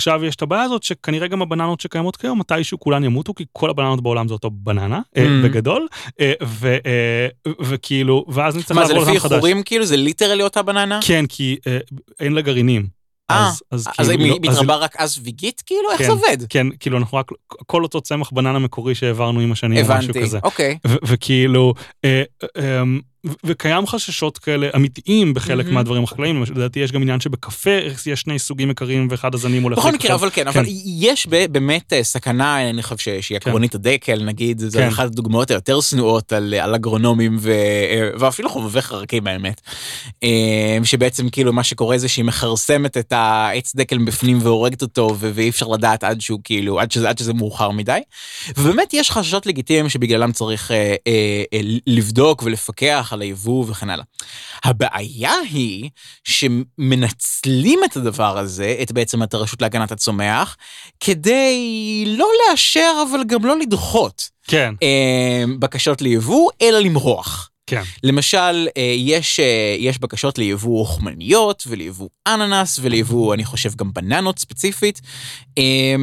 ועכשיו 0.00 0.24
יש 0.24 0.36
את 0.36 0.42
הבעיה 0.42 0.62
הזאת 0.62 0.82
שכנראה 0.82 1.26
גם 1.28 1.42
הבננות 1.42 1.80
שקיימות 1.80 2.16
כיום, 2.16 2.38
מתישהו 2.38 2.80
כולן 2.80 3.04
ימותו, 3.04 3.34
כי 3.34 3.44
כל 3.52 3.70
הבננות 3.70 4.02
בעולם 4.02 4.28
זה 4.28 4.34
אותו 4.34 4.50
בננה, 4.52 5.00
אה, 5.16 5.24
Mm. 5.24 5.44
בגדול, 5.44 5.86
אה, 6.20 6.32
ו- 6.44 6.76
אה, 6.86 7.26
וכאילו, 7.60 8.24
ואז 8.28 8.56
נצטרך 8.56 8.76
מה 8.76 8.86
זה 8.86 8.92
לעבור 8.92 9.14
לפי. 9.14 9.24
איחורים 9.34 9.62
כאילו? 9.62 9.86
זה 9.86 9.96
ליטרלי 9.96 10.42
אותה 10.42 10.62
בננה? 10.62 10.98
כן, 11.06 11.24
כי 11.28 11.56
אין 12.20 12.32
לה 12.32 12.40
גרעינים. 12.40 12.86
אז, 13.28 13.62
אז, 13.70 13.86
אז 13.98 14.08
כאילו, 14.08 14.24
היא 14.24 14.30
לא- 14.42 14.50
אז- 14.50 14.56
מתרבה 14.58 14.76
רק 14.76 14.96
אז 14.98 15.18
ויגית 15.24 15.62
כאילו? 15.66 15.90
איך 15.90 15.98
כן. 15.98 16.04
זה 16.04 16.10
עובד? 16.12 16.36
כן, 16.48 16.66
כאילו 16.80 16.98
אנחנו 16.98 17.18
רק, 17.18 17.26
כל 17.66 17.82
אותו 17.82 18.00
צמח 18.00 18.30
בננה 18.32 18.58
מקורי 18.58 18.94
שהעברנו 18.94 19.40
עם 19.40 19.52
השנים, 19.52 19.78
או 19.78 19.90
משהו 19.90 20.10
הבנתי, 20.10 20.22
כזה. 20.22 20.38
אוקיי. 20.42 20.78
ו- 20.86 20.94
וכאילו, 21.06 21.74
אה, 22.04 22.22
אה, 22.56 22.82
ו- 22.86 23.09
וקיים 23.44 23.86
חששות 23.86 24.38
כאלה 24.38 24.68
אמיתיים 24.76 25.34
בחלק 25.34 25.64
מהמם. 25.64 25.74
מהדברים 25.74 26.04
החקלאיים, 26.04 26.42
לדעתי 26.42 26.80
יש 26.80 26.92
גם 26.92 27.02
עניין 27.02 27.20
שבקפה 27.20 27.70
יש 28.06 28.20
שני 28.20 28.38
סוגים 28.38 28.68
עיקריים 28.68 29.08
ואחד 29.10 29.34
הזנים 29.34 29.62
הולך 29.62 29.78
בכל. 29.78 29.92
מקרה, 29.92 30.14
אבל 30.14 30.30
כן, 30.30 30.48
אבל 30.48 30.64
יש 30.86 31.26
באמת 31.26 31.92
אה, 31.92 32.02
סכנה, 32.02 32.70
אני 32.70 32.82
חושב 32.82 33.20
שהיא 33.20 33.38
כן. 33.38 33.48
עקרונית 33.48 33.74
הדקל, 33.74 34.24
נגיד, 34.24 34.58
זו 34.58 34.78
כן. 34.78 34.88
אחת 34.88 35.06
הדוגמאות 35.06 35.50
היותר 35.50 35.80
שנואות 35.80 36.32
על 36.32 36.54
על 36.54 36.74
אגרונומים 36.74 37.36
ו- 37.40 37.50
אה, 37.50 38.10
ואפילו 38.18 38.48
חובבי 38.48 38.80
חרקים 38.80 39.26
האמת. 39.26 39.60
אה, 40.22 40.78
שבעצם 40.84 41.30
כאילו 41.30 41.52
מה 41.52 41.64
שקורה 41.64 41.98
זה 41.98 42.08
שהיא 42.08 42.24
מכרסמת 42.24 42.96
את 42.96 43.12
העץ 43.12 43.74
דקל 43.74 43.98
מבפנים 43.98 44.38
והורגת 44.42 44.82
אותו, 44.82 45.16
ואי 45.18 45.48
אפשר 45.48 45.66
לדעת 45.68 46.04
עד 46.04 46.20
שהוא 46.20 46.40
כאילו, 46.44 46.80
עד 46.80 46.92
שזה, 46.92 47.08
עד 47.08 47.18
שזה 47.18 47.32
מאוחר 47.32 47.70
מדי. 47.70 48.00
ובאמת 48.56 48.94
יש 48.94 49.10
חששות 49.10 49.46
לגיטימיים 49.46 49.88
שבגללם 49.88 50.32
צריך 50.32 50.70
אה, 50.70 50.76
אה, 51.06 51.42
אה, 51.52 51.60
לבדוק 51.86 52.42
ולפקח 52.42 53.09
על 53.12 53.22
היבוא 53.22 53.64
וכן 53.68 53.90
הלאה. 53.90 54.04
הבעיה 54.64 55.34
היא 55.50 55.90
שמנצלים 56.24 57.80
את 57.84 57.96
הדבר 57.96 58.38
הזה, 58.38 58.76
את 58.82 58.92
בעצם 58.92 59.22
את 59.22 59.34
הרשות 59.34 59.62
להגנת 59.62 59.92
הצומח, 59.92 60.56
כדי 61.00 62.04
לא 62.06 62.28
לאשר 62.50 62.92
אבל 63.10 63.24
גם 63.26 63.44
לא 63.44 63.58
לדחות 63.58 64.28
כן, 64.46 64.74
אה, 64.82 65.44
בקשות 65.58 66.02
ליבוא, 66.02 66.50
אלא 66.62 66.78
למרוח. 66.78 67.50
כן. 67.70 67.82
למשל, 68.02 68.68
אה, 68.76 68.94
יש, 68.96 69.40
אה, 69.40 69.76
יש 69.78 69.98
בקשות 69.98 70.38
ליבוא 70.38 70.80
אוכמניות 70.80 71.64
וליבוא 71.66 72.08
אננס 72.26 72.78
וליבוא, 72.82 73.34
אני 73.34 73.44
חושב, 73.44 73.74
גם 73.74 73.92
בננות 73.92 74.38
ספציפית, 74.38 75.00
אה, 75.58 75.94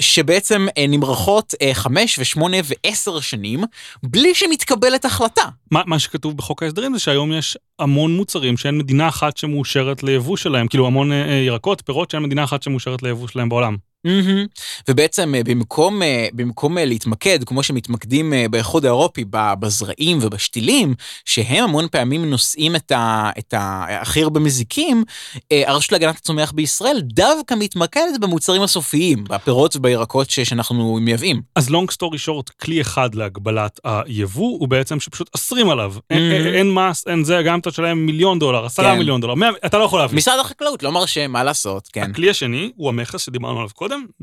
שבעצם 0.00 0.66
אה, 0.78 0.84
נמרחות 0.88 1.54
אה, 1.62 1.74
חמש 1.74 2.18
ושמונה 2.18 2.56
ועשר 2.64 3.20
שנים 3.20 3.64
בלי 4.02 4.34
שמתקבלת 4.34 5.04
החלטה. 5.04 5.42
מה, 5.70 5.82
מה 5.86 5.98
שכתוב 5.98 6.36
בחוק 6.36 6.62
ההסדרים 6.62 6.94
זה 6.94 6.98
שהיום 7.00 7.32
יש 7.32 7.58
המון 7.78 8.16
מוצרים 8.16 8.56
שאין 8.56 8.78
מדינה 8.78 9.08
אחת 9.08 9.36
שמאושרת 9.36 10.02
ליבוא 10.02 10.36
שלהם, 10.36 10.68
כאילו 10.68 10.86
המון 10.86 11.12
אה, 11.12 11.42
ירקות, 11.46 11.82
פירות 11.86 12.10
שאין 12.10 12.22
מדינה 12.22 12.44
אחת 12.44 12.62
שמאושרת 12.62 13.02
ליבוא 13.02 13.28
שלהם 13.28 13.48
בעולם. 13.48 13.76
מהמם. 14.04 14.46
ובעצם 14.88 15.34
אה, 15.34 15.44
במקום, 15.44 16.02
אה, 16.02 16.28
במקום 16.32 16.78
אה, 16.78 16.84
להתמקד, 16.84 17.44
כמו 17.44 17.62
שמתמקדים 17.62 18.32
באיחוד 18.50 18.84
האירופי, 18.84 19.24
בזרעים 19.30 20.18
ובשתילים, 20.22 20.94
שהם 21.24 21.64
המון 21.64 21.86
פעמים 21.90 22.30
נושאים 22.30 22.76
את, 22.76 22.92
ה, 22.92 23.30
את 23.38 23.54
ה- 23.54 23.84
הכי 24.00 24.22
הרבה 24.22 24.40
מזיקים, 24.40 25.04
הרשות 25.52 25.92
להגנת 25.92 26.16
הצומח 26.16 26.52
בישראל 26.52 27.00
דווקא 27.00 27.54
מתמקדת 27.58 28.20
במוצרים 28.20 28.62
הסופיים, 28.62 29.24
בפירות 29.24 29.76
ובירקות 29.76 30.30
ש- 30.30 30.40
שאנחנו 30.40 30.98
מייבאים. 31.00 31.42
אז 31.56 31.68
long 31.68 31.92
story 31.92 32.28
short, 32.28 32.52
כלי 32.62 32.80
אחד 32.80 33.14
להגבלת 33.14 33.80
היבוא 33.84 34.58
הוא 34.60 34.68
בעצם 34.68 35.00
שפשוט 35.00 35.30
אסרים 35.36 35.70
עליו. 35.70 35.92
Mhm. 35.96 36.00
אין, 36.16 36.54
אין 36.54 36.74
מס, 36.74 37.04
אין 37.06 37.24
זה, 37.24 37.42
גם 37.44 37.54
אם 37.54 37.60
אתה 37.60 37.70
תשלם 37.70 38.06
מיליון 38.06 38.38
דולר, 38.38 38.64
עשרה 38.64 38.92
כן. 38.92 38.98
מיליון 38.98 39.20
דולר, 39.20 39.34
מאה, 39.34 39.48
אתה 39.66 39.78
לא 39.78 39.84
יכול 39.84 40.00
להביא. 40.00 40.16
משרד 40.16 40.38
החקלאות 40.40 40.82
לא 40.82 40.92
מרשה, 40.92 41.26
מה 41.28 41.44
לעשות, 41.44 41.88
כן. 41.92 42.10
הכלי 42.10 42.30
השני 42.30 42.70
הוא 42.76 42.88
המכס 42.88 43.20
שדיברנו 43.26 43.58
עליו 43.58 43.70
קודם. 43.74 43.89
dem. 43.90 44.14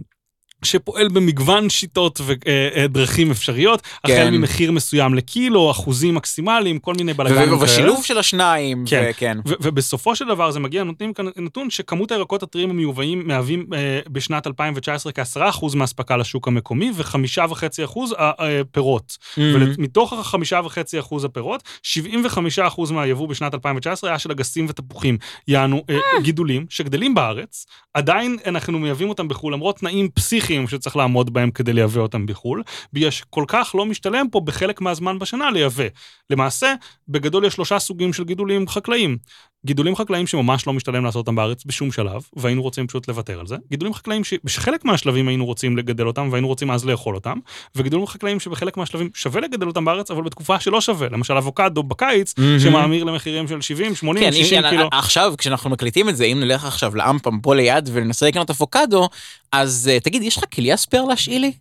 שפועל 0.66 1.08
במגוון 1.08 1.70
שיטות 1.70 2.22
ודרכים 2.26 3.32
אפשריות, 3.32 3.82
החל 4.04 4.14
כן. 4.14 4.34
ממחיר 4.34 4.72
מסוים 4.72 5.14
לקילו, 5.14 5.72
אחוזים 5.72 6.16
מקסימליים, 6.16 6.80
כל 6.80 6.94
מיני 6.98 7.14
בלאגנים 7.14 7.44
כאלה. 7.44 7.56
ובשילוב 7.56 8.06
של 8.06 8.18
השניים, 8.18 8.86
כן. 8.88 9.08
וכן. 9.10 9.38
ו- 9.48 9.54
ובסופו 9.62 10.16
של 10.16 10.28
דבר 10.28 10.52
זה 10.52 10.60
מגיע, 10.60 10.84
נותנים 10.84 11.14
כאן 11.14 11.26
נתון 11.38 11.70
שכמות 11.70 12.12
הירקות 12.12 12.44
הטריים 12.44 12.70
המיובאים 12.70 13.28
מהווים 13.28 13.66
אה, 13.74 14.00
בשנת 14.10 14.48
2019 14.48 15.12
כ-10% 15.12 15.76
מהאספקה 15.76 16.18
לשוק 16.18 16.48
המקומי 16.48 16.92
ו-5.5% 16.96 18.00
הפירות. 18.18 19.18
מהמם. 19.38 19.74
ומתוך 19.78 20.14
ה-5.5% 20.14 21.26
הפירות, 21.26 21.64
75% 21.84 22.92
מהיבוא 22.92 23.28
בשנת 23.28 23.54
2019 23.54 24.10
היה 24.10 24.20
של 24.20 24.32
אגסים 24.32 24.66
ותפוחים. 24.70 25.18
יענו 25.48 25.84
אה, 25.90 25.96
גידולים 26.22 26.66
שגדלים 26.70 27.16
בארץ, 27.16 27.66
עדיין 27.94 28.38
אנחנו 28.46 28.80
מייבאים 28.80 29.10
אותם 29.10 29.28
בחו"ל, 29.28 29.54
למרות 29.54 29.78
תנאים 29.80 30.10
פסיכיים 30.10 30.47
שצריך 30.68 30.96
לעמוד 30.96 31.34
בהם 31.34 31.52
כדי 31.52 31.74
לייבא 31.74 32.02
אותם 32.02 32.26
בחו"ל, 32.26 32.64
בגלל 32.94 33.10
שכל 33.10 33.46
כך 33.48 33.76
לא 33.76 33.86
משתלם 33.86 34.26
פה 34.32 34.40
בחלק 34.40 34.82
מהזמן 34.82 35.20
בשנה 35.20 35.52
לייבא. 35.52 35.84
למעשה, 36.30 36.74
בגדול 37.08 37.46
יש 37.46 37.54
שלושה 37.54 37.80
סוגים 37.80 38.14
של 38.14 38.24
גידולים 38.24 38.68
חקלאיים. 38.68 39.18
גידולים 39.66 39.96
חקלאיים 39.96 40.28
שממש 40.28 40.68
לא 40.68 40.74
משתלם 40.74 41.06
לעשות 41.06 41.18
אותם 41.28 41.36
בארץ 41.36 41.64
בשום 41.66 41.92
שלב, 41.92 42.22
והיינו 42.36 42.62
רוצים 42.62 42.88
פשוט 42.88 43.08
לוותר 43.08 43.40
על 43.40 43.48
זה. 43.48 43.56
גידולים 43.70 43.94
חקלאיים 43.94 44.24
ש- 44.24 44.34
שחלק 44.48 44.86
מהשלבים 44.86 45.28
היינו 45.28 45.46
רוצים 45.46 45.78
לגדל 45.78 46.08
אותם, 46.08 46.30
והיינו 46.32 46.48
רוצים 46.48 46.72
אז 46.72 46.86
לאכול 46.86 47.16
אותם. 47.16 47.38
וגידולים 47.76 48.08
חקלאיים 48.08 48.40
שבחלק 48.40 48.78
מהשלבים 48.78 49.10
שווה 49.14 49.42
לגדל 49.42 49.68
אותם 49.68 49.86
בארץ, 49.86 50.12
אבל 50.12 50.24
בתקופה 50.24 50.60
שלא 50.60 50.82
שווה. 50.82 51.08
למשל 51.12 51.34
אבוקדו 51.34 51.84
בקיץ, 51.84 52.34
מהמם. 52.38 52.60
שמאמיר 52.60 53.04
למחירים 53.04 53.48
של 53.48 53.62
70, 53.62 53.96
80, 53.96 54.24
כן, 54.24 54.32
60 54.32 54.66
אם, 54.66 54.70
קילו. 54.70 54.90
עכשיו, 54.92 55.34
כשאנחנו 55.38 55.70
מקליטים 55.70 56.10
את 56.10 56.18
זה, 56.18 56.24
אם 56.26 56.40
נלך 56.40 56.66
עכשיו 56.66 56.96
לאמפם 56.96 57.40
פה 57.40 57.56
ליד 57.56 57.90
וננסה 57.94 58.28
לקנות 58.28 58.50
אבוקדו, 58.50 59.10
אז 59.52 59.90
uh, 59.98 60.04
תגיד, 60.04 60.24
יש 60.24 60.38
לך 60.38 60.44
כליה 60.54 60.78
ספייר 60.78 61.04
להשאיל 61.04 61.42
לי? 61.42 61.52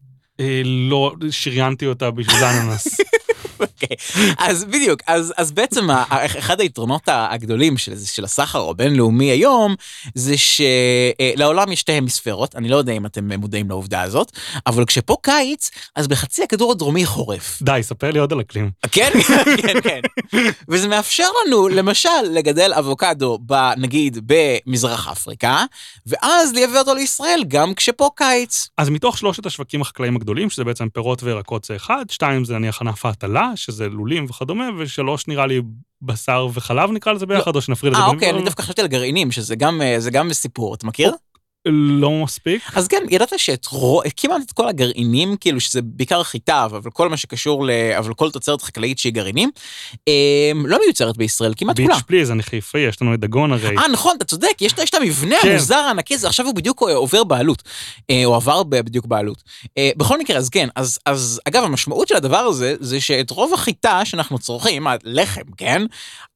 אה, 0.40 0.62
לא, 0.64 1.12
שריינתי 1.30 1.86
אותה 1.86 2.10
בשביל 2.10 2.44
אננס. 2.44 2.86
אוקיי, 3.60 3.96
אז 4.38 4.64
בדיוק, 4.64 5.00
אז, 5.06 5.34
אז 5.36 5.52
בעצם 5.52 5.86
אחד 6.38 6.60
היתרונות 6.60 7.02
הגדולים 7.06 7.78
של, 7.78 7.92
של 8.04 8.24
הסחר 8.24 8.68
הבינלאומי 8.68 9.30
היום, 9.30 9.74
זה 10.14 10.34
שלעולם 10.36 11.72
יש 11.72 11.80
שתי 11.80 11.92
המיספרות, 11.92 12.56
אני 12.56 12.68
לא 12.68 12.76
יודע 12.76 12.92
אם 12.92 13.06
אתם 13.06 13.32
מודעים 13.32 13.68
לעובדה 13.68 14.02
הזאת, 14.02 14.32
אבל 14.66 14.84
כשפה 14.84 15.16
קיץ, 15.22 15.70
אז 15.96 16.08
בחצי 16.08 16.42
הכדור 16.42 16.72
הדרומי 16.72 17.06
חורף. 17.06 17.62
די, 17.62 17.80
ספר 17.82 18.10
לי 18.10 18.18
עוד 18.18 18.32
על 18.32 18.40
אקלים. 18.40 18.70
כן, 18.92 19.10
כן, 19.62 19.80
כן. 19.82 20.00
וזה 20.68 20.88
מאפשר 20.88 21.28
לנו, 21.46 21.68
למשל, 21.68 22.08
לגדל 22.30 22.72
אבוקדו, 22.78 23.38
ב, 23.46 23.54
נגיד, 23.76 24.18
במזרח 24.26 25.08
אפריקה, 25.08 25.64
ואז 26.06 26.52
לייבא 26.52 26.78
אותו 26.78 26.94
לישראל 26.94 27.44
גם 27.48 27.74
כשפה 27.74 28.10
קיץ. 28.16 28.68
אז 28.78 28.88
מתוך 28.88 29.18
שלושת 29.18 29.46
השווקים 29.46 29.82
החקלאיים 29.82 30.16
הגדולים, 30.16 30.50
שזה 30.50 30.64
בעצם 30.64 30.88
פירות 30.88 31.22
וירקות 31.22 31.64
זה 31.64 31.76
אחד, 31.76 32.04
שתיים 32.10 32.44
זה 32.44 32.58
נניח 32.58 32.80
ענף 32.80 33.06
ההטלה, 33.06 33.45
שזה 33.54 33.88
לולים 33.88 34.24
וכדומה, 34.24 34.68
ושלוש 34.78 35.28
נראה 35.28 35.46
לי 35.46 35.60
בשר 36.02 36.48
וחלב 36.54 36.90
נקרא 36.90 37.12
לזה 37.12 37.26
ביחד, 37.26 37.56
או 37.56 37.60
שנפריד 37.60 37.92
את 37.92 37.98
זה. 37.98 38.04
אה? 38.04 38.08
אוקיי, 38.08 38.30
אני 38.30 38.42
דווקא 38.44 38.62
חשבתי 38.62 38.80
על 38.80 38.86
גרעינים, 38.86 39.32
שזה 39.32 39.56
גם, 39.56 39.82
אה, 39.82 39.98
גם 40.12 40.32
סיפור, 40.32 40.74
אתה 40.74 40.86
מכיר? 40.86 41.12
לא 41.72 42.10
מספיק. 42.10 42.62
אז 42.74 42.88
כן, 42.88 43.02
ידעת 43.10 43.32
שאת 43.36 43.66
רו- 43.66 44.02
כמעט 44.16 44.42
את 44.46 44.52
כל 44.52 44.68
הגרעינים, 44.68 45.36
כאילו 45.36 45.60
שזה 45.60 45.82
בעיקר 45.82 46.22
חיטה, 46.22 46.64
אבל 46.64 46.90
כל 46.90 47.08
מה 47.08 47.16
שקשור 47.16 47.66
ל... 47.66 47.70
אבל 47.98 48.14
כל 48.14 48.30
תוצרת 48.30 48.62
חקלאית 48.62 48.98
שהיא 48.98 49.12
גרעינים, 49.12 49.50
אמ, 50.08 50.66
לא 50.66 50.78
מיוצרת 50.84 51.16
בישראל, 51.16 51.52
כמעט 51.56 51.76
כולה. 51.80 51.94
ביץ' 51.94 52.04
פליז, 52.06 52.30
אני 52.30 52.42
חיפאי, 52.42 52.80
יש 52.80 53.02
לנו 53.02 53.14
את 53.14 53.20
דגון 53.20 53.52
הרי. 53.52 53.76
אה, 53.78 53.88
נכון, 53.88 54.14
אתה 54.16 54.24
צודק, 54.24 54.52
יש 54.60 54.72
יש 54.82 54.90
את 54.90 54.94
המבנה 54.94 55.36
כן. 55.42 55.50
המוזר 55.50 55.74
הענקי 55.76 56.14
הזה, 56.14 56.26
עכשיו 56.26 56.46
הוא 56.46 56.54
בדיוק 56.54 56.82
עובר 56.82 57.24
בעלות, 57.24 57.62
אה, 58.10 58.22
או 58.24 58.34
עבר 58.34 58.62
בדיוק 58.62 59.06
בעלות. 59.06 59.42
אה, 59.78 59.90
בכל 59.96 60.18
מקרה, 60.18 60.36
אז 60.36 60.48
כן, 60.48 60.68
אז, 60.76 60.98
אז 61.06 61.40
אגב, 61.48 61.64
המשמעות 61.64 62.08
של 62.08 62.16
הדבר 62.16 62.36
הזה, 62.36 62.74
זה 62.80 63.00
שאת 63.00 63.30
רוב 63.30 63.54
החיטה 63.54 64.04
שאנחנו 64.04 64.38
צורכים, 64.38 64.86
הלחם, 64.86 65.42
כן, 65.56 65.82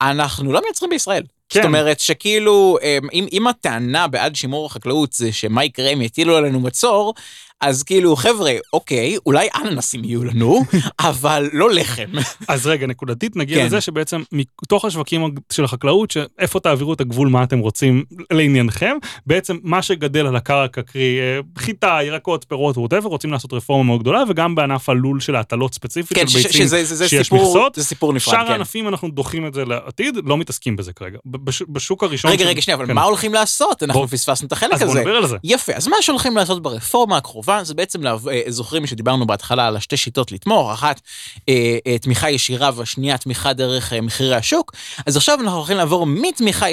אנחנו 0.01 0.53
לא 0.53 0.61
מייצרים 0.65 0.91
בישראל. 0.91 1.23
כן. 1.51 1.61
זאת 1.61 1.67
אומרת 1.67 2.01
שכאילו, 2.01 2.79
אמ, 2.83 3.09
אם, 3.13 3.27
אם 3.33 3.47
הטענה 3.47 4.09
בעד 4.09 4.37
שימור 4.37 4.67
החקלאות 4.67 5.13
זה 5.13 5.33
שמה 5.33 5.65
יקרה 5.65 5.89
אם 5.89 6.03
יטילו 6.03 6.37
עלינו 6.37 6.61
מצור, 6.61 7.15
אז 7.61 7.83
כאילו, 7.83 8.17
חבר'ה, 8.17 8.53
אוקיי, 8.73 9.17
אולי 9.27 9.49
אננסים 9.63 10.05
יהיו 10.05 10.25
לנו, 10.25 10.65
אבל 11.01 11.49
לא 11.53 11.71
לחם. 11.71 12.11
אז 12.49 12.67
רגע, 12.67 12.87
נקודתית 12.87 13.37
נגיע 13.37 13.59
כן. 13.59 13.67
לזה 13.67 13.81
שבעצם 13.81 14.23
מתוך 14.33 14.85
השווקים 14.85 15.23
של 15.53 15.65
החקלאות, 15.65 16.11
שאיפה 16.11 16.61
תעבירו 16.61 16.93
את 16.93 17.01
הגבול, 17.01 17.29
מה 17.29 17.43
אתם 17.43 17.59
רוצים 17.59 18.05
לעניינכם, 18.33 18.97
בעצם 19.27 19.57
מה 19.63 19.83
שגדל 19.83 20.27
על 20.27 20.37
הקרקע, 20.37 20.83
קרי 20.83 21.19
אה, 21.21 21.41
חיטה, 21.59 21.99
ירקות, 22.03 22.45
פירות, 22.49 22.77
ווטאבר, 22.77 23.09
רוצים 23.09 23.33
לעשות 23.33 23.53
רפורמה 23.53 23.85
מאוד 23.85 24.01
גדולה, 24.01 24.23
וגם 24.29 24.55
בענף 24.55 24.89
הלול 24.89 25.21
של 25.21 25.37
ההטלות 25.37 25.75
ספציפית, 25.75 26.19
כן, 26.19 26.29
של 26.29 26.39
ש- 26.39 26.47
ביצים, 26.47 26.63
שזה 26.67 26.85
זה, 26.85 26.95
זה 26.95 27.09
שיש 27.09 27.27
סיפור, 27.27 27.43
מכסות. 27.45 27.75
זה 27.75 27.85
סיפור 27.85 28.13
נפרד, 28.13 28.35
שאר 28.35 28.47
כן. 28.47 28.53
הענפים 28.53 28.89
אנחנו 28.89 29.09
דוחים 29.11 29.47
את 29.47 29.55
זה 29.55 29.65
לעתיד, 29.65 30.17
לא 30.25 30.37
מתעסקים 30.39 30.77
בזה 30.77 30.93
כרגע. 30.93 31.19
בש- 31.27 31.63
בשוק 31.69 32.03
הראשון... 32.03 32.31
רגע, 32.31 32.43
של- 32.45 32.49
רגע, 32.49 32.63
שנייה, 32.63 32.77
אבל 32.77 32.87
כן. 32.87 32.95
מה 32.95 33.03
הולכים 33.03 33.35
לעשות? 33.35 33.83
אנחנו 33.83 34.01
בוא- 34.01 34.09
פספסנו 34.09 34.47
את 34.47 34.53
החלק 34.53 34.73
אז 34.73 34.79
בואו 34.81 34.91
הזה. 34.91 35.01
נדבר 35.01 35.17
על 35.17 35.27
זה. 35.27 35.37
יפה, 35.45 35.73
אז 35.73 35.89
מה 35.89 35.97
שהולכים 36.01 36.37
לעשות 36.37 36.63
ברפורמה 36.63 37.17
הקרובה 37.17 37.50
זה 37.63 37.75
בעצם, 37.75 38.07
אה, 38.07 38.17
זוכרים 38.49 38.87
שדיברנו 38.87 39.27
בהתחלה 39.27 39.67
על 39.67 39.77
השתי 39.77 39.97
שיטות 39.97 40.33
לתמוך, 40.33 40.73
אחת 40.73 41.01
אה, 41.49 41.79
אה, 41.87 41.99
תמיכה 41.99 42.31
ישירה 42.31 42.71
והשנייה 42.75 43.19
תמיכה 43.19 43.53
דרך 43.53 43.93
מחירי 43.93 44.35
השוק, 44.37 44.73
אז 45.07 45.17
עכשיו 45.17 45.39
אנחנו 45.41 45.57
הולכים 45.59 45.77
לעבור 45.77 46.07
מתמיכה 46.07 46.67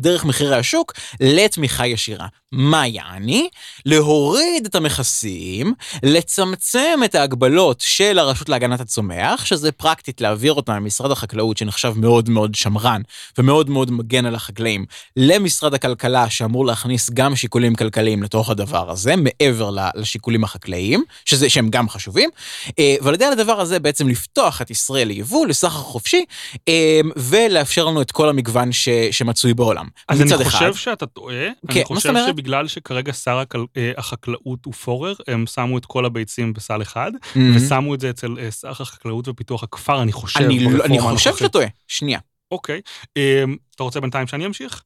דרך 0.00 0.24
מחירי 0.24 0.56
השוק 0.56 0.92
לתמיכה 1.20 1.86
ישירה. 1.86 2.26
מה 2.52 2.86
יעני? 2.86 3.48
להוריד 3.86 4.66
את 4.66 4.74
המכסים, 4.74 5.74
לצמצם 6.02 7.00
את 7.04 7.14
ההגבלות 7.14 7.80
של 7.80 8.18
הרשות 8.18 8.48
להגנת 8.48 8.80
הצומח, 8.80 9.44
שזה 9.44 9.72
פרקטית 9.72 10.20
להעביר 10.20 10.52
אותם 10.52 10.72
ממשרד 10.72 11.10
החקלאות, 11.10 11.56
שנחשב 11.56 11.92
מאוד 11.96 12.30
מאוד 12.30 12.54
שמרן 12.54 13.02
ומאוד 13.38 13.70
מאוד 13.70 13.90
מגן 13.90 14.26
על 14.26 14.34
החקלאים, 14.34 14.84
למשרד 15.16 15.74
הכלכלה, 15.74 16.30
שאמור 16.30 16.66
להכניס 16.66 17.10
גם 17.10 17.36
שיקולים 17.36 17.74
כלכליים 17.74 18.22
לתוך 18.22 18.50
הדבר 18.50 18.90
הזה, 18.90 19.14
מעבר 19.16 19.70
לשיקולים 19.94 20.44
החקלאיים, 20.44 21.04
שזה, 21.24 21.48
שהם 21.48 21.70
גם 21.70 21.88
חשובים, 21.88 22.30
אה, 22.78 22.96
ועל 23.00 23.14
ידי 23.14 23.24
הדבר 23.24 23.60
הזה 23.60 23.78
בעצם 23.78 24.08
לפתוח 24.08 24.62
את 24.62 24.70
ישראל 24.70 25.08
ליבוא, 25.08 25.46
לסחר 25.46 25.68
חופשי, 25.68 26.24
אה, 26.68 27.00
ולאפשר 27.16 27.84
לנו 27.84 28.02
את 28.02 28.12
כל 28.12 28.28
המגוון 28.28 28.72
ש, 28.72 28.88
שמצוי 29.10 29.54
בעולם. 29.54 29.86
אז 30.08 30.20
אני 30.20 30.30
חושב 30.30 30.46
אחד. 30.46 30.72
שאתה 30.72 31.06
טועה, 31.06 31.46
כן, 31.70 31.82
אני 31.90 31.96
חושב 31.96 32.37
שבגלל 32.38 32.68
שכרגע 32.68 33.12
שר 33.12 33.42
אה, 33.76 33.92
החקלאות 33.96 34.64
הוא 34.64 34.74
פורר, 34.74 35.14
הם 35.28 35.46
שמו 35.46 35.78
את 35.78 35.86
כל 35.86 36.04
הביצים 36.04 36.52
בסל 36.52 36.82
אחד, 36.82 37.12
מהמם. 37.36 37.56
ושמו 37.56 37.94
את 37.94 38.00
זה 38.00 38.10
אצל 38.10 38.34
אה, 38.38 38.50
שר 38.50 38.70
החקלאות 38.70 39.28
ופיתוח 39.28 39.62
הכפר, 39.62 40.02
אני 40.02 40.12
חושב, 40.12 40.40
אני, 40.40 40.64
לא- 40.64 40.84
אני 40.84 41.00
חושב. 41.00 41.36
שאתה 41.36 41.48
טועה. 41.48 41.66
שנייה. 41.88 42.18
אוקיי, 42.50 42.80
אה, 43.16 43.44
אתה 43.74 43.82
רוצה 43.82 44.00
בינתיים 44.00 44.26
שאני 44.26 44.46
אמשיך? 44.46 44.82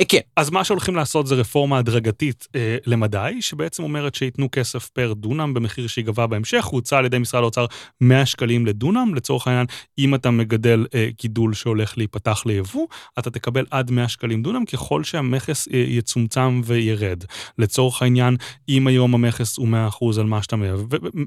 אה, 0.00 0.04
כן, 0.04 0.20
אז 0.36 0.50
מה 0.50 0.64
שהולכים 0.64 0.96
לעשות 0.96 1.26
זה 1.26 1.34
רפורמה 1.34 1.78
הדרגתית 1.78 2.48
אה, 2.56 2.76
למדי, 2.86 3.36
שבעצם 3.40 3.82
אומרת 3.82 4.14
שייתנו 4.14 4.48
כסף 4.52 4.88
פר 4.88 5.12
דונם 5.12 5.54
במחיר 5.54 5.86
שיגבה 5.86 6.26
בהמשך, 6.26 6.64
הוצע 6.64 6.98
על 6.98 7.04
ידי 7.04 7.18
משרד 7.18 7.42
האוצר 7.42 7.66
100 8.00 8.26
שקלים 8.26 8.66
לדונם, 8.66 9.14
לצורך 9.14 9.46
העניין, 9.46 9.66
אם 9.98 10.14
אתה 10.14 10.30
מגדל 10.30 10.86
אה, 10.94 11.08
גידול 11.22 11.54
שהולך 11.54 11.98
להיפתח 11.98 12.42
ליבוא, 12.46 12.86
אתה 13.18 13.30
תקבל 13.30 13.66
עד 13.70 13.90
100 13.90 14.08
שקלים 14.08 14.42
דונם, 14.42 14.64
ככל 14.64 15.04
שהמכס 15.04 15.68
אה, 15.68 15.84
יצומצם 15.88 16.60
וירד. 16.64 17.24
לצורך 17.58 18.02
העניין, 18.02 18.36
אם 18.68 18.86
היום 18.86 19.14
המכס 19.14 19.56
הוא 19.56 19.68
100% 20.16 20.20
על 20.20 20.26
מה 20.26 20.42
שאתה 20.42 20.56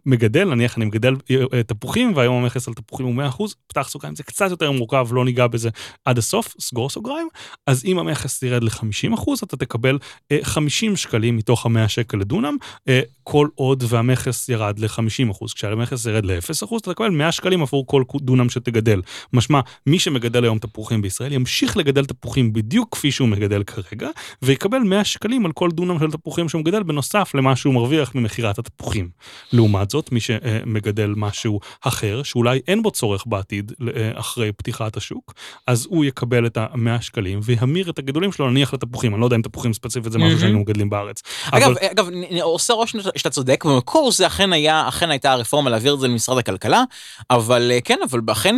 מגדל, 0.05 0.43
נניח 0.43 0.77
אני 0.77 0.85
מגדל 0.85 1.15
אה, 1.31 1.35
אה, 1.53 1.63
תפוחים, 1.63 2.15
והיום 2.15 2.43
המכס 2.43 2.67
על 2.67 2.73
תפוחים 2.73 3.05
הוא 3.05 3.23
100%, 3.23 3.43
פתח 3.67 3.89
סוגריים, 3.89 4.15
זה 4.15 4.23
קצת 4.23 4.49
יותר 4.49 4.71
מורכב, 4.71 5.07
לא 5.11 5.25
ניגע 5.25 5.47
בזה 5.47 5.69
עד 6.05 6.17
הסוף, 6.17 6.55
סגור 6.59 6.89
סוגריים, 6.89 7.27
אז 7.67 7.85
אם 7.85 7.99
המכס 7.99 8.43
ירד 8.45 8.63
ל-50%, 8.63 9.33
אתה 9.43 9.57
תקבל 9.57 9.97
אה, 10.31 10.37
50 10.43 10.95
שקלים 10.95 11.37
מתוך 11.37 11.65
ה-100 11.65 11.87
שקל 11.87 12.17
לדונם, 12.17 12.57
אה, 12.87 13.01
כל 13.23 13.47
עוד 13.55 13.83
והמכס 13.87 14.49
ירד 14.49 14.79
ל-50%. 14.79 15.53
כשהמכס 15.55 16.05
ירד 16.05 16.25
ל-0%, 16.25 16.77
אתה 16.77 16.93
תקבל 16.93 17.09
100 17.09 17.31
שקלים 17.31 17.61
עבור 17.61 17.87
כל 17.87 18.03
דונם 18.21 18.49
שתגדל. 18.49 19.01
משמע, 19.33 19.59
מי 19.87 19.99
שמגדל 19.99 20.43
היום 20.43 20.59
תפוחים 20.59 21.01
בישראל 21.01 21.33
ימשיך 21.33 21.77
לגדל 21.77 22.05
תפוחים 22.05 22.53
בדיוק 22.53 22.95
כפי 22.95 23.11
שהוא 23.11 23.27
מגדל 23.27 23.63
כרגע, 23.63 24.09
ויקבל 24.41 24.79
100 24.79 25.03
שקלים 25.03 25.45
על 25.45 25.51
כל 25.51 25.69
דונם 25.71 25.99
של 25.99 26.11
תפוחים 26.11 26.49
שהוא 26.49 26.61
מגדל, 26.61 26.83
בנוסף 26.83 27.31
למה 27.35 27.55
שהוא 27.55 27.73
מרוויח 27.73 28.15
ממכירת 28.15 28.59
התפוחים. 28.59 29.09
לעומת 29.53 29.89
זאת, 29.89 30.11
מי 30.11 30.19
שמגדל 30.19 31.13
משהו 31.17 31.59
אחר, 31.81 32.23
שאולי 32.23 32.61
אין 32.67 32.83
בו 32.83 32.91
צורך 32.91 33.23
בעתיד 33.27 33.71
אה, 33.95 34.11
אחרי 34.19 34.51
פתיחת 34.51 34.97
השוק, 34.97 35.33
אז 35.67 35.87
הוא 35.89 36.05
יקבל 36.05 36.45
את 36.45 36.57
ה-100 36.57 37.01
שקלים 37.01 37.39
וימיר 37.43 37.89
את 37.89 37.99
הגידולים 37.99 38.24
שלו 38.31 38.49
נניח 38.49 38.73
לתפוחים, 38.73 39.13
אני 39.13 39.21
לא 39.21 39.25
יודע 39.25 39.35
אם 39.35 39.41
תפוחים 39.41 39.73
ספציפית 39.73 40.11
זה 40.11 40.19
משהו. 40.19 40.39
שהיינו 40.39 40.59
מגדלים 40.59 40.89
בארץ. 40.89 41.21
אגב, 41.51 41.69
אבל- 41.69 41.75
אגב, 41.91 42.09
עושה 42.41 42.73
רושם 42.73 42.99
שאתה 43.15 43.29
צודק, 43.29 43.65
במקור 43.65 44.11
זה 44.11 44.27
אכן 44.27 44.53
היה, 44.53 44.87
אכן 44.87 45.09
הייתה 45.09 45.31
הרפורמה 45.31 45.69
להעביר 45.69 45.93
את 45.93 45.99
זה 45.99 46.07
למשרד 46.07 46.37
הכלכלה, 46.37 46.83
אבל 47.29 47.71
אה, 47.71 47.81
כן, 47.81 47.99
אבל 48.09 48.19
אכן 48.31 48.55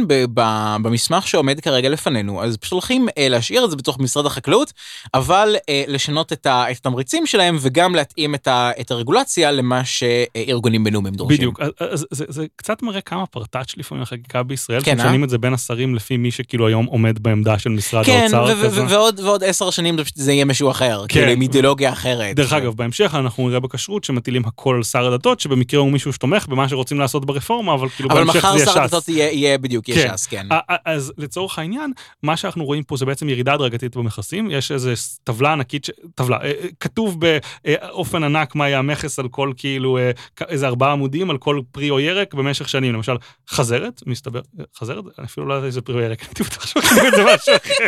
במסמך 0.82 1.28
שעומד 1.28 1.59
כרגע 1.59 1.89
לפנינו, 1.89 2.43
אז 2.43 2.57
פשוט 2.57 2.72
הולכים 2.72 3.07
אה, 3.18 3.30
להשאיר 3.30 3.65
את 3.65 3.70
זה 3.70 3.76
בתוך 3.76 3.99
משרד 3.99 4.26
החקלאות, 4.26 4.74
אבל 5.13 5.55
אה, 5.70 5.84
לשנות 5.88 6.34
את 6.34 6.47
התמריצים 6.49 7.26
שלהם 7.26 7.57
וגם 7.61 7.95
להתאים 7.95 8.36
את 8.47 8.91
הרגולציה 8.91 9.51
למה 9.51 9.82
שארגונים 9.86 10.84
בינלאומיים 10.84 11.15
דורשים. 11.15 11.38
בדיוק, 11.38 11.59
אז, 11.80 12.05
זה, 12.11 12.26
זה 12.28 12.45
קצת 12.55 12.82
מראה 12.82 13.01
כמה 13.01 13.26
פרטאץ' 13.26 13.78
לפעמים 13.78 14.03
החקיקה 14.03 14.43
בישראל, 14.43 14.84
כן, 14.84 14.99
אה? 14.99 15.03
שמשנים 15.03 15.24
את 15.24 15.30
זה 15.30 15.38
בין 15.38 15.53
השרים 15.53 15.95
לפי 15.95 16.18
מי 16.18 16.32
שכאילו 16.32 16.68
היום 16.68 16.86
עומד 16.86 17.24
בעמדה 17.24 17.59
של 17.59 17.70
משרד 17.70 18.05
כן, 18.05 18.28
האוצר. 18.34 18.55
ועוד 18.89 19.20
ועוד 19.20 19.43
עשר 19.58 19.70
שנים 19.70 19.95
זה 20.16 20.34
יהיה 20.34 20.45
משהו 20.45 20.72
אחר, 20.72 21.05
כן. 21.08 21.20
כאילו 21.20 21.32
עם 21.32 21.41
אידיאולוגיה 21.41 21.91
אחרת. 21.91 22.36
דרך 22.36 22.53
אגב, 22.53 22.74
בהמשך 22.76 23.16
אנחנו 23.16 23.49
נראה 23.49 23.60
בכשרות 23.60 24.03
שמטילים 24.03 24.45
הכל 24.45 24.76
על 24.76 24.84
שר 24.84 25.08
הדתות, 25.08 25.39
שבמקרה 25.39 25.80
הוא 25.80 25.91
מישהו 25.91 26.14
שתומך 26.14 26.47
במה 26.47 26.70
שרוצים 26.70 26.99
לעשות 26.99 27.26
ברפורמה, 27.26 27.74
אבל 27.74 27.89
כאילו 27.89 28.10
אבל 28.10 28.24
בהמשך 28.24 28.36
מחר 28.36 28.51
זה 28.51 28.58
יהיה 28.58 28.66
שר 28.66 28.72
ש"ס. 28.72 28.78
הדתות 28.78 29.10
יהיה 29.10 29.32
יהיה 29.32 29.58
בדיוק, 29.58 29.89
יהיה 29.89 30.10
כן. 30.10 30.18
ש"ס, 30.18 30.26
כן. 30.26 30.47
אז 30.86 31.14
לצורך 31.18 31.60
העניין, 31.60 31.91
מה 32.24 32.38
שאנחנו 32.38 32.66
רואים 32.66 32.84
פה 32.84 32.97
זה 32.97 33.05
בעצם 33.05 33.30
ירידה 33.30 33.53
הדרגתית 33.53 33.95
במכסים, 33.95 34.51
יש 34.51 34.72
איזו 34.72 34.91
טבלה 35.24 35.53
ענקית, 35.53 35.88
טבלה, 36.16 36.38
אה, 36.38 36.45
אה, 36.45 36.68
כתוב 36.80 37.20
באופן 37.20 38.24
ענק 38.24 38.55
מה 38.55 38.68
יהיה 38.68 38.80
המכס 38.80 39.20
על 39.20 39.28
כל 39.28 39.51
כאילו, 39.58 39.97
אה, 39.97 40.12
איזה 40.47 40.68
ארבעה 40.68 40.91
עמודים 40.91 41.30
על 41.30 41.38
כל 41.38 41.62
פרי 41.72 41.89
או 41.89 41.99
ירק 41.99 42.34
במשך 42.34 42.70
שנים, 42.70 42.93
למשל 42.93 43.16
חזרת, 43.49 44.03
מסתבר, 44.05 44.41
חזרת? 44.78 45.03
אפילו 45.24 45.47
לא 45.47 45.53
יודעת 45.53 45.68
איזה 45.68 45.82
פרי 45.82 45.95
או 45.95 46.01
ירק, 46.01 46.22
הייתי 46.22 46.43
בטוח 46.43 46.66
שכתוב 46.66 47.05
את 47.08 47.14
זה 47.16 47.24
משהו 47.24 47.53
אחר. 47.55 47.88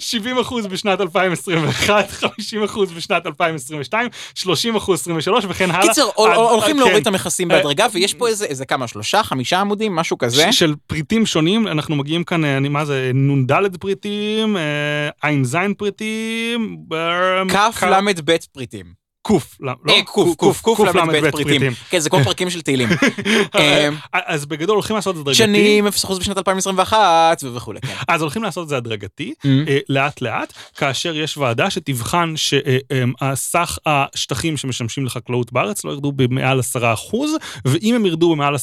70 0.00 0.38
אחוז 0.38 0.66
בשנת 0.66 1.00
2021, 1.00 2.10
50 2.10 2.62
אחוז 2.62 2.92
בשנת 2.92 3.26
2022, 3.26 4.08
30 4.34 4.76
אחוז 4.76 5.00
23 5.00 5.44
וכן 5.48 5.70
הלאה. 5.70 5.88
קיצר, 5.88 6.08
הולכים 6.14 6.76
כן. 6.76 6.76
להוריד 6.76 6.96
את 6.96 7.06
המכסים 7.06 7.50
אה, 7.50 7.56
בהדרגה, 7.56 7.86
ויש 7.92 8.14
פה 8.14 8.28
איזה 8.28 8.44
איזה 8.44 8.66
כמה, 8.66 8.88
שלושה, 8.88 9.22
חמישה 9.22 9.60
עמודים, 9.60 9.96
משהו 9.96 10.18
כזה. 10.18 10.52
של 10.52 10.74
פריטים 10.86 11.26
שונים, 11.26 11.68
אנחנו 11.68 11.96
מגיעים 11.96 12.24
כאן, 12.24 12.44
אה, 12.44 12.56
אני, 12.56 12.68
מה 12.68 12.84
זה, 12.84 13.10
נ"ד 13.14 13.76
פריטים, 13.80 14.56
אה, 14.56 15.08
ע"ז 15.22 15.56
פריטים, 15.78 16.78
אה, 16.92 17.70
כ' 17.72 17.82
ל' 17.82 18.12
ב' 18.24 18.36
פריטים. 18.52 19.05
קוף, 19.26 19.56
לא, 19.60 19.72
אה, 19.88 20.02
קוף, 20.04 20.36
קוף, 20.36 20.60
קוף, 20.60 20.80
ל"ב 20.80 21.30
פריטים. 21.30 21.72
כן, 21.90 21.98
זה 21.98 22.10
כל 22.10 22.24
פרקים 22.24 22.50
של 22.50 22.62
תהילים. 22.62 22.88
אמ, 23.58 23.96
אז 24.12 24.46
בגדול 24.46 24.74
הולכים 24.74 24.96
לעשות 24.96 25.10
את 25.10 25.16
זה 25.16 25.20
הדרגתי. 25.20 25.38
שנים 25.38 25.86
0% 25.86 26.18
בשנת 26.20 26.38
2021 26.38 27.44
וכולי, 27.54 27.80
כן. 27.80 27.94
אז 28.08 28.22
הולכים 28.22 28.42
לעשות 28.42 28.64
את 28.64 28.68
זה 28.68 28.76
הדרגתי, 28.76 29.34
Mm. 29.36 29.48
אה, 29.68 29.78
לאט 29.88 30.20
לאט, 30.20 30.52
כאשר 30.76 31.16
יש 31.16 31.38
ועדה 31.38 31.70
שתבחן 31.70 32.34
שהסך 32.36 33.78
השטחים 33.86 34.56
שמשמשים 34.56 35.06
לחקלאות 35.06 35.52
בארץ 35.52 35.84
לא 35.84 35.90
ירדו 35.90 36.12
במעל 36.12 36.60
10%, 36.60 37.16
ואם 37.64 37.94
הם 37.94 38.06
ירדו 38.06 38.30
במעל 38.30 38.54
10%, 38.54 38.58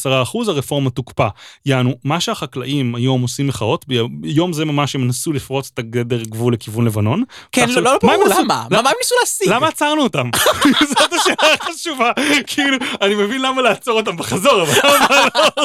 הרפורמה 0.47 0.89
תוקפא. 0.89 1.27
יענו, 1.65 1.93
מה 2.03 2.19
שהחקלאים 2.19 2.95
היום 2.95 3.21
עושים 3.21 3.47
מחאות, 3.47 3.85
ביום 3.87 4.53
זה 4.53 4.65
ממש 4.65 4.95
הם 4.95 5.07
נסו 5.07 5.33
לפרוץ 5.33 5.69
את 5.73 5.79
הגדר 5.79 6.23
גבול 6.23 6.53
לכיוון 6.53 6.85
לבנון. 6.85 7.23
כן, 7.51 7.69
לא 7.69 7.81
לא 7.81 7.97
ברור 8.01 8.23
למה, 8.29 8.43
מה 8.43 8.67
מה 8.69 8.89
הם 8.89 8.95
ניסו 9.01 9.15
להשיג? 9.21 9.49
למה 9.49 9.67
עצרנו 9.67 10.03
אותם? 10.03 10.29
זאת 10.89 11.13
השאלה 11.13 11.53
החשובה. 11.53 12.11
כאילו, 12.47 12.77
אני 13.01 13.15
מבין 13.15 13.41
למה 13.41 13.61
לעצור 13.61 13.99
אותם 13.99 14.17
בחזור, 14.17 14.61
אבל 14.61 14.73
למה 14.83 15.27
לא? 15.35 15.63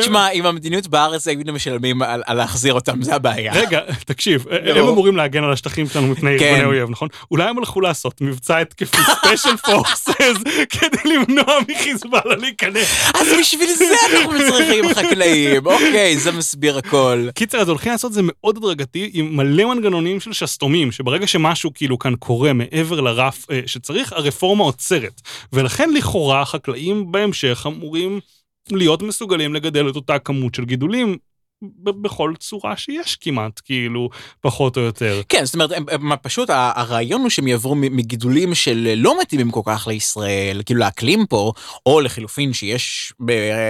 תשמע, 0.00 0.28
עם 0.32 0.46
המדיניות 0.46 0.86
בארץ 0.86 1.28
היינו 1.28 1.52
משלמים 1.52 2.02
על 2.02 2.36
להחזיר 2.36 2.74
אותם, 2.74 3.02
זה 3.02 3.14
הבעיה. 3.14 3.52
רגע, 3.54 3.80
תקשיב, 4.06 4.44
הם. 4.50 4.76
אמורים 4.76 5.16
להגן 5.16 5.44
על 5.44 5.52
השטחים 5.52 5.88
שלנו 5.88 6.08
מפני 6.08 6.38
כן. 6.38 6.44
ארגוני 6.44 6.64
אויב, 6.64 6.90
נכון? 6.90 7.08
אולי 7.30 7.44
הם 7.44 7.58
הלכו 7.58 7.80
לעשות 7.80 8.20
מבצע 8.20 8.58
התקפי 8.58 8.96
ספיישל 9.16 9.56
פורסס 9.56 10.08
כדי 10.70 11.14
למנוע 11.14 11.58
מחיזבאללה 11.68 12.36
להיכנס. 12.36 13.10
אז 13.14 13.26
בשביל 13.40 13.74
זה 13.74 13.94
אנחנו 14.12 14.38
צריכים 14.50 14.94
חקלאים, 14.94 15.66
אוקיי, 15.74 16.18
זה 16.18 16.32
מסביר 16.32 16.78
הכל. 16.78 17.28
קיצר, 17.34 17.58
אז 17.58 17.68
הולכים 17.68 17.92
לעשות 17.92 18.08
את 18.08 18.14
זה 18.14 18.20
מאוד 18.24 18.56
הדרגתי 18.56 19.10
עם 19.12 19.36
מלא 19.36 19.64
מנגנונים 19.64 20.20
של 20.20 20.32
שסתומים, 20.32 20.92
שברגע 20.92 21.26
שמשהו 21.26 21.70
כאילו 21.74 21.98
כאן 21.98 22.14
קורה 22.16 22.52
מעבר 22.52 23.00
לרף 23.00 23.50
אה, 23.50 23.60
שצריך, 23.66 24.12
הרפורמה 24.12 24.64
עוצרת. 24.64 25.20
ולכן 25.52 25.90
לכאורה 25.90 26.40
החקלאים 26.40 27.12
בהמשך 27.12 27.66
אמורים 27.66 28.20
להיות 28.72 29.02
מסוגלים 29.02 29.54
לגדל 29.54 29.90
את 29.90 29.96
אותה 29.96 30.18
כמות 30.18 30.54
של 30.54 30.64
גידולים. 30.64 31.16
ב- 31.82 32.02
בכל 32.02 32.32
צורה 32.38 32.76
שיש 32.76 33.16
כמעט, 33.16 33.60
כאילו, 33.64 34.08
פחות 34.40 34.76
או 34.76 34.82
יותר. 34.82 35.20
כן, 35.28 35.44
זאת 35.44 35.54
אומרת, 35.54 35.72
הם, 35.72 35.84
הם, 35.90 36.16
פשוט 36.22 36.50
הרעיון 36.50 37.20
הוא 37.20 37.30
שהם 37.30 37.48
יעברו 37.48 37.74
מגידולים 37.74 38.54
של 38.54 38.94
לא 38.96 39.20
מתאימים 39.20 39.50
כל 39.50 39.60
כך 39.64 39.86
לישראל, 39.86 40.62
כאילו 40.66 40.80
לאקלים 40.80 41.26
פה, 41.26 41.52
או 41.86 42.00
לחילופין 42.00 42.52
שיש 42.52 43.12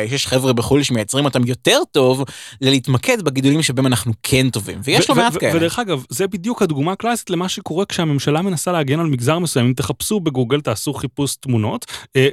שיש 0.08 0.26
חבר'ה 0.26 0.52
בחו"ל 0.52 0.82
שמייצרים 0.82 1.24
אותם 1.24 1.46
יותר 1.46 1.78
טוב, 1.92 2.24
ללהתמקד 2.60 3.22
בגידולים 3.22 3.62
שבהם 3.62 3.86
אנחנו 3.86 4.12
כן 4.22 4.50
טובים, 4.50 4.80
ויש 4.84 5.10
לא 5.10 5.14
ו- 5.14 5.18
מעט 5.18 5.36
ו- 5.36 5.40
כאלה. 5.40 5.56
ודרך 5.56 5.78
אגב, 5.78 6.04
זה 6.08 6.26
בדיוק 6.26 6.62
הדוגמה 6.62 6.92
הקלאסית 6.92 7.30
למה 7.30 7.48
שקורה 7.48 7.84
כשהממשלה 7.86 8.42
מנסה 8.42 8.72
להגן 8.72 9.00
על 9.00 9.06
מגזר 9.06 9.38
מסוים. 9.38 9.66
אם 9.66 9.72
תחפשו 9.72 10.20
בגוגל, 10.20 10.60
תעשו 10.60 10.94
חיפוש 10.94 11.36
תמונות, 11.36 11.86
אה, 12.16 12.28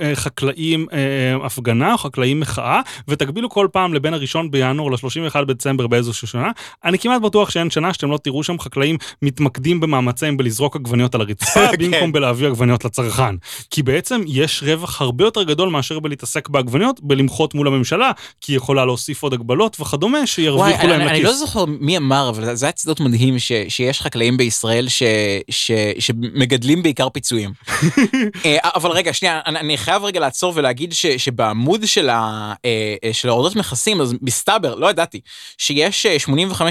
אה, 0.00 0.16
חקלאים 0.16 0.86
אה, 0.92 1.46
הפגנה 1.46 1.92
או 1.92 1.98
חקלאים 1.98 2.40
מחאה, 2.40 2.80
ותגבילו 3.08 3.50
כל 3.50 3.68
פעם 3.72 3.94
לבין 3.94 4.14
הראשון 4.14 4.50
בינואר 4.50 4.79
ל-31 4.88 5.44
בדצמבר 5.44 5.86
באיזושהי 5.86 6.28
שנה. 6.28 6.50
אני 6.84 6.98
כמעט 6.98 7.22
בטוח 7.22 7.50
שאין 7.50 7.70
שנה 7.70 7.94
שאתם 7.94 8.10
לא 8.10 8.18
תראו 8.18 8.42
שם 8.42 8.58
חקלאים 8.58 8.96
מתמקדים 9.22 9.80
במאמציהם 9.80 10.36
בלזרוק 10.36 10.76
עגבניות 10.76 11.14
על 11.14 11.20
הרצפה, 11.20 11.68
כן. 11.70 11.76
במקום 11.78 12.12
בלהביא 12.12 12.46
עגבניות 12.46 12.84
לצרכן. 12.84 13.34
כי 13.70 13.82
בעצם 13.82 14.20
יש 14.26 14.62
רווח 14.62 15.00
הרבה 15.00 15.24
יותר 15.24 15.42
גדול 15.42 15.68
מאשר 15.68 15.98
בלהתעסק 15.98 16.48
בעגבניות, 16.48 17.00
בלמחות 17.00 17.54
מול 17.54 17.66
הממשלה, 17.66 18.10
כי 18.40 18.52
היא 18.52 18.56
יכולה 18.56 18.84
להוסיף 18.84 19.22
עוד 19.22 19.32
הגבלות 19.32 19.80
וכדומה, 19.80 20.26
שירוויחו 20.26 20.86
להם 20.86 21.00
אני, 21.00 21.10
אני 21.10 21.18
לכיס. 21.18 21.24
לא 21.24 21.32
זוכר 21.32 21.64
מי 21.66 21.96
אמר, 21.96 22.28
אבל 22.28 22.54
זה 22.54 22.66
היה 22.66 22.72
ציטוט 22.72 23.00
מדהים 23.00 23.38
ש, 23.38 23.52
שיש 23.68 24.00
חקלאים 24.00 24.36
בישראל 24.36 24.88
ש, 24.88 25.02
ש, 25.50 25.70
שמגדלים 25.98 26.82
בעיקר 26.82 27.08
פיצויים. 27.08 27.50
אה, 28.44 28.56
אבל 28.74 28.90
רגע, 28.90 29.12
שנייה, 29.12 29.40
אני, 29.46 29.58
אני 29.58 29.76
חייב 29.76 30.04
רגע 30.04 30.20
לעצור 30.20 30.52
ולהגיד 30.56 30.92
ש, 30.92 31.06
שבעמוד 31.06 31.86
של, 31.86 32.08
ה, 32.08 32.52
אה, 32.64 32.94
אה, 33.04 33.12
של 33.12 33.28
ההורדות 33.28 33.56
מכסים, 33.56 34.00
אז 34.00 34.14
מסתבר, 34.22 34.69
לא 34.76 34.90
ידעתי, 34.90 35.20
שיש 35.58 36.06
אה, 36.06 36.16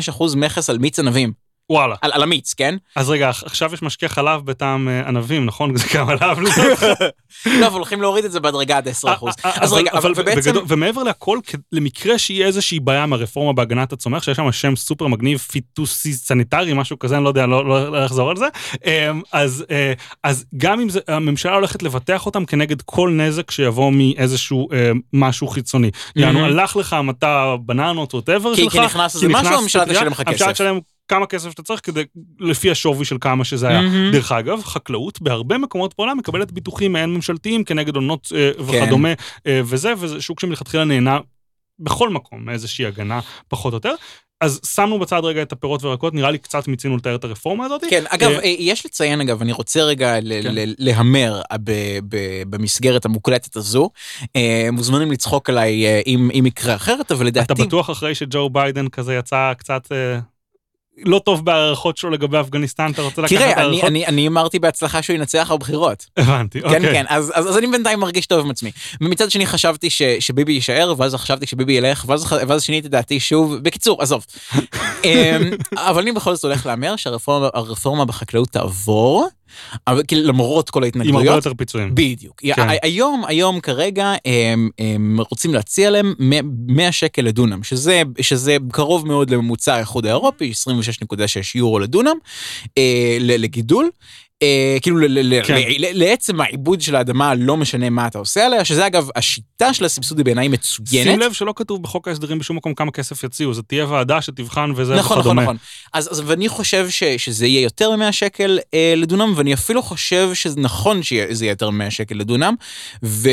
85% 0.09 0.35
מכס 0.35 0.69
על 0.69 0.77
מיץ 0.77 0.99
ענבים, 0.99 1.33
וואלה. 1.69 1.95
על, 2.01 2.11
על 2.13 2.23
המיץ, 2.23 2.53
כן? 2.53 2.75
אז 2.95 3.09
רגע, 3.09 3.29
עכשיו 3.29 3.73
יש 3.73 3.81
משקה 3.81 4.07
חלב 4.07 4.45
בטעם 4.45 4.89
אה, 4.89 5.07
ענבים, 5.07 5.45
נכון? 5.45 5.75
זה 5.77 5.83
גם 5.93 6.09
עליו. 6.09 6.37
לא, 7.59 7.67
אבל 7.67 7.75
הולכים 7.75 8.01
להוריד 8.01 8.25
את 8.25 8.31
זה 8.31 8.39
בהדרגה 8.39 8.77
עד 8.77 8.87
10%. 8.87 8.91
אז 9.43 9.73
רגע, 9.73 9.91
אבל 9.91 10.13
ובעצם... 10.15 10.29
אה, 10.29 10.35
בגדול, 10.35 10.63
ומעבר 10.67 11.03
לכל, 11.03 11.39
למקרה 11.71 12.17
שיהיה 12.17 12.47
איזושהי 12.47 12.79
בעיה 12.79 13.05
מהרפורמה 13.05 13.53
בהגנת 13.53 13.93
הצומח, 13.93 14.23
שיש 14.23 14.37
שם 14.37 14.51
שם 14.51 14.75
סופר 14.75 15.07
מגניב, 15.07 15.39
פיטוסניטרי, 15.39 16.73
משהו 16.73 16.99
כזה, 16.99 17.15
אני 17.15 17.23
לא 17.23 17.29
יודע, 17.29 17.45
לא 17.45 17.65
לא- 17.65 17.91
לא 17.91 18.05
אחזור 18.05 18.29
על 18.29 18.37
זה, 18.37 18.45
אמ, 18.85 19.21
אז 19.31 19.65
אה, 19.71 19.93
אז 20.23 20.45
גם 20.57 20.79
אם 20.79 20.89
זה, 20.89 20.99
הממשלה 21.07 21.55
הולכת 21.55 21.83
לבטח 21.83 22.25
אותם 22.25 22.45
כנגד 22.45 22.81
כל 22.81 23.09
נזק 23.09 23.51
שיבוא 23.51 23.91
מאיזשהו 23.91 24.71
אה, 24.71 24.91
משהו 25.13 25.47
חיצוני. 25.47 25.91
יענו, 26.15 26.45
הלך 26.45 26.75
לך 26.75 26.93
המטע 26.93 27.55
בננות, 27.65 28.13
ווטאבר 28.13 28.55
שלך, 28.55 28.71
כי 28.71 28.79
נכנס 28.79 29.15
איזה 29.15 29.27
משהו, 29.27 29.53
הממשלה 29.53 29.85
תשלם 29.85 30.07
לך 30.07 30.21
כסף. 30.21 30.61
כמה 31.09 31.25
כסף 31.25 31.49
שאתה 31.49 31.63
צריך 31.63 31.81
כדי, 31.83 32.03
לפי 32.39 32.71
השווי 32.71 33.05
של 33.05 33.17
כמה 33.21 33.45
שזה 33.45 33.67
היה. 33.67 33.81
מהמם. 33.81 34.11
דרך 34.11 34.31
אגב, 34.31 34.63
חקלאות 34.63 35.21
בהרבה 35.21 35.57
מקומות 35.57 35.93
בעולם 35.97 36.17
מקבלת 36.17 36.51
ביטוחים 36.51 36.93
מעין 36.93 37.13
ממשלתיים 37.13 37.63
כנגד 37.63 37.95
עונות 37.95 38.27
כן. 38.27 38.35
אה, 38.35 38.51
וכדומה, 38.59 39.13
אה, 39.47 39.61
וזה, 39.65 39.93
וזה 39.97 40.21
שוק 40.21 40.39
שמלכתחילה 40.39 40.83
נהנה 40.83 41.19
בכל 41.79 42.09
מקום 42.09 42.45
מאיזושהי 42.45 42.85
הגנה 42.85 43.19
פחות 43.47 43.73
או 43.73 43.77
יותר. 43.77 43.93
אז 44.41 44.59
שמנו 44.75 44.99
בצד 44.99 45.21
רגע 45.23 45.41
את 45.41 45.51
הפירות 45.51 45.83
וירקות, 45.83 46.13
נראה 46.13 46.31
לי 46.31 46.37
קצת 46.37 46.67
מיצינו 46.67 46.97
לתאר 46.97 47.15
את 47.15 47.23
הרפורמה 47.23 47.65
הזאת. 47.65 47.83
כן, 47.89 48.03
אגב, 48.09 48.29
אה, 48.29 48.39
אה, 48.43 48.55
יש 48.59 48.85
לציין, 48.85 49.21
אגב, 49.21 49.41
אני 49.41 49.51
רוצה 49.51 49.83
רגע 49.83 50.15
כן. 50.21 50.53
להמר 50.77 51.41
אה, 51.51 51.57
במסגרת 52.49 53.05
המוקלטת 53.05 53.55
הזו. 53.55 53.89
מוזמנים 54.71 55.11
לצחוק 55.11 55.49
עליי 55.49 56.01
אם 56.07 56.45
יקרה 56.45 56.75
אחרת, 56.75 57.11
אבל 57.11 57.27
אתה 57.27 57.41
לדעתי... 57.41 57.63
בטוח 57.63 57.89
אחרי 57.89 58.15
שג'ו 58.15 58.49
ביידן 58.49 58.87
כזה 58.87 59.15
יצא 59.15 59.53
קצת 59.57 59.87
לא 61.05 61.19
טוב 61.25 61.45
בהערכות 61.45 61.97
שלו 61.97 62.09
לגבי 62.09 62.39
אפגניסטן, 62.39 62.91
אתה 62.91 63.01
רוצה 63.01 63.21
לקחת 63.21 63.35
תראה, 63.37 63.53
אני- 63.53 63.61
הערכות? 63.61 63.83
אני- 63.83 64.05
אני 64.07 64.27
אמרתי 64.27 64.59
בהצלחה 64.59 65.01
שהוא 65.01 65.15
ינצח 65.15 65.51
בבחירות. 65.51 66.05
הבנתי, 66.17 66.61
כן, 66.61 66.65
אוקיי. 66.67 66.81
כן, 66.93 67.05
אז 67.09 67.31
אז- 67.35 67.47
אז 67.49 67.57
אני 67.57 67.67
בינתיים 67.67 67.99
מרגיש 67.99 68.25
טוב 68.25 68.45
עם 68.45 68.51
עצמי. 68.51 68.71
ומצד 69.01 69.31
שני 69.31 69.45
חשבתי 69.45 69.89
ש- 69.89 70.01
שביבי 70.19 70.53
יישאר, 70.53 70.93
ואז 70.97 71.15
חשבתי 71.15 71.45
שביבי 71.47 71.73
ילך, 71.73 72.05
ואז 72.07 72.25
ואז 72.47 72.63
שיניתי 72.63 72.87
את 72.87 72.91
דעתי 72.91 73.19
שוב. 73.19 73.55
בקיצור, 73.55 74.01
עזוב. 74.01 74.25
אמ, 75.05 75.09
אבל 75.75 76.01
אני 76.01 76.11
בכל 76.11 76.35
זאת 76.35 76.43
הולך 76.43 76.65
להמר 76.65 76.95
שהרפורמה 76.95 77.49
הרפורמה 77.53 78.05
בחקלאות 78.05 78.49
תעבור, 78.49 79.27
אבל 79.87 80.03
כאילו 80.07 80.27
למרות 80.27 80.69
כל 80.69 80.79
עם 80.83 80.83
הרבה 80.83 80.99
ההתנגדויות. 80.99 81.35
יותר 81.35 81.53
פיצויים. 81.53 81.95
בדיוק. 81.95 82.41
כן. 82.55 82.67
היום, 82.81 83.23
היום 83.27 83.59
כרגע 83.59 84.13
הם, 84.25 84.69
הם 84.79 85.19
רוצים 85.29 85.53
להציע 85.53 85.89
להם 85.89 86.13
100 86.19 86.41
100 86.67 86.91
שקל 86.91 87.21
לדונם, 87.21 87.63
שזה, 87.63 88.01
שזה 88.21 88.57
קרוב 88.71 89.07
מאוד 89.07 89.29
לממוצע 89.29 89.75
האיחוד 89.75 90.05
האירופי, 90.05 90.51
26.6 90.51 91.15
יורו 91.55 91.79
לדונם, 91.79 92.17
אה, 92.77 93.17
לגידול. 93.19 93.89
אה, 94.43 94.77
כאילו 94.81 94.97
ל- 94.97 95.05
ל- 95.05 95.35
ל- 95.39 95.43
כן. 95.43 95.55
ל- 95.77 96.03
לעצם 96.03 96.41
העיבוד 96.41 96.81
של 96.81 96.95
האדמה 96.95 97.35
לא 97.35 97.57
משנה 97.57 97.89
מה 97.89 98.07
אתה 98.07 98.19
עושה 98.19 98.45
עליה 98.45 98.65
שזה 98.65 98.87
אגב 98.87 99.09
השיטה 99.15 99.73
של 99.73 99.85
הסבסוד 99.85 100.17
היא 100.17 100.25
בעיניי 100.25 100.47
מצוינת. 100.47 101.07
שים 101.07 101.19
לב 101.19 101.33
שלא 101.33 101.53
כתוב 101.55 101.83
בחוק 101.83 102.07
ההסדרים 102.07 102.39
בשום 102.39 102.57
מקום 102.57 102.73
כמה 102.73 102.91
כסף 102.91 103.23
יציעו, 103.23 103.53
זה 103.53 103.61
תהיה 103.61 103.85
ועדה 103.85 104.21
שתבחן 104.21 104.71
וזה 104.75 104.95
נכון, 104.95 105.01
נכון, 105.01 105.19
וכדומה. 105.19 105.41
נכון. 105.41 105.57
אז, 105.93 106.11
אז 106.11 106.23
ואני 106.25 106.49
חושב 106.49 106.89
ש, 106.89 107.03
שזה 107.03 107.47
יהיה 107.47 107.61
יותר 107.61 107.95
מ-100 107.95 108.11
שקל 108.11 108.59
אה, 108.73 108.93
לדונם, 108.97 109.33
ואני 109.35 109.53
אפילו 109.53 109.81
חושב 109.81 110.29
שזה 110.33 110.59
נכון 110.59 111.03
שזה 111.03 111.45
יהיה 111.45 111.51
יותר 111.51 111.69
מ-100 111.69 111.89
שקל 111.91 112.15
לדונם. 112.15 112.55
ו... 113.03 113.29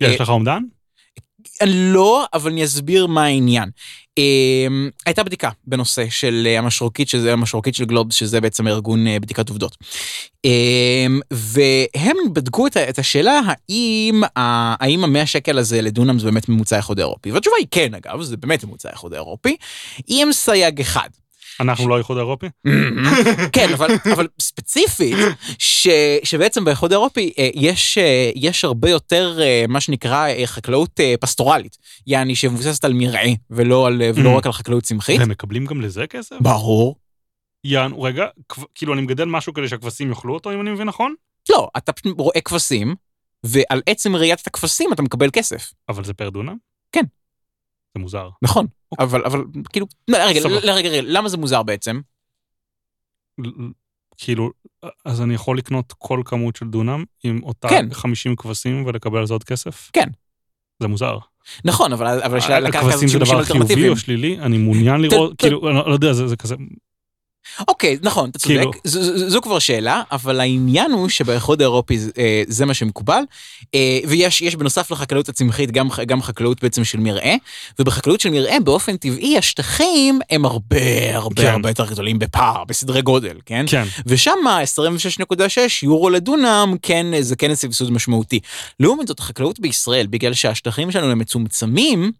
יש 0.00 0.20
לך 0.20 0.28
אומדן? 0.28 0.62
לא, 1.66 2.24
אבל 2.34 2.50
אני 2.50 2.64
אסביר 2.64 3.06
מה 3.06 3.24
העניין. 3.24 3.68
Um, 4.20 4.90
הייתה 5.06 5.22
בדיקה 5.22 5.50
בנושא 5.66 6.10
של 6.10 6.48
uh, 6.54 6.58
המשרוקית, 6.58 7.08
שזה 7.08 7.32
המשרוקית 7.32 7.74
של 7.74 7.84
גלובס, 7.84 8.14
שזה 8.14 8.40
בעצם 8.40 8.68
ארגון 8.68 9.06
uh, 9.06 9.20
בדיקת 9.20 9.48
עובדות. 9.48 9.76
Um, 10.46 11.20
והם 11.30 12.16
בדקו 12.32 12.66
את, 12.66 12.98
השאלה 12.98 13.40
האם, 13.46 14.22
האם 14.36 15.04
המאה 15.04 15.26
שקל 15.26 15.58
הזה 15.58 15.82
לדונם 15.82 16.18
זה 16.18 16.24
באמת 16.24 16.48
ממוצע 16.48 16.76
האיחוד 16.76 16.98
האירופי. 16.98 17.32
והתשובה 17.32 17.56
היא 17.58 17.66
כן, 17.70 17.94
אגב, 17.94 18.22
זה 18.22 18.36
באמת 18.36 18.64
ממוצע 18.64 18.88
האיחוד 18.88 19.12
האירופי, 19.12 19.56
עם 20.06 20.32
סייג 20.32 20.80
אחד. 20.80 21.08
אנחנו 21.60 21.88
לא 21.88 21.98
איחוד 21.98 22.16
אירופי? 22.16 22.46
כן, 23.52 23.68
אבל, 23.72 23.90
אבל 24.12 24.28
ספציפית, 24.40 25.16
ש, 25.58 25.88
שבעצם 26.24 26.64
באיחוד 26.64 26.92
האירופי 26.92 27.32
אה, 27.38 27.48
יש, 27.54 27.98
אה, 27.98 28.30
יש 28.34 28.64
הרבה 28.64 28.90
יותר 28.90 29.38
אה, 29.42 29.64
מה 29.68 29.80
שנקרא 29.80 30.26
חקלאות 30.44 31.00
פסטורלית, 31.20 31.76
יעני 32.06 32.36
שמבוססת 32.36 32.84
על 32.84 32.92
מרעה 32.94 33.30
ולא, 33.50 33.86
על, 33.86 34.02
ולא 34.14 34.34
Mm. 34.34 34.38
רק 34.38 34.46
על 34.46 34.52
חקלאות 34.52 34.82
צמחית. 34.82 35.20
והם 35.20 35.28
מקבלים 35.28 35.66
גם 35.66 35.80
לזה 35.80 36.06
כסף? 36.06 36.36
ברור. 36.40 36.96
יענו, 37.64 38.02
רגע, 38.02 38.26
כאילו 38.74 38.94
אני 38.94 39.02
מגדל 39.02 39.24
משהו 39.24 39.54
כדי 39.54 39.68
שהכבשים 39.68 40.08
יאכלו 40.08 40.34
אותו, 40.34 40.52
אם 40.52 40.60
אני 40.60 40.70
מבין 40.70 40.86
נכון? 40.88 41.14
לא, 41.50 41.68
אתה 41.76 41.92
פשוט 41.92 42.18
רואה 42.18 42.40
כבשים, 42.40 42.94
ועל 43.44 43.82
עצם 43.86 44.16
ראיית 44.16 44.46
הכבשים 44.46 44.92
אתה 44.92 45.02
מקבל 45.02 45.28
כסף. 45.32 45.72
אבל 45.88 46.04
זה 46.04 46.14
פר 46.14 46.30
דונם? 46.30 46.56
כן. 46.92 47.04
זה 47.96 48.02
מוזר. 48.02 48.28
נכון, 48.42 48.66
אוקיי. 48.92 49.06
אבל, 49.06 49.24
אבל 49.24 49.44
כאילו, 49.72 49.86
לא, 50.08 50.16
רגע, 50.18 50.40
סבבה. 50.40 50.54
רגע, 50.56 50.88
רגע, 50.88 51.00
למה 51.04 51.28
זה 51.28 51.36
מוזר 51.36 51.62
בעצם? 51.62 52.00
כאילו, 54.16 54.50
אז 55.04 55.20
אני 55.20 55.34
יכול 55.34 55.58
לקנות 55.58 55.92
כל 55.98 56.22
כמות 56.24 56.56
של 56.56 56.68
דונם 56.68 57.04
עם 57.24 57.40
אותה 57.42 57.68
כן. 57.68 57.88
50 57.92 58.36
כבשים 58.36 58.84
ולקבל 58.86 59.18
על 59.18 59.26
זה 59.26 59.34
עוד 59.34 59.44
כסף? 59.44 59.90
כן. 59.92 60.08
זה 60.82 60.88
מוזר. 60.88 61.18
נכון, 61.64 61.92
אבל 61.92 62.06
אבל 62.22 62.38
יש 62.38 62.48
לה- 62.48 62.60
לקחת 62.60 62.88
הכבשים 62.88 63.08
זה 63.08 63.18
דבר 63.18 63.44
חיובי. 63.44 63.88
או 63.88 63.96
שלילי? 63.96 64.38
אני 64.38 64.58
מעוניין 64.58 65.00
לראות, 65.00 65.38
כאילו, 65.38 65.68
אני 65.68 65.76
לא 65.76 65.92
יודע, 65.92 66.12
זה 66.12 66.28
זה 66.28 66.36
כזה... 66.36 66.54
אוקיי, 67.68 67.98
נכון, 68.02 68.30
אתה 68.30 68.38
צודק, 68.38 68.54
כאילו- 68.54 68.72
זו- 68.84 69.02
זו 69.18 69.30
זו 69.30 69.40
כבר 69.42 69.58
שאלה, 69.58 70.02
אבל 70.12 70.40
העניין 70.40 70.92
הוא 70.92 71.08
שבאיחוד 71.08 71.60
האירופי 71.62 71.98
זה- 71.98 72.10
אה, 72.18 72.42
זה 72.48 72.66
מה 72.66 72.74
שמקובל, 72.74 73.22
אה, 73.74 73.98
ויש 74.08 74.42
יש 74.42 74.56
בנוסף 74.56 74.90
לחקלאות 74.90 75.28
הצמחית 75.28 75.70
גם 75.70 75.88
גם 76.06 76.22
חקלאות 76.22 76.62
בעצם 76.62 76.84
של 76.84 76.98
מרעה, 77.00 77.34
ובחקלאות 77.78 78.20
של 78.20 78.30
מרעה 78.30 78.60
באופן 78.60 78.96
טבעי 78.96 79.38
השטחים 79.38 80.20
הם 80.30 80.44
הרבה 80.44 80.76
הרבה 81.16 81.42
כן. 81.42 81.48
הרבה 81.52 81.68
יותר 81.70 81.86
גדולים 81.90 82.18
בפער, 82.18 82.64
בסדרי 82.64 83.02
גודל, 83.02 83.36
כן? 83.46 83.64
כן. 83.68 83.84
ושם 84.06 84.38
26.6 84.62 85.82
יורו 85.82 86.10
לדונם, 86.10 86.74
כן, 86.82 87.06
זה 87.20 87.36
כן 87.36 87.54
סבסוד 87.54 87.92
משמעותי. 87.92 88.40
לעומת 88.80 89.08
זאת, 89.08 89.18
החקלאות 89.20 89.60
בישראל, 89.60 90.06
בגלל 90.06 90.34
שהשטחים 90.34 90.90
שלנו 90.90 91.10
הם 91.12 91.18
מצומצמים, 91.18 92.12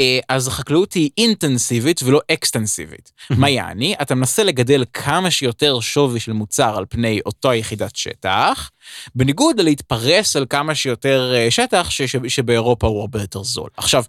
אה, 0.00 0.18
אז 0.28 0.48
החקלאות 0.48 0.92
היא 0.92 1.10
אינטנסיבית 1.18 2.00
ולא 2.04 2.20
אקסטנסיבית. 2.32 3.12
מה 3.30 3.50
יעני? 3.50 3.94
אתה 4.02 4.14
מנסה 4.14 4.44
לגדל 4.56 4.84
כמה 4.92 5.30
שיותר 5.30 5.80
שווי 5.80 6.20
של 6.20 6.32
מוצר 6.32 6.76
על 6.76 6.84
פני 6.88 7.20
אותו 7.26 7.54
יחידת 7.54 7.96
שטח, 7.96 8.70
בניגוד 9.14 9.60
ללהתפרס 9.60 10.36
על 10.36 10.46
כמה 10.50 10.74
שיותר 10.74 11.32
אה, 11.34 11.50
שטח 11.50 11.90
ש- 11.90 12.02
ש- 12.02 12.16
שבאירופה 12.28 12.86
הוא 12.86 13.00
הרבה 13.00 13.20
יותר 13.20 13.42
זול. 13.42 13.70
עכשיו, 13.76 14.04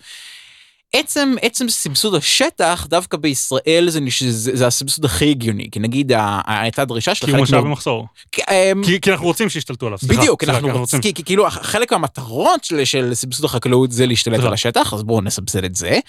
עצם, 0.93 1.35
עצם 1.41 1.69
סבסוד 1.69 2.15
השטח, 2.15 2.87
דווקא 2.89 3.17
בישראל 3.17 3.85
זה, 3.89 3.99
זה, 4.29 4.55
זה 4.55 4.67
הסבסוד 4.67 5.05
הכי 5.05 5.29
הגיוני, 5.29 5.67
כי 5.71 5.79
נגיד 5.79 6.11
הייתה 6.47 6.85
דרישה 6.85 7.15
של 7.15 7.25
כי 7.25 7.31
הוא 7.31 7.45
חלק 7.45 7.55
מה- 7.55 7.61
במחסור. 7.61 8.07
כי, 8.31 8.41
אמ, 8.51 8.83
כי 8.85 9.01
כי 9.01 9.11
אנחנו 9.11 9.25
רוצים 9.25 9.49
שישתלטו 9.49 9.85
עליו, 9.85 9.97
סליחה. 9.97 10.21
בדיוק, 10.21 10.43
סליחה, 10.43 10.57
אנחנו 10.59 10.79
רוצים, 10.79 11.01
כי, 11.01 11.13
כי 11.13 11.23
כאילו 11.23 11.45
חלק 11.49 11.91
מהמטרות 11.93 12.63
של, 12.63 12.85
של 12.85 13.13
סבסוד 13.13 13.45
החקלאות 13.45 13.91
זה 13.91 14.05
להשתלט. 14.05 14.43
על 14.43 14.53
השטח, 14.53 14.93
אז 14.93 15.03
בואו 15.03 15.21
נסבסד 15.21 15.63
את 15.63 15.75
זה. 15.75 15.99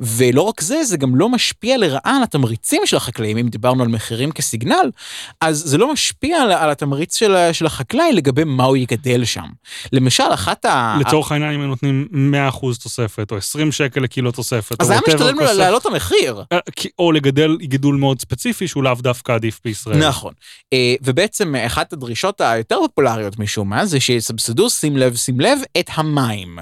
ולא 0.00 0.42
רק 0.42 0.60
זה, 0.60 0.84
זה 0.84 0.96
גם 0.96 1.16
לא 1.16 1.28
משפיע 1.28 1.76
לרעה 1.78 2.16
על 2.16 2.22
התמריצים 2.22 2.82
של 2.84 2.96
החקלאים, 2.96 3.36
אם 3.38 3.48
דיברנו 3.48 3.82
על 3.82 3.88
מחירים 3.88 4.30
כסיגנל, 4.32 4.90
אז 5.40 5.62
זה 5.66 5.78
לא 5.78 5.92
משפיע 5.92 6.42
על, 6.42 6.52
על 6.52 6.70
התמריץ 6.70 7.16
של, 7.18 7.36
של 7.52 7.66
החקלאי 7.66 8.12
לגבי 8.12 8.44
מה 8.44 8.64
הוא 8.64 8.76
יגדל 8.76 9.24
שם. 9.24 9.46
למשל, 9.92 10.24
אחת 10.34 10.64
ה... 10.64 10.96
לצורך 11.00 11.32
העניין, 11.32 11.52
אם 11.52 11.60
הם 11.60 11.68
נותנים 11.68 12.08
100% 12.52 12.58
תוספת, 12.82 13.30
או 13.30 13.36
20 13.36 13.72
שקל 13.72 14.00
לקילו 14.00 14.32
תוספת, 14.38 14.82
אז 14.82 14.90
היה 14.90 15.00
משתלם 15.08 15.38
לו 15.38 15.52
להעלות 15.52 15.82
את 15.82 15.86
המחיר. 15.86 16.42
אה, 16.52 16.58
או 16.98 17.12
לגדל 17.12 17.56
גידול 17.60 17.96
מאוד 17.96 18.20
ספציפי 18.20 18.68
שהוא 18.68 18.82
לאו 18.82 18.94
דווקא 18.94 19.32
עדיף 19.32 19.60
בישראל. 19.64 20.08
נכון. 20.08 20.32
אה, 20.72 20.94
ובעצם 21.02 21.54
אה, 21.54 21.66
אחת 21.66 21.92
הדרישות 21.92 22.40
היותר 22.40 22.78
פופולריות 22.80 23.38
משום 23.38 23.68
מה 23.70 23.86
זה 23.86 24.00
שיסבסדו, 24.00 24.70
שים 24.70 24.96
לב, 24.96 25.16
שים 25.16 25.40
לב, 25.40 25.58
את 25.78 25.90
המים. 25.94 26.58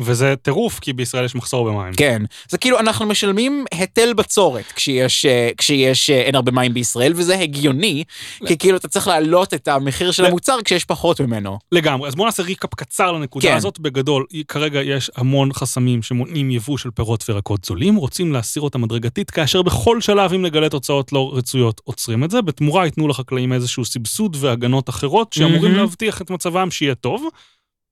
וזה 0.00 0.34
טירוף, 0.42 0.78
כי 0.78 0.92
בישראל 0.92 1.24
יש 1.24 1.34
מחסור 1.34 1.70
במים. 1.70 1.94
כן, 1.94 2.22
זה 2.48 2.58
כאילו 2.58 2.78
אנחנו 2.78 3.06
משלמים 3.06 3.64
היטל 3.70 4.12
בצורת 4.12 4.72
כשיש, 4.72 5.26
כשיש 5.56 6.10
אין 6.10 6.34
הרבה 6.34 6.52
מים 6.52 6.74
בישראל, 6.74 7.12
וזה 7.16 7.38
הגיוני, 7.38 8.04
כי 8.46 8.58
כאילו 8.58 8.76
אתה 8.76 8.88
צריך 8.88 9.08
להעלות 9.08 9.54
את 9.54 9.68
המחיר 9.68 10.10
של 10.10 10.24
המוצר 10.24 10.58
כשיש 10.64 10.84
פחות 10.84 11.20
ממנו. 11.20 11.58
לגמרי. 11.72 12.08
אז 12.08 12.14
בואו 12.14 12.26
נעשה 12.26 12.42
ריקאפ 12.42 12.74
קצר 12.74 13.12
לנקודה 13.12 13.48
כן. 13.48 13.56
הזאת. 13.56 13.78
בגדול, 13.78 14.26
כרגע 14.48 14.82
יש 14.82 15.10
המון 15.16 15.52
חסמים 15.52 16.02
שמונעים 16.02 16.50
יבוא 16.50 16.78
של 16.78 16.90
פירות 16.90 17.09
וירקות 17.28 17.64
זולים, 17.64 17.96
רוצים 17.96 18.32
להסיר 18.32 18.62
אותם 18.62 18.84
הדרגתית, 18.84 19.30
כאשר 19.30 19.62
בכל 19.62 20.00
שלב, 20.00 20.32
אם 20.32 20.42
נגלה 20.42 20.68
תוצאות 20.68 21.12
לא 21.12 21.30
רצויות, 21.34 21.80
עוצרים 21.84 22.24
את 22.24 22.30
זה. 22.30 22.42
בתמורה 22.42 22.84
ייתנו 22.84 23.08
לחקלאים 23.08 23.52
איזשהו 23.52 23.84
סבסוד 23.84 24.36
והגנות 24.40 24.88
אחרות 24.88 25.32
שאמורים. 25.32 25.74
להבטיח 25.74 26.22
את 26.22 26.30
מצבם 26.30 26.70
שיהיה 26.70 26.94
טוב. 26.94 27.24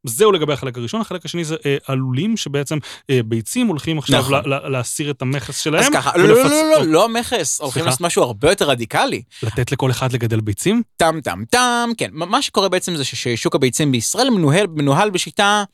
זהו 0.06 0.32
לגבי 0.32 0.52
החלק 0.52 0.78
הראשון, 0.78 1.00
החלק 1.00 1.24
השני 1.24 1.44
זה 1.44 1.56
אה, 1.66 1.76
הלולים, 1.88 2.36
שבעצם 2.36 2.78
אה, 3.10 3.20
ביצים 3.24 3.66
הולכים 3.66 3.98
עכשיו 3.98 4.20
נכון. 4.20 4.34
ל- 4.34 4.54
ל- 4.54 4.68
להסיר 4.68 5.10
את 5.10 5.22
המכס 5.22 5.58
שלהם. 5.60 5.82
אז 5.84 5.88
ככה, 5.92 6.16
לא, 6.16 6.24
לא, 6.28 6.34
לא, 6.34 6.42
ולפצ- 6.44 6.48
לא, 6.50 6.78
לא, 6.78 6.86
לא 6.86 7.04
המכס, 7.04 7.60
הולכים? 7.60 7.84
לעשות 7.84 8.00
משהו 8.00 8.22
הרבה 8.22 8.50
יותר 8.50 8.70
רדיקלי. 8.70 9.22
לתת 9.42 9.72
לכל 9.72 9.90
אחד 9.90 10.12
לגדל 10.12 10.40
ביצים? 10.40 10.82
טם 10.96 11.20
טם 11.24 11.44
טם, 11.50 11.90
כן, 11.98 12.10
מה 12.12 12.42
שקורה 12.42 12.68
בעצם 12.68 12.96
זה 12.96 13.04
ששוק 13.04 13.54
הביצים 13.54 13.92
בישראל 13.92 14.30
מנוהל, 14.30 14.66
מנוהל 14.66 15.10
בשיטה 15.10 15.64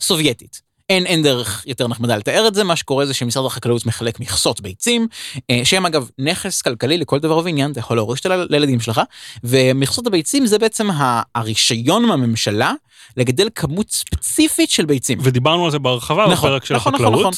סובייטית. 0.00 0.65
אין, 0.88 1.06
אין 1.06 1.22
דרך 1.22 1.64
יותר 1.66 1.88
נחמדה 1.88 2.16
לתאר 2.16 2.48
את 2.48 2.54
זה, 2.54 2.64
מה 2.64 2.76
שקורה 2.76 3.06
זה 3.06 3.14
שמשרד 3.14 3.46
החקלאות 3.46 3.86
מחלק 3.86 4.20
מכסות 4.20 4.60
ביצים, 4.60 5.08
אה, 5.50 5.60
שהם 5.64 5.86
אגב 5.86 6.10
נכס 6.18 6.62
כלכלי 6.62 6.98
לכל 6.98 7.18
דבר 7.18 7.38
ועניין, 7.38 7.72
אתה 7.72 7.80
יכול 7.80 7.96
להוריש 7.96 8.18
אותה 8.18 8.36
ל- 8.36 8.46
לילדים 8.50 8.80
שלך, 8.80 9.00
ומכסות 9.44 10.06
הביצים 10.06 10.46
זה 10.46 10.58
בעצם 10.58 10.88
הרישיון 11.34 12.04
מהממשלה 12.04 12.72
לגדל 13.16 13.48
כמות 13.54 13.90
ספציפית 13.90 14.70
של 14.70 14.84
ביצים. 14.84 15.18
ודיברנו 15.22 15.64
על 15.64 15.70
זה 15.70 15.78
בהרחבה 15.78 16.26
נכון, 16.26 16.50
בפרק 16.50 16.64
של 16.64 16.74
נכון, 16.74 16.94
נכון, 16.94 17.06
החקלאות. 17.06 17.20
נכון. 17.20 17.32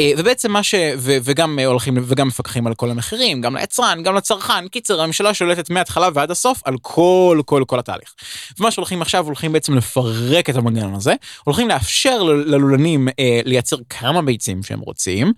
אה, 0.00 0.12
ובעצם 0.18 0.52
מה 0.52 0.62
ש... 0.62 0.74
ו, 0.98 1.16
וגם 1.24 1.58
אה, 1.58 1.66
הולכים 1.66 1.98
וגם 2.02 2.28
מפקחים 2.28 2.66
על 2.66 2.74
כל 2.74 2.90
המחירים, 2.90 3.40
גם 3.40 3.56
ליצרן, 3.56 4.02
גם 4.02 4.14
לצרכן. 4.14 4.68
קיצר, 4.68 5.00
הממשלה 5.00 5.34
שולטת 5.34 5.70
מההתחלה 5.70 6.08
ועד 6.14 6.30
הסוף 6.30 6.60
על 6.64 6.74
כל, 6.82 7.40
כל, 7.44 7.62
כל 7.66 7.78
התהליך. 7.78 8.14
ומה 8.60 8.70
שהולכים 8.70 9.02
עכשיו, 9.02 9.26
הולכים 9.26 9.52
בעצם 9.52 9.74
לפרק 9.74 10.50
את 10.50 10.56
המנגנון 10.56 10.94
הזה, 10.94 11.14
הולכים 11.44 11.68
לאפשר 11.68 12.22
ללולנים 12.22 13.08
אה, 13.18 13.40
לייצר 13.44 13.76
כמה 13.88 14.22
ביצים 14.22 14.62
שהם 14.62 14.80
רוצים, 14.80 15.32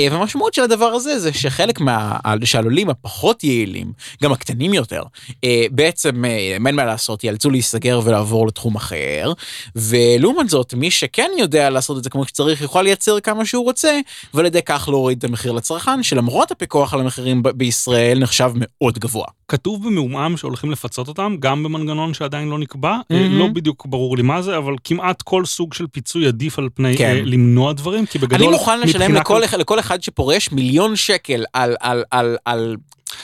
אה, 0.00 0.06
והמשמעות 0.10 0.54
של 0.54 0.62
הדבר 0.62 0.86
הזה 0.86 1.18
זה 1.18 1.32
שחלק 1.32 1.80
מה... 1.80 2.16
שהלולים 2.44 2.90
הפחות 2.90 3.44
יעילים, 3.44 3.92
גם 4.22 4.32
הקטנים 4.32 4.74
יותר, 4.74 5.02
אה, 5.44 5.66
בעצם 5.70 6.24
אה, 6.24 6.56
אין 6.66 6.74
מה 6.74 6.84
לעשות, 6.84 7.24
ייאלצו 7.24 7.50
להיסגר 7.50 8.00
ולעבור 8.04 8.46
לתחום 8.46 8.76
אחר, 8.76 9.27
ולעומת 9.76 10.48
זאת, 10.48 10.74
מי 10.74 10.90
שכן 10.90 11.30
יודע 11.38 11.70
לעשות 11.70 11.98
את 11.98 12.04
זה 12.04 12.10
כמו 12.10 12.24
שצריך, 12.24 12.60
יוכל 12.62 12.82
לייצר 12.82 13.20
כמה 13.20 13.44
שהוא 13.44 13.64
רוצה, 13.64 13.98
ועל 14.34 14.46
ידי 14.46 14.62
כך 14.62 14.88
להוריד 14.88 15.18
את 15.18 15.24
המחיר 15.24 15.52
לצרכן, 15.52 16.02
שלמרות 16.02 16.50
הפיקוח 16.50 16.94
על 16.94 17.00
המחירים 17.00 17.42
ב- 17.42 17.48
בישראל 17.48 18.18
נחשב 18.18 18.50
מאוד 18.54 18.98
גבוה. 18.98 19.26
כתוב 19.48 19.86
במעומעם 19.86 20.36
שהולכים 20.36 20.70
לפצות 20.70 21.08
אותם, 21.08 21.36
גם 21.40 21.62
במנגנון 21.62 22.14
שעדיין 22.14 22.48
לא 22.48 22.58
נקבע. 22.58 22.96
מהמם. 23.10 23.38
לא 23.38 23.46
בדיוק 23.46 23.86
ברור 23.86 24.16
לי 24.16 24.22
מה 24.22 24.42
זה, 24.42 24.56
אבל 24.56 24.74
כמעט 24.84 25.22
כל 25.22 25.44
סוג 25.44 25.74
של 25.74 25.86
פיצוי 25.86 26.26
עדיף 26.26 26.58
על 26.58 26.68
פני 26.74 26.96
כן. 26.96 27.04
אה, 27.16 27.22
למנוע 27.24 27.72
דברים, 27.72 28.06
כי 28.06 28.18
בגדול... 28.18 28.48
אני 28.48 28.56
מוכן 28.56 28.80
לשלם 28.80 29.14
לכל, 29.14 29.40
כל- 29.50 29.56
לכל 29.56 29.78
אחד 29.80 30.02
שפורש 30.02 30.52
מיליון 30.52 30.96
שקל 30.96 31.44
על, 31.52 31.76
על, 31.80 32.04
על, 32.10 32.36
על 32.44 32.76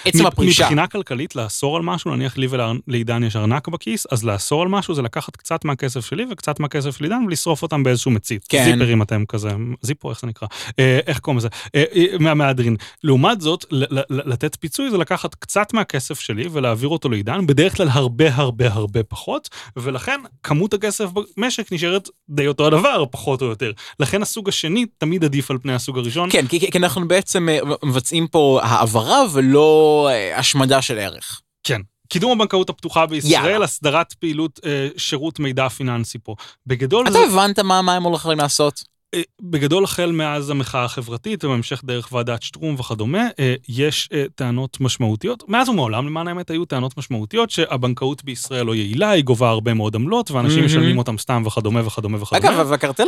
עצם 0.05 0.27
הפרישה. 0.27 0.63
מבחינה 0.63 0.87
כלכלית, 0.87 1.37
לאסור 1.37 1.77
על 1.77 1.83
משהו, 1.83 2.17
נניח 2.17 2.37
לי 2.37 2.47
ולעידן 2.51 3.25
יש 3.25 3.37
ארנק 3.37 3.69
בכיס, 3.69 4.07
אז 4.11 4.25
לאסור 4.25 4.63
על 4.63 4.69
משהו 4.69 4.95
זה 4.95 5.03
לקחת 5.03 5.37
קצת 5.37 5.65
מהכסף 5.65 6.07
שלי 6.07 6.25
וקצת 6.31 6.61
מהכסף 6.61 6.97
של 6.97 7.05
עידן 7.05 7.25
ולשרוף 7.27 7.63
אותם 7.63 7.83
באיזשהו 7.83 8.11
מצית. 8.11 8.47
כן. 8.49 8.65
זיפרים 8.65 9.03
אתם 9.03 9.25
כזה, 9.29 9.51
זיפו, 9.83 10.11
איך 10.11 10.21
זה 10.21 10.27
נקרא? 10.27 10.49
אה, 10.79 10.99
איך 11.07 11.19
קוראים 11.19 11.39
לזה? 11.39 11.49
אה, 11.75 11.85
אה, 11.95 12.05
מהמהדרין. 12.21 12.77
לעומת 13.05 13.41
זאת, 13.41 13.65
לתת 14.11 14.57
פיצוי 14.61 14.91
זה 14.91 14.99
לקחת 14.99 15.35
קצת 15.35 15.75
מהכסף 15.75 16.21
שלי 16.21 16.49
ולהעביר 16.53 16.89
אותו 16.89 17.09
לעידן, 17.09 17.47
בדרך 17.47 17.77
כלל 17.77 17.89
הרבה 17.89 18.35
הרבה 18.35 18.73
הרבה 18.73 19.03
פחות, 19.03 19.49
ולכן 19.77 20.21
כמות 20.43 20.75
הכסף 20.75 21.09
במשק 21.37 21.73
נשארת 21.73 22.09
די 22.29 22.47
אותו 22.47 22.67
הדבר, 22.67 23.05
פחות 23.11 23.43
או 23.43 23.47
יותר. 23.47 23.73
לכן 24.01 24.23
הסוג 24.23 24.49
השני 24.49 24.87
תמיד 24.99 25.25
עדיף 25.25 25.51
על 25.51 25.59
פני 25.59 25.75
הסוג 25.75 25.99
הראשון. 25.99 26.31
כן, 26.33 26.47
כי, 26.47 26.71
כי 26.71 26.79
אנחנו 26.79 27.09
בעצם 27.09 27.49
מבצעים 27.83 28.27
פה 28.27 28.61
העברה 28.63 29.23
ולא 29.33 29.74
אה, 30.11 30.39
השמדה 30.39 30.83
של 30.83 30.99
ערך. 30.99 31.41
כן. 31.63 31.81
קידום 32.09 32.33
הבנקאות 32.33 32.71
הפתוחה 32.71 33.07
בישראל, 33.07 33.33
יאללה. 33.33 33.65
הסדרת 33.65 34.13
פעילות 34.13 34.61
אה, 34.65 34.89
שירות 34.97 35.39
מידע 35.39 35.69
פיננסי 35.69 36.19
פה. 36.23 36.35
בגדול, 36.67 37.05
אתה 37.07 37.13
זה, 37.13 37.19
הבנת 37.19 37.59
מה, 37.59 37.83
מה 37.83 37.95
הם 37.95 38.03
הולכים 38.03 38.39
לעשות? 38.39 38.94
אה, 39.15 39.23
בגדול 39.43 39.85
החל 39.85 40.13
מאז 40.13 40.51
המחאה 40.51 40.85
החברתית 40.85 41.45
ובהמשך 41.45 41.83
דרך 41.85 42.13
ועדת 42.13 42.43
שטרום 42.43 42.75
וכדומה, 42.79 43.29
אה, 43.39 43.55
יש 43.69 44.09
אה, 44.13 44.25
טענות 44.35 44.81
משמעותיות. 44.81 45.45
מאז 45.49 45.69
ומעולם, 45.69 46.07
למען 46.07 46.29
האמת, 46.29 46.51
היו 46.51 46.65
טענות 46.65 46.99
משמעותיות 46.99 47.51
שהבנקאות 47.51 48.25
בישראל 48.25 48.67
לא 48.67 48.75
יעילה, 48.75 49.11
היא 49.11 49.25
גובה 49.25 49.49
הרבה 49.49 49.75
מאוד 49.75 49.95
עמלות, 49.95 50.31
ואנשים 50.31 50.57
מהמם. 50.57 50.67
משלמים 50.67 50.99
אותם 50.99 51.19
סתם 51.19 51.43
וכדומה 51.47 51.87
וכדומה 51.87 52.23
וכדומה. 52.23 52.49
אגב, 52.49 52.67
והקרטל, 52.69 53.05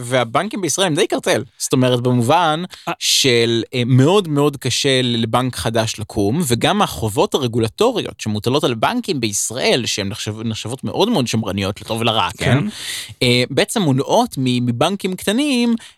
והבנקים 0.00 0.60
בישראל 0.60 0.86
הם 0.86 0.94
די 0.94 1.06
קרטל. 1.06 1.44
זאת 1.58 1.72
אומרת, 1.72 2.00
במובן. 2.00 2.62
של 2.98 3.62
מאוד 3.86 4.28
מאוד 4.28 4.56
קשה 4.56 5.00
לבנק 5.02 5.56
חדש 5.56 5.98
לקום, 5.98 6.42
וגם 6.46 6.82
החובות 6.82 7.34
הרגולטוריות 7.34 8.20
שמוטלות 8.20 8.64
על 8.64 8.74
בנקים 8.74 9.20
בישראל, 9.20 9.86
שהן 9.86 10.08
נחשב, 10.08 10.34
נחשבות 10.44 10.84
מאוד 10.84 11.08
מאוד 11.08 11.26
שמרניות, 11.26 11.80
לטוב 11.80 12.00
ולרע, 12.00 12.28
כן? 12.38 12.58
כן. 13.20 13.26
בעצם 13.50 13.82
מונעות 13.82 14.34
מבנקים 14.38 15.16
קטנים 15.16 15.35
אה, 15.40 15.64
אה, 15.68 15.95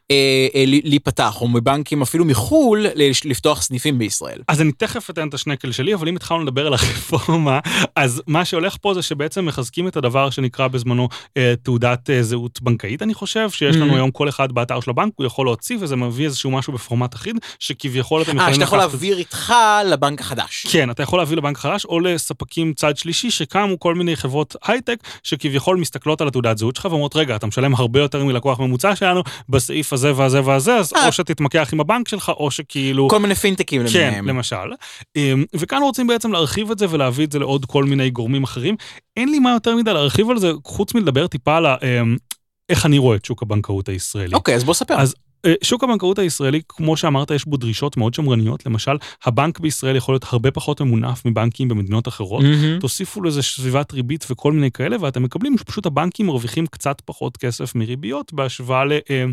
להיפתח, 0.85 1.41
או 1.41 1.49
מבנקים 1.49 2.03
אפילו 2.03 2.25
מחו"ל 2.25 2.87
לפתוח 3.25 3.63
סניפים 3.63 3.99
בישראל. 3.99 4.43
אז 4.49 4.61
אני 4.61 4.73
תכף 4.73 5.11
אתן 5.11 5.29
את 5.29 5.35
השנקל 5.35 5.73
שלי, 5.73 5.95
אבל 5.95 6.09
אם 6.09 6.17
התחלנו 6.17 6.43
לדבר 6.43 6.67
על 6.67 6.75
הרפורמה, 6.79 7.59
אז 7.97 8.23
מה 8.27 8.45
שהולך 8.45 8.77
פה 8.81 8.95
זה 8.95 9.03
שבעצם 9.03 9.47
מחזקים 9.47 9.89
את 9.89 9.97
הדבר 9.97 10.31
שנקרא 10.31 10.69
בזמנו 10.69 11.09
אה, 11.37 11.55
תעודת 11.63 12.11
אה, 12.11 12.23
זהות 12.23 12.63
בנקאית, 12.63 13.03
אני 13.03 13.15
חושב, 13.15 13.51
שיש 13.51 13.77
לנו 13.77 13.93
mm-hmm. 13.93 13.95
היום 13.95 14.11
כל 14.11 14.29
אחד 14.29 14.53
באתר 14.53 14.81
של 14.81 14.91
הבנק, 14.91 15.13
הוא 15.17 15.27
יכול 15.27 15.47
להוציא 15.47 15.77
וזה 15.81 15.97
מביא 15.97 16.25
איזשהו 16.25 16.51
משהו 16.51 16.73
בפורמט 16.73 17.15
אחיד, 17.15 17.37
שכביכול 17.59 18.23
אתם 18.23 18.31
יכולים... 18.31 18.49
אה, 18.49 18.55
שאתה 18.55 18.65
יכול 18.65 18.79
להעביר 18.79 19.19
איתך 19.19 19.55
לבנק 19.87 20.21
החדש. 20.21 20.67
כן, 20.71 20.91
אתה 20.91 21.03
יכול 21.03 21.19
להביא 21.19 21.37
לבנק 21.37 21.57
החדש, 21.57 21.85
או 21.85 22.01
לספקים 22.01 22.73
צד 22.75 22.97
שלישי, 22.97 23.31
שקמו 23.31 23.79
כל 23.79 23.95
מיני 23.95 24.17
חברות 24.17 24.57
הייטק, 24.65 24.99
שכביכול 25.23 25.77
מסתכלות 25.77 26.21
על 26.21 26.29
התעודת 26.29 26.59
זהות 26.59 26.77
שלך 26.77 26.85
ואומרות, 26.85 27.17
רגע, 27.17 27.37
אתה 27.37 27.47
משלם 27.47 27.75
הרבה 27.75 28.01
יותר 28.01 28.25
מלקוח 28.25 28.61
ממוצע 28.61 28.97
שלנו, 28.97 29.23
בסעיף 29.49 29.93
הזה 29.99 30.13
והזה 30.17 30.45
והזה, 30.45 30.77
אז 30.77 30.93
או 31.07 31.13
שתתמקח 31.13 31.71
עם 31.73 31.81
הבנק 31.81 32.09
שלך, 32.09 32.29
או 32.29 32.51
שכאילו... 32.51 33.09
כל 33.09 33.19
מיני 33.19 33.35
פינטקים 33.35 33.81
למיניהם. 33.81 34.15
כן, 34.15 34.25
למשל. 34.25 34.57
אמ, 35.17 35.45
וכאן 35.55 35.83
רוצים 35.83 36.07
בעצם 36.07 36.33
להרחיב 36.33 36.71
את 36.71 36.79
זה 36.79 36.87
ולהביא 36.91 37.27
את 37.27 37.33
זה 37.33 37.39
לעוד 37.39 37.65
כל 37.65 37.85
מיני 37.85 38.11
גורמים 38.11 38.43
אחרים. 38.43 38.77
אין 39.17 39.29
לי 39.29 39.39
מה 39.39 39.51
יותר 39.51 39.77
מדי 39.77 39.93
להרחיב 39.93 40.31
על 40.31 40.39
זה, 40.39 40.51
חוץ 40.65 40.95
מלדבר 40.95 41.27
טיפה 41.27 41.57
על 41.57 41.67
אמ, 41.67 42.17
איך 42.69 42.87
אני 42.87 42.99
רואה 42.99 43.17
את 43.17 43.25
שוק 43.25 43.43
הבנקאות 43.43 43.89
הישראלי. 43.89 44.35
אוקיי, 44.35 44.55
אז 44.55 44.65
בוא 44.65 44.75
ספר. 44.75 44.95
אז 45.01 45.15
אה, 45.15 45.28
שוק 45.63 45.85
הבנקאות 45.85 46.19
הישראלי, 46.19 46.61
כמו 46.69 46.97
שאמרת, 46.97 47.31
יש 47.31 47.45
בו 47.47 47.57
דרישות 47.57 47.97
מאוד 47.97 48.15
שמרניות. 48.15 48.67
למשל, 48.67 48.97
הבנק 49.25 49.61
בישראל 49.61 49.97
יכול 49.97 50.15
להיות 50.15 50.25
הרבה 50.29 50.51
פחות 50.51 50.81
ממונף 50.81 51.25
מבנקים 51.25 51.69
במדינות 51.69 52.09
אחרות. 52.09 52.45
Mm-hmm. 52.45 52.81
תוסיפו 52.81 53.23
לזה 53.23 53.43
סביבת 53.43 53.93
ריבית 53.93 54.27
וכל 54.31 54.53
מיני 54.53 54.71
כאלה, 54.71 54.97
ואתם 55.01 55.23
מקבלים 55.23 55.59
שפשוט 55.59 55.87
הבנקים 55.87 56.27
מרוויחים 56.27 56.67
קצת 56.67 57.03
פחות 57.05 57.37
כסף 57.37 57.75
מריביות 57.75 58.33
בהשוואה 58.33 58.85
ל... 58.85 58.93
אה, 59.11 59.25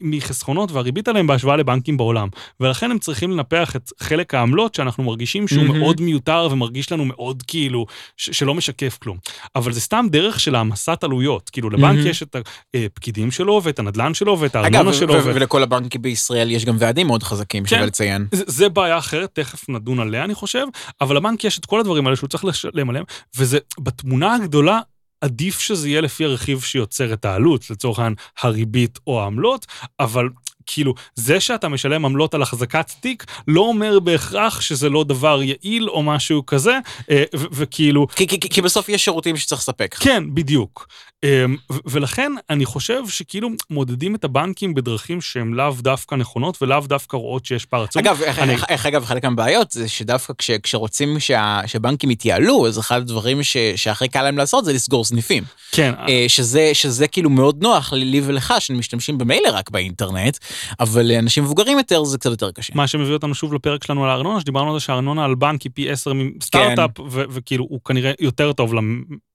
מחסכונות 0.00 0.72
והריבית 0.72 1.08
עליהם 1.08 1.26
בהשוואה 1.26 1.56
לבנקים 1.56 1.96
בעולם. 1.96 2.28
ולכן 2.60 2.90
הם 2.90 2.98
צריכים 2.98 3.30
לנפח 3.30 3.76
את 3.76 3.90
חלק 4.00 4.34
העמלות 4.34 4.74
שאנחנו 4.74 5.04
מרגישים 5.04 5.48
שהוא 5.48 5.62
mm-hmm. 5.62 5.78
מאוד 5.78 6.00
מיותר 6.00 6.48
ומרגיש 6.50 6.92
לנו 6.92 7.04
מאוד 7.04 7.42
כאילו, 7.46 7.86
ש- 8.16 8.30
שלא 8.30 8.54
משקף 8.54 8.98
כלום. 9.02 9.16
אבל 9.56 9.72
זה 9.72 9.80
סתם 9.80 10.06
דרך 10.10 10.40
של 10.40 10.54
העמסת 10.54 11.04
עלויות. 11.04 11.50
כאילו, 11.50 11.70
לבנק 11.70 12.06
mm-hmm. 12.06 12.08
יש 12.08 12.22
את 12.22 12.36
הפקידים 12.76 13.30
שלו 13.30 13.60
ואת 13.64 13.78
הנדלן 13.78 14.14
שלו 14.14 14.38
ואת 14.40 14.56
הארנונה 14.56 14.92
שלו. 14.92 15.11
לא 15.14 15.34
ולכל 15.34 15.62
הבנקים 15.62 16.02
בישראל 16.02 16.50
יש 16.50 16.64
גם 16.64 16.76
ועדים 16.78 17.06
מאוד 17.06 17.22
חזקים, 17.22 17.66
שווה 17.66 17.80
כן. 17.80 17.86
לציין. 17.86 18.26
זה 18.32 18.68
בעיה 18.68 18.98
אחרת, 18.98 19.30
תכף 19.32 19.68
נדון 19.68 20.00
עליה, 20.00 20.24
אני 20.24 20.34
חושב, 20.34 20.66
אבל 21.00 21.16
לבנק 21.16 21.44
יש 21.44 21.58
את 21.58 21.66
כל 21.66 21.80
הדברים 21.80 22.06
האלה 22.06 22.16
שהוא 22.16 22.28
צריך 22.28 22.44
לשלם 22.44 22.90
עליהם, 22.90 23.04
וזה 23.36 23.58
בתמונה 23.78 24.34
הגדולה 24.34 24.80
עדיף 25.20 25.58
שזה 25.60 25.88
יהיה 25.88 26.00
לפי 26.00 26.24
הרכיב 26.24 26.60
שיוצר 26.60 27.12
את 27.12 27.24
העלות, 27.24 27.70
לצורך 27.70 27.98
העניין 27.98 28.14
הריבית 28.42 28.98
או 29.06 29.22
העמלות, 29.22 29.66
אבל 30.00 30.28
כאילו, 30.72 30.94
זה 31.14 31.40
שאתה 31.40 31.68
משלם 31.68 32.04
עמלות 32.04 32.34
על 32.34 32.42
החזקת 32.42 32.92
תיק, 33.00 33.24
לא 33.48 33.60
אומר 33.60 34.00
בהכרח 34.00 34.60
שזה 34.60 34.88
לא 34.88 35.04
דבר 35.04 35.42
יעיל 35.42 35.88
או 35.88 36.02
משהו 36.02 36.46
כזה, 36.46 36.78
אה, 37.10 37.24
וכאילו... 37.32 38.06
כי, 38.16 38.26
כי, 38.26 38.40
כי 38.40 38.62
בסוף 38.62 38.88
יש 38.88 39.04
שירותים 39.04 39.36
שצריך 39.36 39.60
לספק. 39.60 39.94
כן, 40.00 40.34
בדיוק. 40.34 40.86
אמ, 41.24 41.56
ולכן 41.86 42.32
אני 42.50 42.64
חושב 42.64 43.08
שכאילו 43.08 43.48
מודדים 43.70 44.14
את 44.14 44.24
הבנקים 44.24 44.74
בדרכים 44.74 45.20
שהן 45.20 45.52
לאו 45.52 45.72
דווקא 45.78 46.14
נכונות 46.14 46.62
ולאו 46.62 46.80
דווקא 46.80 47.16
רואות 47.16 47.46
שיש 47.46 47.64
פער 47.64 47.82
עצום. 47.82 48.02
אגב, 48.02 48.22
אני... 48.22 48.56
איך 48.68 48.86
אגב, 48.86 49.04
חלק 49.04 49.24
מהבעיות 49.24 49.70
זה 49.70 49.88
שדווקא 49.88 50.32
כש, 50.38 50.50
כשרוצים 50.50 51.20
שה, 51.20 51.60
שבנקים 51.66 52.10
יתייעלו, 52.10 52.66
אז 52.66 52.78
אחד 52.78 53.00
הדברים 53.00 53.42
ש, 53.42 53.56
שהכי 53.76 54.08
קל 54.08 54.22
להם 54.22 54.38
לעשות 54.38 54.64
זה 54.64 54.72
לסגור 54.72 55.04
סניפים. 55.04 55.44
כן. 55.72 55.92
אה, 56.08 56.24
שזה, 56.28 56.70
שזה 56.72 57.08
כאילו 57.08 57.30
מאוד 57.30 57.62
נוח 57.62 57.92
לי 57.92 58.20
ולך, 58.24 58.54
שמשתמשים 58.58 59.18
במילא 59.18 59.48
רק 59.52 59.70
באינטרנט, 59.70 60.38
אבל 60.80 61.06
לאנשים 61.06 61.44
מבוגרים 61.44 61.78
יותר 61.78 62.04
זה 62.04 62.18
קצת 62.18 62.30
יותר 62.30 62.50
קשה. 62.50 62.72
מה 62.76 62.86
שמביא 62.86 63.12
אותנו 63.12 63.34
שוב 63.34 63.54
לפרק 63.54 63.84
שלנו 63.84 64.04
על 64.04 64.10
הארנונה, 64.10 64.40
שדיברנו 64.40 64.72
על 64.72 64.78
זה 64.78 64.84
שהארנונה 64.84 65.24
על 65.24 65.34
בנק 65.34 65.62
היא 65.62 65.72
פי 65.74 65.90
עשר 65.90 66.12
מסטארט-אפ, 66.12 66.90
כן. 66.96 67.02
וכאילו 67.08 67.66
הוא 67.70 67.80
כנראה 67.84 68.12
יותר 68.20 68.52
טוב 68.52 68.72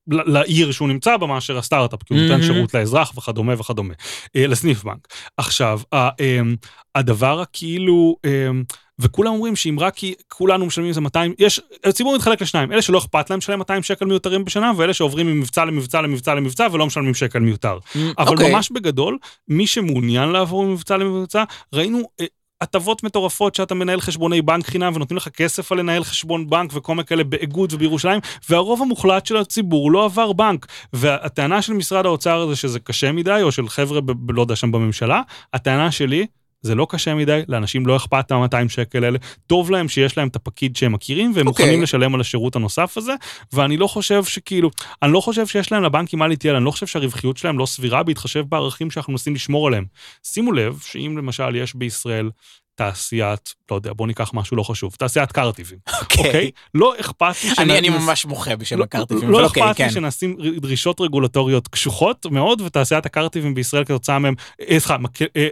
לעיר 0.07 0.71
שהוא 0.71 0.87
נמצא 0.87 1.17
בה 1.17 1.27
מאשר 1.27 1.57
הסטארט-אפ, 1.57 2.03
כי 2.03 2.13
הוא 2.13 2.21
נותן 2.23 2.43
שירות 2.43 2.73
לאזרח 2.73 3.17
וכדומה 3.17 3.53
וכדומה, 3.59 3.93
אה, 4.35 4.47
לסניף 4.47 4.83
בנק. 4.83 5.07
עכשיו, 5.37 5.79
אמ, 5.93 6.55
הדבר 6.95 7.41
הכאילו, 7.41 8.15
אמ, 8.25 8.63
וכולם 8.99 9.33
אומרים 9.33 9.55
שאם 9.55 9.75
רק 9.79 9.95
כי 9.95 10.15
כולנו 10.27 10.65
משלמים 10.65 10.89
איזה 10.89 11.01
200, 11.01 11.33
יש, 11.39 11.61
הציבור 11.83 12.15
מתחלק 12.15 12.41
לשניים, 12.41 12.71
אלה 12.71 12.81
שלא 12.81 12.97
אכפת 12.97 13.29
להם 13.29 13.37
לשלם 13.39 13.59
200 13.59 13.83
שקל 13.83 14.05
מיותרים 14.05 14.45
בשנה, 14.45 14.71
ואלה 14.77 14.93
שעוברים 14.93 15.27
ממבצע 15.27 15.65
למבצע 15.65 16.01
למבצע 16.01 16.35
למבצע 16.35 16.67
ולא 16.71 16.85
משלמים 16.85 17.13
שקל 17.13 17.39
מיותר. 17.39 17.77
אבל 18.17 18.27
okay. 18.27 18.31
אוקיי. 18.31 18.53
ממש 18.53 18.71
בגדול, 18.71 19.17
מי 19.47 19.67
שמעוניין 19.67 20.29
לעבור 20.29 20.65
ממבצע 20.65 20.97
למבצע, 20.97 21.43
ראינו 21.73 22.01
אה, 22.19 22.25
הטבות 22.61 23.03
מטורפות 23.03 23.55
שאתה 23.55 23.75
מנהל 23.75 24.01
חשבוני 24.01 24.41
בנק 24.41 24.65
חינם 24.65 24.91
ונותנים 24.95 25.17
לך 25.17 25.27
כסף 25.27 25.71
על 25.71 25.79
לנהל 25.79 26.03
חשבון 26.03 26.49
בנק 26.49 26.71
וכל 26.73 26.95
מיני 26.95 27.05
כאלה 27.05 27.23
באיגוד 27.23 27.73
ובירושלים, 27.73 28.19
והרוב 28.49 28.81
המוחלט 28.81 29.25
של 29.25 29.37
הציבור 29.37 29.91
לא 29.91 30.05
עבר 30.05 30.33
בנק. 30.33 30.67
והטענה 30.93 31.61
של 31.61 31.73
משרד 31.73 32.05
האוצר 32.05 32.47
זה 32.47 32.55
שזה 32.55 32.79
קשה 32.79 33.11
מדי, 33.11 33.39
או 33.41 33.51
של 33.51 33.67
חבר'ה, 33.67 34.01
ב- 34.01 34.31
לא 34.31 34.41
יודע, 34.41 34.55
שם 34.55 34.71
בממשלה, 34.71 35.21
הטענה 35.53 35.91
שלי 35.91 36.25
זה 36.61 36.75
לא 36.75 36.87
קשה 36.89 37.15
מדי, 37.15 37.41
לאנשים 37.47 37.85
לא 37.85 37.95
אכפת 37.95 38.31
מה-200 38.31 38.69
שקל 38.69 39.03
האלה, 39.03 39.17
טוב 39.47 39.71
להם 39.71 39.87
שיש 39.87 40.17
להם 40.17 40.27
את 40.27 40.35
הפקיד 40.35 40.75
שהם 40.75 40.91
מכירים, 40.93 41.31
והם 41.35 41.45
okay. 41.45 41.49
אוקיי. 41.49 41.65
מוכנים 41.65 41.83
לשלם 41.83 42.15
על 42.15 42.21
השירות 42.21 42.55
הנוסף 42.55 42.97
הזה, 42.97 43.13
ואני 43.53 43.77
לא 43.77 43.87
חושב 43.87 44.23
שכאילו, 44.23 44.71
אני 45.03 45.13
לא 45.13 45.21
חושב 45.21 45.47
שיש 45.47 45.71
להם 45.71 45.83
לבנקים 45.83 46.19
מה 46.19 46.27
להתייעל, 46.27 46.55
אני 46.55 46.65
לא 46.65 46.71
חושב 46.71 46.87
שהרווחיות 46.87 47.37
שלהם 47.37 47.57
לא 47.59 47.65
סבירה 47.65 48.03
בהתחשב 48.03 48.43
בערכים 48.49 48.91
שאנחנו 48.91 49.13
מנסים 49.13 49.35
לשמור 49.35 49.67
עליהם. 49.67 49.85
שימו 50.23 50.51
לב 50.51 50.79
שאם 50.85 51.15
למשל 51.17 51.55
יש 51.55 51.75
בישראל 51.75 52.29
תעשיית, 52.75 53.53
לא 53.71 53.75
יודע, 53.75 53.93
בוא 53.93 54.07
ניקח 54.07 54.31
משהו 54.33 54.57
לא 54.57 54.63
חשוב, 54.63 54.95
תעשיית 54.99 55.31
קרטיבים, 55.31 55.79
אוקיי? 56.01 56.23
Okay. 56.23 56.27
אוקיי? 56.27 56.51
לא 56.73 56.93
אכפת 56.99 57.43
לי... 57.43 57.49
אני, 57.57 57.77
אני 57.77 57.89
ממש 57.89 58.25
מוחה 58.25 58.55
בשם 58.55 58.77
לא, 58.77 58.83
הקרטיבים, 58.83 59.29
לא 59.29 59.45
אוקיי, 59.45 59.63
אכפת 59.63 59.79
לי 59.79 59.85
כן. 59.85 59.91
שנשים 59.91 60.37
דרישות 60.57 61.01
רגולטוריות 61.01 61.67
קשוחות 61.67 62.25
מאוד, 62.25 62.61
ותעשיית 62.61 63.05
הקרטיבים 63.05 63.53
בישראל 63.53 63.83
כתוצאה 63.83 64.19
מהם, 64.19 64.35
אה, 64.61 64.79
סליחה, 64.79 64.97
אה, 65.37 65.47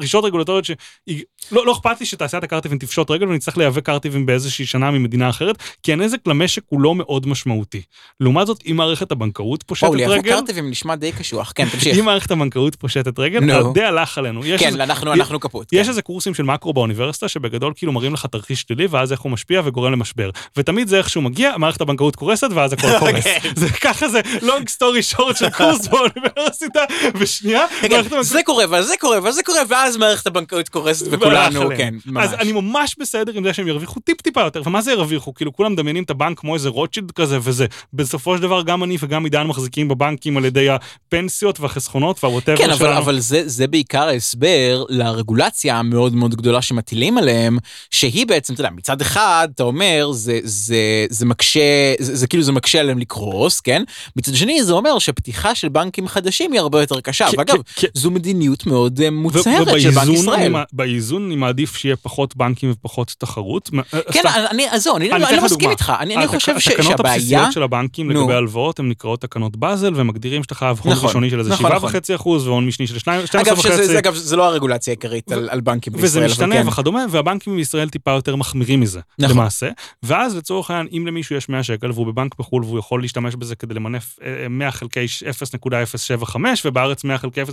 דרישות 0.00 0.24
רגולטוריות 0.24 0.64
שלא 0.64 1.66
לא 1.66 1.72
אכפת 1.72 2.00
לי 2.00 2.06
שתעשיית 2.06 2.44
הקרטיבים 2.44 2.78
תפשוט 2.78 3.10
רגל 3.10 3.28
ונצטרך 3.28 3.58
לייבא 3.58 3.80
קרטיבים 3.80 4.26
באיזושהי 4.26 4.66
שנה 4.66 4.90
ממדינה 4.90 5.30
אחרת, 5.30 5.56
כי 5.82 5.92
הנזק 5.92 6.18
למשק 6.26 6.62
הוא 6.66 6.80
לא 6.80 6.94
מאוד 6.94 7.26
משמעותי. 7.26 7.82
לעומת 8.20 8.46
זאת, 8.46 8.62
אם 8.70 8.76
מערכת 8.76 9.12
הבנקאות 9.12 9.62
פושטת 9.62 9.88
רגל... 9.88 10.04
או, 10.04 10.08
לייבא 10.08 10.28
קרטיבים 10.28 10.70
נשמע 10.70 10.94
די 10.94 11.12
קשוח, 11.12 11.52
כן, 11.54 11.68
תמשיך. 11.68 11.98
אם 11.98 12.04
מערכת 12.04 12.30
הבנקאות 12.30 12.74
פושטת 12.74 13.18
רגל. 13.18 13.40
די 13.74 13.84
הלך 13.84 14.18
עלינו. 14.18 14.42
כן, 14.58 14.80
אנחנו, 14.80 15.12
אנחנו 15.12 15.40
כפות. 15.40 15.72
יש 15.72 15.82
כן. 15.82 15.88
איזה 15.88 16.02
קורסים 16.02 16.34
של 16.34 16.42
מקרו 16.42 16.72
באוניברסיטה, 16.72 17.28
שבגדול 17.28 17.72
כאילו 17.76 17.92
מראים 17.92 18.14
לך 18.14 18.26
תרחיש 18.26 18.64
שלילי, 18.68 18.86
ואז 18.86 19.12
איך 19.12 19.20
הוא 19.20 19.32
משפיע 19.32 19.62
וגורם 19.64 19.92
למשבר. 19.92 20.30
ותמיד 20.56 20.88
זה 20.88 20.98
איכשהו 20.98 21.22
מגיע, 21.22 21.56
מערכת 21.56 21.80
הבנקאות 21.80 22.16
קורסת, 22.16 22.48
ואז 22.54 22.72
הכל 22.72 22.88
קורס. 23.00 23.24
זה 23.54 23.68
ככה 23.68 24.08
זה 24.08 24.20
long 24.20 24.64
story 24.76 25.16
short 25.16 25.38
של 25.38 25.50
קורס 25.50 25.86
באוניברסיטה, 25.88 26.80
ושנייה, 27.14 27.64
זה 28.20 28.40
קורה, 28.44 28.64
וזה 28.70 28.94
קורה, 29.00 29.18
וזה 29.22 29.42
קורה, 29.42 29.62
ואז 29.84 29.96
מערכת 29.96 30.26
הבנקאות 30.26 30.68
קורסת 30.68 31.06
וכולנו, 31.10 31.68
כן, 31.76 31.94
ממש. 32.06 32.24
אז 32.24 32.34
אני 32.34 32.52
ממש 32.52 32.96
בסדר 32.98 33.32
עם 33.34 33.44
זה 33.44 33.52
שהם 33.52 33.68
ירוויחו 33.68 34.00
טיפ-טיפה 34.00 34.40
יותר, 34.40 34.62
ומה 34.66 34.82
זה 34.82 34.92
ירוויחו? 34.92 35.34
כאילו 35.34 35.52
כולם 35.52 35.72
מדמיינים 35.72 36.04
את 36.04 36.10
הבנק 36.10 36.38
כמו 36.38 36.54
איזה 36.54 36.68
רוטשילד 36.68 37.10
כזה, 37.10 37.38
וזה 37.42 37.66
בסופו 37.92 38.36
של 38.36 38.42
דבר 38.42 38.62
גם 38.62 38.84
אני 38.84 38.96
וגם 39.00 39.24
עידן 39.24 39.46
מחזיקים 39.46 39.88
בבנקים 39.88 40.36
על 40.36 40.44
ידי 40.44 40.68
הפנסיות 40.70 41.60
והחסכונות 41.60 42.24
והווטאבר 42.24 42.58
כן, 42.58 42.70
אבל, 42.70 42.92
אבל 42.92 43.18
זה, 43.18 43.42
זה 43.46 43.66
בעיקר 43.66 44.08
ההסבר 44.08 44.84
לרגולציה 44.88 45.78
המאוד 45.78 46.14
מאוד 46.14 46.34
גדולה 46.34 46.62
שמטילים 46.62 47.18
עליהם, 47.18 47.58
שהיא 47.90 48.26
בעצם, 48.26 48.54
אתה 48.54 48.60
יודע, 48.60 48.70
מצד 48.70 49.00
אחד, 49.00 49.48
אתה 49.54 49.62
אומר, 49.62 50.12
זה, 50.12 50.38
זה, 50.42 51.06
זה 51.10 51.26
מקשה, 51.26 51.94
זה, 51.98 52.16
זה 52.16 52.26
כאילו 52.26 52.42
זה 52.42 52.52
מקשה 52.52 52.80
עליהם 52.80 52.98
לקרוס, 52.98 53.60
כן? 53.60 53.82
מצד 54.16 54.34
שני, 54.34 54.64
זה 54.64 54.72
אומר 54.72 54.98
שפתיחה 54.98 55.54
של 55.54 55.68
בנקים 55.68 56.08
חדשים 56.08 56.52
היא 56.52 56.60
הרבה 56.60 56.80
יותר 56.80 57.00
קשה. 57.00 57.26
ואגב, 57.38 57.56
זו 57.94 58.10
מדיניות 58.10 58.66
מאוד 58.66 59.00
אה, 59.00 59.10
מוצהרת 59.74 59.94
של 59.94 60.00
בנק 60.00 60.18
ישראל. 60.18 60.54
באיזון 60.72 61.26
אני 61.26 61.36
מעדיף 61.36 61.76
שיהיה 61.76 61.96
פחות 61.96 62.36
בנקים 62.36 62.70
ופחות 62.70 63.14
תחרות. 63.18 63.70
אה, 63.94 64.00
כן, 64.12 64.22
אני, 64.50 64.70
אז 64.70 64.82
זהו, 64.82 64.96
אני 64.96 65.08
לא 65.08 65.44
מסכים 65.44 65.70
איתך, 65.70 65.92
אני 66.00 66.26
חושב 66.26 66.58
שהבעיה... 66.58 66.80
התקנות 66.80 67.00
הבסיסיות 67.00 67.52
של 67.52 67.62
הבנקים 67.62 68.10
לגבי 68.10 68.34
הלוואות, 68.34 68.78
הן 68.78 68.88
נקראות 68.88 69.20
תקנות 69.20 69.56
באזל, 69.56 69.92
ומגדירים 69.94 70.42
שאתה 70.42 70.54
חייב 70.54 70.80
הון 70.82 70.92
נכון, 70.92 71.08
ראשוני 71.08 71.30
של 71.30 71.38
איזה 71.38 71.54
7.5 71.54 71.62
נכון, 71.62 71.76
נכון. 71.76 72.14
אחוז 72.14 72.46
והון 72.46 72.66
משני 72.66 72.86
של 72.86 72.96
12.5. 72.96 73.98
אגב, 73.98 74.14
זה 74.14 74.36
לא 74.36 74.44
הרגולציה 74.44 74.92
העיקרית 74.92 75.32
על 75.32 75.60
בנקים 75.60 75.92
בישראל. 75.92 76.06
וזה 76.06 76.26
משתנה 76.26 76.54
כן. 76.54 76.68
וכדומה, 76.68 77.04
והבנקים 77.10 77.56
בישראל 77.56 77.88
טיפה 77.88 78.10
יותר 78.10 78.36
מחמירים 78.36 78.80
מזה, 78.80 79.00
למעשה. 79.18 79.68
ואז 80.02 80.36
לצורך 80.36 80.70
העניין, 80.70 80.88
אם 80.96 81.06
למישהו 81.06 81.36
יש 81.36 81.48
100 81.48 81.62
שקל 81.62 81.90
והוא 81.90 82.06
בבנק 82.06 82.34
בחו"ל 82.38 82.64
והוא 82.64 82.78
יכול 82.78 83.02
להשתמש 83.02 83.34
בזה 83.34 83.56
כדי 83.56 83.74
למנף 83.74 84.18
100 84.50 84.66
אה, 84.66 84.72
חלקי 84.72 85.06
0.075 86.24 86.36
ובארץ 86.64 87.04
100 87.04 87.18
חלקי 87.18 87.42
0.09, 87.42 87.46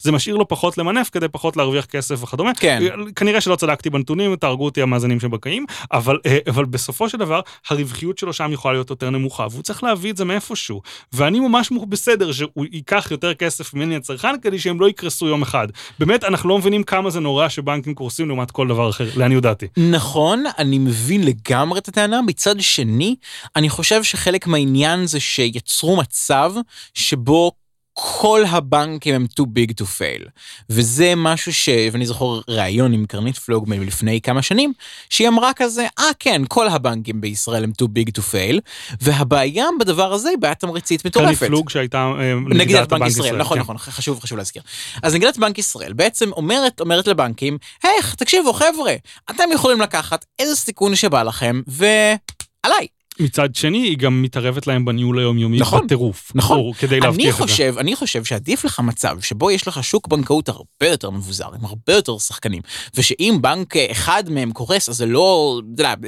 זה 0.00 0.12
משאיר 0.12 0.36
לו 0.36 0.48
פחות 0.48 0.78
למנף 0.78 1.10
כדי 1.12 1.28
פחות 1.32 1.56
להרוויח 1.56 1.84
כסף 1.84 2.22
וכדומה. 2.22 2.54
כן. 2.54 2.82
כנראה 3.16 3.40
שלא 3.40 3.56
צדקתי 3.56 3.90
בנתונים, 3.90 4.36
תהרגו 4.36 4.64
אותי 4.64 4.82
המאזינים 4.82 5.20
שבקאים, 5.20 5.66
אבל, 5.92 6.18
אה, 6.26 6.38
אבל 6.48 6.64
בסופו 6.64 7.08
של 7.08 7.18
דבר, 7.18 7.40
הרווחיות 7.68 8.18
שלו 8.18 8.32
שם 8.32 8.52
יכולה 8.52 8.74
להיות 8.74 8.90
יותר 8.90 9.10
נמוכה, 9.10 9.46
והוא 9.50 9.62
צריך 9.62 9.82
להביא 9.82 10.10
את 10.10 10.16
זה 10.16 10.24
מאיפשהו. 10.24 10.82
ואני 11.12 11.40
ממש 11.40 11.72
בסדר 11.88 12.32
שהוא 12.32 12.66
ייקח 12.72 13.08
יותר 13.10 13.34
כסף 13.34 13.74
ממני 13.74 13.96
הצרכן, 13.96 14.40
כדי 14.42 14.58
שהם 14.58 14.80
לא 14.80 14.88
יקרסו 14.88 15.26
יום 15.26 15.42
אחד. 15.42 15.68
באמת, 15.98 16.24
אנחנו 16.24 16.48
לא 16.48 16.58
מבינים 16.58 16.82
כמה 16.82 17.10
זה 17.10 17.20
נורא 17.20 17.48
שבנקים 17.48 17.94
קורסים 17.94 18.28
לעומת 18.28 18.50
כל 18.50 18.68
דבר 18.68 18.90
אחר, 18.90 19.08
לעניות 19.16 19.42
דעתי. 19.42 19.66
נכון, 19.76 20.44
אני 20.58 20.78
מבין 20.78 21.24
לגמרי 21.24 21.78
את 21.78 21.88
הטענה. 21.88 22.22
מצד 22.22 22.60
שני, 22.60 23.16
אני 23.56 23.68
חושב 23.68 24.02
שחלק 24.02 24.46
מהעניין 24.46 25.06
זה 25.06 25.20
שיצרו 25.20 25.96
מצב 25.96 26.52
שבו 26.94 27.52
כל 27.94 28.42
הבנקים 28.48 29.14
הם 29.14 29.26
too 29.40 29.44
big 29.44 29.72
to 29.80 29.84
fail. 29.84 30.28
וזה 30.70 31.12
משהו 31.16 31.52
ש... 31.52 31.68
ואני 31.92 32.06
זוכר 32.06 32.40
ראיון 32.48 32.92
עם 32.92 33.06
קרנית 33.06 33.38
פלוג 33.38 33.64
מלפני 33.68 34.20
כמה 34.20 34.42
שנים, 34.42 34.72
שהיא 35.10 35.28
אמרה 35.28 35.52
כזה, 35.56 35.86
אה 35.98 36.10
ah, 36.10 36.14
כן, 36.18 36.42
כל 36.48 36.68
הבנקים 36.68 37.20
בישראל 37.20 37.64
הם 37.64 37.72
too 37.82 37.86
big 37.86 38.10
to 38.18 38.20
fail, 38.20 38.60
והבעיה 39.00 39.66
בדבר 39.80 40.12
הזה 40.12 40.28
היא 40.28 40.38
בעיה 40.38 40.54
תמריצית 40.54 41.04
מטורפת. 41.06 41.38
קרנית 41.38 41.38
פלוג 41.38 41.70
שהייתה 41.70 42.12
אה, 42.18 42.34
נגידת 42.48 42.88
בנק 42.88 43.06
ישראל, 43.06 43.26
ישראל, 43.26 43.40
נכון, 43.40 43.56
כן. 43.56 43.62
נכון, 43.62 43.78
חשוב, 43.78 44.20
חשוב 44.20 44.38
להזכיר. 44.38 44.62
אז 45.02 45.14
נגידת 45.14 45.36
בנק 45.36 45.58
ישראל 45.58 45.92
בעצם 45.92 46.32
אומרת, 46.32 46.80
אומרת 46.80 47.06
לבנקים, 47.06 47.58
היי, 47.82 47.94
תקשיבו 48.16 48.52
חבר'ה, 48.52 48.94
אתם 49.30 49.44
יכולים 49.54 49.80
לקחת 49.80 50.24
איזה 50.38 50.56
סיכון 50.56 50.94
שבא 50.94 51.22
לכם, 51.22 51.60
ועליי. 51.66 52.86
מצד 53.22 53.54
שני, 53.54 53.78
היא 53.78 53.98
גם 53.98 54.22
מתערבת 54.22 54.66
להם 54.66 54.84
בניהול 54.84 55.18
היומיומי 55.18 55.58
נכון, 55.58 55.84
בטירוף. 55.84 56.32
נכון. 56.34 56.56
ברור, 56.56 56.74
כדי 56.74 57.00
להבטיח 57.00 57.42
את 57.42 57.48
זה. 57.48 57.70
אני 57.78 57.96
חושב 57.96 58.24
שעדיף 58.24 58.64
לך 58.64 58.80
מצב 58.80 59.20
שבו 59.20 59.50
יש 59.50 59.68
לך 59.68 59.84
שוק 59.84 60.08
בנקאות 60.08 60.48
הרבה 60.48 60.86
יותר 60.86 61.10
מבוזר, 61.10 61.48
עם 61.58 61.64
הרבה 61.64 61.92
יותר 61.92 62.18
שחקנים, 62.18 62.62
ושאם 62.94 63.38
בנק 63.40 63.76
אחד 63.76 64.24
מהם 64.30 64.52
קורס, 64.52 64.88
אז 64.88 64.96
זה 64.96 65.06
לא, 65.06 65.60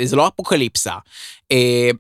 זה 0.05 0.17
לא 0.17 0.29
אפוקליפסה, 0.29 0.93
אה, 1.53 1.91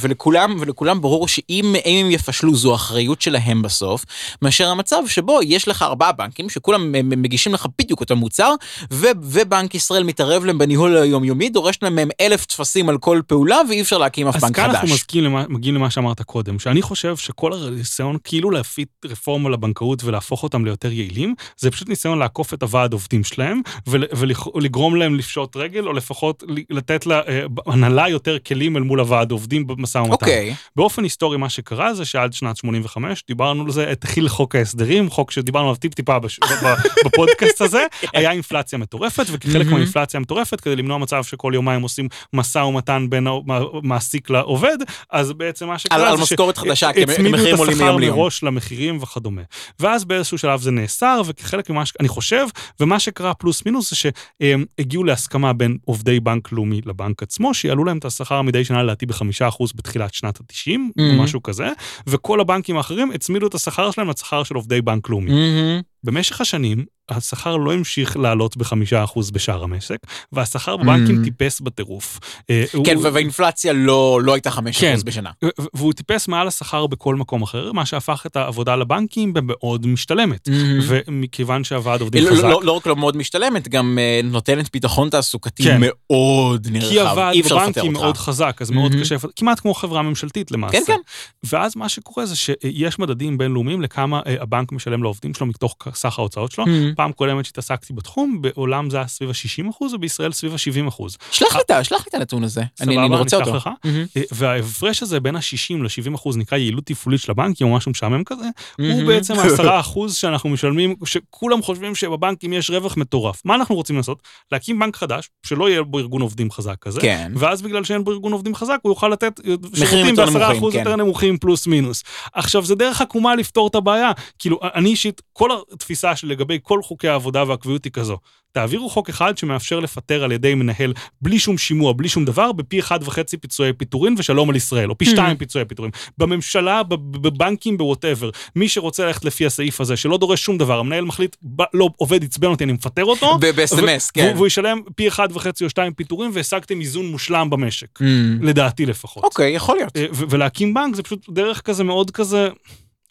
ולכולם, 0.00 0.56
ולכולם 0.60 1.00
ברור 1.00 1.28
שאם 1.28 1.74
הם 1.84 2.10
יפשלו 2.10 2.54
זו 2.54 2.74
אחריות 2.74 3.22
שלהם 3.22 3.62
בסוף, 3.62 4.04
מאשר 4.42 4.68
המצב 4.68 5.02
שבו 5.06 5.40
יש 5.42 5.68
לך 5.68 5.82
ארבעה 5.82 6.12
בנקים 6.12 6.50
שכולם 6.50 6.92
מגישים 6.92 7.54
לך 7.54 7.66
בדיוק 7.78 8.00
אותו 8.00 8.16
מוצר, 8.16 8.54
ובנק 8.90 9.74
ישראל 9.74 10.02
מתערב 10.02 10.44
להם 10.44 10.58
בניהול 10.58 10.96
היומיומי, 10.96 11.48
דורש 11.48 11.78
להם 11.82 11.94
מהם 11.94 12.08
אלף 12.20 12.44
טפסים 12.44 12.88
על 12.88 12.98
כל 12.98 13.20
פעולה 13.26 13.60
ואי 13.68 13.80
אפשר 13.80 13.98
להקים 13.98 14.28
אף 14.36 14.42
בנק 14.42 14.58
חדש. 14.58 14.92
אז 14.92 15.02
כאן 15.02 15.24
אנחנו 15.24 15.54
מגיעים 15.54 15.74
למה 15.74 15.90
שאמרת 15.90 16.22
קודם, 16.22 16.58
שאני 16.58 16.82
חושב 16.82 17.16
שכל 17.16 17.52
הניסיון 17.52 18.16
כאילו 18.24 18.50
להפיץ 18.50 18.88
רפורמה 19.04 19.50
לבנקאות 19.50 20.04
ולהפוך 20.04 20.42
אותם 20.42 20.64
ליותר 20.64 20.92
יעילים, 20.92 21.34
זה 21.56 21.70
פשוט 21.70 21.88
ניסיון 21.88 22.18
לעקוף 22.18 22.54
את 22.54 22.62
הוועד 22.62 22.92
עובדים 22.92 23.24
שלהם 23.24 23.60
ולגרום 23.86 24.96
להם 24.96 25.14
לפשוט 25.14 25.56
רגל, 25.56 25.86
או 25.86 25.92
לפחות 25.92 26.44
לתת 26.70 27.06
להנהלה 27.06 28.08
יותר 28.08 28.38
כלים 28.38 28.76
אל 28.76 28.82
מול 28.82 29.00
הוועד 29.00 29.30
עובדים 29.30 29.66
במשא 29.66 29.98
ומתן. 29.98 30.12
אוקיי. 30.12 30.52
Okay. 30.52 30.70
באופן 30.76 31.02
היסטורי 31.02 31.36
מה 31.36 31.48
שקרה 31.48 31.94
זה 31.94 32.04
שעד 32.04 32.32
שנת 32.32 32.56
85 32.56 33.24
דיברנו 33.28 33.64
על 33.64 33.70
זה, 33.70 33.90
התחיל 33.90 34.28
חוק 34.28 34.54
ההסדרים, 34.54 35.10
חוק 35.10 35.30
שדיברנו 35.30 35.66
עליו 35.66 35.76
טיפ-טיפה 35.76 36.18
בש... 36.18 36.40
בפודקאסט 37.04 37.60
הזה, 37.60 37.86
היה 38.14 38.30
אינפלציה 38.30 38.78
מטורפת, 38.78 39.26
וכחלק 39.30 39.66
מהאינפלציה 39.66 40.18
המטורפת, 40.18 40.60
כדי 40.60 40.76
למנוע 40.76 40.98
מצב 40.98 41.24
שכל 41.24 41.52
יומיים 41.54 41.82
עושים 41.82 42.08
משא 42.32 42.58
ומתן 42.58 43.06
בין 43.10 43.26
המעסיק 43.26 44.11
לעובד, 44.30 44.76
אז 45.10 45.32
בעצם 45.32 45.66
מה 45.66 45.78
שקרה 45.78 46.10
על, 46.10 46.16
זה 46.16 46.22
משכורת 46.22 46.58
חדשה, 46.58 46.92
כי 46.92 47.02
המחירים 47.02 47.56
עולים 47.56 47.78
מיום 47.78 47.98
ליום. 48.00 48.18
מראש 48.18 48.42
למחירים 48.42 48.98
וכדומה. 49.02 49.42
ואז 49.80 50.04
באיזשהו 50.04 50.38
שלב 50.38 50.60
זה 50.60 50.70
נאסר, 50.70 51.22
וכחלק 51.26 51.70
ממה 51.70 51.86
שאני 51.86 52.08
חושב, 52.08 52.46
ומה 52.80 52.98
שקרה 52.98 53.34
פלוס 53.34 53.66
מינוס 53.66 53.90
זה 53.90 53.96
שהגיעו 53.96 55.04
להסכמה 55.04 55.52
בין 55.52 55.76
עובדי 55.84 56.20
בנק 56.20 56.52
לאומי 56.52 56.80
לבנק 56.86 57.22
עצמו, 57.22 57.54
שיעלו 57.54 57.84
להם 57.84 57.98
את 57.98 58.04
השכר 58.04 58.42
מדי 58.42 58.64
שנה 58.64 58.82
לדעתי 58.82 59.06
בחמישה 59.06 59.48
אחוז 59.48 59.72
בתחילת 59.74 60.14
שנת 60.14 60.40
ה-90, 60.40 60.68
mm-hmm. 60.68 61.02
או 61.18 61.22
משהו 61.22 61.42
כזה, 61.42 61.68
וכל 62.06 62.40
הבנקים 62.40 62.76
האחרים 62.76 63.10
הצמידו 63.10 63.46
את 63.46 63.54
השכר 63.54 63.90
שלהם 63.90 64.10
לשכר 64.10 64.42
של 64.42 64.54
עובדי 64.54 64.82
בנק 64.82 65.08
לאומי. 65.08 65.30
Mm-hmm. 65.30 65.91
במשך 66.04 66.40
השנים, 66.40 66.84
השכר 67.08 67.56
לא 67.56 67.72
המשיך 67.72 68.16
לעלות 68.16 68.56
בחמישה 68.56 69.04
אחוז 69.04 69.30
בשאר 69.30 69.64
המשק, 69.64 69.98
והשכר 70.32 70.76
בבנקים 70.76 71.20
mm. 71.20 71.24
טיפס 71.24 71.60
בטירוף. 71.60 72.20
אה, 72.50 72.64
כן, 72.84 72.96
הוא... 72.96 73.06
והאינפלציה 73.12 73.72
לא, 73.72 74.20
לא 74.24 74.34
הייתה 74.34 74.50
חמש 74.50 74.80
כן, 74.80 74.92
אחוז 74.92 75.02
בשנה. 75.02 75.30
והוא 75.74 75.92
טיפס 75.92 76.28
מעל 76.28 76.48
השכר 76.48 76.86
בכל 76.86 77.16
מקום 77.16 77.42
אחר, 77.42 77.72
מה 77.72 77.86
שהפך 77.86 78.22
את 78.26 78.36
העבודה 78.36 78.76
לבנקים 78.76 79.32
במאוד 79.32 79.86
משתלמת. 79.86 80.48
Mm-hmm. 80.48 80.52
ומכיוון 80.86 81.64
שהוועד 81.64 82.00
עובדים 82.00 82.24
לא, 82.24 82.30
לא 82.30 82.36
חזק... 82.36 82.44
לא, 82.44 82.60
לא 82.64 82.72
רק 82.72 82.86
לא 82.86 82.96
מאוד 82.96 83.16
משתלמת, 83.16 83.68
גם 83.68 83.98
uh, 83.98 84.26
נותנת 84.26 84.72
ביטחון 84.72 85.10
תעסוקתי 85.10 85.62
כן. 85.62 85.80
מאוד 85.80 86.66
נרחב. 86.70 86.88
כי 86.88 87.00
הוועד 87.00 87.36
בבנקים 87.44 87.92
מאוד 87.92 88.16
חזק, 88.16 88.58
אז 88.60 88.70
mm-hmm. 88.70 88.74
מאוד 88.74 88.92
קשה, 89.00 89.16
כמעט 89.36 89.60
כמו 89.60 89.74
חברה 89.74 90.02
ממשלתית 90.02 90.50
למעשה. 90.50 90.72
כן, 90.72 90.82
כן. 90.86 90.98
ואז 91.44 91.76
מה 91.76 91.88
שקורה 91.88 92.26
זה 92.26 92.36
שיש 92.36 92.98
מדדים 92.98 93.38
בינלאומיים 93.38 93.82
לכמה 93.82 94.20
uh, 94.20 94.42
הבנק 94.42 94.72
משלם 94.72 95.02
לעובדים 95.02 95.34
שלו 95.34 95.46
מתוך 95.46 95.76
סך 95.94 96.18
ההוצאות 96.18 96.52
שלו. 96.52 96.64
Mm-hmm. 96.64 96.96
פעם 96.96 97.12
קודמת 97.12 97.44
שהתעסקתי 97.44 97.92
בתחום, 97.92 98.42
בעולם 98.42 98.90
זה 98.90 98.96
היה 98.96 99.06
סביב 99.06 99.30
ה-60 99.30 99.70
אחוז, 99.70 99.94
ובישראל 99.94 100.32
סביב 100.32 100.52
ה-70 100.52 100.88
אחוז. 100.88 101.16
שלח 101.30 101.56
לי 101.56 101.60
את 102.08 102.14
הנתון 102.14 102.44
הזה, 102.44 102.62
אני, 102.80 102.98
אני 102.98 103.16
רוצה 103.16 103.36
אותו. 103.36 103.54
לך. 103.56 103.66
Mm-hmm. 103.66 104.20
וההפרש 104.32 105.02
הזה 105.02 105.20
בין 105.20 105.36
ה-60 105.36 105.82
ל-70 105.82 106.14
אחוז 106.14 106.36
נקרא 106.36 106.58
יעילות 106.58 106.86
תפעולית 106.86 107.20
של 107.20 107.30
הבנקים, 107.30 107.66
או 107.66 107.76
משהו 107.76 107.90
משעמם 107.90 108.24
כזה, 108.24 108.44
mm-hmm. 108.44 108.82
הוא 108.82 109.06
בעצם 109.06 109.34
ה-10 109.40 109.80
אחוז 109.80 110.14
שאנחנו 110.14 110.50
משלמים, 110.50 110.94
שכולם 111.04 111.62
חושבים 111.62 111.94
שבבנקים 111.94 112.52
יש 112.52 112.70
רווח 112.70 112.96
מטורף. 112.96 113.42
מה 113.44 113.54
אנחנו 113.54 113.74
רוצים 113.74 113.96
לעשות? 113.96 114.22
להקים 114.52 114.78
בנק 114.78 114.96
חדש, 114.96 115.30
שלא 115.46 115.70
יהיה 115.70 115.82
בו 115.82 115.98
ארגון 115.98 116.22
עובדים 116.22 116.50
חזק 116.50 116.76
כזה, 116.80 117.00
כן. 117.00 117.32
ואז 117.36 117.62
בגלל 117.62 117.84
שאין 117.84 118.04
בו 118.04 118.12
ארגון 118.12 118.32
עובדים 118.32 118.54
חזק, 118.54 118.78
הוא 118.82 118.90
יוכל 118.90 119.08
לתת 119.08 119.40
שירותים 119.74 120.16
ב-10 120.16 120.56
אחוז 120.56 120.72
כן. 120.72 120.78
יותר 120.78 120.96
נמוכים 120.96 121.38
פלוס 121.38 121.66
מינוס. 121.66 122.02
עכשיו, 122.32 122.64
זה 122.64 122.74
דרך 122.74 123.00
עקומה 123.00 123.34
לפתור 123.34 123.68
את 123.68 123.74
הבעיה. 123.74 124.12
כאילו, 124.38 124.60
אני 124.62 124.88
אישית, 124.88 125.22
כל 125.32 125.50
התפיסה 125.82 126.16
שלי 126.16 126.30
לגבי 126.30 126.58
כל 126.62 126.82
חוקי 126.82 127.08
העבודה 127.08 127.44
והקביעות 127.48 127.84
היא 127.84 127.92
כזו. 127.92 128.18
תעבירו 128.52 128.90
חוק 128.90 129.08
אחד 129.08 129.38
שמאפשר 129.38 129.80
לפטר 129.80 130.24
על 130.24 130.32
ידי 130.32 130.54
מנהל 130.54 130.92
בלי 131.20 131.38
שום 131.38 131.58
שימוע, 131.58 131.92
בלי 131.92 132.08
שום 132.08 132.24
דבר, 132.24 132.52
בפי 132.52 132.80
אחד 132.80 132.98
וחצי 133.02 133.36
פיצויי 133.36 133.72
פיטורין 133.72 134.14
ושלום 134.18 134.50
על 134.50 134.56
ישראל, 134.56 134.90
או 134.90 134.98
פי 134.98 135.04
hmm. 135.04 135.10
שתיים 135.10 135.36
פיצויי 135.36 135.64
פיטורין. 135.64 135.90
בממשלה, 136.18 136.82
בבנקים, 136.88 137.78
ב 137.78 137.83
whatever. 137.83 138.30
מי 138.56 138.68
שרוצה 138.68 139.06
ללכת 139.06 139.24
לפי 139.24 139.46
הסעיף 139.46 139.80
הזה, 139.80 139.96
שלא 139.96 140.18
דורש 140.18 140.44
שום 140.44 140.58
דבר, 140.58 140.78
המנהל 140.78 141.04
מחליט, 141.04 141.36
לא, 141.74 141.88
עובד 141.96 142.24
עצבן 142.24 142.48
אותי, 142.48 142.64
אני 142.64 142.72
מפטר 142.72 143.04
אותו. 143.04 143.38
ב-SMS, 143.56 144.10
כן. 144.10 144.32
והוא 144.36 144.46
ישלם 144.46 144.80
פי 144.96 145.08
אחד 145.08 145.28
וחצי 145.32 145.64
או 145.64 145.70
שתיים 145.70 145.92
פיטורים, 145.92 146.30
והשגתם 146.34 146.80
איזון 146.80 147.06
מושלם 147.06 147.50
במשק. 147.50 147.98
Hmm. 147.98 148.04
לדעתי 148.40 148.86
לפחות. 148.86 149.24
אוקיי, 149.24 149.52
יכול 149.52 149.76
להיות. 149.76 149.96
אה, 149.96 150.06
ולהקים 150.12 150.74
בנק 150.74 150.94
זה 150.94 151.02
פשוט 151.02 151.30
דרך 151.30 151.60
כזה 151.60 151.84
מאוד 151.84 152.10
כזה, 152.10 152.48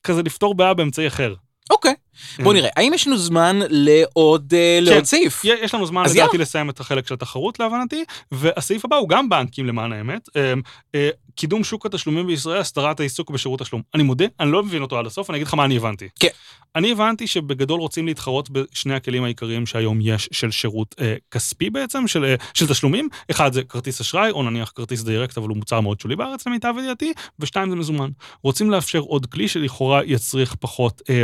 כזה 0.04 0.24
לפתור 0.24 0.56
בעיה 0.56 0.74
באמצעי 0.74 1.08
אחר. 1.08 1.34
אוקיי. 1.72 1.94
בוא 2.44 2.54
נראה, 2.54 2.70
האם 2.78 2.94
יש 2.94 3.08
לנו 3.08 3.18
זמן 3.18 3.60
לעוד, 3.70 4.54
אה, 4.54 4.80
כן, 4.80 4.84
לעוד 4.84 5.04
סעיף? 5.04 5.46
יש 5.46 5.74
לנו 5.74 5.86
זמן 5.86 6.04
לדעתי 6.12 6.38
לסיים 6.38 6.70
את 6.70 6.80
החלק 6.80 7.08
של 7.08 7.14
התחרות 7.14 7.60
להבנתי, 7.60 8.04
והסעיף 8.32 8.86
הבא 8.86 8.96
הוא 8.96 9.10
גם 9.10 9.30
בנקים 9.30 9.66
למען 9.66 9.94
האמת. 9.94 10.30
אה, 10.36 10.54
אה, 10.96 11.10
קידום 11.36 11.64
שוק 11.64 11.86
התשלומים 11.86 12.28
בישראל, 12.28 12.58
הסדרת 12.58 13.00
העיסוק 13.00 13.32
בשירות 13.32 13.60
תשלום. 13.60 13.82
אני 13.96 14.04
מודה, 14.04 14.26
אני 14.40 14.52
לא 14.52 14.64
מבין 14.64 14.82
אותו 14.82 15.00
עד 15.00 15.06
הסוף, 15.06 15.30
אני 15.30 15.38
אגיד 15.38 15.48
לך 15.48 15.54
מה 15.54 15.66
אני 15.66 15.78
הבנתי. 15.78 16.08
כן. 16.20 16.28
אני 16.76 16.92
הבנתי 16.92 17.28
שבגדול 17.28 17.80
רוצים 17.80 18.06
להתחרות 18.06 18.50
בשני 18.50 18.94
הכלים 18.94 19.24
העיקריים 19.24 19.66
שהיום 19.66 20.00
יש 20.02 20.30
של 20.32 20.52
שירות 20.52 20.96
אה, 21.02 21.16
כספי 21.32 21.70
בעצם, 21.70 22.08
של, 22.08 22.26
אה, 22.26 22.36
של 22.54 22.68
תשלומים. 22.68 23.10
אחד 23.32 23.54
זה 23.54 23.64
כרטיס 23.64 24.02
אשראי, 24.02 24.32
או 24.32 24.44
נניח 24.44 24.72
כרטיס 24.76 25.04
דירקט, 25.04 25.38
אבל 25.38 25.50
הוא 25.50 25.58
מוצר 25.58 25.82
מאוד 25.82 26.00
שולי 26.00 26.16
בארץ 26.16 26.48
למיטב 26.48 26.74
ידיעתי, 26.80 27.14
ושתיים 27.40 27.70
זה 27.70 27.76
מזומן. 27.76 28.10
רוצים 28.44 28.72
לאפשר 28.72 29.00
עוד 29.00 29.26
כלי 29.26 29.48
שלכאורה 29.48 30.02
יצריך 30.06 30.56
פחות 30.60 31.02
אה, 31.10 31.24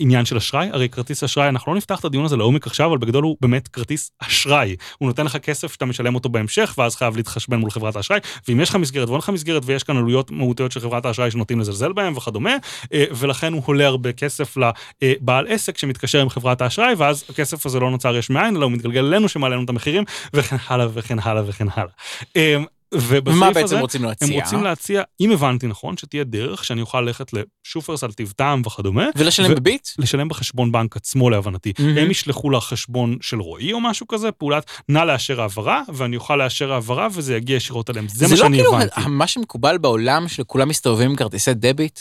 עניין 0.00 0.24
של 0.24 0.36
אשראי, 0.36 0.68
הרי 0.72 0.88
כרטיס 0.88 1.24
אשראי, 1.24 1.48
אנחנו 1.48 1.72
לא 1.72 1.76
נפתח 1.78 2.00
את 2.00 2.04
הדיון 2.04 2.24
הזה 2.24 2.36
לעומק 2.36 2.66
עכשיו, 2.66 2.90
אבל 2.90 2.98
בגדול 2.98 3.24
הוא 3.24 3.36
באמת 3.40 3.68
כרטיס 3.68 4.10
אשראי. 4.18 4.76
הוא 4.98 5.06
נותן 5.06 5.24
לך 5.24 5.36
כסף 5.36 5.72
שאתה 5.72 5.84
משלם 5.84 6.14
אותו 6.14 6.28
בהמשך, 6.28 6.74
ואז 6.78 6.96
חייב 6.96 7.16
להתחשבן 7.16 7.56
מול 7.56 7.70
חברת 7.70 7.96
האשראי, 7.96 8.20
ואם 8.48 8.60
יש 8.60 8.70
לך 8.70 8.76
מסגרת 8.76 9.08
ואין 9.08 9.18
לך 9.18 9.28
מסגרת, 9.28 9.62
ויש 9.64 9.82
כאן 9.82 9.96
עלויות 9.96 10.30
מהותיות 10.30 10.72
של 10.72 10.80
חברת 10.80 11.06
האשראי 11.06 11.30
שנוטים 11.30 11.60
לזלזל 11.60 11.92
בהם 11.92 12.16
וכדומה, 12.16 12.56
אה, 12.92 13.04
ולכן 13.10 13.52
הוא 13.52 13.62
עולה 13.66 13.86
הרבה 13.86 14.12
כסף 14.12 14.56
לבעל 15.02 15.46
עסק 15.48 15.78
שמתקשר 15.78 16.20
עם 16.20 16.28
חברת 16.28 16.60
האשראי, 16.60 16.94
ואז 16.98 17.24
הכסף 17.28 17.66
הזה 17.66 17.80
לא 17.80 17.90
נוצר 17.90 18.16
יש 18.16 18.30
מאין, 18.30 18.56
אלא 18.56 18.64
הוא 18.64 18.72
מתגלגל 18.72 19.04
אלינו, 19.04 19.28
שמעלה 19.28 19.54
לנו 19.54 19.64
את 19.64 19.68
המחירים, 19.68 20.04
וכן 20.34 20.56
הלאה 20.68 20.86
וכן 20.92 21.18
הלאה 21.22 21.42
וכן 21.46 21.66
הלאה. 21.74 22.64
ומה 22.94 23.46
בעצם 23.50 23.64
הזה, 23.64 23.80
רוצים 23.80 24.04
להציע? 24.04 24.28
הם 24.28 24.34
רוצים 24.42 24.64
להציע, 24.64 25.02
אם 25.20 25.32
הבנתי 25.32 25.66
נכון, 25.66 25.96
שתהיה 25.96 26.24
דרך 26.24 26.64
שאני 26.64 26.80
אוכל 26.80 27.00
ללכת 27.00 27.30
לשופרסל, 27.32 28.12
טיב 28.12 28.37
טעם 28.37 28.62
וכדומה. 28.66 29.06
ולשלם 29.16 29.54
בביט? 29.54 29.88
לשלם 29.98 30.28
בחשבון 30.28 30.72
בנק 30.72 30.96
עצמו 30.96 31.30
להבנתי. 31.30 31.72
Mm-hmm. 31.76 32.00
הם 32.00 32.10
ישלחו 32.10 32.50
לחשבון 32.50 33.16
של 33.20 33.40
רועי 33.40 33.72
או 33.72 33.80
משהו 33.80 34.08
כזה, 34.08 34.32
פעולת 34.32 34.70
נא 34.88 34.98
לאשר 34.98 35.40
העברה, 35.40 35.82
ואני 35.94 36.16
אוכל 36.16 36.36
לאשר 36.36 36.72
העברה 36.72 37.08
וזה 37.14 37.36
יגיע 37.36 37.56
ישירות 37.56 37.90
אליהם. 37.90 38.08
זה, 38.08 38.18
זה 38.18 38.26
מה 38.26 38.30
לא 38.30 38.36
שאני 38.36 38.56
כאילו 38.56 38.76
הבנתי. 38.76 39.00
מה 39.08 39.26
שמקובל 39.26 39.78
בעולם, 39.78 40.28
שכולם 40.28 40.68
מסתובבים 40.68 41.10
עם 41.10 41.16
כרטיסי 41.16 41.54
debit? 41.54 42.00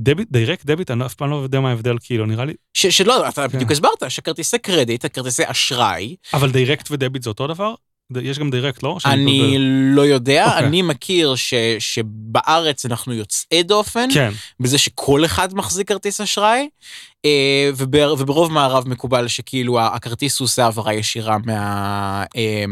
debit, 0.00 0.28
direct 0.30 0.64
debit, 0.66 0.90
אני 0.90 1.06
אף 1.06 1.14
פעם 1.14 1.30
לא 1.30 1.36
יודע 1.36 1.60
מה 1.60 1.70
ההבדל, 1.70 1.96
כאילו, 2.00 2.26
נראה 2.26 2.44
לי... 2.44 2.52
ש- 2.74 2.86
שלא, 2.86 3.28
אתה 3.28 3.48
כן. 3.48 3.56
בדיוק 3.56 3.70
הסברת, 3.70 4.02
שכרטיסי 4.08 4.58
קרדיט, 4.58 5.06
כרטיסי 5.12 5.42
אשראי, 5.46 6.16
אבל 6.34 6.50
direct 6.50 6.88
ו 6.90 6.95
debit 6.95 7.22
זה 7.22 7.30
אותו 7.30 7.46
דבר? 7.46 7.74
יש 8.22 8.38
גם 8.38 8.50
דיירקט, 8.50 8.82
לא? 8.82 8.98
אני. 9.04 9.56
לא 9.94 10.02
יודע, 10.06 10.46
אוקיי. 10.46 10.66
אני 10.66 10.82
מכיר 10.82 11.34
ש- 11.34 11.54
שבארץ 11.78 12.86
אנחנו 12.86 13.14
יוצאי 13.14 13.62
דופן, 13.62 14.08
כן, 14.14 14.30
בזה 14.60 14.78
שכל 14.78 15.24
אחד 15.24 15.54
מחזיק 15.54 15.88
כרטיס 15.88 16.20
אשראי, 16.20 16.68
וברוב 17.76 18.52
מערב 18.52 18.88
מקובל 18.88 19.28
שכאילו 19.28 19.80
הכרטיס 19.80 20.38
הוא 20.38 20.44
עושה 20.44 20.64
העברה 20.64 20.94
ישירה 20.94 21.36
מה... 21.44 22.24
אה, 22.36 22.64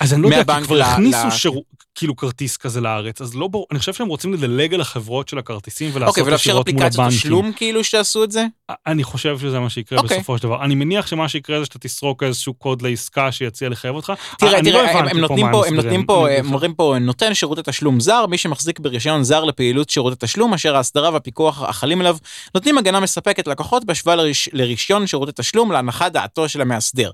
אז 0.00 0.14
אני 0.14 0.22
לא 0.22 0.26
יודע, 0.26 0.36
כי 0.36 0.44
מהבנק 0.46 0.66
כבר 0.66 0.82
הכניסו 0.82 1.62
כאילו 1.96 2.16
כרטיס 2.16 2.56
כזה 2.56 2.80
לארץ, 2.80 3.20
אז 3.20 3.34
לא 3.34 3.48
ברור, 3.48 3.66
אני 3.70 3.78
חושב 3.78 3.92
שהם 3.92 4.08
רוצים 4.08 4.34
לדלג 4.34 4.74
על 4.74 4.80
החברות 4.80 5.28
של 5.28 5.38
הכרטיסים 5.38 5.90
ולעשות 5.92 6.08
אוקיי, 6.08 6.22
ולאפשר 6.22 6.50
ישירות 6.50 6.68
מול 6.68 6.76
אפליקציות 6.76 7.00
הבנקים. 7.00 7.18
תשלום 7.18 7.52
כאילו 7.56 7.84
שיעשו 7.84 8.24
את 8.24 8.32
זה? 8.32 8.46
אני 8.86 9.04
חושב 9.04 9.38
שזה 9.38 9.60
מה 9.60 9.70
שיקרה 9.70 9.98
אוקיי. 9.98 10.16
בסופו 10.16 10.38
של 10.38 10.42
דבר. 10.42 10.64
אני 10.64 10.74
מניח 10.74 11.06
שמה 11.06 11.28
שיקרה 11.28 11.58
זה 11.58 11.64
שאתה 11.64 11.78
תסרוק 11.78 12.22
איזשהו 12.22 12.54
קוד 12.54 12.82
לעסקה 12.82 13.32
שיציע 13.32 13.68
לחייב 13.68 13.94
אותך. 13.94 14.12
תראה, 14.38 14.52
לא 14.62 14.70
תראה, 14.70 14.98
הם- 15.10 15.18
נותנים 15.18 15.46
פה, 15.52 15.66
הם. 15.66 15.74
נותנים 15.74 16.06
פה, 16.06 16.30
הם. 16.30 16.46
אומרים 16.46 16.74
פה, 16.74 16.94
נותן 17.00 17.34
שירותי 17.34 17.60
תשלום 17.64 18.00
זר, 18.00 18.26
מי 18.26 18.38
שמחזיק 18.38 18.80
ברישיון 18.80 19.24
זר 19.24 19.44
לפעילות 19.44 19.90
שירותי 19.90 20.16
תשלום, 20.18 20.54
אשר 20.54 20.76
ההסדרה 20.76 21.10
והפיקוח 21.12 21.62
החלים 21.62 22.00
עליו, 22.00 22.16
נותנים 22.54 22.78
הגנה 22.78 23.00
מספקת 23.00 23.46
ללקוחות 23.46 23.84
בהשוואה 23.96 24.16
לריש- 24.16 24.48
לרישיון 24.52 25.06
שירותי 25.06 25.32
תשלום 25.34 25.72
להנחת 25.72 26.12
דעתו 26.12 26.48
של 26.48 26.60
המאסדר. 26.60 27.10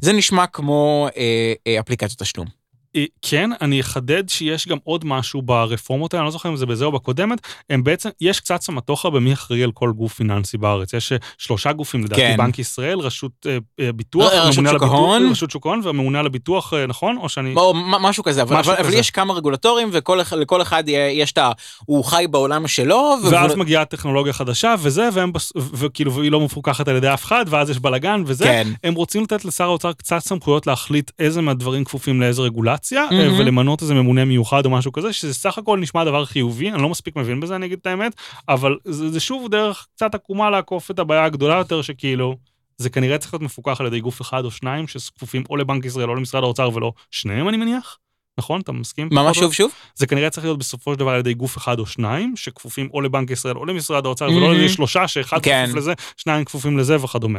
זה 0.00 0.12
נשמע 0.12 0.46
כמו 0.46 1.08
אה, 1.16 1.22
אה, 1.66 1.80
אפליקציות 1.80 2.18
תשלום. 2.18 2.57
אה, 2.96 3.04
כן, 3.22 3.50
אני 3.60 3.80
אחדד 3.80 4.28
שיש 4.28 4.68
גם 4.68 4.78
עוד 4.84 5.04
משהו 5.04 5.42
ברפורמות 5.42 6.14
האלה, 6.14 6.20
אני 6.22 6.26
לא 6.26 6.30
זוכר 6.30 6.48
אם 6.48 6.56
זה 6.56 6.66
בזה 6.66 6.84
או 6.84 6.92
בקודמת, 6.92 7.38
הם 7.70 7.84
בעצם, 7.84 8.08
יש 8.20 8.40
קצת 8.40 8.60
סמטוחה 8.62 9.10
במי 9.10 9.32
אחראי 9.32 9.62
על 9.62 9.72
כל 9.72 9.92
גוף 9.96 10.14
פיננסי 10.14 10.58
בארץ. 10.58 10.92
יש 10.92 11.12
אה, 11.12 11.16
שלושה 11.38 11.72
גופים, 11.72 12.04
לדעתי, 12.04 12.20
כן. 12.22 12.34
בנק 12.38 12.58
ישראל, 12.58 12.98
רשות 12.98 13.32
אה, 13.46 13.58
אה, 13.80 13.92
ביטוח, 13.92 14.32
ר- 14.32 14.48
רשות 14.48 14.64
שוק 14.70 14.82
ההון. 14.82 15.28
רשות 15.30 15.50
שוק 15.50 15.66
ההון 15.66 15.80
והממונה 15.84 16.18
על 16.20 16.26
הביטוח, 16.26 16.72
נכון? 16.88 17.16
או 17.16 17.28
שאני... 17.28 17.54
או 17.56 17.74
מ- 17.74 18.02
משהו 18.02 18.24
כזה, 18.24 18.42
אבל, 18.42 18.56
משהו 18.56 18.72
אבל, 18.72 18.80
אבל 18.80 18.88
כזה. 18.88 18.98
יש 18.98 19.10
כמה 19.10 19.34
רגולטורים 19.34 19.90
ולכל 19.92 20.62
אחד 20.62 20.84
יש 20.88 21.32
את 21.32 21.38
ה... 21.38 21.52
הוא 21.84 22.04
חי 22.04 22.24
בעולם 22.30 22.68
שלו. 22.68 23.14
ו- 23.24 23.30
ואז 23.30 23.54
מגיעה 23.54 23.84
טכנולוגיה 23.84 24.32
חדשה 24.32 24.74
וזה, 24.78 25.08
והם, 25.12 25.32
וכאילו, 25.56 26.14
והיא 26.14 26.32
לא 26.32 26.40
מפוקחת 26.40 26.88
על 26.88 26.96
ידי 26.96 27.14
אף 27.14 27.24
אחד, 27.24 27.44
ואז 27.48 27.70
יש 27.70 27.78
בלאגן 27.78 28.22
וזה. 28.26 28.44
כן. 28.44 28.68
הם 28.84 28.94
רוצים 28.94 29.22
לתת 29.22 29.44
לשר 29.44 29.64
האוצר 29.64 29.92
קצת 29.92 30.18
סמכויות 30.18 30.66
להחליט 30.66 31.10
איזה 31.18 31.40
מהדברים 31.40 31.84
כפופים 31.84 32.20
לאיזה 32.20 32.42
רגולציה, 32.42 32.77
אה, 32.92 33.10
מהמם. 33.10 33.38
ולמנות 33.38 33.82
איזה 33.82 33.94
ממונה 33.94 34.24
מיוחד 34.24 34.64
או 34.64 34.70
משהו 34.70 34.92
כזה, 34.92 35.12
שזה 35.12 35.34
סך 35.34 35.58
הכל 35.58 35.78
נשמע 35.78 36.04
דבר 36.04 36.24
חיובי, 36.24 36.70
אני 36.70 36.82
לא 36.82 36.88
מספיק 36.88 37.16
מבין 37.16 37.40
בזה, 37.40 37.56
אני 37.56 37.66
אגיד 37.66 37.78
את 37.80 37.86
האמת, 37.86 38.12
אבל 38.48 38.76
זה, 38.84 39.10
זה 39.10 39.20
שוב 39.20 39.48
דרך 39.50 39.86
קצת 39.96 40.14
עקומה 40.14 40.50
לעקוף 40.50 40.90
את 40.90 40.98
הבעיה 40.98 41.24
הגדולה 41.24 41.54
יותר, 41.54 41.82
שכאילו, 41.82 42.36
זה 42.76 42.90
כנראה 42.90 43.18
צריך 43.18 43.34
להיות 43.34 43.42
מפוקח 43.42 43.80
על 43.80 43.86
ידי 43.86 44.00
גוף 44.00 44.20
אחד 44.20 44.44
או 44.44 44.50
שניים, 44.50 44.88
שכפופים 44.88 45.42
או 45.50 45.56
לבנק 45.56 45.84
ישראל 45.84 46.08
או 46.08 46.14
למשרד 46.14 46.42
האוצר 46.42 46.70
ולא 46.74 46.92
שניהם, 47.10 47.48
אני 47.48 47.56
מניח. 47.56 47.98
נכון? 48.38 48.60
אתה 48.60 48.72
מסכים? 48.72 49.08
ממש 49.12 49.38
שוב 49.38 49.52
שוב? 49.52 49.72
זה 49.94 50.06
כנראה 50.06 50.30
צריך 50.30 50.44
להיות 50.44 50.58
בסופו 50.58 50.92
של 50.92 50.98
דבר 50.98 51.10
על 51.10 51.20
ידי 51.20 51.34
גוף 51.34 51.56
אחד 51.56 51.78
או 51.78 51.86
שניים, 51.86 52.36
שכפופים 52.36 52.88
או 52.94 53.00
לבנק 53.00 53.30
ישראל 53.30 53.56
או 53.56 53.64
למשרד 53.64 54.06
האוצר, 54.06 54.26
מהמם. 54.26 54.38
ולא 54.38 54.50
על 54.50 54.56
ידי 54.56 54.68
שלושה, 54.68 55.08
שאחד 55.08 55.42
כן. 55.42 55.64
כפוף 55.66 55.76
לזה, 55.76 55.92
שניים 56.16 56.44
כפופים 56.44 56.78
לזה 56.78 57.04
וכדומה. 57.04 57.38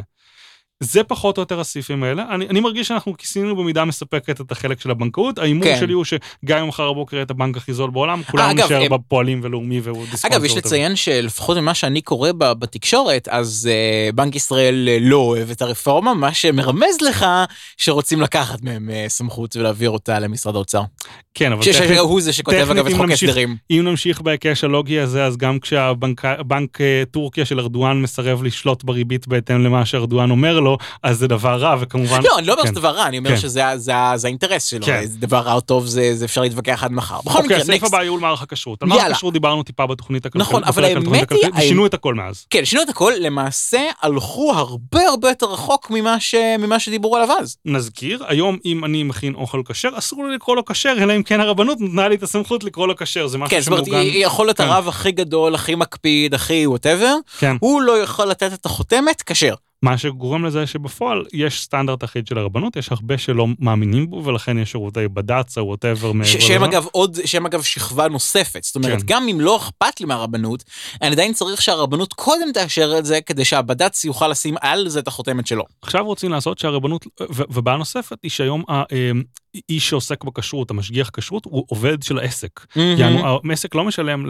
זה 0.83 1.03
פחות 1.03 1.37
או 1.37 1.41
יותר 1.41 1.59
הסעיפים 1.59 2.03
האלה. 2.03 2.25
אני, 2.35 2.47
אני 2.47 2.59
מרגיש 2.59 2.87
שאנחנו 2.87 3.17
כיסינו 3.17 3.55
במידה 3.55 3.85
מספקת 3.85 4.41
את 4.41 4.51
החלק 4.51 4.81
של 4.81 4.91
הבנקאות. 4.91 5.37
ההימור 5.39 5.63
כן. 5.63 5.77
שלי 5.79 5.93
הוא 5.93 6.05
שגם 6.05 6.59
אם 6.61 6.67
מחר 6.67 6.91
בבוקר 6.93 7.15
יהיה 7.15 7.23
את 7.23 7.31
הבנק 7.31 7.57
הכי 7.57 7.73
זול 7.73 7.89
בעולם, 7.89 8.21
כולנו 8.31 8.51
אגב, 8.51 8.65
נשאר 8.65 8.81
הם- 8.81 8.91
בפועלים 8.91 9.39
ולאומי 9.43 9.79
והוא 9.79 10.05
דיסקונט. 10.11 10.33
אגב, 10.33 10.45
יש. 10.45 10.57
לציין 10.57 10.95
שלפחות 10.95 11.57
ממה 11.57 11.73
שאני 11.73 12.01
קורא 12.01 12.31
ב- 12.31 12.51
בתקשורת, 12.53 13.27
אז 13.27 13.69
uh, 14.11 14.15
בנק 14.15 14.35
ישראל 14.35 14.89
uh, 14.91 15.03
לא 15.03 15.17
אוהב 15.17 15.49
את 15.51 15.61
הרפורמה, 15.61 16.13
מה 16.13 16.33
שמרמז 16.33 17.01
לך 17.01 17.25
שרוצים 17.77 18.21
לקחת 18.21 18.61
מהם 18.61 18.89
uh, 18.89 19.09
סמכות 19.09 19.55
ולהעביר 19.55 19.89
אותה 19.89 20.19
למשרד 20.19 20.55
האוצר. 20.55 20.81
כן, 21.39 21.51
אבל 21.51 21.63
ש- 21.63 21.67
טכנית- 21.69 21.95
שהוא 21.95 22.21
זה 22.21 22.33
שכותב 22.33 22.67
אגב 22.71 22.87
את 22.87 22.93
חוק 22.93 23.09
ההסדרים. 23.09 23.55
אם 23.71 23.81
נמשיך 23.83 24.21
בהיקש 24.21 24.63
הלוגי 24.63 24.99
הזה, 24.99 25.25
אז 25.25 25.37
גם 25.37 25.59
כשהבנק 25.59 26.25
בנק, 26.47 26.81
אה, 26.81 27.03
טורקיה 27.11 27.45
של 27.45 27.59
ארדואן 27.59 28.01
מסרב 28.01 28.43
לשלוט 28.43 28.83
בריבית 28.83 29.27
בהתאם 29.27 29.63
למה 29.63 29.85
שארדואן 29.85 30.31
אומר 30.31 30.59
לו, 30.59 30.77
אז 31.03 31.17
זה 31.17 31.27
דבר 31.27 31.55
רע, 31.55 31.75
וכמובן... 31.79 32.19
לא, 32.23 32.37
אני 32.37 32.47
לא 32.47 32.53
אומר 32.53 32.63
כן. 32.63 32.69
שזה 32.69 32.79
דבר 32.79 32.89
רע, 32.89 33.07
אני 33.07 33.17
אומר 33.17 33.29
כן. 33.29 33.37
שזה 33.37 33.63
האינטרס 34.23 34.65
שלו. 34.65 34.85
כן. 34.85 35.05
זה 35.05 35.17
דבר 35.19 35.37
רע 35.37 35.53
או 35.53 35.61
טוב, 35.61 35.85
זה 35.85 36.15
זה 36.15 36.25
אפשר 36.25 36.41
להתווכח 36.41 36.83
עד 36.83 36.91
מחר. 36.91 37.17
בכל 37.25 37.29
אוקיי, 37.29 37.45
מקרה, 37.45 37.57
הסעיף 37.57 37.81
נקסט. 37.81 37.93
הבא 37.93 38.03
ייעול 38.03 38.19
מערך 38.19 38.41
הכשרות. 38.41 38.83
על 38.83 38.89
מערך. 38.89 39.03
הכשרות 39.03 39.33
דיברנו 39.33 39.63
טיפה 39.63 39.87
בתוכנית 39.87 40.25
הכלכלית. 40.25 40.47
נכון, 40.47 40.63
אבל 40.63 40.83
האמת 40.85 41.31
היא, 41.31 41.67
שינו 41.67 41.85
את 41.85 41.93
הכל 41.93 42.13
מאז. 42.13 42.45
כן, 42.49 42.65
שינו 42.65 42.81
את 42.81 42.89
הכל, 42.89 43.13
למעשה 43.19 43.79
הלכו 44.01 44.53
הרבה 44.55 45.01
הרבה 45.09 45.29
יותר 45.29 45.45
רחוק 45.45 45.91
ממה 46.59 46.79
שדיברו 46.79 47.15
עליו 47.15 47.29
אז. 47.39 47.57
נזכיר, 47.65 48.23
היום 48.27 48.57
אם 48.65 48.85
אני 48.85 49.03
מכין 49.03 49.33
אוכל 49.35 49.61
כשר, 49.69 49.89
אסור 49.93 50.25
לי 50.27 50.35
לקרוא 50.35 50.55
לו 50.55 50.65
כשר, 50.65 50.93
אלא 50.97 51.15
אם 51.15 51.23
כן 51.29 51.39
הרבנות 51.39 51.81
נתנה 51.81 52.07
לי 52.07 52.15
את 52.15 52.23
הסמכות 52.23 52.63
לקרוא 52.63 52.87
לו 52.87 52.95
כשר, 52.95 53.27
זה 53.27 53.37
משהו 53.37 53.49
כן, 53.57 53.61
זאת 53.61 53.71
אומרת. 53.71 54.03
יכול 54.13 54.45
להיות 54.45 54.57
כן. 54.57 54.63
הרב 54.63 54.87
הכי 54.87 55.11
גדול, 55.11 55.55
הכי 55.55 55.75
מקפיד, 55.75 56.33
הכי 56.33 56.67
whatever, 56.67 57.15
כן. 57.39 57.55
הוא 57.59 57.81
לא 57.81 58.03
יכול 58.03 58.25
לתת 58.25 58.53
את 58.53 58.65
החותמת 58.65 59.21
כשר. 59.21 59.53
מה 59.83 59.97
שגורם 59.97 60.45
לזה 60.45 60.67
שבפועל 60.67 61.25
יש 61.33 61.61
סטנדרט 61.63 62.03
אחיד 62.03 62.27
של 62.27 62.37
הרבנות, 62.37 62.75
יש 62.75 62.91
הרבה 62.91 63.17
שלא 63.17 63.47
מאמינים 63.59 64.09
בו, 64.09 64.25
ולכן 64.25 64.57
יש 64.57 64.71
שירותי 64.71 65.07
בד"ץ 65.07 65.57
או 65.57 65.65
whatever 65.67 66.11
מעבר 66.11 66.29
ש- 66.29 66.35
לזה. 66.35 66.45
שהם 66.45 66.63
אגב 66.63 66.85
עוד, 66.91 67.17
שהם 67.25 67.45
אגב 67.45 67.61
שכבה 67.61 68.07
נוספת. 68.07 68.63
זאת 68.63 68.75
אומרת, 68.75 68.99
כן. 68.99 69.05
גם 69.05 69.27
אם 69.27 69.41
לא 69.41 69.57
אכפת 69.57 69.99
לי 69.99 70.05
מהרבנות, 70.05 70.63
אני 71.01 71.11
עדיין 71.11 71.33
צריך 71.33 71.61
שהרבנות 71.61 72.13
קודם 72.13 72.51
תאשר 72.53 72.95
את 72.97 73.05
זה, 73.05 73.19
כדי 73.25 73.45
שהבד"ץ 73.45 74.03
יוכל 74.05 74.27
לשים 74.27 74.55
על 74.61 74.89
זה 74.89 74.99
את 74.99 75.07
החותמת 75.07 75.47
שלו. 75.47 75.63
עכשיו 75.81 76.05
רוצים 76.05 76.31
לעשות 76.31 76.59
שהרבנות, 76.59 77.05
ובעיה 77.29 77.77
נוספת 77.77 78.17
היא 78.23 78.31
שהיום 78.31 78.63
אה, 78.69 78.83
איש 79.69 79.89
שעוסק 79.89 80.23
בכשרות, 80.23 80.69
המשגיח 80.69 81.09
כשרות, 81.13 81.45
הוא 81.45 81.65
עובד 81.69 82.03
של 82.03 82.17
העסק. 82.17 82.59
יענו, 82.75 83.39
העסק 83.49 83.75
לא 83.75 83.83
משלם 83.83 84.25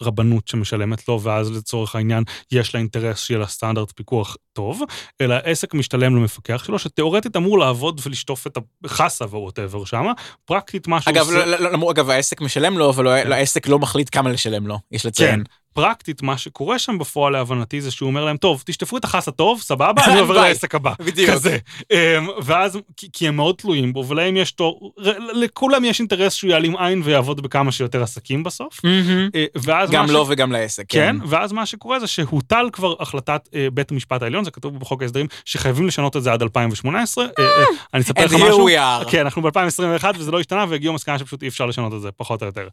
לרבנות 0.00 0.48
שמשלמת 0.48 1.08
לו, 1.08 1.22
ואז 1.22 1.50
לצורך 1.50 1.94
העניין 1.96 2.24
יש 2.52 2.74
לה 2.74 2.80
אינטרס 2.80 3.20
שיהיה 3.24 3.38
לה 3.40 3.46
סטנדרט 3.46 3.92
פיקוח 3.96 4.36
טוב, 4.52 4.82
אלא 5.20 5.34
העסק 5.34 5.74
משתלם 5.74 6.16
למפקח 6.16 6.64
שלו, 6.64 6.78
שתאורטית 6.78 7.36
אמור 7.36 7.58
לעבוד 7.58 8.00
ולשטוף 8.06 8.46
את 8.46 8.58
החסה 8.84 9.24
וווטאבר 9.24 9.84
שמה, 9.84 10.12
פרקטית 10.44 10.88
מה 10.88 11.00
שהוא 11.00 11.12
אגב, 11.12 11.26
עושה... 11.26 11.46
לא- 11.46 11.58
לא- 11.58 11.72
לא- 11.72 11.90
אגב, 11.90 12.10
העסק 12.10 12.40
משלם 12.40 12.78
לו, 12.78 12.90
אבל 12.90 13.04
לא- 13.04 13.22
כן. 13.24 13.32
העסק 13.32 13.68
לא 13.68 13.78
מחליט 13.78 14.08
כמה 14.12 14.30
לשלם 14.30 14.66
לו, 14.66 14.78
יש 14.92 15.06
לציין. 15.06 15.44
פרקטית 15.76 16.22
מה 16.22 16.38
שקורה 16.38 16.78
שם 16.78 16.98
בפועל 16.98 17.32
להבנתי 17.32 17.80
זה 17.80 17.90
שהוא 17.90 18.06
אומר 18.06 18.24
להם, 18.24 18.36
טוב, 18.36 18.62
תשטפו 18.66 18.96
את 18.96 19.04
החסה 19.04 19.30
טוב, 19.30 19.60
סבבה, 19.60 20.04
אני 20.06 20.20
עובר 20.20 20.34
ביי." 20.40 20.48
לעסק 20.48 20.74
הבא. 20.74 20.92
בדיוק. 21.00 21.30
כזה. 21.30 21.58
אמ, 21.90 21.96
ואז, 22.42 22.78
כי- 22.96 23.08
כי 23.12 23.28
הם 23.28 23.36
מאוד 23.36 23.54
תלויים 23.54 23.92
בו, 23.92 24.06
ולהם 24.08 24.36
יש 24.36 24.52
תור, 24.52 24.92
לכולם 25.34 25.84
יש 25.84 26.00
אינטרס 26.00 26.34
שהוא 26.34 26.50
יעלים 26.50 26.76
עין 26.76 27.00
ויעבוד 27.04 27.40
בכמה 27.42 27.72
שיותר 27.72 28.02
עסקים 28.02 28.42
בסוף. 28.44 28.80
אה, 29.34 29.44
ואז 29.56 29.90
גם 29.90 30.10
לו 30.10 30.24
וגם 30.28 30.52
לעסק. 30.52 30.84
כן, 30.88 31.16
ואז 31.28 31.52
מה 31.52 31.66
שקורה 31.66 32.00
זה 32.00 32.06
שהוטל 32.06 32.66
כבר 32.72 32.94
החלטת 33.00 33.48
אה, 33.54 33.68
בית 33.74 33.90
המשפט 33.90 34.22
העליון, 34.22 34.44
זה 34.44 34.50
כתוב 34.50 34.78
בחוק 34.78 35.02
ההסדרים, 35.02 35.26
שחייבים 35.44 35.86
לשנות 35.86 36.16
את 36.16 36.22
זה 36.22 36.32
עד 36.32 36.42
2018. 36.42 37.24
אה, 37.24 37.30
אני 37.94 38.02
אספר 38.02 38.24
לך 38.24 38.32
משהו. 38.34 38.48
כן, 39.10 39.20
אנחנו 39.20 39.42
ב-2021 39.42 40.04
וזה 40.18 40.30
לא 40.30 40.40
השתנה, 40.40 40.64
והגיעו 40.68 40.94
מסקנה 40.94 41.18
שפשוט 41.18 41.42
אי 41.42 41.48
אפשר 41.48 41.66
לשנות 41.66 41.94
את 41.94 42.00
זה, 42.00 42.08
פחות 42.16 42.42
או 42.42 42.46
יותר. 42.46 42.68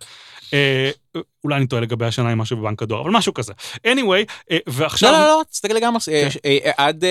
אולי 1.43 1.55
אני 1.57 1.67
טועה 1.67 1.81
לגבי 1.81 2.05
השנה 2.05 2.29
עם 2.29 2.37
משהו 2.37 2.57
בבנק 2.57 2.81
הדואר, 2.83 3.01
אבל 3.01 3.11
משהו 3.11 3.33
כזה. 3.33 3.53
anyway, 3.87 4.25
אה, 4.51 4.57
ועכשיו... 4.67 5.11
לא, 5.11 5.19
לא, 5.19 5.27
לא, 5.27 5.41
תסתכל 5.51 5.73
לגמרי, 5.73 5.99
אה, 6.11 6.29
כן. 6.29 6.39
אה, 6.45 6.71
עד 6.77 7.03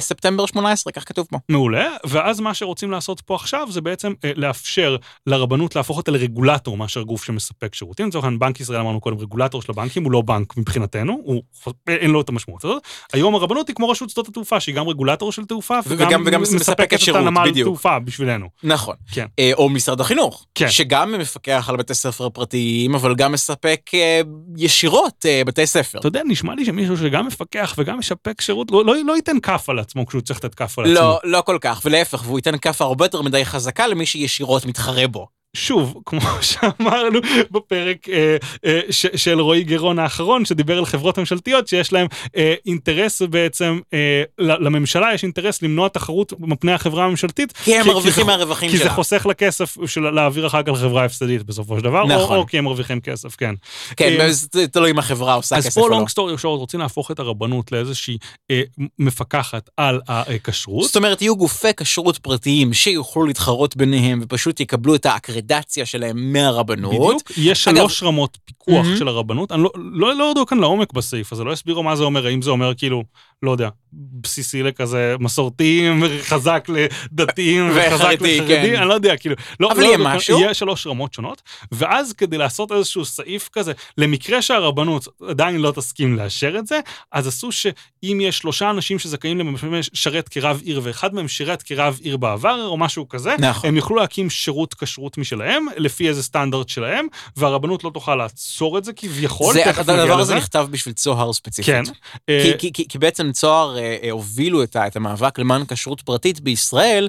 ספטמבר 0.00 0.46
18, 0.46 0.92
כך 0.92 1.08
כתוב 1.08 1.26
פה. 1.30 1.38
מעולה, 1.48 1.88
ואז 2.06 2.40
מה 2.40 2.54
שרוצים 2.54 2.90
לעשות 2.90 3.20
פה 3.20 3.34
עכשיו 3.34 3.66
זה 3.70 3.80
בעצם 3.80 4.12
לאפשר 4.36 4.96
לרבנות 5.26 5.76
להפוך 5.76 5.96
אותה 5.96 6.10
לרגולטור 6.10 6.76
מאשר 6.76 7.02
גוף 7.02 7.24
שמספק 7.24 7.74
שירותים. 7.74 8.08
לצורך 8.08 8.24
העניין, 8.24 8.38
בנק 8.38 8.60
ישראל 8.60 8.80
אמרנו 8.80 9.00
קודם, 9.00 9.18
רגולטור 9.18 9.62
של 9.62 9.72
הבנקים, 9.72 10.04
הוא 10.04 10.12
לא 10.12 10.20
בנק 10.20 10.56
מבחינתנו, 10.56 11.42
אין 11.88 12.10
לו 12.10 12.20
את 12.20 12.28
המשמעות 12.28 12.64
הזאת. 12.64 12.82
היום 13.12 13.34
הרבנות 13.34 13.68
היא 13.68 13.76
כמו 13.76 13.88
רשות 13.88 14.10
שדות 14.10 14.28
התעופה, 14.28 14.60
שהיא 14.60 14.74
גם 14.74 14.88
רגולטור 14.88 15.32
של 15.32 15.44
תעופה, 15.44 15.78
וגם- 15.86 16.24
מספקת 16.40 17.02
את 17.10 17.14
הנמל. 17.14 17.50
תעופה 17.62 17.98
בשבילנו. 17.98 18.46
נכון. 18.62 18.94
כן. 19.12 19.26
או 19.52 19.68
משרד 19.68 20.00
החינוך, 20.00 20.46
כן. 20.54 20.70
שגם 20.70 21.12
מפקח 21.18 21.66
על 21.68 21.76
בתי 21.76 21.94
ספר 21.94 22.28
פרטיים, 22.28 22.94
אבל 22.94 23.14
גם 23.14 23.33
מספק 23.34 23.80
אה, 23.94 24.20
ישירות 24.56 25.26
אה, 25.26 25.42
בתי 25.46 25.66
ספר. 25.66 25.98
אתה 25.98 26.08
יודע, 26.08 26.22
נשמע 26.26 26.54
לי 26.54 26.64
שמישהו 26.64 26.96
שגם 26.96 27.26
מפקח 27.26 27.74
וגם 27.78 27.98
משפק 27.98 28.40
שירות, 28.40 28.70
לא, 28.70 28.84
לא, 28.84 28.94
לא 29.06 29.16
ייתן 29.16 29.40
כף 29.40 29.68
על 29.68 29.78
עצמו 29.78 30.06
כשהוא 30.06 30.22
צריך 30.22 30.44
לתת 30.44 30.54
כף 30.54 30.78
על 30.78 30.84
עצמו. 30.84 30.94
לא, 30.94 31.20
לא 31.24 31.40
כל 31.40 31.58
כך, 31.60 31.80
ולהפך, 31.84 32.22
והוא 32.26 32.38
ייתן 32.38 32.58
כאפה 32.58 32.84
הרבה 32.84 33.04
יותר 33.04 33.22
מדי 33.22 33.44
חזקה 33.44 33.86
למי 33.86 34.06
שישירות 34.06 34.66
מתחרה 34.66 35.08
בו. 35.08 35.26
שוב, 35.54 36.00
כמו 36.06 36.20
שאמרנו 36.40 37.18
בפרק 37.50 38.08
אה, 38.08 38.36
אה, 38.64 38.80
ש, 38.90 39.06
של 39.16 39.40
רועי 39.40 39.62
גרון 39.62 39.98
האחרון, 39.98 40.44
שדיבר 40.44 40.78
על 40.78 40.86
חברות 40.86 41.18
ממשלתיות 41.18 41.68
שיש 41.68 41.92
להם 41.92 42.06
אה, 42.36 42.54
אינטרס 42.66 43.22
בעצם, 43.22 43.80
אה, 43.94 44.22
לממשלה 44.38 45.14
יש 45.14 45.22
אינטרס 45.22 45.62
למנוע 45.62 45.88
תחרות 45.88 46.32
מפני 46.38 46.72
החברה 46.72 47.04
הממשלתית. 47.04 47.52
כי 47.64 47.76
הם 47.76 47.86
מרוויחים 47.86 48.26
מהרווחים 48.26 48.70
שלה. 48.70 48.78
כי 48.78 48.84
זה 48.84 48.90
חוסך 48.90 49.26
לה 49.26 49.34
כסף 49.34 49.76
של 49.86 50.10
להעביר 50.10 50.46
אחר 50.46 50.62
כך 50.62 50.72
לחברה 50.72 51.04
הפסדית 51.04 51.42
בסופו 51.42 51.78
של 51.78 51.84
דבר, 51.84 52.04
נכון. 52.04 52.36
או, 52.36 52.42
או 52.42 52.46
כי 52.46 52.58
הם 52.58 52.64
מרוויחים 52.64 53.00
כסף, 53.00 53.36
כן. 53.36 53.54
כן, 53.96 54.20
אה, 54.20 54.32
זה 54.32 54.66
תלוי 54.68 54.90
אם 54.90 54.98
החברה 54.98 55.34
עושה 55.34 55.56
כסף 55.56 55.76
או 55.76 55.80
לא. 55.80 55.86
אז 55.86 55.90
פה 55.90 55.96
לונג 55.96 56.08
סטורי 56.08 56.38
שורט 56.38 56.58
רוצים 56.58 56.80
להפוך 56.80 57.10
את 57.10 57.18
הרבנות 57.18 57.72
לאיזושהי 57.72 58.18
אה, 58.50 58.62
מפקחת 58.98 59.70
על 59.76 60.00
הכשרות. 60.08 60.86
זאת 60.86 60.96
אומרת, 60.96 61.22
יהיו 61.22 61.36
גופי 61.36 61.68
כשרות 61.76 62.18
פרטיים 62.18 62.72
שיוכלו 62.72 63.24
להתחרות 63.24 63.76
ביניהם 63.76 64.20
ופשוט 64.22 64.60
יקבלו 64.60 64.94
את 64.94 65.06
האקרדציה 65.50 65.86
שלהם 65.86 66.32
מהרבנות. 66.32 66.92
בדיוק, 66.92 67.22
יש 67.36 67.64
שלוש 67.64 68.02
אגב, 68.02 68.08
רמות 68.08 68.38
פיקוח 68.44 68.86
mm-hmm. 68.86 68.98
של 68.98 69.08
הרבנות. 69.08 69.52
אני 69.52 69.62
לא, 69.62 69.70
לא, 69.76 70.14
לא 70.14 70.24
ירדו 70.24 70.46
כאן 70.46 70.58
לעומק 70.58 70.92
בסעיף 70.92 71.32
הזה, 71.32 71.44
לא 71.44 71.52
הסבירו 71.52 71.82
מה 71.82 71.96
זה 71.96 72.04
אומר, 72.04 72.26
האם 72.26 72.42
זה 72.42 72.50
אומר 72.50 72.74
כאילו, 72.74 73.04
לא 73.42 73.50
יודע, 73.50 73.68
בסיסי 73.92 74.62
לכזה 74.62 75.16
מסורתיים, 75.20 76.02
חזק 76.22 76.68
לדתיים 77.12 77.70
וחזק 77.70 78.04
לחרדי, 78.20 78.40
כן. 78.48 78.76
אני 78.76 78.88
לא 78.88 78.94
יודע, 78.94 79.16
כאילו, 79.16 79.34
לא, 79.60 79.72
אבל 79.72 79.80
לא 79.80 79.86
יהיה 79.86 79.98
משהו. 79.98 80.40
יהיה 80.40 80.54
שלוש 80.54 80.86
רמות 80.86 81.14
שונות, 81.14 81.42
ואז 81.72 82.12
כדי 82.12 82.38
לעשות 82.38 82.72
איזשהו 82.72 83.04
סעיף 83.04 83.48
כזה, 83.52 83.72
למקרה 83.98 84.42
שהרבנות 84.42 85.08
עדיין 85.28 85.56
לא 85.56 85.70
תסכים 85.70 86.16
לאשר 86.16 86.54
את 86.58 86.66
זה, 86.66 86.80
אז 87.12 87.26
עשו 87.26 87.52
שאם 87.52 88.18
יש 88.22 88.38
שלושה 88.38 88.70
אנשים 88.70 88.98
שזכאים 88.98 89.56
לשרת 89.72 90.28
כרב 90.28 90.60
עיר, 90.64 90.80
ואחד 90.82 91.14
מהם 91.14 91.28
שירת 91.28 91.62
כרב 91.62 91.98
עיר 92.02 92.16
בעבר, 92.16 92.66
או 92.66 92.76
משהו 92.76 93.08
כזה, 93.08 93.34
נכון. 93.38 93.68
הם 93.68 93.76
יוכלו 93.76 93.96
להקים 93.96 94.30
שירות 94.30 94.74
כשרות 94.74 95.18
משלהם, 95.34 95.66
לפי 95.76 96.08
איזה 96.08 96.22
סטנדרט 96.22 96.68
שלהם, 96.68 97.06
והרבנות 97.36 97.84
לא 97.84 97.90
תוכל 97.94 98.14
לעצור 98.14 98.78
את 98.78 98.84
זה 98.84 98.92
כביכול, 98.92 99.54
זה, 99.54 99.70
הדבר 99.70 100.20
הזה 100.20 100.34
נכתב 100.34 100.66
בשביל 100.70 100.94
צוהר 100.94 101.32
ספציפית. 101.32 101.74
כן. 101.74 101.82
כי, 102.26 102.52
כי, 102.58 102.72
כי, 102.72 102.88
כי 102.88 102.98
בעצם 102.98 103.32
צוהר 103.32 103.78
אה, 103.78 103.96
אה, 104.02 104.10
הובילו 104.10 104.62
את, 104.62 104.76
את 104.76 104.96
המאבק 104.96 105.38
למען 105.38 105.62
כשרות 105.68 106.00
פרטית 106.00 106.40
בישראל, 106.40 107.08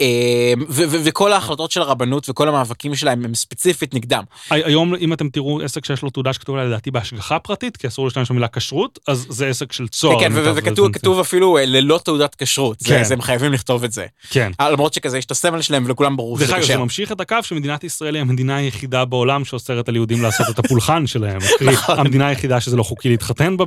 אה, 0.00 0.06
ו, 0.68 0.82
ו, 0.88 0.96
וכל 1.04 1.32
ההחלטות 1.32 1.70
של 1.70 1.80
הרבנות 1.82 2.30
וכל 2.30 2.48
המאבקים 2.48 2.94
שלהם 2.94 3.24
הם 3.24 3.34
ספציפית 3.34 3.94
נגדם. 3.94 4.24
היום, 4.50 4.94
אם 4.94 5.12
אתם 5.12 5.28
תראו 5.28 5.60
עסק 5.62 5.84
שיש 5.84 6.02
לו 6.02 6.10
תעודה 6.10 6.32
שכתוב 6.32 6.56
עליה 6.56 6.68
לדעתי 6.68 6.90
בהשגחה 6.90 7.38
פרטית, 7.38 7.76
כי 7.76 7.86
אסור 7.86 8.04
להשתמש 8.04 8.30
במילה 8.30 8.48
כשרות, 8.48 8.98
אז 9.08 9.26
זה 9.28 9.48
עסק 9.48 9.72
של 9.72 9.88
צוהר. 9.88 10.20
כן, 10.20 10.32
כן 10.32 10.52
וכתוב 10.54 11.20
אפילו 11.20 11.58
ללא 11.66 12.00
תעודת 12.04 12.34
כשרות, 12.34 12.78
כן. 12.84 13.04
זה, 13.04 13.14
הם 13.14 13.22
חייבים 13.22 13.52
לכתוב 13.52 13.84
את 13.84 13.92
זה. 13.92 14.06
כן. 14.30 14.52
למרות 14.60 14.94
שכזה 14.94 15.18
יש 15.18 15.24
את 15.24 15.30
הסמל 15.30 15.62
שלהם 15.62 15.84
ולכולם 15.86 16.16
ברור 16.16 16.38
שזה 16.38 16.46
כשר. 16.46 16.54
דרך 16.54 16.64
אגב, 16.64 16.76
זה 16.76 16.76
ממשיך 16.76 17.12
את 17.12 17.20
הקו 17.20 17.36
שמדינת 17.42 17.65
ישראל 17.84 18.14
היא 18.14 18.20
המדינה 18.20 18.56
היחידה 18.56 19.04
בעולם 19.04 19.44
שאוסרת 19.44 19.88
על 19.88 19.96
יהודים 19.96 20.22
לעשות 20.22 20.46
את 20.50 20.58
הפולחן 20.58 21.06
שלהם. 21.06 21.38
נכון. 21.72 21.98
המדינה 21.98 22.26
היחידה 22.26 22.60
שזה 22.60 22.76
לא 22.76 22.82
חוקי 22.82 23.08
להתחתן 23.08 23.56
בה 23.56 23.64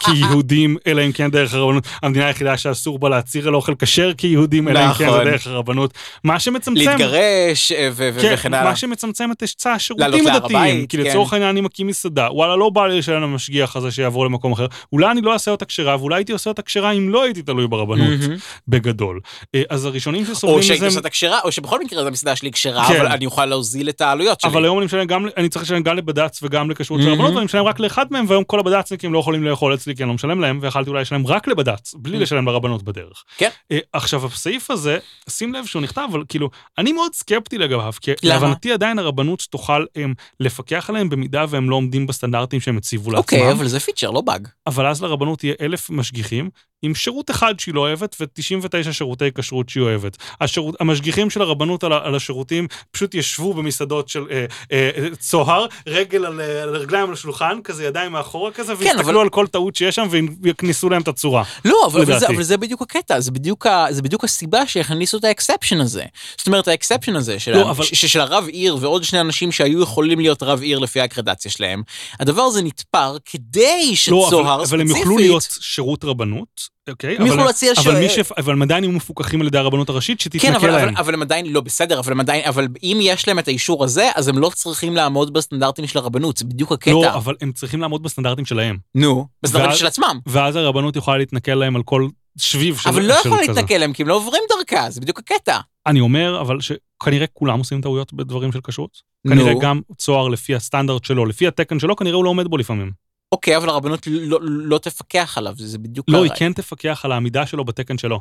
כיהודים, 0.00 0.76
אלא 0.86 1.06
אם 1.06 1.12
כן 1.12 1.30
דרך 1.30 1.54
הרבנות. 1.54 1.86
המדינה 2.02 2.26
היחידה 2.26 2.56
שאסור 2.56 2.98
בה 2.98 3.08
להצהיר 3.08 3.48
על 3.48 3.54
אוכל 3.54 3.74
כשר 3.78 4.12
כיהודים, 4.14 4.68
אלא 4.68 4.86
אם 4.86 4.92
כן 4.92 5.04
זה 5.04 5.10
נכון. 5.10 5.24
דרך 5.24 5.46
הרבנות. 5.46 5.94
מה 6.24 6.40
שמצמצם... 6.40 6.90
להתגרש 6.90 7.72
אה, 7.72 7.90
כן, 7.96 8.34
וכן 8.34 8.54
הלאה. 8.54 8.64
מה 8.64 8.76
שמצמצם 8.76 9.32
את 9.32 9.40
היצע 9.40 9.72
השירותים 9.72 10.26
הדתיים. 10.26 10.86
כי 10.86 10.96
לצורך 10.96 11.30
כן. 11.30 11.36
העניין 11.36 11.50
אני 11.50 11.60
מקים 11.60 11.86
מסעדה, 11.86 12.28
וואלה, 12.32 12.56
לא 12.56 12.70
בא 12.70 12.86
לי 12.86 12.98
לשלם 12.98 13.22
למשגיח 13.22 13.76
הזה 13.76 13.90
שיעבור 13.90 14.26
למקום 14.26 14.52
אחר. 14.52 14.66
אולי 14.92 15.10
אני 15.10 15.20
לא 15.20 15.32
אעשה 15.32 15.50
אותה 15.50 15.64
כשרה, 15.64 15.96
ואולי 16.00 16.16
הייתי 16.16 16.32
עושה 16.32 16.50
אותה 16.50 16.62
כשרה 16.62 16.92
אם 16.92 17.08
לא 17.08 17.24
הייתי 17.24 17.42
תלוי 17.42 17.66
ברבנות, 17.68 18.20
בגדול. 18.68 19.20
אה, 19.54 19.62
אז 19.70 19.84
הראשונים 19.84 20.24
שסובלים 20.24 20.58
מזה... 20.58 20.64
או 20.64 20.68
שהייתי 20.68 20.84
עושה 20.84 20.98
אותה 20.98 21.10
כשרה, 21.10 21.40
או 21.44 21.52
שבכל 21.52 21.84
מקרה 21.84 22.02
זו 22.02 22.08
המסעדה 22.08 22.36
שלי 22.36 22.52
כשרה, 22.52 22.88
כן. 22.88 23.00
אבל 23.00 23.06
אני 23.06 23.26
אוכל 23.34 23.46
להוזיל 23.46 23.88
את 23.88 24.00
העלויות 24.00 24.40
שלי. 24.40 24.50
אבל 24.50 24.64
היום 24.64 24.78
אני 24.78 24.86
משלם 24.86 25.06
גם, 25.06 25.26
אני 25.36 25.48
צריך 25.48 25.64
לשלם 25.64 25.82
גם 25.82 25.96
לבד"ץ 25.96 26.42
וגם 26.42 26.70
לכשרות 26.70 27.02
של 27.02 27.08
הרבנות, 27.08 27.34
ואני 27.34 27.44
משלם 27.44 27.64
רק 27.64 27.80
לאחד 27.80 28.06
מהם, 28.10 28.24
והיום 28.28 28.44
כל 28.44 28.60
הבד"צניקים 28.60 29.12
לא 29.12 29.18
יכולים 29.18 29.44
לאכול 29.44 29.74
אצלי 29.74 29.96
כי 29.96 30.02
אני 30.02 30.08
לא 30.08 30.14
משלם 30.14 30.40
להם, 30.40 30.58
ויכלתי 30.62 30.90
אולי 30.90 31.02
לשלם 31.02 31.26
רק 31.26 31.48
לבד"ץ, 31.48 31.94
בלי 31.94 32.18
לשלם 32.18 32.48
לרבנות 32.48 32.82
בדרך. 32.82 33.24
כן. 33.36 33.48
Uh, 33.72 33.76
עכשיו, 33.92 34.26
הסעיף 34.26 34.70
הזה, 34.70 34.98
שים 35.28 35.54
לב 35.54 35.66
שהוא 35.66 35.82
נכתב, 35.82 36.08
אבל 36.10 36.22
כאילו, 36.28 36.50
אני 36.78 36.92
מאוד 36.92 37.14
סקפטי 37.14 37.58
לגביו, 37.58 37.92
כי 38.00 38.12
להבנתי 38.22 38.72
עדיין 38.72 38.98
הרבנות 38.98 39.46
תוכל 39.50 39.84
um, 39.84 40.00
לפקח 40.40 40.90
עליהם 40.90 41.08
במידה 41.08 41.44
והם 41.48 41.70
לא 41.70 41.76
עומדים 41.76 42.06
בסטנדרטים 42.06 42.60
שהם 42.60 42.76
הציבו 42.76 43.10
לעצמם. 43.10 43.38
אוקיי, 43.38 43.52
אבל 43.52 43.68
זה 43.68 43.80
פיצ'ר, 43.80 44.10
לא 44.10 44.20
באג. 44.20 44.48
אבל 44.66 44.86
אז 44.86 45.02
לרבנות 45.02 45.44
יהיה 45.44 45.54
אלף 45.60 45.90
משגיחים, 45.90 46.50
עם 46.84 46.94
שירות 46.94 47.30
אחד 47.30 47.60
שהיא 47.60 47.74
לא 47.74 47.80
אוהבת 47.80 48.16
ו-99 48.20 48.92
שירותי 48.92 49.24
כשרות 49.34 49.68
שהיא 49.68 49.82
אוהבת. 49.82 50.16
השירות, 50.40 50.74
המשגיחים 50.80 51.30
של 51.30 51.42
הרבנות 51.42 51.84
על, 51.84 51.92
על 51.92 52.14
השירותים 52.14 52.66
פשוט 52.90 53.14
ישבו 53.14 53.54
במסעדות 53.54 54.08
של 54.08 54.24
אה, 54.30 54.44
אה, 54.72 54.90
צוהר, 55.18 55.66
רגל 55.86 56.26
על, 56.26 56.40
על 56.40 56.76
רגליים 56.76 57.08
על 57.08 57.12
השולחן, 57.12 57.58
כזה 57.64 57.84
ידיים 57.84 58.12
מאחורה 58.12 58.50
כזה, 58.50 58.76
כן, 58.76 58.80
ויסתכלו 58.80 59.10
אבל... 59.10 59.20
על 59.20 59.28
כל 59.28 59.46
טעות 59.46 59.76
שיש 59.76 59.94
שם 59.94 60.08
ויקניסו 60.40 60.88
להם 60.88 61.02
את 61.02 61.08
הצורה. 61.08 61.42
לא, 61.64 61.86
אבל, 61.86 62.02
אבל, 62.02 62.18
זה, 62.18 62.28
אבל 62.28 62.42
זה 62.42 62.56
בדיוק 62.56 62.82
הקטע, 62.82 63.20
זה 63.20 63.30
בדיוק, 63.30 63.66
ה, 63.66 63.86
זה 63.90 64.02
בדיוק 64.02 64.24
הסיבה 64.24 64.66
שהכניסו 64.66 65.18
את 65.18 65.24
ה 65.24 65.30
exception 65.30 65.80
הזה. 65.80 66.04
זאת 66.36 66.46
אומרת, 66.46 66.68
ה 66.68 66.73
exception 66.73 67.16
הזה 67.16 67.38
של, 67.38 67.56
לא, 67.56 67.70
אבל... 67.70 67.84
ש, 67.84 68.04
של 68.04 68.20
הרב 68.20 68.46
עיר 68.48 68.76
ועוד 68.80 69.04
שני 69.04 69.20
אנשים 69.20 69.52
שהיו 69.52 69.82
יכולים 69.82 70.20
להיות 70.20 70.42
רב 70.42 70.60
עיר 70.60 70.78
לפי 70.78 71.00
האקרדיטציה 71.00 71.50
שלהם, 71.50 71.82
הדבר 72.20 72.42
הזה 72.42 72.62
נתפר 72.62 73.16
כדי 73.24 73.96
שצוהר 73.96 74.30
לא, 74.30 74.54
אבל, 74.54 74.64
ספציפית... 74.64 74.72
אבל 74.72 74.80
הם 74.80 74.88
יוכלו 74.88 75.18
להיות 75.18 75.48
שירות 75.60 76.04
רבנות, 76.04 76.73
אוקיי? 76.88 77.16
הם 77.16 77.26
יוכלו 77.26 77.44
להציע 77.44 77.74
ש... 77.74 77.78
אבל, 77.78 77.98
מי 77.98 78.08
ש... 78.08 78.18
אבל 78.18 78.52
הם 78.52 78.62
עדיין 78.62 78.84
יהיו 78.84 78.92
מפוקחים 78.92 79.40
על 79.40 79.46
ידי 79.46 79.58
הרבנות 79.58 79.88
הראשית 79.88 80.20
שתתנכל 80.20 80.46
כן, 80.46 80.54
אבל, 80.54 80.70
להם. 80.70 80.88
אבל, 80.88 80.98
אבל 80.98 81.14
הם 81.14 81.22
עדיין, 81.22 81.46
לא 81.46 81.60
בסדר, 81.60 81.98
אבל 81.98 82.12
הם 82.12 82.20
עדיין, 82.20 82.44
אבל 82.44 82.68
אם 82.82 82.98
יש 83.00 83.28
להם 83.28 83.38
את 83.38 83.48
האישור 83.48 83.84
הזה, 83.84 84.10
אז 84.14 84.28
הם 84.28 84.38
לא 84.38 84.50
צריכים 84.54 84.96
לעמוד 84.96 85.32
בסטנדרטים 85.32 85.86
של 85.86 85.98
הרבנות, 85.98 86.36
זה 86.36 86.44
בדיוק 86.44 86.72
הקטע. 86.72 86.90
לא, 86.90 87.14
אבל 87.14 87.34
הם 87.40 87.52
צריכים 87.52 87.80
לעמוד 87.80 88.02
בסטנדרטים 88.02 88.44
שלהם. 88.44 88.76
נו, 88.94 89.26
בסטנדרטים 89.42 89.70
ואז, 89.70 89.78
של 89.78 89.86
עצמם. 89.86 90.18
ואז 90.26 90.56
הרבנות 90.56 90.96
יכולה 90.96 91.18
להתנכל 91.18 91.54
להם 91.54 91.76
על 91.76 91.82
כל 91.82 92.08
שביב 92.38 92.76
של 92.76 92.88
אבל 92.88 93.02
לא 93.02 93.14
יכול 93.14 93.38
להתנכל 93.40 93.74
להם, 93.74 93.92
כי 93.92 94.02
הם 94.02 94.08
לא 94.08 94.14
עוברים 94.14 94.42
דרכה, 94.48 94.90
זה 94.90 95.00
בדיוק 95.00 95.18
הקטע. 95.18 95.58
אני 95.86 96.00
אומר, 96.00 96.40
אבל 96.40 96.58
שכנראה 96.60 97.26
כולם 97.32 97.58
עושים 97.58 97.80
טעויות 97.80 98.12
בדברים 98.12 98.52
של 98.52 98.60
כשרות. 98.66 99.14
כנראה 99.28 99.52
גם 99.60 99.80
צוהר 99.96 100.28
לפי 100.28 100.54
הסטנדרט 100.54 101.04
שלו, 101.04 101.26
לפי 101.26 101.46
התקן 101.46 101.78
שלו, 101.78 101.96
כנראה 101.96 102.16
הוא 102.16 102.24
לא 102.24 102.30
עומד 102.30 102.46
בו 102.48 102.56
לפעמים. 102.56 103.03
אוקיי, 103.34 103.56
אבל 103.56 103.68
הרבנות 103.68 104.06
לא, 104.06 104.38
לא 104.42 104.78
תפקח 104.78 105.38
עליו, 105.38 105.54
זה 105.56 105.78
בדיוק... 105.78 106.06
לא, 106.08 106.22
היא 106.22 106.32
כן 106.36 106.52
תפקח 106.52 107.00
על 107.04 107.12
העמידה 107.12 107.46
שלו 107.46 107.64
בתקן 107.64 107.98
שלו. 107.98 108.20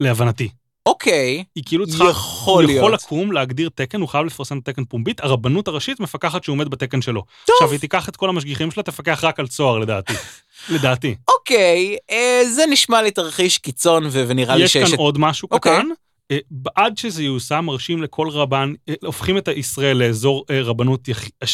להבנתי. 0.00 0.48
אוקיי, 0.86 1.44
היא 1.56 1.64
כאילו 1.66 1.86
צריכה, 1.86 2.10
יכול 2.10 2.64
להיות. 2.64 2.70
הוא 2.70 2.78
יכול 2.78 2.94
לקום, 2.94 3.32
להגדיר 3.32 3.70
תקן, 3.74 4.00
הוא 4.00 4.08
חייב 4.08 4.26
לפרסם 4.26 4.60
תקן 4.60 4.84
פומבית, 4.84 5.20
הרבנות 5.20 5.68
הראשית 5.68 6.00
מפקחת 6.00 6.44
שהוא 6.44 6.54
עומד 6.54 6.68
בתקן 6.68 7.02
שלו. 7.02 7.22
טוב. 7.44 7.56
עכשיו, 7.56 7.72
היא 7.72 7.80
תיקח 7.80 8.08
את 8.08 8.16
כל 8.16 8.28
המשגיחים 8.28 8.70
שלה, 8.70 8.82
תפקח 8.82 9.24
רק 9.24 9.40
על 9.40 9.46
צוהר, 9.46 9.78
לדעתי. 9.78 10.12
לדעתי. 10.74 11.14
אוקיי, 11.28 11.96
אה, 12.10 12.42
זה 12.50 12.64
נשמע 12.70 13.02
לי 13.02 13.10
תרחיש 13.10 13.58
קיצון, 13.58 14.04
ונראה 14.12 14.56
לי 14.56 14.68
שיש... 14.68 14.82
יש 14.82 14.90
כאן 14.90 14.98
עוד 14.98 15.18
משהו 15.18 15.48
אוקיי. 15.50 15.72
קטן. 15.72 15.86
אה, 16.30 16.38
עד 16.76 16.98
שזה 16.98 17.22
ייושם, 17.22 17.64
מרשים 17.64 18.02
לכל 18.02 18.28
רבן, 18.28 18.72
אה, 18.88 18.94
הופכים 19.04 19.38
את 19.38 19.48
ישראל 19.48 19.96
לאזור 19.96 20.44
אה, 20.50 20.62
רבנות 20.62 21.08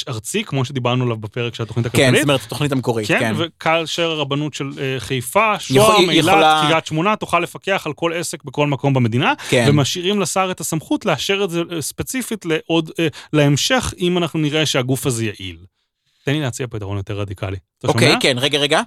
ארצי, 0.08 0.44
כמו 0.44 0.64
שדיברנו 0.64 1.04
עליו 1.04 1.16
בפרק 1.16 1.54
של 1.54 1.62
התוכנית 1.62 1.86
הכלכלית. 1.86 2.10
כן, 2.10 2.16
זאת 2.16 2.22
אומרת, 2.22 2.40
התוכנית 2.42 2.72
המקורית, 2.72 3.08
כן. 3.08 3.18
כן, 3.18 3.34
וכאשר 3.36 4.10
הרבנות 4.10 4.54
של 4.54 4.70
חיפה, 4.98 5.58
שוהם, 5.58 6.10
אילת. 6.10 6.66
קריית 6.66 6.86
שמונה, 6.86 7.16
תוכל 7.16 7.40
לפקח 7.40 7.82
על 7.86 7.92
כל 7.92 8.12
עסק 8.12 8.44
בכל 8.44 8.66
מקום 8.66 8.94
במדינה, 8.94 9.32
כן. 9.48 9.66
ומשאירים 9.68 10.20
לשר 10.20 10.48
את 10.50 10.60
הסמכות 10.60 11.06
לאשר 11.06 11.44
את 11.44 11.50
זה 11.50 11.62
ספציפית 11.80 12.44
לעוד, 12.44 12.90
להמשך, 13.32 13.94
אם 13.98 14.18
אנחנו 14.18 14.38
נראה 14.38 14.66
שהגוף 14.66 15.06
הזה 15.06 15.24
יעיל. 15.24 15.56
תן 16.24 16.32
לי 16.32 16.40
להציע 16.40 16.66
פתרון 16.70 16.96
יותר 16.96 17.20
רדיקלי. 17.20 17.56
אוקיי, 17.84 18.14
כן, 18.20 18.36
רגע, 18.38 18.58
רגע. 18.58 18.82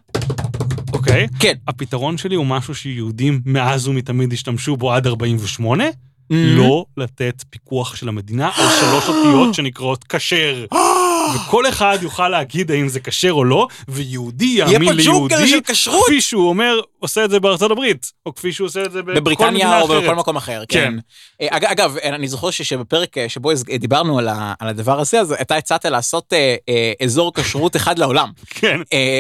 אוקיי? 1.10 1.28
כן. 1.40 1.54
הפתרון 1.68 2.18
שלי 2.18 2.36
הוא 2.36 2.46
משהו 2.46 2.76
שיהודים 2.76 3.42
מאז 3.46 3.88
ומתמיד 3.88 4.34
השתמשו 4.34 4.78
בו 4.78 4.94
עד 4.94 5.08
48, 5.08 5.84
mm-hmm. 5.88 6.36
לא 6.36 6.86
לתת 6.98 7.44
פיקוח 7.50 7.96
של 7.96 8.10
המדינה 8.10 8.50
על 8.56 8.68
שלוש 8.80 9.08
אותיות 9.10 9.54
שנקראות 9.54 10.06
כשר. 10.10 10.66
וכל 11.36 11.70
אחד 11.70 11.98
יוכל 12.02 12.30
להגיד 12.30 12.72
האם 12.72 12.88
זה 12.88 13.00
כשר 13.00 13.32
או 13.32 13.44
לא, 13.44 13.68
ויהודי 13.88 14.46
יאמין 14.46 14.94
ליהודי, 14.94 15.62
כפי 15.64 16.22
שהוא 16.22 16.50
אומר, 16.50 16.80
עושה 17.00 17.26
את 17.26 17.30
זה 17.30 17.40
בארצות 17.40 17.72
הברית, 17.72 18.12
או 18.26 18.36
כפי 18.36 18.52
שהוא 18.52 18.66
עושה 18.66 18.84
את 18.84 18.92
זה 18.92 19.04
בכל 19.04 19.50
מדינה 19.50 19.84
אחרת. 19.84 19.90
או 19.90 20.02
בכל 20.02 20.16
מקום 20.16 20.36
אחר, 20.36 20.64
כן. 20.70 20.80
כן. 20.80 20.94
אה, 21.42 21.48
אגב, 21.52 21.98
אני 21.98 22.28
זוכר 22.28 22.50
שבפרק 22.52 23.18
אה, 23.18 23.30
שבו 23.30 23.52
דיברנו 23.80 24.20
על 24.60 24.68
הדבר 24.70 25.00
הזה, 25.00 25.20
אז 25.20 25.36
אתה 25.42 25.56
הצעת 25.56 25.86
לעשות 25.86 26.34
אה, 26.34 26.56
אזור 27.04 27.34
כשרות 27.34 27.76
אחד 27.76 28.00
לעולם. 28.00 28.30
כן. 28.60 28.80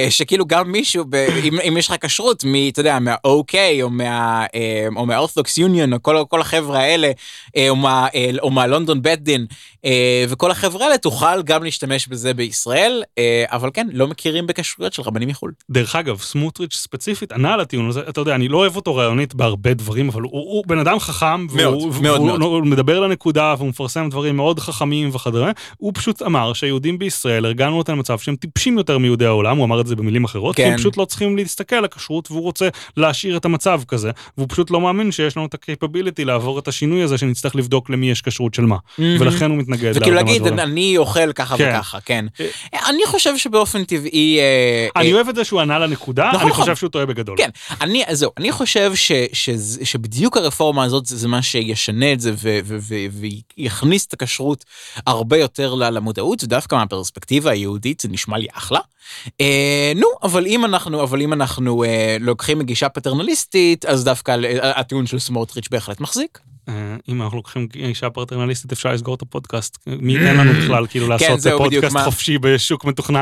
שכאילו 0.10 0.46
גם 0.46 0.72
מישהו, 0.72 1.06
אם 1.68 1.78
יש 1.78 1.88
לך 1.88 1.96
כשרות, 2.02 2.44
אתה 2.72 2.80
יודע, 2.80 3.00
מה-OK, 3.00 3.56
או 3.82 3.90
מה-Orthodox 3.90 5.60
Union, 5.60 5.94
או 6.08 6.30
כל 6.30 6.42
החבר'ה 6.42 6.80
האלה, 6.80 7.12
או 8.40 8.52
מה-London 8.52 8.96
בית 9.02 9.24
דין, 9.24 9.46
וכל 10.30 10.52
החבר'ה 10.52 10.86
האלה, 10.86 10.98
תוכל 10.98 11.42
גם 11.42 11.64
להשתמש 11.64 11.99
בזה 12.08 12.34
בישראל, 12.34 13.04
אבל 13.46 13.70
כן, 13.74 13.88
לא 13.94 14.08
מכירים 14.08 14.48
בכשרויות 14.48 14.94
של 14.94 15.02
רבנים 15.02 15.28
מחו"ל. 15.30 15.52
דרך 15.70 15.96
אגב, 15.96 16.20
סמוטריץ' 16.20 16.76
ספציפית 16.76 17.32
ענה 17.32 17.54
על 17.54 17.60
הטיעון 17.60 17.90
הזה, 17.90 18.02
אתה 18.10 18.22
יודע, 18.22 18.36
אני 18.36 18.48
לא 18.48 18.58
אוהב 18.58 18.76
אותו 18.76 18.96
רעיונית 18.96 19.36
בהרבה 19.36 19.74
דברים, 19.74 20.10
אבל 20.10 20.22
הוא, 20.22 20.32
הוא 20.32 20.64
בן 20.68 20.80
אדם 20.80 21.00
חכם, 21.00 21.46
מאוד, 21.46 21.74
והוא, 21.74 21.94
מאוד, 22.02 22.22
והוא, 22.22 22.28
מאוד. 22.28 22.42
הוא 22.42 22.66
מדבר 22.66 23.00
לנקודה, 23.00 23.56
והוא 23.58 23.70
מפרסם 23.70 24.10
דברים 24.10 24.36
מאוד 24.36 24.60
חכמים 24.60 25.10
וכדומה. 25.14 25.52
הוא 25.78 25.92
פשוט 25.96 26.22
אמר 26.22 26.54
שהיהודים 26.54 27.00
בישראל, 27.00 27.46
הרגלנו 27.46 27.78
אותם 27.78 27.94
למצב 27.94 28.20
שהם 28.20 28.36
טיפשים 28.36 28.78
יותר 28.78 28.98
מיהודי 28.98 29.26
העולם, 29.26 29.58
הוא 29.58 29.66
אמר 29.66 29.82
את 29.82 29.88
זה 29.88 29.96
במילים 29.96 30.24
אחרות, 30.24 30.56
כי 30.56 30.62
כן. 30.64 30.72
הם 30.72 30.78
פשוט 30.78 30.98
לא 30.98 31.06
צריכים 31.06 31.38
להסתכל 31.38 31.76
על 31.76 31.86
הכשרות, 31.86 32.32
והוא 32.32 32.44
רוצה 32.44 32.68
להשאיר 32.98 33.38
את 33.38 33.46
המצב 33.46 33.82
כזה, 33.88 34.12
והוא 34.38 34.48
פשוט 34.50 34.72
לא 34.72 34.82
מאמין 34.82 35.12
שיש 35.12 35.38
לנו 35.38 35.46
את 35.46 35.54
ה-capability 35.54 36.26
לעבור 36.26 36.60
את 36.60 36.68
השינוי 36.68 37.04
הזה, 37.04 37.18
שנצטרך 37.18 37.56
לבדוק 37.56 37.90
למי 37.90 38.12
יש 38.12 38.22
כשרות 38.22 38.54
של 38.54 38.66
מה. 38.66 38.78
ולכן 39.00 39.50
הוא 39.50 39.58
מתנגד 39.58 39.92
וכאילו 39.96 40.16
להגיד. 40.16 40.48
אני 40.48 40.98
אוכל 40.98 41.34
ככה 41.34 41.58
כן. 41.58 41.70
וככה, 41.70 41.89
כן. 42.06 42.26
אני 42.74 43.06
חושב 43.06 43.38
שבאופן 43.38 43.84
טבעי... 43.84 44.40
אה, 44.40 44.88
אני 44.96 45.10
אה, 45.10 45.16
אוהב 45.16 45.30
את 45.30 45.36
זה 45.36 45.44
שהוא 45.44 45.62
ענה 45.62 45.80
לנקודה, 45.80 46.28
נכון, 46.28 46.42
אני 46.42 46.50
נכון. 46.50 46.64
חושב 46.64 46.76
שהוא 46.76 46.90
טועה 46.90 47.06
בגדול. 47.06 47.38
כן, 47.38 47.50
אני, 47.82 48.04
זהו, 48.12 48.32
אני 48.38 48.52
חושב 48.52 48.92
שבדיוק 49.84 50.38
הרפורמה 50.38 50.84
הזאת 50.84 51.06
זה, 51.06 51.28
מה 51.28 51.42
שישנה 51.42 52.14
את 52.14 52.20
זה 52.20 52.32
ויכניס 53.58 54.06
את 54.06 54.14
הכשרות 54.14 54.66
הרבה 55.08 55.38
יותר 55.38 55.76
למודעות, 55.76 56.44
ודווקא 56.44 56.76
מהפרספקטיבה 56.76 57.52
היהודית 57.52 58.00
זה 58.00 58.10
נשמע 58.10 58.38
לי 58.38 58.48
אחלה. 58.54 58.80
אה, 59.42 59.92
נו, 59.96 60.08
אבל 60.24 60.46
אם 60.46 60.66
אנחנו, 60.66 61.04
אבל 61.04 61.22
אם 61.22 61.34
אנחנו 61.34 61.84
אה, 61.84 62.18
לוקחים 62.20 62.60
מגישה 62.60 62.90
פטרנליסטית, 62.90 63.86
אז 63.86 64.04
דווקא 64.04 64.32
אה, 64.32 64.80
הטיעון 64.80 65.06
של 65.06 65.20
סמוטריץ' 65.20 65.68
בהחלט 65.72 66.00
מחזיק. 66.00 66.40
אה, 66.70 66.96
אם 67.10 67.22
אנחנו 67.22 67.38
לוקחים 67.38 67.68
גישה 67.68 68.10
פטרנליסטית 68.10 68.72
אפשר 68.72 68.94
לסגור 68.94 69.16
את 69.16 69.22
הפודקאסט. 69.22 69.78
מי 69.88 70.14
ייתן 70.14 70.38
לנו 70.38 70.54
בכלל 70.54 70.88
כאילו 70.88 71.08
לעשות 71.08 71.28
כן, 71.28 71.36
בדיוק, 71.36 71.58
פודקאסט 71.58 71.98
חופשי 71.98 72.38
בשוק 72.38 72.86
מתוכנן. 72.86 73.22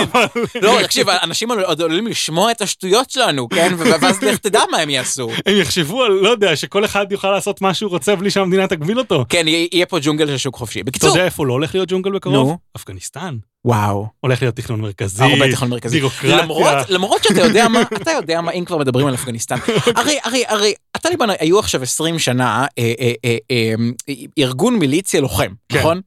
לא, 0.62 0.78
תקשיב, 0.82 1.08
אנשים 1.08 1.50
עוד 1.50 1.80
עלולים 1.80 2.06
לשמוע 2.06 2.50
את 2.50 2.62
השטויות 2.62 3.10
שלנו, 3.10 3.48
כן? 3.48 3.74
ואז 3.78 4.22
לך 4.22 4.38
תדע 4.38 4.60
מה 4.70 4.78
הם 4.78 4.90
יעשו. 4.90 5.30
הם 5.46 5.56
יחשבו 5.56 6.02
על, 6.02 6.12
לא 6.12 6.28
יודע, 6.28 6.56
שכל 6.56 6.84
אחד 6.84 7.12
יוכל 7.12 7.30
לעשות 7.30 7.60
מה 7.60 7.74
שהוא 7.74 7.90
רוצה 7.90 8.16
בלי 8.16 8.30
שהמדינה 8.30 8.66
תגביל 8.66 8.98
אותו. 8.98 9.24
כן, 9.28 9.48
יהיה 9.48 9.86
פה 9.86 9.98
ג'ונגל 10.02 10.26
של 10.26 10.36
שוק 10.36 10.56
חופשי. 10.56 10.80
אתה 10.80 10.86
בקיצור, 10.86 11.10
יודע 11.10 11.24
איפה 11.24 11.46
לא 11.46 11.52
הולך 11.52 11.74
להיות 11.74 11.88
ג'ונגל 11.88 12.10
בקרוב? 12.10 12.48
נו. 12.48 12.58
אפגניסטן. 12.76 13.36
וואו. 13.64 14.06
הולך 14.20 14.42
להיות 14.42 14.56
תכנון 14.56 14.80
מרכזי, 14.80 15.22
הרבה 15.24 15.48
תכנון 15.50 15.68
מרכזי. 15.68 15.96
בירוקרטיה. 15.96 16.36
למרות, 16.36 16.90
למרות 16.90 17.24
שאתה 17.24 17.40
יודע 17.40 17.68
מה, 17.68 17.82
אתה 17.82 18.10
יודע 18.10 18.40
מה, 18.40 18.52
אם 18.52 18.64
כבר 18.64 18.78
מדברים 18.78 19.06
על 19.06 19.14
אפגניסטן. 19.14 19.56
הרי, 19.96 20.18
הרי, 20.24 20.44
הרי, 20.48 20.74
הטליבן 20.94 21.26
היו 21.38 21.58
עכשיו 21.58 21.82
20 21.82 22.18
שנה 22.18 22.66
אה, 22.78 22.92
אה, 23.00 23.12
אה, 23.24 23.36
אה, 23.50 24.14
ארגון 24.38 24.78
מיליציה 24.78 25.20
לוחם, 25.20 25.52
כן. 25.68 25.78
נכון? 25.78 26.00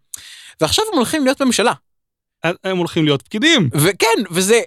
ועכשיו 0.62 0.86
הם 0.92 0.98
הולכים 0.98 1.24
להיות 1.24 1.42
ממשלה. 1.42 1.74
הם 2.64 2.78
הולכים 2.78 3.06
להיות 3.06 3.22
פקידים. 3.22 3.70
וכן, 3.74 4.24
וזה 4.32 4.62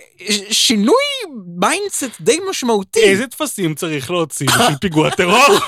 שינוי 0.51 0.94
mindset 1.60 2.20
די 2.20 2.39
משמעותי. 2.51 3.01
איזה 3.01 3.27
טפסים 3.27 3.74
צריך 3.74 4.11
להוציא 4.11 4.47
בשביל 4.47 4.77
פיגוע 4.81 5.11
טרור? 5.11 5.59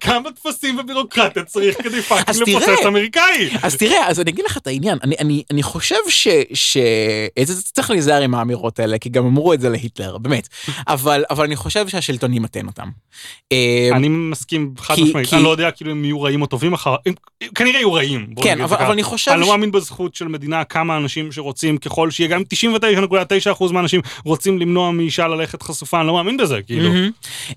כמה 0.00 0.32
טפסים 0.32 0.78
ובירוקרטיה 0.78 1.44
צריך 1.44 1.82
כדי 1.82 2.02
fucking. 2.02 2.48
לפוצץ 2.48 2.86
אמריקאי? 2.86 3.50
אז 3.62 3.76
תראה, 3.76 4.08
אז 4.08 4.20
אני 4.20 4.30
אגיד 4.30 4.44
לך 4.44 4.56
את 4.56 4.66
העניין, 4.66 4.98
אני, 5.02 5.14
אני, 5.18 5.42
אני 5.50 5.62
חושב 5.62 5.96
ש... 6.08 6.28
ש... 6.54 6.76
זה 7.42 7.62
צריך 7.62 7.90
להיזהר 7.90 8.22
עם 8.22 8.34
האמירות 8.34 8.80
האלה, 8.80 8.98
כי 8.98 9.08
גם 9.08 9.26
אמרו 9.26 9.52
את 9.52 9.60
זה 9.60 9.68
להיטלר, 9.68 10.18
באמת. 10.18 10.48
אבל, 10.88 11.24
אבל 11.30 11.44
אני 11.44 11.56
חושב 11.56 11.88
שהשלטון 11.88 12.34
ימתן 12.34 12.66
אותם. 12.66 12.88
אה, 13.52 13.88
אני 13.92 14.08
מסכים 14.08 14.74
חד 14.78 14.94
משמעית, 15.00 15.34
אני 15.34 15.42
לא 15.42 15.48
יודע 15.48 15.70
כאילו 15.70 15.92
אם 15.92 16.04
יהיו 16.04 16.22
רעים 16.22 16.42
או 16.42 16.46
טובים 16.46 16.72
אחר, 16.72 16.96
כנראה 17.54 17.78
יהיו 17.78 17.92
רעים. 17.92 18.26
כן, 18.42 18.60
אבל, 18.60 18.76
אבל. 18.76 18.92
אני 18.92 19.02
חושב... 19.02 19.30
אני 19.30 19.40
לא 19.40 19.48
מאמין 19.48 19.72
בזכות 19.72 20.14
של 20.14 20.28
מדינה 20.28 20.64
כמה 20.64 20.96
אנשים 20.96 21.32
שרוצים 21.32 21.78
ככל 21.78 22.10
שיהיה 22.10 22.28
גם 22.28 22.42
99.9% 23.62 23.72
מהאנשים 23.72 24.00
רוצים 24.24 24.57
למנוע 24.58 24.90
מאישה 24.90 25.28
ללכת 25.28 25.62
חשופה, 25.62 25.98
אני 26.00 26.06
לא 26.06 26.14
מאמין 26.14 26.36
בזה, 26.36 26.62
כאילו. 26.66 26.90
מהמם. 26.92 27.10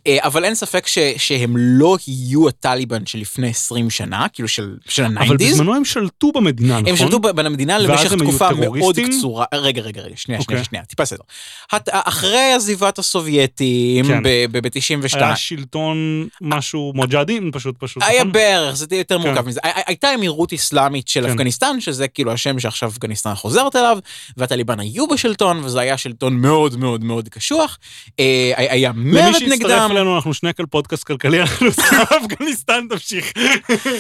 אה, 0.08 0.18
אבל 0.22 0.44
אין 0.46 0.56
ספק 0.56 0.88
ש, 0.88 0.98
שהם 1.18 1.54
לא 1.58 1.98
יהיו 2.08 2.48
הטליבן 2.48 3.06
של 3.06 3.20
לפני 3.20 3.48
20 3.50 3.90
שנה, 3.90 4.26
כאילו 4.34 4.48
של, 4.48 4.76
של 4.90 5.04
אבל 5.06 5.18
ה 5.18 5.21
nineties. 5.21 5.54
בזמנו 5.54 5.76
הם 5.76 5.86
שלטו 5.86 6.32
במדינה, 6.32 6.74
נכון? 6.80 6.88
הם 6.90 6.96
שלטו 6.96 7.20
במדינה 7.20 7.78
למשך 7.80 8.14
תקופה 8.14 8.50
מאוד? 8.54 8.96
קצרה. 9.18 9.46
רגע, 9.54 9.82
רגע, 9.82 10.02
רגע, 10.02 10.16
שנייה, 10.18 10.42
שנייה, 10.42 10.60
אוקיי. 10.60 10.64
שנייה, 10.64 10.86
טיפה 10.86 11.06
סדר. 11.06 11.24
הת- 11.72 11.90
אחרי 11.92 12.54
עזיבת 12.56 13.00
הסובייטים 13.00 14.06
כן. 14.06 14.24
ב-92, 14.52 15.18
היה 15.18 15.36
שלטון 15.36 15.98
משהו 16.42 16.92
מוג'הדין 16.96 17.50
פשוט 17.54 17.76
פשוט. 17.80 18.04
היה 18.04 18.20
נכון? 18.22 18.32
בערך, 18.32 18.76
זה 18.76 18.86
יותר 18.96 19.22
כן. 19.22 19.28
מורכב 19.28 19.48
מזה. 19.48 19.60
הי- 19.64 19.72
הי- 19.76 19.84
הייתה 19.88 20.14
אמירות 20.16 20.54
אסלאמית 20.54 21.08
של 21.08 21.24
כן. 21.24 21.30
אפגניסטן, 21.30 21.80
שזה 21.80 22.08
כאילו 22.08 22.32
השם 22.32 22.60
שעכשיו 22.60 22.90
אפגניסטן 22.90 23.36
חוזרת 23.36 23.76
אליו, 23.76 23.98
והטליבן 24.38 24.80
היו 24.80 25.08
בשלטון, 25.08 25.62
וזה 25.64 25.80
היה 25.80 25.98
שלטון 25.98 26.34
מאוד 26.38 26.78
מאוד 26.78 26.91
מאוד 27.00 27.30
קשוח. 27.30 27.78
אה, 28.20 28.52
היה 28.58 28.90
למי 28.90 29.12
מרד 29.12 29.34
שהצטרף 29.34 29.52
נגדם. 29.60 29.88
אלינו, 29.92 30.16
אנחנו 30.16 30.34
שנקל 30.34 30.66
פודקאסט 30.66 31.04
כלכלי, 31.04 31.42
אנחנו 31.42 31.68
עושים 31.68 31.84
אפגניסטן, 32.22 32.88
תמשיך. 32.90 33.32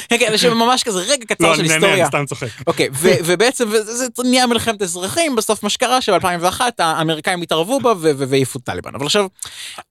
כן, 0.09 0.33
זה 0.37 0.49
ממש 0.49 0.83
כזה 0.83 0.99
רגע 0.99 1.25
קצר 1.25 1.47
לא, 1.49 1.55
של 1.55 1.59
אני 1.59 1.69
נהנה, 1.69 1.87
היסטוריה. 1.87 2.05
אני 2.05 2.07
סתם 2.07 2.25
צוחק. 2.25 2.47
אוקיי, 2.67 2.89
ובעצם 3.25 3.69
זה 3.83 4.05
נהיה 4.23 4.47
מלחמת 4.47 4.81
אזרחים, 4.81 5.35
בסוף 5.35 5.63
מה 5.63 5.69
שקרה 5.69 6.01
שב-2001 6.01 6.61
האמריקאים 6.79 7.41
התערבו 7.41 7.79
בה 7.79 7.93
והעיפו 7.97 8.59
את 8.59 8.63
טליבן. 8.63 8.95
אבל 8.95 9.05
עכשיו, 9.05 9.25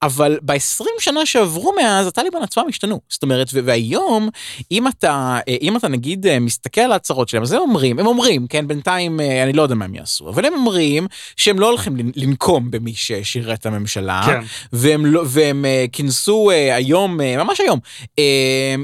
אבל 0.01 0.39
ב-20 0.41 0.85
שנה 0.99 1.25
שעברו 1.25 1.73
מאז, 1.81 2.07
הטליבן 2.07 2.43
עצמם 2.43 2.63
השתנו. 2.69 2.99
זאת 3.09 3.23
אומרת, 3.23 3.47
והיום, 3.53 4.29
אם 4.71 4.87
אתה, 4.87 5.39
אה, 5.47 5.55
אם 5.61 5.77
אתה 5.77 5.87
נגיד 5.87 6.27
אה, 6.27 6.39
מסתכל 6.39 6.81
על 6.81 6.91
ההצהרות 6.91 7.29
שלהם, 7.29 7.43
אז 7.43 7.51
הם 7.51 7.59
אומרים, 7.61 7.99
הם 7.99 8.05
אומרים, 8.05 8.47
כן, 8.47 8.67
בינתיים 8.67 9.19
אני 9.19 9.53
לא 9.53 9.61
יודע 9.61 9.75
מה 9.75 9.85
הם 9.85 9.95
יעשו, 9.95 10.29
אבל 10.29 10.45
הם 10.45 10.53
אומרים 10.53 11.07
שהם 11.37 11.59
לא 11.59 11.69
הולכים 11.69 11.97
לנ- 11.97 12.11
לנקום 12.15 12.71
במי 12.71 12.90
ששירת 12.95 13.59
את 13.59 13.65
הממשלה. 13.65 14.21
כן. 14.25 14.39
והם, 14.73 15.05
לא, 15.05 15.23
והם 15.25 15.65
אה, 15.65 15.85
כינסו 15.91 16.51
אה, 16.51 16.75
היום, 16.75 17.21
אה, 17.21 17.43
ממש 17.43 17.59
היום, 17.59 17.79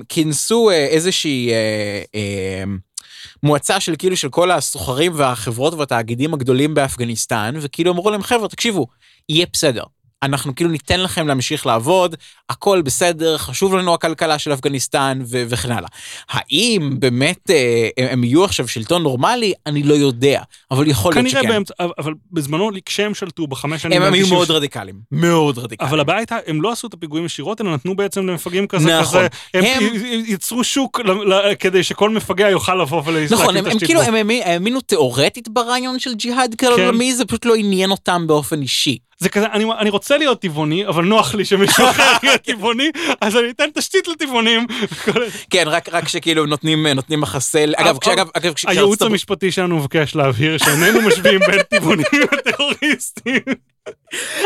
כינסו 0.10 0.72
איזושהי 0.72 1.52
מועצה 3.44 3.80
של 3.80 3.96
כאילו 3.98 4.18
של 4.18 4.30
כל 4.30 4.52
הסוחרים 4.52 5.12
והחברות 5.16 5.74
והתאגידים 5.74 6.34
הגדולים 6.34 6.74
באפגניסטן, 6.74 7.56
וכאילו 7.62 7.92
אמרו 7.92 8.10
להם, 8.10 8.24
חבר'ה, 8.24 8.48
תקשיבו, 8.48 8.88
יהיה 9.30 9.46
בסדר. 9.54 9.84
אנחנו 10.24 10.56
כאילו 10.56 10.70
ניתן 10.70 11.00
לכם 11.00 11.28
להמשיך 11.28 11.66
לעבוד, 11.66 12.16
הכל 12.50 12.82
בסדר, 12.82 13.38
חשוב 13.38 13.76
לנו 13.76 13.94
הכלכלה 13.94 14.40
של 14.40 14.54
אפגניסטן 14.54 15.20
ו- 15.26 15.44
וכן 15.50 15.72
הלאה. 15.72 15.90
האם 16.30 16.96
באמת 17.00 17.50
אה, 17.50 17.90
הם, 17.98 18.08
הם 18.12 18.24
יהיו 18.24 18.44
עכשיו 18.44 18.68
שלטון 18.68 19.04
נורמלי? 19.04 19.54
אני 19.66 19.84
לא 19.84 19.94
יודע, 19.94 20.42
אבל 20.72 20.88
יכול 20.88 21.14
להיות 21.14 21.26
כנראה 21.28 21.42
שכן. 21.42 21.50
באמצע, 21.54 21.74
אבל 21.98 22.14
בזמנו, 22.32 22.70
כשהם 22.86 23.14
שלטו 23.14 23.48
בחמש 23.48 23.82
שנים... 23.82 24.02
הם, 24.02 24.08
הם 24.08 24.14
היו 24.14 24.28
ב- 24.28 24.30
מאוד 24.30 24.52
רדיקליים, 24.52 24.96
מאוד 25.12 25.58
רדיקליים. 25.58 25.90
אבל 25.90 26.00
הבעיה 26.00 26.20
הייתה, 26.20 26.38
הם 26.48 26.62
לא 26.62 26.72
עשו 26.72 26.88
את 26.88 26.94
הפיגועים 26.94 27.26
ישירות, 27.26 27.62
אלא 27.62 27.74
נתנו 27.74 27.96
בעצם 27.96 28.28
למפגעים 28.28 28.68
כזה 28.68 29.00
נכון. 29.00 29.06
כזה, 29.20 29.28
הם 29.54 29.64
הם- 29.66 29.94
יצרו 30.26 30.64
שוק 30.64 31.00
ל- 31.00 31.12
ל- 31.34 31.56
כדי 31.60 31.84
שכל 31.84 32.10
מפגע 32.10 32.50
יוכל 32.50 32.76
לבוא 32.76 33.02
ולהקים 33.06 33.38
נכון, 33.38 33.58
הם, 33.58 33.66
הם 33.66 33.72
תשתית 33.74 33.88
כאילו. 33.88 34.02
הם 34.02 34.16
האמי- 34.16 34.44
האמינו 34.44 34.82
תיאורטית 34.82 35.48
ברעיון 35.50 36.00
של 36.00 36.14
ג'יהאד 36.16 36.56
כן. 36.58 36.68
עולמי, 36.68 37.16
זה 37.16 37.26
פשוט 37.26 37.46
לא 37.46 37.56
עניין 37.56 37.92
אותם 37.92 38.28
באופן 38.28 38.62
אישי. 38.62 38.98
זה 39.20 39.30
כזה, 39.30 39.46
אני, 39.46 39.66
אני 39.80 39.90
רוצה 39.90 40.18
להיות 40.18 40.42
טבעוני, 40.42 40.88
אבל 40.88 41.04
נוח 41.06 41.36
לי 41.36 41.46
שמישהו 41.46 41.90
אחר 41.90 42.12
יהיה 42.24 42.38
טבעוני, 42.38 42.90
אז 43.22 43.36
אני 43.38 43.50
אתן 43.50 43.66
תשתית 43.74 44.08
לטבעונים. 44.08 44.68
כן, 45.50 45.64
רק, 45.68 45.90
רק 45.90 46.08
שכאילו 46.08 46.46
נותנים, 46.46 46.88
נותנים 46.88 47.22
מחסל, 47.22 47.74
אגב, 47.78 47.88
אבל- 47.88 48.00
כשאגב, 48.00 48.28
אגב, 48.34 48.54
הייעוץ 48.68 49.02
המשפטי 49.02 49.52
שלנו 49.52 49.78
מבקש 49.78 50.16
להבהיר 50.16 50.58
שאיננו 50.58 51.02
משווים 51.02 51.40
בין 51.40 51.62
טבעונים 51.70 52.06
לטרוריסטים. 52.32 53.40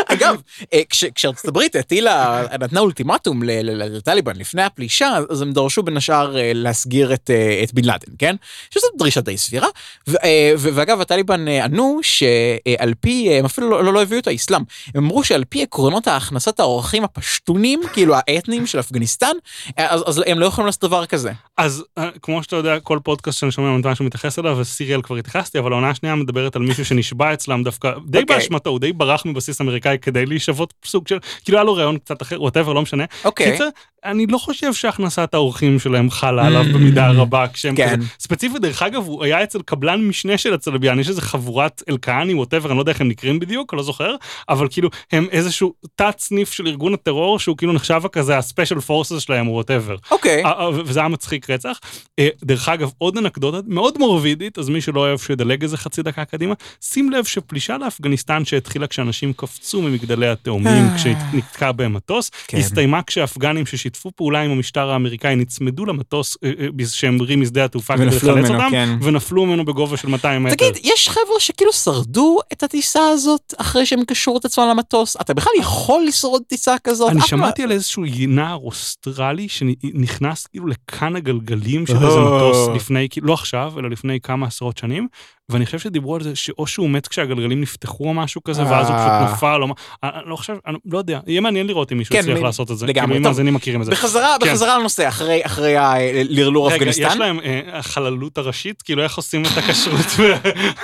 אגב, 0.06 0.40
אה, 0.72 0.80
כש- 0.90 1.04
כשארצות 1.04 1.44
הברית 1.48 1.76
הטילה, 1.76 2.42
נתנה 2.60 2.80
אולטימטום 2.80 3.40
לטליבן 3.42 4.36
לפני 4.36 4.62
הפלישה, 4.62 5.18
אז 5.30 5.42
הם 5.42 5.52
דרשו 5.52 5.82
בין 5.82 5.96
השאר 5.96 6.36
אה, 6.38 6.50
להסגיר 6.54 7.14
את, 7.14 7.30
אה, 7.30 7.60
את 7.62 7.74
בן 7.74 7.84
לאדן, 7.84 8.12
כן? 8.18 8.36
שזו 8.70 8.86
דרישה 8.98 9.20
די 9.20 9.36
סבירה. 9.38 9.68
ו- 10.08 10.12
ו- 10.58 10.68
ואגב, 10.74 11.00
הטליבן 11.00 11.48
ענו 11.48 11.98
שעל 12.02 12.94
פי, 13.00 13.34
הם 13.34 13.44
אפילו 13.44 13.70
לא, 13.70 13.84
לא, 13.84 13.92
לא 13.92 14.02
הביאו 14.02 14.20
את 14.20 14.26
האסלאם, 14.26 14.62
הם 14.94 15.04
אמרו 15.04 15.24
שעל 15.24 15.44
פי 15.48 15.62
עקרונות 15.62 16.08
הכנסת 16.08 16.60
האורחים 16.60 17.04
הפשטונים, 17.04 17.80
כאילו 17.92 18.14
האתניים 18.16 18.66
של 18.66 18.80
אפגניסטן, 18.80 19.32
אז, 19.76 20.02
אז 20.06 20.22
הם 20.26 20.38
לא 20.38 20.46
יכולים 20.46 20.66
לעשות 20.66 20.80
דבר 20.84 21.06
כזה. 21.06 21.32
אז 21.56 21.84
כמו 22.22 22.42
שאתה 22.42 22.56
יודע, 22.56 22.80
כל 22.80 22.98
פודקאסט 23.04 23.38
שאני 23.38 23.52
שומע 23.52 23.76
מתן 23.76 23.94
שהוא 23.94 24.06
מתייחס 24.06 24.38
אליו, 24.38 24.56
וסיריאל 24.60 25.02
כבר 25.02 25.16
התייחסתי, 25.16 25.58
אבל 25.58 25.72
העונה 25.72 25.90
השנייה 25.90 26.14
מדברת 26.14 26.56
על 26.56 26.62
מישהו 26.62 26.84
שנשבע 26.84 27.32
אצלם 27.34 27.62
דווקא, 27.62 27.92
די 28.06 28.18
אוקיי. 28.20 28.36
באשמתו, 28.36 28.70
הוא 28.70 28.78
די 28.80 28.92
ברח 28.92 29.26
מבסיס 29.26 29.51
אמריקאי 29.60 29.98
כדי 30.02 30.26
להישבות 30.26 30.74
סוג 30.84 31.08
של, 31.08 31.18
כאילו 31.44 31.58
היה 31.58 31.64
לו 31.64 31.74
רעיון 31.74 31.98
קצת 31.98 32.22
אחר, 32.22 32.42
וואטאבר, 32.42 32.72
לא 32.72 32.82
משנה. 32.82 33.04
אוקיי. 33.24 33.52
קיצר, 33.52 33.68
אני 34.04 34.26
לא 34.26 34.38
חושב 34.38 34.72
שהכנסת 34.72 35.34
האורחים 35.34 35.78
שלהם 35.78 36.10
חלה 36.10 36.46
עליו 36.46 36.64
במידה 36.74 37.10
רבה, 37.10 37.46
כשהם 37.52 37.76
כן. 37.76 37.96
כזה, 37.96 38.06
ספציפית, 38.20 38.62
דרך 38.62 38.82
אגב, 38.82 39.06
הוא 39.06 39.24
היה 39.24 39.42
אצל 39.42 39.62
קבלן 39.62 40.08
משנה 40.08 40.38
של 40.38 40.54
הצלביין, 40.54 41.00
יש 41.00 41.08
איזה 41.08 41.20
חבורת 41.20 41.82
אלקהני, 41.88 42.34
ווטאבר, 42.34 42.68
אני 42.68 42.76
לא 42.76 42.82
יודע 42.82 42.92
איך 42.92 43.00
הם 43.00 43.08
נקראים 43.08 43.38
בדיוק, 43.38 43.74
לא 43.74 43.82
זוכר, 43.82 44.14
אבל 44.48 44.66
כאילו, 44.70 44.88
הם 45.12 45.26
איזשהו 45.30 45.74
תת 45.96 46.14
סניף 46.18 46.52
של 46.52 46.66
ארגון 46.66 46.94
הטרור, 46.94 47.38
שהוא 47.38 47.56
כאילו 47.56 47.72
נחשב 47.72 48.00
כזה 48.12 48.38
הספיישל 48.38 48.80
פורסס 48.80 49.22
שלהם, 49.22 49.48
או 49.48 49.52
ווטאבר. 49.52 49.96
אוקיי. 50.10 50.44
אה, 50.44 50.68
וזה 50.84 51.00
היה 51.00 51.08
מצחיק 51.08 51.50
רצח. 51.50 51.80
אה, 52.18 52.28
דרך 52.42 52.68
אגב, 52.68 52.90
עוד 52.98 53.16
אנקדוטה 53.16 53.58
מאוד 53.66 53.98
מורבידית, 53.98 54.58
אז 54.58 54.68
מי 54.68 54.80
שלא 54.80 55.00
אוהב 55.00 55.18
שידלג 55.18 55.62
איזה 55.62 55.76
חצי 55.76 56.02
דקה 56.02 56.24
קדימה, 56.24 56.54
שים 56.80 57.10
לב 57.10 57.24
שפלישה 57.24 57.78
לאפגניסטן 57.78 58.44
שהתחילה 58.44 58.86
כשאנשים 58.86 59.32
קפצו 59.32 59.82
ממגדלי 59.82 60.28
התאומים 60.28 60.84
כשנתקע 60.96 61.72
בהם 61.72 61.92
מטוס, 61.92 62.30
כן. 62.48 62.58
הסתיימה 62.58 63.00
כשהאפגנים 63.02 63.66
ששיתפו 63.66 63.91
פעולה 64.16 64.42
עם 64.42 64.50
המשטר 64.50 64.90
האמריקאי 64.90 65.36
נצמדו 65.36 65.86
למטוס 65.86 66.36
אה, 66.44 66.50
אה, 66.80 66.86
שהם 66.86 67.14
המריא 67.14 67.36
משדה 67.36 67.64
התעופה 67.64 67.94
כדי 67.94 68.04
ונפלו 68.04 68.30
לחלץ 68.30 68.50
ממנו, 68.50 68.64
אותם, 68.64 68.70
כן. 68.70 68.88
ונפלו 69.02 69.46
ממנו 69.46 69.64
בגובה 69.64 69.96
של 69.96 70.08
200 70.08 70.42
מטר. 70.42 70.54
תגיד, 70.54 70.76
יש 70.84 71.08
חבר'ה 71.08 71.40
שכאילו 71.40 71.72
שרדו 71.72 72.38
את 72.52 72.62
הטיסה 72.62 73.08
הזאת 73.08 73.54
אחרי 73.56 73.86
שהם 73.86 74.04
קשרו 74.04 74.38
את 74.38 74.44
עצמם 74.44 74.64
למטוס? 74.70 75.16
אתה 75.20 75.34
בכלל 75.34 75.52
יכול 75.58 76.04
לשרוד 76.06 76.42
טיסה 76.46 76.74
כזאת? 76.84 77.10
אני 77.10 77.20
שמעתי 77.20 77.62
על 77.62 77.72
איזשהו 77.72 78.04
נער 78.28 78.56
אוסטרלי 78.56 79.48
שנכנס 79.48 80.46
כאילו 80.46 80.66
לכאן 80.66 81.16
הגלגלים 81.16 81.86
של 81.86 81.94
איזה. 81.94 82.06
מטוס 82.06 82.68
לפני, 82.74 83.08
לא 83.22 83.32
עכשיו, 83.32 83.72
אלא 83.78 83.90
לפני 83.90 84.20
כמה 84.20 84.46
עשרות 84.46 84.78
שנים, 84.78 85.08
ואני 85.48 85.66
חושב 85.66 85.78
שדיברו 85.78 86.14
על 86.16 86.22
זה 86.22 86.36
שאו 86.36 86.66
שהוא 86.66 86.90
מת 86.90 87.06
כשהגלגלים 87.06 87.60
נפתחו 87.60 88.04
או 88.04 88.14
משהו 88.14 88.42
כזה, 88.42 88.62
ואז 88.62 88.88
הוא 88.88 88.96
אה. 88.96 89.24
פשוט 89.26 89.36
נפל, 89.36 89.62
או 89.62 89.68
מה, 89.68 89.74
אני 90.02 90.10
אני 90.22 90.30
לא 90.30 90.36
חושב, 90.36 90.54
אני 90.66 90.76
לא 90.92 90.98
יודע, 90.98 91.20
יהיה 91.26 91.40
מעניין 91.40 91.66
לראות 91.66 91.92
אם 91.92 91.98
מישהו 91.98 92.12
כן, 92.12 92.18
יצליח 92.20 92.38
לעשות 92.38 92.70
את 92.70 92.78
זה. 92.78 92.86
לגמרי. 92.86 93.16
אם 93.16 93.22
טוב. 93.22 93.26
המאזינים 93.26 93.54
מכירים 93.54 93.80
את 93.80 93.86
זה. 93.86 93.92
בחזרה, 93.92 94.36
כן. 94.40 94.46
בחזרה 94.50 94.78
לנושא, 94.78 95.08
אחרי, 95.08 95.40
אחרי 95.44 95.76
הלרלור 95.76 96.70
רגע, 96.72 96.84
יש 96.84 96.98
אפגניסטן. 96.98 97.18
להם 97.18 97.40
אה, 97.40 97.60
החללות 97.72 98.38
הראשית, 98.38 98.82
כאילו 98.82 99.02
איך 99.02 99.16
עושים 99.16 99.42
את 99.42 99.58
הכשרות 99.58 100.06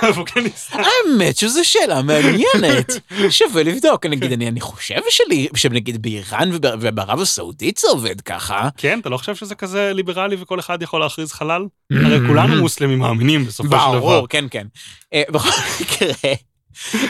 באפגניסטן. 0.01 0.79
האמת 1.09 1.37
שזו 1.37 1.59
שאלה 1.63 2.01
מעניינת, 2.01 2.91
שווה 3.29 3.63
לבדוק. 3.63 4.05
נגיד, 4.05 4.31
אני, 4.31 4.61
חושב 4.61 4.99
שלי, 5.09 5.47
שנגיד 5.55 6.01
באיראן 6.01 6.49
וב- 6.53 6.73
ובערב 6.81 7.21
הסעודית 7.21 7.77
זה 7.77 7.87
עובד 7.87 8.21
ככה. 8.21 8.69
כן, 8.77 8.99
אתה 8.99 9.09
לא 9.09 9.17
חושב 9.17 9.35
שזה 9.35 9.55
כזה 9.55 9.91
ליברלי 9.93 10.35
וכל 10.39 10.59
אחד 10.59 10.81
יכול 10.81 10.99
להכריז 10.99 11.31
חלל? 11.31 11.65
הרי 11.91 12.27
כולנו 12.27 12.55
מוסלמים 12.61 12.99
מאמינים 12.99 13.45
בסופו 13.45 13.69
של 13.69 13.75
דבר. 13.75 13.99
ברור, 13.99 14.27
כן, 14.27 14.45
כן. 14.49 14.67
אה, 15.13 15.23
בכל 15.29 15.49
מקרה, 15.81 16.33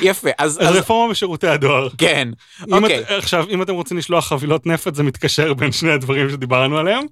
יפה, 0.01 0.29
אז, 0.37 0.57
רפורמה 0.57 1.11
בשירותי 1.11 1.47
הדואר. 1.47 1.89
כן, 1.97 2.27
אוקיי. 2.71 2.99
את, 2.99 3.05
עכשיו, 3.09 3.45
אם 3.49 3.61
אתם 3.61 3.73
רוצים 3.73 3.97
לשלוח 3.97 4.27
חבילות 4.27 4.65
נפט, 4.65 4.95
זה 4.95 5.03
מתקשר 5.03 5.53
בין 5.53 5.71
שני 5.71 5.91
הדברים 5.91 6.29
שדיברנו 6.29 6.77
עליהם. 6.77 7.03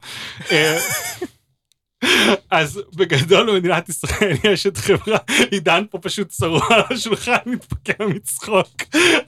אז 2.51 2.81
בגדול 2.95 3.51
במדינת 3.51 3.89
ישראל 3.89 4.11
יש 4.43 4.67
את 4.67 4.77
חברה, 4.77 5.17
עידן 5.51 5.83
פה 5.91 5.97
פשוט 5.99 6.29
צרוע 6.29 6.61
על 6.69 6.81
השולחן, 6.91 7.35
מתפקע 7.45 8.05
מצחוק. 8.07 8.67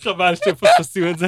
חבל 0.04 0.36
שתפספסים 0.36 1.10
את 1.10 1.20
זה. 1.20 1.28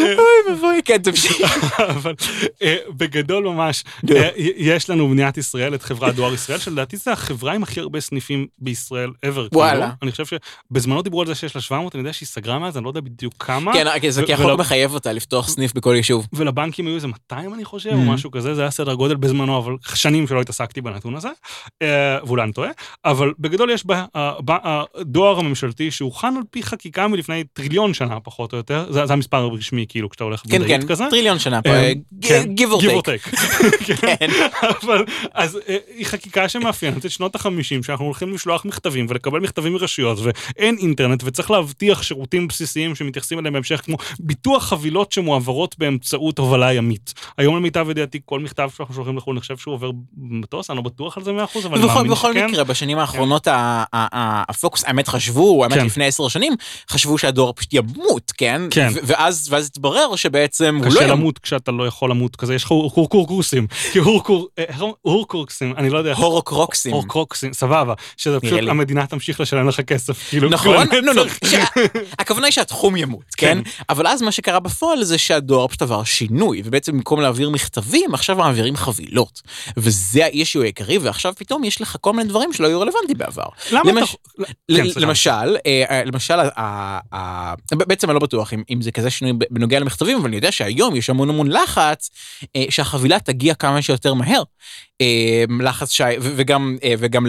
אוי 0.00 0.52
ואבוי, 0.54 0.80
כן, 0.84 0.98
תמשיך. 1.02 1.40
אבל 1.80 2.14
אה, 2.62 2.76
בגדול 2.96 3.44
ממש. 3.44 3.84
אה, 4.10 4.28
יש 4.56 4.90
לנו 4.90 5.08
במדינת 5.08 5.38
ישראל 5.38 5.74
את 5.74 5.82
חברת 5.82 6.14
דואר 6.14 6.34
ישראל, 6.34 6.58
שלדעתי 6.58 6.96
זה 6.96 7.12
החברה 7.12 7.52
עם 7.54 7.62
הכי 7.62 7.80
הרבה 7.80 8.00
סניפים 8.00 8.46
בישראל 8.58 9.10
ever. 9.26 9.48
וואלה. 9.52 9.72
כאילו. 9.80 9.86
אני 10.02 10.10
חושב 10.10 10.24
שבזמנו 10.70 11.02
דיברו 11.02 11.20
על 11.20 11.26
זה 11.26 11.34
שיש 11.34 11.54
לה 11.54 11.60
700, 11.60 11.94
אני 11.94 12.00
יודע 12.00 12.12
שהיא 12.12 12.26
סגרה 12.26 12.58
מאז, 12.58 12.76
אני 12.76 12.84
לא 12.84 12.90
יודע 12.90 13.00
בדיוק 13.00 13.34
כמה. 13.38 13.72
כן, 13.72 14.10
זה 14.10 14.22
כי 14.26 14.32
החוק 14.32 14.60
מחייב 14.60 14.94
אותה 14.94 15.12
לפתוח 15.12 15.48
סניף 15.48 15.72
בכל 15.74 15.94
יישוב. 15.96 16.26
ולבנקים 16.32 16.86
היו 16.86 16.94
איזה 16.94 17.06
200 17.06 17.54
אני 17.54 17.64
חושב, 17.64 17.90
Mhm. 17.90 17.94
או 17.94 18.12
משהו 18.12 18.30
כזה, 18.30 18.54
זה 18.54 18.60
היה 18.60 18.70
סדר 18.70 18.94
גודל 18.94 19.14
בזמנו, 19.14 19.58
אבל 19.58 19.72
שנים 19.94 20.26
שלא 20.26 20.42
התעסקתי 20.60 20.80
בנתון 20.80 21.14
הזה, 21.16 21.28
אה, 21.82 21.86
ואולי 22.26 22.42
אני 22.42 22.52
טועה, 22.52 22.70
אבל 23.04 23.32
בגדול 23.38 23.70
יש 23.70 23.86
בה- 23.86 24.04
ה- 24.14 24.32
ב- 24.44 24.52
הדואר 24.94 25.38
הממשלתי 25.38 25.90
שהוכן 25.90 26.34
על 26.36 26.42
פי 26.50 26.62
חקיקה 26.62 27.08
מלפני 27.08 27.44
טריליון 27.52 27.94
שנה 27.94 28.20
פחות 28.20 28.52
או 28.52 28.58
יותר, 28.58 28.86
זה 28.92 29.06
זה 29.06 29.12
המספר 29.12 29.36
הרשמי 29.36 29.86
כאילו 29.88 30.10
כשאתה 30.10 30.24
הולך 30.24 30.42
כן, 30.50 30.68
כן, 30.68 30.86
כזה. 30.86 31.04
טריליון 31.10 31.38
שנה 31.38 31.62
פה, 31.62 31.70
אה, 31.70 31.92
ג- 31.94 32.26
כן, 32.28 32.48
give 32.58 32.72
or 32.80 32.82
take. 33.02 33.36
כן. 34.00 34.28
אבל, 34.82 35.04
אז 35.32 35.58
אה, 35.68 35.76
היא 35.96 36.06
חקיקה 36.06 36.48
שמאפיינת 36.48 37.06
את 37.06 37.10
שנות 37.10 37.34
החמישים, 37.34 37.82
שאנחנו 37.82 38.04
הולכים 38.04 38.34
לשלוח 38.34 38.64
מכתבים 38.64 39.06
ולקבל 39.08 39.40
מכתבים 39.40 39.72
מרשויות, 39.72 40.18
ואין 40.22 40.76
אינטרנט, 40.78 41.22
וצריך 41.24 41.50
להבטיח 41.50 42.02
שירותים 42.02 42.48
בסיסיים 42.48 42.94
שמתייחסים 42.94 43.38
אליהם 43.38 43.52
בהמשך, 43.54 43.80
כמו 43.84 43.96
ביטוח 44.20 44.64
חבילות 44.64 45.12
שמועברות 45.12 45.78
באמצעות 45.78 46.38
הובלה 46.38 46.72
ימית. 46.72 47.14
היום 47.38 47.56
למיטב 47.56 47.86
ידיעתי, 47.90 48.20
כל 48.24 48.40
מכתב 48.40 48.68
שאנחנו 48.76 48.94
שולחים 48.94 49.16
לחו"ל 49.16 49.36
נחשב 49.36 49.56
שהוא 49.56 49.74
עובר 49.74 49.90
במטוס, 50.52 50.70
אני 50.70 50.76
לא 50.76 50.82
בטוח 50.82 51.16
על 51.16 51.24
זה 51.24 51.30
100%, 51.30 51.34
אבל 51.66 51.78
אני 51.78 51.86
מאמין 51.86 52.10
בכל 52.10 52.32
שכן. 52.32 52.46
מקרה, 52.46 52.64
בשנים 52.64 52.98
האחרונות 52.98 53.46
ה- 53.46 53.52
ה- 53.52 53.84
ה- 53.92 54.42
הפוקוס, 54.50 54.84
האמת 54.86 55.08
חשבו, 55.08 55.64
האמת 55.64 55.74
כן. 55.78 55.86
לפני 55.86 56.06
עשר 56.06 56.28
שנים, 56.28 56.54
חשבו 56.90 57.18
שהדואר 57.18 57.52
פשוט 57.52 57.72
ימות, 57.74 58.32
כן? 58.38 58.62
כן. 58.70 58.88
ואז 59.02 59.50
התברר 59.66 60.16
שבעצם 60.16 60.76
הוא 60.78 60.84
לא 60.84 60.90
קשה. 61.00 61.06
למות 61.06 61.38
כשאתה 61.38 61.72
לא 61.72 61.86
יכול 61.86 62.10
למות 62.10 62.36
כזה, 62.36 62.54
יש 62.54 62.64
לך 62.64 62.70
הורקורקורסים, 62.70 63.66
כי 63.92 63.98
אה, 63.98 64.04
אומרים? 64.04 64.92
הורקורקסים, 65.02 65.74
אני 65.76 65.90
לא 65.90 65.98
יודע. 65.98 66.14
הורוקרוקסים. 66.14 66.92
הורקרוקסים, 66.92 67.52
סבבה, 67.52 67.94
שזה 68.16 68.40
פשוט. 68.40 68.60
המדינה 68.68 69.06
תמשיך 69.06 69.40
לשלם 69.40 69.68
לך 69.68 69.80
כסף, 69.80 70.28
כאילו, 70.30 70.48
נכון? 70.48 70.76
נו, 71.04 71.14
צריך- 71.14 71.38
שה- 71.50 71.64
הכוונה 72.18 72.46
היא 72.46 72.52
שהתחום 72.52 72.96
ימות, 72.96 73.24
כן? 73.36 73.58
אבל 73.88 74.06
אז 74.06 74.22
מה 74.22 74.32
שקרה 74.32 74.60
בפועל 74.60 75.04
זה 75.04 75.18
שהדואר 75.18 75.66
פשוט 75.68 75.82
עבר 75.82 76.04
שינוי, 76.04 76.62
ובעצם 76.64 76.92
במקום 76.92 77.20
להעביר 77.20 77.50
מכתבים, 77.50 78.14
עכשיו 78.14 78.36
מעבירים 78.36 78.76
חבילות. 78.76 79.42
וזה 79.76 80.28
האישיו 80.38 80.62
העיקרי, 80.62 80.98
ועכשיו 80.98 81.34
פתאום 81.36 81.64
יש 81.64 81.80
לך 81.80 81.96
כל 82.00 82.12
מיני 82.12 82.28
דברים 82.28 82.52
שלא 82.52 82.66
היו 82.66 82.80
רלוונטיים 82.80 83.18
בעבר. 83.18 83.46
למה 83.72 83.92
למש- 83.92 84.16
אתה... 84.34 84.44
כן. 84.76 85.00
למשל, 85.00 85.56
אה, 85.66 85.84
אה, 85.90 86.04
למשל, 86.04 86.34
בעצם 87.72 88.10
אני 88.10 88.14
לא 88.14 88.20
בטוח 88.20 88.52
אם, 88.52 88.82
זה 88.82 88.92
כזה 88.92 89.10
שינוי 89.10 89.32
בנוגע 89.50 89.78
למכתבים, 89.78 90.18
אבל 90.18 90.26
אני 90.26 90.36
יודע 90.36 90.52
שהיום 90.52 90.96
יש 90.96 91.10
המון 91.10 91.28
המון 91.28 91.50
לחץ 91.52 92.10
אה, 92.56 92.64
שהחבילה 92.70 93.20
תגיע 93.20 93.54
כמה 93.54 93.82
שיותר 93.82 94.14
מהר. 94.14 94.42
לחץ 95.60 95.90
ש... 95.90 96.00
ו- 96.20 96.32
וגם, 96.36 96.76
וגם, 96.98 97.26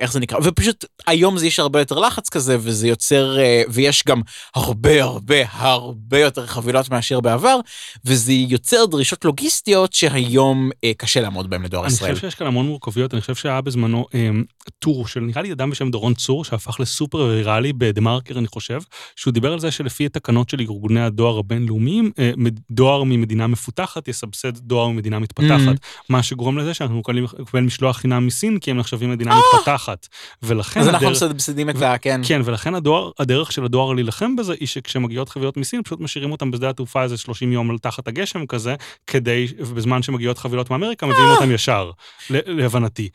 איך 0.00 0.12
זה 0.12 0.20
נקרא? 0.20 0.38
ופשוט 0.42 0.84
היום 1.06 1.38
זה 1.38 1.46
יש 1.46 1.58
הרבה 1.58 1.78
יותר 1.78 1.98
לחץ 1.98 2.28
כזה, 2.28 2.56
וזה 2.60 2.88
יוצר, 2.88 3.36
ויש 3.68 4.02
גם 4.06 4.20
הרבה 4.54 5.02
הרבה 5.02 5.36
הרבה 5.50 6.18
יותר 6.18 6.46
חבילות 6.46 6.90
מאשר 6.90 7.20
בעבר, 7.20 7.60
וזה 8.04 8.32
יוצר 8.32 8.84
דרישות 8.86 9.24
לוגיסטיות 9.24 9.92
שהיום 9.92 10.70
קשה 10.96 11.20
לעמוד 11.20 11.50
בהן 11.50 11.62
לדואר 11.62 11.84
אני 11.84 11.92
ישראל. 11.92 12.14
שיש 12.30 12.34
כאן 12.38 12.46
המון 12.46 12.66
מורכבויות, 12.66 13.14
אני 13.14 13.20
חושב 13.20 13.34
שהיה 13.34 13.60
בזמנו 13.60 14.06
אה, 14.14 14.30
טור 14.78 15.06
של 15.06 15.20
נראה 15.20 15.42
לי 15.42 15.52
אדם 15.52 15.70
בשם 15.70 15.90
דורון 15.90 16.14
צור, 16.14 16.44
שהפך 16.44 16.80
לסופר 16.80 17.18
ויראלי 17.18 17.72
בדה 17.72 18.00
מרקר, 18.00 18.38
אני 18.38 18.46
חושב, 18.48 18.80
שהוא 19.16 19.32
דיבר 19.32 19.52
על 19.52 19.60
זה 19.60 19.70
שלפי 19.70 20.06
התקנות 20.06 20.48
של 20.48 20.60
ארגוני 20.60 21.00
הדואר 21.00 21.38
הבינלאומיים, 21.38 22.10
אה, 22.18 22.30
דואר 22.70 23.02
ממדינה 23.04 23.46
מפותחת 23.46 24.08
יסבסד 24.08 24.56
דואר 24.58 24.88
ממדינה 24.88 25.18
מתפתחת, 25.18 25.76
מה 26.08 26.22
שגורם 26.22 26.58
לזה 26.58 26.74
שאנחנו 26.74 27.02
לקבל 27.38 27.60
משלוח 27.60 27.96
חינם 27.96 28.26
מסין, 28.26 28.58
כי 28.58 28.70
הם 28.70 28.76
נחשבים 28.76 29.10
מדינה 29.10 29.38
מתפתחת. 29.54 30.08
ולכן 30.42 30.80
אז 30.80 30.88
אנחנו 30.88 31.06
הדרך- 31.08 31.16
מסבסדים 31.22 31.70
את 31.70 31.82
ה... 31.82 31.98
כן. 31.98 32.20
כן, 32.24 32.40
ולכן 32.44 32.74
הדואר, 32.74 33.10
הדרך 33.18 33.52
של 33.52 33.64
הדואר 33.64 33.92
להילחם 33.92 34.36
בזה 34.36 34.54
היא 34.60 34.68
שכשמגיעות 34.68 35.28
חבילות 35.28 35.56
מסין, 35.56 35.82
פשוט 35.82 36.00
משאירים 36.00 36.32
אותם 36.32 36.50
בשדה 36.50 36.70
התעופה 36.70 37.02
איזה 37.02 37.16
30 37.16 37.52
יום 37.52 37.78
תחת 37.78 38.08
הגשם 38.08 38.46
כזה, 38.46 38.74
כדי, 39.06 39.46
ובזמן 39.58 40.02
שמגיעות 40.02 40.38
חבילות 40.38 40.70
מאמריקה, 40.70 41.06
מביאים 41.06 41.28
אותם 41.28 41.50
ישר, 41.50 41.90
להבנתי. 42.30 43.08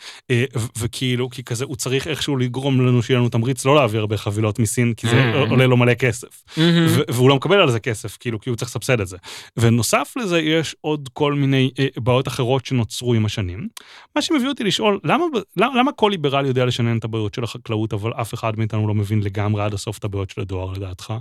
וכאילו, 0.77 1.29
כי 1.29 1.43
כזה, 1.45 1.65
הוא 1.65 1.75
צריך 1.75 2.07
איכשהו 2.07 2.37
לגרום 2.37 2.81
לנו 2.87 3.03
שיהיה 3.03 3.19
לנו 3.19 3.29
תמריץ 3.29 3.65
לא 3.65 3.75
להעביר 3.75 3.99
הרבה 3.99 4.17
חבילות 4.17 4.59
מסין, 4.59 4.93
כי 4.93 5.07
זה 5.07 5.31
Mm. 5.33 5.49
עולה 5.49 5.65
לו 5.67 5.77
מלא 5.77 5.93
כסף. 5.93 6.43
ו- 6.89 7.01
והוא 7.13 7.29
לא 7.29 7.35
מקבל 7.35 7.61
על 7.61 7.71
זה 7.71 7.79
כסף, 7.79 8.17
כאילו, 8.19 8.39
כי 8.39 8.49
הוא 8.49 8.57
צריך 8.57 8.71
לסבסד 8.71 8.99
את 9.01 9.07
זה. 9.07 9.17
ונוסף 9.57 10.13
לזה, 10.17 10.39
יש 10.39 10.75
עוד 10.81 11.09
כל 11.13 11.33
מיני 11.33 11.71
אה, 11.79 11.87
בעיות 11.97 12.27
אחרות 12.27 12.65
שנוצרו 12.65 13.13
עם 13.13 13.25
השנים. 13.25 13.67
מה 14.15 14.21
שמביא 14.21 14.47
אותי 14.47 14.63
לשאול, 14.63 14.99
למה, 15.03 15.25
למה, 15.57 15.75
למה 15.79 15.91
כל 15.91 16.09
ליברל 16.11 16.45
יודע 16.45 16.65
לשנן 16.65 16.97
את 16.97 17.03
הבעיות 17.03 17.33
של 17.33 17.43
החקלאות, 17.43 17.93
אבל 17.93 18.11
אף 18.13 18.33
אחד 18.33 18.57
מאיתנו 18.59 18.87
לא 18.87 18.93
מבין 18.93 19.23
לגמרי 19.23 19.63
עד 19.63 19.73
הסוף 19.73 19.97
את 19.97 20.03
הבעיות 20.03 20.29
של 20.29 20.41
הדואר, 20.41 20.71
לדעתך? 20.73 21.13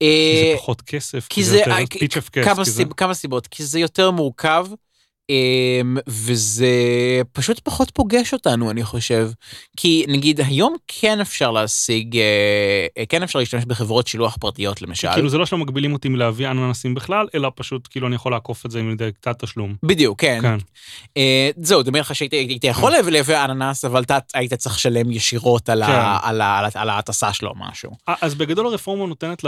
כי 0.00 0.06
אה, 0.06 0.52
זה 0.52 0.58
פחות 0.58 0.82
כסף, 0.82 1.26
כי 1.30 1.44
זה 1.44 1.58
יותר 1.58 1.70
אה, 1.72 1.86
פיץ' 1.86 2.16
אף 2.16 2.28
כס, 2.28 2.44
כמה 2.44 2.64
כי 2.64 2.70
זה... 2.70 2.76
סיב- 2.76 2.92
כמה 2.92 3.14
סיבות, 3.14 3.46
כי 3.46 3.64
זה 3.64 3.80
יותר 3.80 4.10
מורכב. 4.10 4.66
אמ, 5.30 5.96
וזה 6.06 6.66
פשוט 7.32 7.60
פחות 7.64 7.90
פוגש 7.90 8.32
אותנו, 8.32 8.70
אני 8.70 8.84
חושב. 8.84 9.30
כי 9.76 10.04
נגיד 10.08 10.40
היום 10.40 10.76
כן 10.88 11.20
אפשר 11.20 11.50
להשיג, 11.50 12.16
אה, 12.16 13.06
כן 13.08 13.22
אפשר 13.22 13.38
להשתמש 13.38 13.64
בחברות 13.64 14.06
שילוח 14.06 14.36
פרטיות 14.40 14.82
למשל. 14.82 15.08
כאילו 15.12 15.28
זה 15.28 15.38
לא 15.38 15.46
שלא 15.46 15.58
מגבילים 15.58 15.92
אותי 15.92 16.08
מלהביא 16.08 16.48
אננסים 16.48 16.94
בכלל, 16.94 17.26
אלא 17.34 17.50
פשוט 17.54 17.88
כאילו 17.90 18.06
אני 18.06 18.14
יכול 18.14 18.32
לעקוף 18.32 18.66
את 18.66 18.70
זה 18.70 18.78
עם 18.80 18.96
קצת 19.20 19.44
תשלום. 19.44 19.74
בדיוק, 19.82 20.20
כן. 20.20 20.38
כן. 20.42 20.56
אה, 21.16 21.50
זהו, 21.62 21.82
דמיין 21.82 22.00
לך 22.02 22.12
הייתי 22.32 22.66
יכול 22.66 22.92
לייבא 23.10 23.44
אננס, 23.44 23.84
אבל 23.84 24.02
אתה 24.02 24.18
היית 24.34 24.54
צריך 24.54 24.74
לשלם 24.74 25.10
ישירות 25.10 25.68
על 25.68 25.86
כן. 25.86 25.92
על 26.22 26.40
על 26.40 26.64
על 26.74 26.88
ההטסה 26.88 27.32
שלו 27.32 27.52
משהו. 27.56 27.90
אה, 28.08 28.14
אז 28.20 28.34
בגדול 28.34 28.66
הרפורמה 28.66 29.06
נותנת 29.06 29.42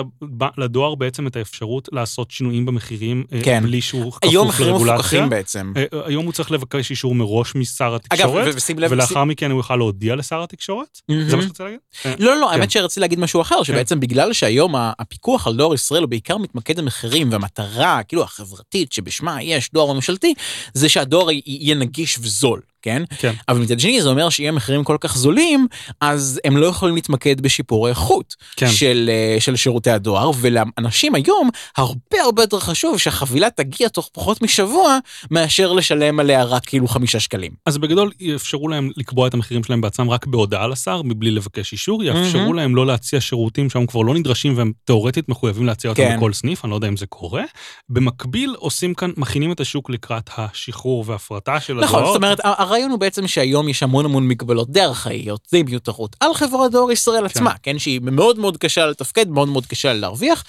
לדואר 0.59 0.95
בעצם 0.95 1.27
את 1.27 1.37
האפשרות 1.37 1.89
לעשות 1.93 2.31
שינויים 2.31 2.65
במחירים, 2.65 3.25
אה, 3.33 3.41
כן. 3.45 3.63
בלי 3.63 3.81
שהוא 3.81 4.13
היום 4.23 4.49
כפוף 4.49 4.55
מחירים 4.55 4.73
לרגולציה. 4.73 4.95
מפוקחים 4.95 5.29
בעצם. 5.29 5.72
אה, 5.77 5.85
היום 6.05 6.25
הוא 6.25 6.33
צריך 6.33 6.51
לבקש 6.51 6.91
אישור 6.91 7.15
מראש 7.15 7.55
משר 7.55 7.85
אגב, 7.85 7.95
התקשורת, 7.95 8.55
ושים 8.57 8.79
לב, 8.79 8.93
ולאחר 8.93 9.25
מכן 9.25 9.51
הוא 9.51 9.59
יוכל 9.59 9.77
להודיע 9.77 10.17
לשר 10.17 10.43
התקשורת? 10.43 11.01
זה 11.09 11.37
מה 11.37 11.43
שאתה 11.43 11.49
רוצה 11.49 11.65
להגיד? 11.65 11.79
אה, 12.07 12.15
לא, 12.19 12.35
לא, 12.35 12.41
לא, 12.41 12.47
כן. 12.47 12.53
האמת 12.53 12.71
שרציתי 12.71 13.01
להגיד 13.01 13.19
משהו 13.19 13.41
אחר, 13.41 13.63
שבעצם 13.63 14.01
בגלל 14.01 14.33
שהיום 14.33 14.75
הפיקוח 14.77 15.47
על 15.47 15.57
דואר 15.57 15.75
ישראל 15.75 16.03
הוא 16.03 16.11
בעיקר 16.11 16.37
מתמקד 16.39 16.81
במחירים, 16.81 17.33
והמטרה, 17.33 18.03
כאילו, 18.03 18.23
החברתית 18.23 18.93
שבשמה 18.93 19.43
יש 19.43 19.71
דואר 19.73 19.93
ממשלתי, 19.93 20.35
זה 20.75 20.89
שהדואר 20.89 21.31
יהיה 21.31 21.75
נגיש 21.75 22.19
וזול, 22.19 22.61
כן? 22.83 23.03
כן. 23.19 23.33
אבל 23.49 23.61
מצד 23.61 23.81
שני 23.81 24.03
זה 24.03 24.09
אומר 24.09 24.29
שאם 24.29 24.49
המחירים 24.49 24.85
כל 24.85 24.97
כך 25.01 25.17
זולים, 25.17 25.67
אז 26.01 26.41
הם 26.45 26.57
לא 26.57 26.67
יכולים 26.67 26.95
להתמקד 26.95 27.41
בשיפור 27.41 27.87
האיכות 27.87 28.35
כן. 28.57 28.69
של, 28.69 29.11
אה, 29.13 29.41
של 29.41 29.57
שירותי 29.57 29.91
הדואר, 29.91 30.31
ולאנשים 30.41 31.15
היום 31.15 31.51
הרבה 31.77 32.23
הרבה 32.25 32.43
יותר 32.43 32.61
חשוב 32.61 32.99
שהחבילה 32.99 33.51
תגיע 33.51 33.89
תוך 33.89 34.11
פחות 34.13 34.43
משבוע, 34.43 34.99
מאשר 35.31 35.73
לשלם 35.73 36.21
עליה 36.21 36.45
רק 36.45 36.65
כאילו 36.65 36.89
חמישה 36.89 37.21
שקלים. 37.21 37.53
אז 37.67 37.79
בגדול 37.79 38.11
יאפשרו 38.21 38.69
להם 38.69 38.91
לקבוע 38.97 39.29
את 39.29 39.35
המחירים 39.35 39.65
שלהם 39.65 39.81
בעצמם 39.81 40.11
רק 40.11 40.27
בהודעה 40.27 40.67
לשר, 40.67 41.03
מבלי 41.05 41.31
לבקש 41.31 41.73
אישור, 41.73 42.05
יאפשרו 42.05 42.41
מהמם. 42.41 42.55
להם 42.55 42.77
לא 42.77 42.87
להציע 42.87 43.21
שירותים 43.21 43.71
שהיום 43.71 43.87
כבר 43.87 44.03
לא 44.03 44.15
נדרשים 44.15 44.59
והם 44.59 44.73
תאורטית 44.85 45.29
מחויבים 45.29 45.67
להציע 45.67 45.91
אותם 45.91 46.03
כן. 46.03 46.17
בכל 46.17 46.33
סניף, 46.33 46.65
אני 46.65 46.71
לא 46.71 46.77
יודע 46.77 46.89
אם 46.89 46.97
זה 46.97 47.07
קורה. 47.07 47.43
במקביל 47.89 48.55
עושים 48.59 48.95
כאן, 48.95 49.11
מכינים 49.17 49.53
את 49.53 49.61
השוק 49.61 49.91
לקראת 49.91 50.31
השחרור 50.37 51.05
וההפרטה 51.07 51.61
של 51.61 51.73
הדואר. 51.73 51.89
נכון, 51.89 52.05
זאת 52.05 52.17
אומרת, 52.17 52.41
הרעיון 52.73 52.91
הוא 52.91 52.99
בעצם 52.99 53.27
שהיום 53.27 53.69
יש 53.69 53.83
המון 53.83 54.05
המון 54.05 54.29
מגבלות 54.29 54.71
די 54.71 54.81
ארכאיות, 54.81 55.41
די 55.53 55.63
מיותרות, 55.63 56.17
על 56.21 56.35
חברת 56.35 56.73
דואר 56.73 56.91
ישראל 56.91 57.27
עצמה, 57.27 57.53
כן, 57.63 57.79
שהיא 57.79 58.01
מאוד 58.03 58.39
מאוד 58.39 58.57
קשה 58.57 58.87
לתפקד, 58.87 59.29
מאוד 59.29 59.49
מאוד 59.49 59.67
קשה 59.67 59.93
להרוויח, 59.93 60.45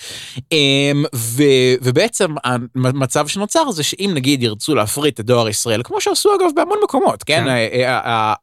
אמ, 0.52 1.06
ו- 1.16 1.74
ובעצם 1.82 2.36
המצב 2.76 3.28
שנוצר 3.28 3.72
זה 3.72 3.84
שאם 3.84 4.12
נגיד 4.14 4.44
ירצו 4.44 4.76
להפריט 4.76 5.20
את 5.20 5.26
דואר 5.26 5.50
ישראל, 5.50 5.82
כמו 5.84 6.02
שעשו 6.02 6.36
אגב 6.36 6.50
בהמון 6.56 6.78
מקומות, 6.84 7.24
כן, 7.24 7.46
כן. 7.46 7.92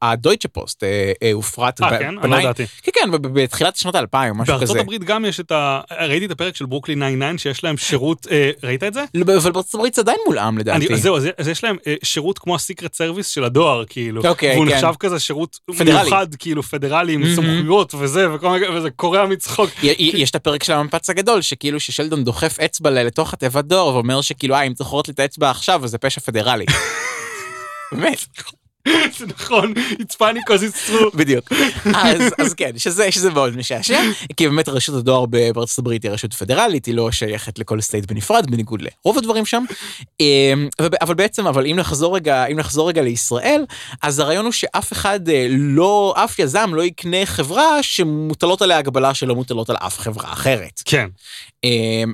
הדויטשה 0.03 0.49
פוסט 0.49 0.85
אה, 0.85 1.13
אה, 1.23 1.33
הופרט, 1.33 1.83
אה, 1.83 1.99
כן? 1.99 2.19
אני 2.19 2.31
לא 2.31 2.37
ידעתי. 2.37 2.67
כן, 2.83 2.93
כן, 2.95 3.11
בתחילת 3.23 3.77
שנות 3.77 3.95
האלפיים, 3.95 4.35
משהו 4.35 4.53
בארצות 4.55 4.71
כזה. 4.71 4.81
הברית 4.81 5.05
גם 5.05 5.25
יש 5.25 5.41
את 5.41 5.53
ה... 5.53 5.81
ראיתי 6.01 6.27
את 6.27 6.31
הפרק 6.31 6.57
של 6.57 6.67
ברוקלין 6.67 6.99
99 6.99 7.39
שיש 7.39 7.65
להם 7.65 7.77
שירות, 7.77 8.27
אה, 8.31 8.51
ראית 8.63 8.83
את 8.83 8.95
זה? 8.95 9.05
לא, 9.15 9.37
אבל 9.37 9.53
בארצות 9.53 9.75
הברית 9.75 9.95
זה 9.95 10.01
עדיין 10.01 10.19
מולאם 10.27 10.49
אני, 10.49 10.59
לדעתי. 10.59 10.95
אז 10.95 11.03
זהו, 11.03 11.17
אז, 11.17 11.49
יש 11.49 11.65
להם 11.65 11.77
שירות 12.03 12.39
כמו 12.39 12.55
ה 12.55 12.60
secret 12.60 12.95
service 12.95 13.29
של 13.29 13.45
הדואר, 13.45 13.70
כאילו. 13.89 14.23
אוקיי, 14.29 14.55
והוא 14.55 14.67
כן. 14.67 14.75
נחשב 14.75 14.93
כזה 14.99 15.19
שירות 15.19 15.59
פדרלי. 15.79 16.03
מיוחד, 16.03 16.35
כאילו, 16.35 16.63
פדרלי, 16.63 17.13
עם 17.13 17.21
מהמם. 17.21 17.35
סמכויות 17.35 17.95
וזה, 17.95 18.35
וכל 18.35 18.51
מיני, 18.51 18.69
וזה 18.69 18.91
קורע 18.91 19.27
מצחוק. 19.27 19.71
יש 19.83 20.31
את 20.31 20.35
הפרק 20.35 20.65
של 20.65 20.73
המפץ 20.73 21.11
הגדול 21.11 21.43
שכאילו 21.43 21.81
ששלדון 21.81 22.25
דוחף 22.25 22.61
אצבע 22.61 22.91
לתוך 22.91 23.33
התיבת 23.33 23.65
דואר 23.65 23.95
ואומר 23.95 24.21
שכאילו 24.21 24.55
אה 24.55 24.63
אם 24.63 24.75
צריך 24.75 24.91
לי 25.09 25.13
את 25.13 25.21
האצבע 25.21 25.51
עכשיו 25.51 25.85
אז 25.85 25.91
זה 25.91 25.99
פשע 25.99 26.21
פדרלי. 26.21 26.67
באמת 27.93 28.27
זה 29.19 29.27
נכון, 29.27 29.75
it's 29.77 30.15
funny 30.15 30.39
because 30.39 30.63
it's 30.63 30.89
true. 30.91 31.17
בדיוק 31.19 31.53
אז 31.95 32.23
אז 32.39 32.55
כן 32.55 32.79
שזה 32.79 33.13
שזה 33.13 33.31
מאוד 33.31 33.57
משעשע 33.57 34.01
כי 34.37 34.49
באמת 34.49 34.69
רשות 34.69 34.95
הדואר 34.95 35.27
בארצות 35.27 35.79
הברית 35.79 36.03
היא 36.03 36.11
רשות 36.11 36.35
פדרלית 36.35 36.87
היא 36.87 36.95
לא 36.95 37.13
שייכת 37.13 37.59
לכל 37.59 37.81
state 37.81 38.07
בנפרד 38.13 38.51
בניגוד 38.51 38.83
לרוב 38.83 39.19
הדברים 39.19 39.47
שם 39.47 39.65
אמ, 40.21 40.69
אבל 41.01 41.15
בעצם 41.15 41.47
אבל 41.47 41.67
אם 41.67 41.77
נחזור 41.77 42.17
רגע 42.17 42.47
אם 42.47 42.57
נחזור 42.57 42.89
רגע 42.89 43.03
לישראל 43.03 43.65
אז 44.03 44.19
הרעיון 44.19 44.45
הוא 44.45 44.53
שאף 44.53 44.93
אחד 44.93 45.29
אה, 45.29 45.47
לא 45.51 46.15
אף 46.17 46.39
יזם 46.39 46.71
לא 46.75 46.83
יקנה 46.83 47.27
חברה 47.27 47.83
שמוטלות 47.83 48.63
עליה 48.63 48.79
הגבלה 48.79 49.15
שלא 49.15 49.35
מוטלות 49.35 49.71
על 49.71 49.77
אף 49.77 49.99
חברה 49.99 50.33
אחרת. 50.33 50.83
כן, 50.85 51.09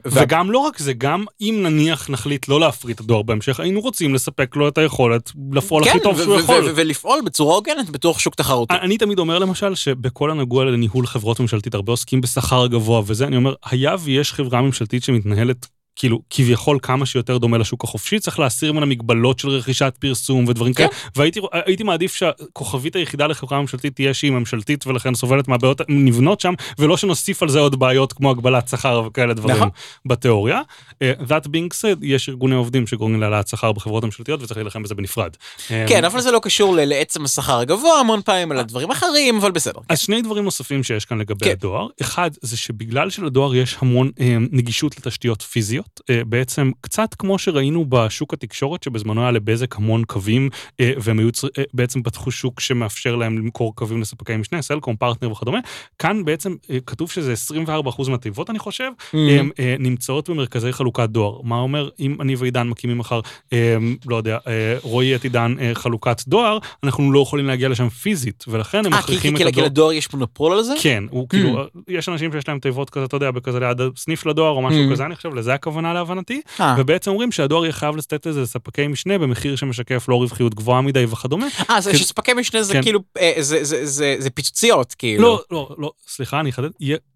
וגם 0.04 0.50
לא 0.50 0.58
רק 0.58 0.78
זה, 0.78 0.92
גם 0.92 1.24
אם 1.40 1.60
נניח 1.62 2.10
נחליט 2.10 2.48
לא 2.48 2.60
להפריט 2.60 3.00
הדואר 3.00 3.22
בהמשך, 3.22 3.60
היינו 3.60 3.80
רוצים 3.80 4.14
לספק 4.14 4.56
לו 4.56 4.68
את 4.68 4.78
היכולת 4.78 5.32
לפעול 5.52 5.82
הכי 5.88 6.00
טוב 6.00 6.16
כן, 6.16 6.22
שהוא 6.22 6.38
יכול. 6.40 6.72
ולפעול 6.74 7.20
בצורה 7.24 7.54
הוגנת 7.54 7.90
בתוך 7.90 8.20
שוק 8.20 8.34
תחרותי. 8.34 8.74
אני 8.82 8.98
תמיד 8.98 9.18
אומר 9.18 9.38
למשל 9.38 9.74
שבכל 9.74 10.30
הנגוע 10.30 10.64
לניהול 10.64 11.06
חברות 11.06 11.40
ממשלתית 11.40 11.74
הרבה 11.74 11.92
עוסקים 11.92 12.20
בשכר 12.20 12.66
גבוה 12.66 13.02
וזה, 13.06 13.26
אני 13.26 13.36
אומר, 13.36 13.54
היה 13.70 13.94
ויש 14.00 14.32
חברה 14.32 14.62
ממשלתית 14.62 15.04
שמתנהלת 15.04 15.66
כאילו 15.96 16.20
כביכול 16.30 16.78
כמה 16.82 17.06
שיותר 17.06 17.38
דומה 17.38 17.58
לשוק 17.58 17.84
החופשי, 17.84 18.18
צריך 18.18 18.38
להסיר 18.38 18.72
ממנה 18.72 18.86
מגבלות 18.86 19.38
של 19.38 19.48
רכישת 19.48 19.94
פרסום 20.00 20.44
ודברים 20.48 20.74
כן. 20.74 20.86
כאלה, 20.88 20.98
והייתי 21.16 21.40
הייתי 21.52 21.82
מעדיף 21.82 22.14
שהכוכבית 22.14 22.96
היחידה 22.96 23.26
לחברה 23.26 23.60
ממשלתית 23.60 23.94
תהיה 23.94 24.14
שהיא 24.14 24.32
ממשלתית 24.32 24.86
ולכן 24.86 25.14
סובלת 25.14 25.48
מהבעיות 25.48 25.80
נבנות 25.88 26.40
שם, 26.40 26.54
ולא 26.78 26.96
שנוסיף 26.96 27.42
על 27.42 27.48
זה 27.48 27.58
עוד 27.58 27.78
בעיות 27.78 28.12
כמו 28.12 28.30
הגבלת 28.30 28.68
שכר 28.68 29.02
וכאלה 29.06 29.34
דברים 29.34 29.56
נכון. 29.56 29.68
בתיאוריה. 30.06 30.60
אה, 31.02 31.12
That 31.28 31.46
being 31.46 31.74
said, 31.80 31.98
יש 32.02 32.28
ארגוני 32.28 32.54
עובדים 32.54 32.86
שגורמים 32.86 33.20
להעלאת 33.20 33.48
שכר 33.48 33.72
בחברות 33.72 34.02
הממשלתיות 34.02 34.42
וצריך 34.42 34.56
להילחם 34.58 34.82
בזה 34.82 34.94
בנפרד. 34.94 35.30
אה, 35.70 35.84
כן, 35.88 36.04
אבל 36.04 36.20
זה 36.20 36.30
לא 36.30 36.38
קשור 36.42 36.74
ל- 36.76 36.84
לעצם 36.84 37.24
השכר 37.24 37.58
הגבוה 37.58 38.00
המון 38.00 38.20
פעמים, 38.22 38.52
אלא 38.52 38.62
דברים 38.62 38.90
אחרים, 38.90 39.36
אבל 39.36 39.50
בסדר. 39.50 39.80
אז 39.88 39.98
שני 40.00 40.22
דברים 40.22 40.44
נוספים 40.44 40.82
שיש 40.82 41.04
כאן 41.04 41.18
לגבי 41.18 41.44
כן. 41.44 41.50
הדואר. 41.50 41.86
אחד, 42.00 42.30
זה 42.40 42.56
שבגלל 42.56 43.10
שלדואר 43.10 43.54
יש 43.54 43.76
המון 43.80 44.10
אה, 44.20 44.36
נגישות 44.52 44.98
לתשתיות 44.98 45.42
פיזיות, 45.42 45.85
אה, 46.10 46.22
בעצם 46.26 46.70
קצת 46.80 47.14
כמו 47.18 47.38
שראינו 47.38 47.84
בשוק 47.88 48.34
התקשורת, 48.34 48.82
שבזמנו 48.82 49.22
היה 49.22 49.30
לבזק 49.30 49.76
המון 49.76 50.04
קווים, 50.04 50.48
אה, 50.80 50.92
והם 50.98 51.18
היו 51.18 51.28
אה, 51.58 51.64
בעצם 51.74 52.02
פתחו 52.02 52.30
שוק 52.30 52.60
שמאפשר 52.60 53.16
להם 53.16 53.38
למכור 53.38 53.74
קווים 53.76 54.00
לספקי 54.00 54.36
משנה, 54.36 54.62
סלקום, 54.62 54.96
פרטנר 54.96 55.30
וכדומה. 55.32 55.58
כאן 55.98 56.24
בעצם 56.24 56.54
אה, 56.70 56.78
כתוב 56.86 57.10
שזה 57.10 57.34
24% 57.66 58.10
מהתיבות, 58.10 58.50
אני 58.50 58.58
חושב, 58.58 58.90
Mm. 59.12 59.16
הם 59.16 59.50
אה, 59.58 59.76
נמצאות 59.78 60.30
במרכזי 60.30 60.72
חלוקת 60.72 61.08
דואר. 61.08 61.40
מה 61.42 61.56
אומר, 61.60 61.88
אם 62.00 62.16
אני 62.20 62.36
ועידן 62.36 62.68
מקימים 62.68 62.98
מחר, 62.98 63.20
אה, 63.52 63.76
לא 64.06 64.16
יודע, 64.16 64.38
אה, 64.46 64.76
רועי 64.82 65.14
את 65.14 65.24
עידן 65.24 65.54
אה, 65.60 65.70
חלוקת 65.74 66.22
דואר, 66.28 66.58
אנחנו 66.82 67.12
לא 67.12 67.20
יכולים 67.20 67.46
להגיע 67.46 67.68
לשם 67.68 67.88
פיזית, 67.88 68.44
ולכן 68.48 68.86
הם 68.86 68.92
אה, 68.94 68.98
כי- 69.02 69.04
מכריחים 69.04 69.36
כי 69.36 69.42
את 69.42 69.48
כי- 69.48 69.54
כי 69.54 69.60
הדואר. 69.60 69.66
לדואר 69.66 69.92
יש 69.92 70.12
מונופול 70.12 70.52
על 70.52 70.62
זה? 70.62 70.74
כן, 70.82 71.04
הוא 71.10 71.28
כאילו, 71.28 71.58
יש 71.88 72.08
אנשים 72.08 72.32
שיש 72.32 72.48
להם 72.48 72.58
תיבות 72.58 72.90
כזה, 72.90 73.04
אתה 73.04 73.16
יודע, 73.16 73.30
בכזה 73.30 73.60
ליד 73.60 73.80
סניף 73.96 74.26
לדואר 74.26 74.50
או 74.50 74.62
משהו 74.62 74.88
Mm. 74.88 74.92
כזה, 74.92 75.06
אני 75.06 75.16
חושב, 75.16 75.34
לזה 75.34 75.54
הכוונה 75.54 75.75
להבנתי. 75.94 76.40
אה, 76.60 76.74
ובעצם 76.78 77.10
אומרים 77.10 77.32
שהדואר 77.32 77.64
יהיה 77.64 77.72
חייב 77.72 77.96
לתת 77.96 78.26
לזה 78.26 78.42
לספקי 78.42 78.86
משנה 78.86 79.18
במחיר 79.18 79.56
שמשקף 79.56 80.06
לא 80.08 80.14
רווחיות 80.14 80.54
גבוהה 80.54 80.80
מדי 80.80 81.04
וכדומה. 81.04 81.46
אה, 81.70 81.80
זה. 81.80 81.98
שספקי 81.98 82.32
משנה 82.32 82.62
זה 82.62 82.72
כן. 82.72 82.82
כאילו, 82.82 83.00
אה, 83.18 83.32
זה- 83.38 83.64
זה- 83.64 83.86
זה 83.86 84.16
זה 84.18 84.30
פיצוציות, 84.30 84.94
כאילו. 84.98 85.22
לא, 85.22 85.42
לא, 85.50 85.68
לא, 85.78 85.90
סליחה, 86.08 86.40
אני 86.40 86.50
אחדד. 86.50 86.68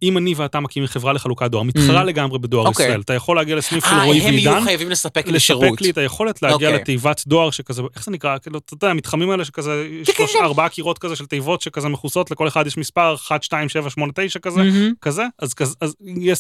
אם 0.02 0.18
אני 0.18 0.34
ואתה 0.36 0.60
מקימים 0.60 0.86
חברה 0.88 1.12
לחלוקת 1.12 1.46
דואר, 1.50 1.62
מתחרה 1.62 2.04
לגמרי 2.04 2.38
בדואר 2.38 2.66
אוקיי. 2.66 2.86
ישראל, 2.86 3.00
אתה 3.00 3.14
יכול 3.14 3.36
להגיע 3.36 3.56
לסניף 3.56 3.84
של 3.86 3.94
אה, 3.94 4.04
רועי 4.04 4.20
הם 4.20 4.34
יהיו 4.34 4.50
ועידן, 4.50 4.64
חייבים 4.64 4.90
לספק 4.90 5.26
לי 5.26 5.40
שירות. 5.40 5.64
לספק 5.64 5.80
לי 5.80 5.90
את 5.90 5.98
היכולת 5.98 6.42
להגיע 6.42 6.68
אוקיי. 6.68 6.80
לתיבת 6.82 7.22
דואר 7.26 7.50
שכזה, 7.50 7.82
איך 7.96 8.04
זה 8.04 8.10
נקרא? 8.10 8.38
כאילו, 8.38 8.58
אתה 8.58 8.74
יודע, 8.74 8.88
המתחמים 8.90 9.30
האלה 9.30 9.44
שכזה, 9.44 9.86
יש 10.00 10.10
כן, 10.10 10.12
שלוש, 10.16 10.32
כן. 10.36 10.44
ארבעה 10.44 10.68
קירות 10.68 10.98
כזה 10.98 11.16
של 11.16 11.26
תיבות 11.26 11.60
שכזה 11.62 11.88
מכוסות, 11.88 12.30
לכל 12.30 12.48
אחד 12.48 12.66
יש 12.66 12.76
מספר 12.78 13.14
1, 13.14 13.42
2, 13.42 13.68
7, 13.68 13.90
8, 13.90 14.12
9 14.14 14.38
כזה. 14.38 14.62
מהמם. 14.62 14.92
כזה, 15.00 15.22
אז, 15.38 15.54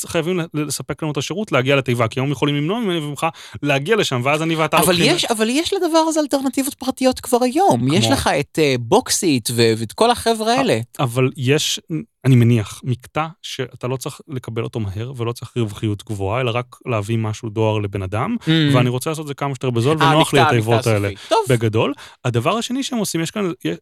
חייבים 0.06 0.40
לספק 0.54 1.02
לנו 1.02 1.12
את 1.12 1.16
השירות 1.16 1.52
להגיע 1.52 1.76
לתיבה, 1.76 2.08
כי 2.10 2.20
היום 2.20 2.32
יכולים 2.32 2.56
למנוע 2.56 2.80
ממני 2.80 2.98
וממך 2.98 3.26
להגיע 3.62 3.96
לשם, 3.96 4.20
ואז 4.24 4.42
אני 4.42 4.56
ואתה... 4.56 4.78
אבל 4.78 5.00
יש, 5.00 5.24
אבל 5.24 5.48
יש 5.50 5.72
לדבר 5.72 5.98
הזה 5.98 6.20
אלטרנטיבות 6.20 6.74
פרטיות 6.74 7.20
כבר 7.20 7.38
היום. 7.42 7.92
יש 7.92 8.04
כמו? 8.04 8.14
לך 8.14 8.30
את 8.40 8.58
אה, 8.58 8.74
בוקסיט 8.80 9.50
ואת 9.54 9.92
כל 9.92 10.10
החבר'ה 10.10 10.54
האלה. 10.54 10.78
אבל 11.00 11.30
יש, 11.36 11.80
אני 12.24 12.36
מניח, 12.36 12.80
מקטע 12.84 13.26
שאתה 13.42 13.88
לא 13.88 13.96
צריך 13.96 14.20
לקבל 14.28 14.62
אותו 14.64 14.80
מהר 14.80 15.12
ולא 15.16 15.32
צריך 15.32 15.56
רווחיות 15.56 16.02
גבוהה, 16.08 16.40
אלא 16.40 16.50
רק 16.54 16.66
להביא 16.86 17.18
משהו 17.18 17.48
דואר 17.50 17.78
לבן 17.78 18.02
אדם, 18.02 18.36
ואני 18.74 18.88
רוצה 18.88 19.10
לעשות 19.10 19.22
את 19.22 19.28
זה 19.28 19.34
כמה 19.34 19.48
שיותר 19.54 19.70
בזול 19.70 19.96
ונוח 20.02 20.34
לי 20.34 20.40
התיבות 20.40 20.74
מקטע 20.78 20.90
האלה. 20.90 21.10
טוב. 21.28 21.38
בגדול. 21.48 21.92
הדבר 22.24 22.56
השני 22.56 22.82
שהם 22.82 22.98
עושים, 22.98 23.20
יש 23.20 23.30
כאן, 23.30 23.50
יש- 23.64 23.78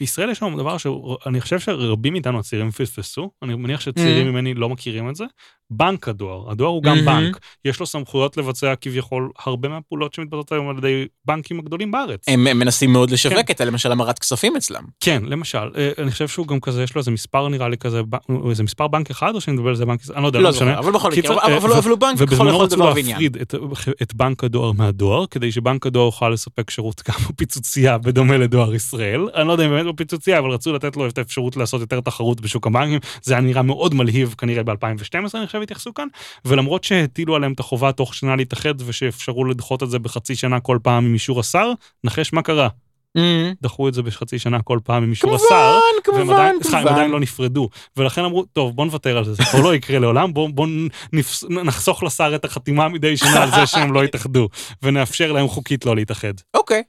בישראל 0.00 0.30
יש 0.30 0.42
לנו 0.42 0.58
דבר 0.58 0.76
שאני 0.78 1.40
חושב 1.40 1.58
שרבים 1.58 2.12
מאיתנו 2.12 2.38
הצעירים 2.38 2.70
פספסו, 2.70 3.30
אני 3.42 3.54
מניח 3.54 3.80
שצעירים 3.80 4.26
Mm. 4.26 4.30
ממני 4.30 4.54
לא 4.54 4.68
מכירים 4.68 5.08
את 5.10 5.16
זה, 5.16 5.24
בנק 5.70 6.08
הדואר. 6.08 6.50
הדואר 6.50 6.68
הוא 6.70 6.82
גם 6.82 6.96
Mhm. 6.98 7.00
בנק, 7.06 7.38
יש 7.64 7.80
לו 7.80 7.86
סמכויות 7.86 8.36
לבצע 8.36 8.74
כביכול 8.80 9.30
הרבה 9.44 9.68
מהפעולות 9.68 10.14
שמתבצעות 10.14 10.52
היום 10.52 10.68
על 10.68 10.78
ידי 10.78 11.06
בנקים 11.24 11.58
הגדולים 11.58 11.90
בארץ. 11.90 12.28
הם 12.28 12.46
הם 12.46 12.58
מנסים 12.58 12.92
מאוד 12.92 13.10
לשווק 13.10 13.46
כן. 13.46 13.52
את 13.52 13.60
למשל 13.60 13.92
המרת 13.92 14.18
כספים 14.18 14.56
אצלם. 14.56 14.84
כן, 15.00 15.22
למשל, 15.26 15.58
אה, 15.76 15.90
אני 15.98 16.10
חושב 16.10 16.28
שהוא 16.28 16.46
גם 16.46 16.60
כזה, 16.60 16.82
יש 16.82 16.94
לו 16.94 16.98
איזה 16.98 17.10
מספר 17.10 17.48
נראה 17.58 17.68
לי 17.68 17.76
כזה, 17.78 18.00
איזה 18.50 18.62
מספר 18.62 18.86
בנק 18.88 19.10
אחד, 19.10 19.34
או 19.34 19.40
שאני 19.40 19.56
מדבר 19.56 19.68
על 19.68 19.74
זה 19.76 19.86
בנק, 19.86 20.00
אני 20.14 20.22
לא 20.22 20.26
יודע, 20.28 20.38
לא 20.38 20.44
לא 20.44 20.50
משנה. 20.50 20.78
אבל 20.78 20.92
בכל 20.92 21.10
מקרה, 21.10 21.34
אבל- 21.34 21.52
אה, 21.52 21.56
אבל 21.56 21.70
ו- 21.70 21.78
אבל 21.78 21.90
הוא 21.90 21.98
בנק 21.98 22.14
יכול 22.14 22.26
ובזמנו 22.48 22.58
רצו. 22.60 22.76
להפריד 23.10 23.36
את, 24.02 24.14
בנק 24.14 24.44
הדואר 24.44 24.72
מהדואר, 24.72 25.26
כדי 25.26 25.52
שבנק 25.52 25.86
הדואר 25.86 26.04
יוכל 26.06 26.28
לספק 26.30 26.70
שירות 26.70 27.02
גם 27.08 27.14
בפיצוצייה, 27.30 27.98
בדומה 27.98 28.36
לדואר 28.36 28.74
ישראל. 28.74 29.28
אני 29.34 29.46
לא 29.46 29.52
יודע 29.52 29.64
אם 29.64 29.70
באמת 29.70 29.86
בפיצוצייה, 29.94 30.38
אבל 30.38 30.50
רצו 30.50 30.72
לתת 30.72 30.96
לו 30.96 31.06
את 31.08 31.18
האפשרות 31.18 31.56
לעשות 31.56 31.80
יותר 31.80 32.00
תחרות 32.00 32.40
בשוק 32.40 32.66
הבנקים. 32.66 32.98
זה 33.22 33.34
היה 33.34 33.40
נראה 33.40 33.62
מאוד 33.62 33.94
מלהיב, 33.94 34.34
כנראה 34.38 34.62
ב-2012, 34.62 34.74
אני 35.34 35.46
חושב, 35.46 35.62
התייחסו 35.62 35.94
כאן. 35.94 36.08
ולמרות 36.44 36.84
שהטילו 36.84 37.36
עליהם 37.36 37.52
את 37.52 37.60
החובה 37.60 37.92
תוך 37.92 38.14
שנה 38.14 38.36
להתאחד, 38.36 38.74
ושאפשרו 38.86 39.44
לדחות 39.44 39.82
את 39.82 39.90
זה 39.90 39.98
בחצי 39.98 40.34
שנה 40.34 40.60
כל 40.60 40.78
פעם 40.82 41.06
עם 41.06 41.14
אישור 41.14 41.40
השר, 41.40 41.72
נחש 42.04 42.32
מה 42.32 42.42
קרה? 42.42 42.68
אמ, 43.16 43.52
דחו 43.62 43.88
את 43.88 43.94
זה 43.94 44.02
בחצי 44.02 44.38
שנה 44.38 44.62
כל 44.62 44.78
פעם 44.84 45.02
עם 45.02 45.10
אישור 45.10 45.30
כמובן, 45.30 45.44
השר. 45.46 45.78
כמובן, 46.04 46.34
עדיין, 46.34 46.56
סליחה, 46.62 46.78
הם 46.78 46.86
עדיין 46.86 46.98
כמובן. 46.98 47.12
לא 47.12 47.20
נפרדו, 47.20 47.68
ולכן 47.96 48.24
אמרו, 48.24 48.44
טוב, 48.44 48.76
בוא 48.76 48.84
נוותר 48.84 49.18
על 49.18 49.24
זה, 49.24 49.34
זה 49.34 49.42
כבר 49.44 49.60
לא 49.60 49.74
יקרה 49.74 49.98
לעולם, 49.98 50.34
בוא, 50.34 50.66
נחסוך 51.48 52.02
לשר 52.02 52.34
את 52.34 52.44
החתימה 52.44 52.88
מדי 52.88 53.16
שנה 53.16 53.42
על 53.42 53.50
זה 53.50 53.66
שהם 53.66 53.92
לא 53.92 54.04
יתאחדו, 54.04 54.48
ונאפשר 54.82 55.32
להם 55.32 55.48
חוקית 55.48 55.86
לא 55.86 55.96
להתאחד. 55.96 56.32
אוקיי. 56.54 56.82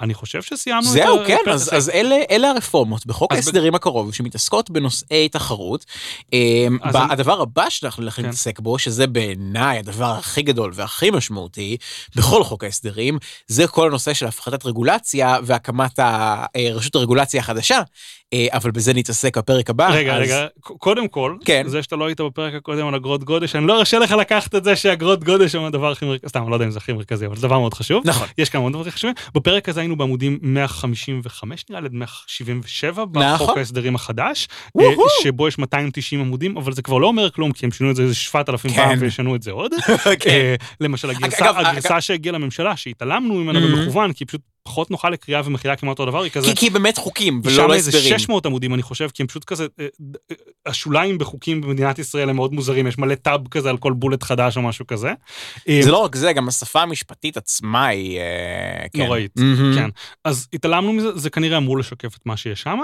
אני 0.00 0.14
חושב 0.14 0.42
שסיימנו 0.42 0.86
את 0.86 0.92
זהו, 0.92 1.18
כן, 1.26 1.38
אז, 1.50 1.62
הזה. 1.62 1.76
אז 1.76 1.90
אלה, 1.90 2.16
אלה 2.30 2.50
הרפורמות 2.50 3.06
בחוק 3.06 3.32
אז 3.32 3.36
ב- 3.36 3.38
ההסדרים 3.38 3.74
הקרוב 3.74 4.14
שמתעסקות 4.14 4.70
בנושאי 4.70 5.28
תחרות. 5.28 5.84
אמ, 6.32 6.78
אז 6.82 6.94
ב- 6.94 6.96
אני- 6.96 7.12
הדבר 7.12 7.40
הבא 7.40 7.70
שאנחנו 7.70 8.02
הולכים 8.02 8.22
כן. 8.24 8.28
להתעסק 8.28 8.60
בו, 8.60 8.78
שזה 8.78 9.06
בעיניי 9.06 9.78
הדבר 9.78 10.04
הכי 10.18 10.42
גדול 10.42 10.72
והכי 10.74 11.10
משמעותי 11.10 11.76
בכל 12.16 12.44
חוק 12.44 12.64
ההסדרים, 12.64 13.18
זה 13.46 13.66
כל 13.66 13.86
הנושא 13.88 14.14
של 14.14 14.26
הפחתת 14.26 14.66
רגולציה 14.66 15.38
והקמת 15.44 15.98
ה- 15.98 16.44
אה, 16.56 16.70
הרגולציה 16.94 17.40
החדשה, 17.40 17.80
אבל 18.52 18.70
בזה 18.70 18.94
נתעסק 18.94 19.38
בפרק 19.38 19.70
הבא. 19.70 19.88
רגע, 19.92 20.14
אז- 20.16 20.22
רגע, 20.22 20.46
קודם 20.60 21.08
כל, 21.08 21.36
כן. 21.44 21.62
זה 21.66 21.82
שאתה 21.82 21.96
לא 21.96 22.06
היית 22.06 22.20
בפרק 22.20 22.54
הקודם 22.54 22.86
על 22.86 22.94
אגרות 22.94 23.24
גודש, 23.24 23.56
אני 23.56 23.66
לא 23.66 23.78
ארשה 23.78 23.98
לך 23.98 24.12
לקחת 24.12 24.54
את 24.54 24.64
זה 24.64 24.76
שאגרות 24.76 25.24
גודש 25.24 25.54
הם 25.54 25.64
הדבר 25.64 25.92
הכי 25.92 26.04
מרכזי, 26.06 26.28
סתם, 26.28 26.42
אני 26.42 26.50
לא 26.50 26.56
יודע 26.56 26.66
אם 26.66 26.70
זה 26.70 26.78
הכי 26.78 26.92
מרכזי, 26.92 27.26
אבל 27.26 27.36
זה 27.36 27.42
דבר 27.42 27.58
מאוד 27.58 27.74
חשוב. 27.74 28.02
נכון. 28.06 28.28
יש 28.38 28.48
כמה 28.50 28.70
דברים 28.70 28.90
חשובים. 28.90 29.14
בפרק 29.34 29.68
הזה 29.68 29.80
היינו 29.80 29.96
בעמודים 29.96 30.38
155 30.42 31.64
נראה 31.70 31.80
לי, 31.80 31.86
עד 31.86 31.92
177 31.94 33.04
נכון. 33.14 33.34
בחוק 33.46 33.58
ההסדרים 33.58 33.94
החדש, 33.94 34.48
וואו. 34.74 34.88
אה, 34.90 34.94
שבו 35.22 35.48
יש 35.48 35.58
290 35.58 36.20
עמודים, 36.20 36.56
אבל 36.56 36.72
זה 36.72 36.82
כבר 36.82 36.98
לא 36.98 37.06
אומר 37.06 37.30
כלום, 37.30 37.52
כי 37.52 37.66
הם 37.66 37.72
שינו 37.72 37.90
את 37.90 37.96
זה 37.96 38.02
איזה 38.02 38.14
7,000 38.14 38.70
כן. 38.70 38.76
פעם 38.76 38.98
וישנו 39.00 39.34
את 39.36 39.42
זה 39.42 39.50
עוד. 39.50 39.72
כן. 40.20 40.30
אה, 40.30 40.54
למשל, 40.80 41.10
הגרסה, 41.10 41.50
אגב, 41.50 41.56
הגרסה 41.66 42.00
שהגיעה 42.00 42.32
לממשלה, 42.34 42.76
שהתעלמנו 42.76 43.34
ממנה 43.34 43.58
Mhm. 43.58 43.62
במכוון, 43.62 44.12
כי 44.12 44.24
פשוט 44.24 44.40
פחות 44.66 44.90
נוחה 44.90 45.10
לקריאה 45.10 45.40
ומכירה 45.44 45.76
כמעט 45.76 45.98
אותו 45.98 46.10
דבר, 46.10 46.22
היא 46.22 46.30
כזה... 46.30 46.46
כי, 46.46 46.56
כי 46.56 46.70
באמת 46.70 46.98
חוקים 46.98 47.40
ולא 47.44 47.56
שם 47.56 47.68
לא 47.68 47.74
איזה 47.74 47.90
הסברים. 47.90 48.18
600 48.18 48.46
עמודים 48.46 48.74
אני 48.74 48.82
חושב, 48.82 49.08
כי 49.14 49.22
הם 49.22 49.26
פשוט 49.26 49.44
כזה, 49.44 49.66
אה, 49.80 49.86
אה, 50.30 50.36
השוליים 50.66 51.18
בחוקים 51.18 51.60
במדינת 51.60 51.98
ישראל 51.98 52.30
הם 52.30 52.36
מאוד 52.36 52.52
מוזרים, 52.52 52.86
יש 52.86 52.98
מלא 52.98 53.14
טאב 53.14 53.48
כזה 53.48 53.70
על 53.70 53.76
כל 53.76 53.92
בולט 53.92 54.22
חדש 54.22 54.56
או 54.56 54.62
משהו 54.62 54.86
כזה. 54.86 55.12
אה, 55.68 55.80
זה 55.82 55.90
לא 55.90 55.96
רק 55.96 56.16
זה, 56.16 56.32
גם 56.32 56.48
השפה 56.48 56.82
המשפטית 56.82 57.36
עצמה 57.36 57.86
היא... 57.86 58.20
כן. 58.92 59.04
נוראית. 59.04 59.34
כן. 59.74 59.90
אז 60.24 60.48
התעלמנו 60.52 60.92
מזה, 60.92 61.18
זה 61.18 61.30
כנראה 61.30 61.58
אמור 61.58 61.78
לשקף 61.78 62.16
את 62.16 62.26
מה 62.26 62.36
שיש 62.36 62.62
שם. 62.62 62.80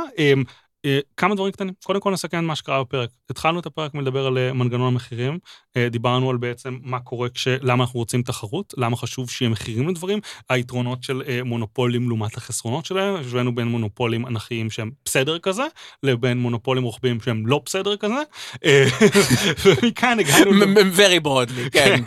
אה, 0.85 0.99
כמה 1.17 1.35
דברים 1.35 1.53
קטנים, 1.53 1.75
קודם 1.85 2.01
כל 2.01 2.13
נסכם 2.13 2.39
את 2.39 2.45
מה 2.45 2.57
שקרה 2.57 2.85
בפרק. 2.85 3.11
התחלנו 3.31 3.61
את 3.61 3.67
הפרק 3.67 3.95
מלדבר 3.95 4.27
על 4.27 4.39
אה, 4.39 4.53
מנגנון 4.53 4.87
המחירים, 4.87 5.39
אה, 5.77 5.89
דיברנו 5.89 6.31
על 6.31 6.37
בעצם 6.37 6.79
מה 6.83 7.01
קורה 7.01 7.29
כש... 7.29 7.49
למה 7.49 7.85
אנחנו 7.85 8.01
רוצים 8.01 8.23
תחרות, 8.23 8.75
למה 8.77 8.97
חשוב 8.97 9.31
שיהיה 9.31 9.49
מחירים 9.49 9.89
לדברים, 9.89 10.19
היתרונות 10.49 11.03
של 11.03 11.43
מונופולים 11.45 12.09
לעומת 12.09 12.37
החסרונות 12.37 12.87
שלהם, 12.87 13.15
השווינו 13.15 13.55
בין 13.55 13.69
מונופולים 13.69 14.27
אנכיים 14.27 14.71
שהם 14.71 14.91
בסדר 15.05 15.39
כזה, 15.39 15.65
לבין 16.03 16.39
מונופולים 16.39 16.83
רוחביים 16.83 17.21
שהם 17.21 17.47
לא 17.47 17.61
בסדר 17.65 17.97
כזה, 17.97 18.23
ומכאן 19.65 20.19
הגענו... 20.21 20.51
very 20.97 21.25
broadly, 21.27 21.71
כן. 21.73 22.03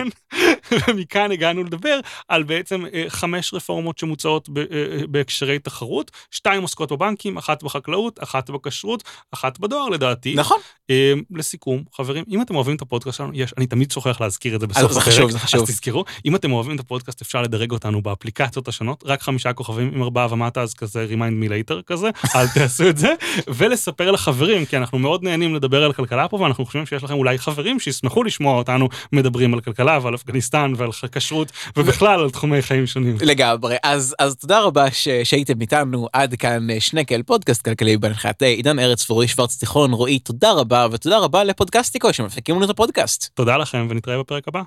ומכאן 0.88 1.32
הגענו 1.32 1.64
לדבר 1.64 2.00
על 2.28 2.44
בעצם 2.44 2.86
אה, 2.94 3.06
חמש 3.08 3.54
רפורמות 3.54 3.98
שמוצעות 3.98 4.50
ב- 4.50 4.58
אה, 4.58 4.64
בהקשרי 5.10 5.60
תחרות, 5.60 6.12
שתיים 6.32 6.62
עוסקות 6.62 6.92
בבנקים, 6.92 7.38
אחת 7.38 7.64
בחקלאות, 7.64 8.24
אחת 8.24 8.50
בכשרות, 8.50 9.04
אחת 9.32 9.60
בדואר 9.60 9.90
לדעתי. 9.90 10.36
נכון. 10.36 10.58
אה, 10.90 11.14
לסיכום, 11.32 11.84
חברים, 11.94 12.24
אם 12.30 12.42
אתם 12.42 12.56
אוהבים 12.56 12.76
את 12.76 12.82
הפודקאסט 12.82 13.18
שלנו, 13.18 13.32
יש, 13.34 13.54
אני 13.58 13.68
תמיד 13.68 13.92
שוכח 13.92 14.22
להזכיר 14.22 14.56
את 14.56 14.60
זה 14.60 14.68
בסוף 14.68 14.92
הפרק. 14.98 15.30
אז 15.54 15.62
תזכרו, 15.64 16.06
אם 16.26 16.36
אתם 16.36 16.52
אוהבים 16.52 16.76
את 16.76 16.80
הפודקאסט 16.80 17.22
אפשר 17.22 17.42
לדרג 17.42 17.72
אותנו 17.72 18.02
באפליקציות 18.02 18.68
השונות, 18.68 19.04
רק 19.08 19.22
חמישה 19.22 19.54
כוכבים 19.54 19.92
עם 19.96 20.04
ארבעה 20.04 20.28
ומטה, 20.34 20.62
אז 20.62 20.74
כזה 20.74 21.08
remind 21.10 21.46
me 21.46 21.50
later 21.50 21.82
כזה, 21.86 22.10
אל 22.36 22.48
תעשו 22.48 22.90
את 22.90 22.98
זה, 22.98 23.14
ולספר 23.48 24.12
לחברים, 24.12 24.66
כי 24.66 24.78
אנחנו 24.78 25.00
מאוד 25.00 25.24
נהנים 25.24 25.56
לדבר 25.56 25.84
על 25.84 25.94
כלכלה 25.94 26.28
פה, 26.28 26.38
ואנחנו 26.38 26.66
חושבים 26.66 26.86
שיש 26.86 27.04
לכם 27.04 27.14
אולי 27.14 27.38
חברים 27.38 27.80
שישמחו 27.80 28.24
לשמוע 28.24 28.58
אותנו 28.58 28.90
מדברים 29.12 29.54
על 29.54 29.62
כלכלה 29.62 30.00
ועל 30.02 30.16
אפגניסטן 30.16 30.55
ועל 30.78 30.90
כשרות, 31.12 31.52
ובכלל 31.78 32.20
על 32.20 32.30
תחומי 32.30 32.62
חיים 32.62 32.88
שונים. 32.88 33.18
לגמרי. 33.22 33.76
אז, 33.84 34.16
אז 34.20 34.36
תודה 34.36 34.60
רבה 34.60 34.92
ש, 34.92 35.08
שהייתם 35.24 35.62
איתנו 35.62 36.08
עד 36.14 36.36
כאן 36.36 36.70
אה, 36.70 36.80
שנקל, 36.80 37.24
פודקאסט 37.24 37.62
כלכלי 37.62 37.98
בהנחיית 37.98 38.44
אה, 38.44 38.48
עידן 38.48 38.80
ארץ 38.80 39.10
ורועי 39.10 39.28
שוורץ 39.28 39.58
תיכון. 39.60 39.94
רועי, 39.94 40.20
תודה 40.20 40.52
רבה, 40.52 40.88
ותודה 40.92 41.20
רבה 41.20 41.44
לפודקאסטיקו 41.44 42.14
שמפיקים 42.14 42.56
לנו 42.56 42.66
את 42.66 42.70
הפודקאסט. 42.70 43.30
תודה 43.34 43.58
לכם 43.58 43.88
ונתראה 43.90 44.20
בפרק 44.20 44.48
הבא. 44.48 44.62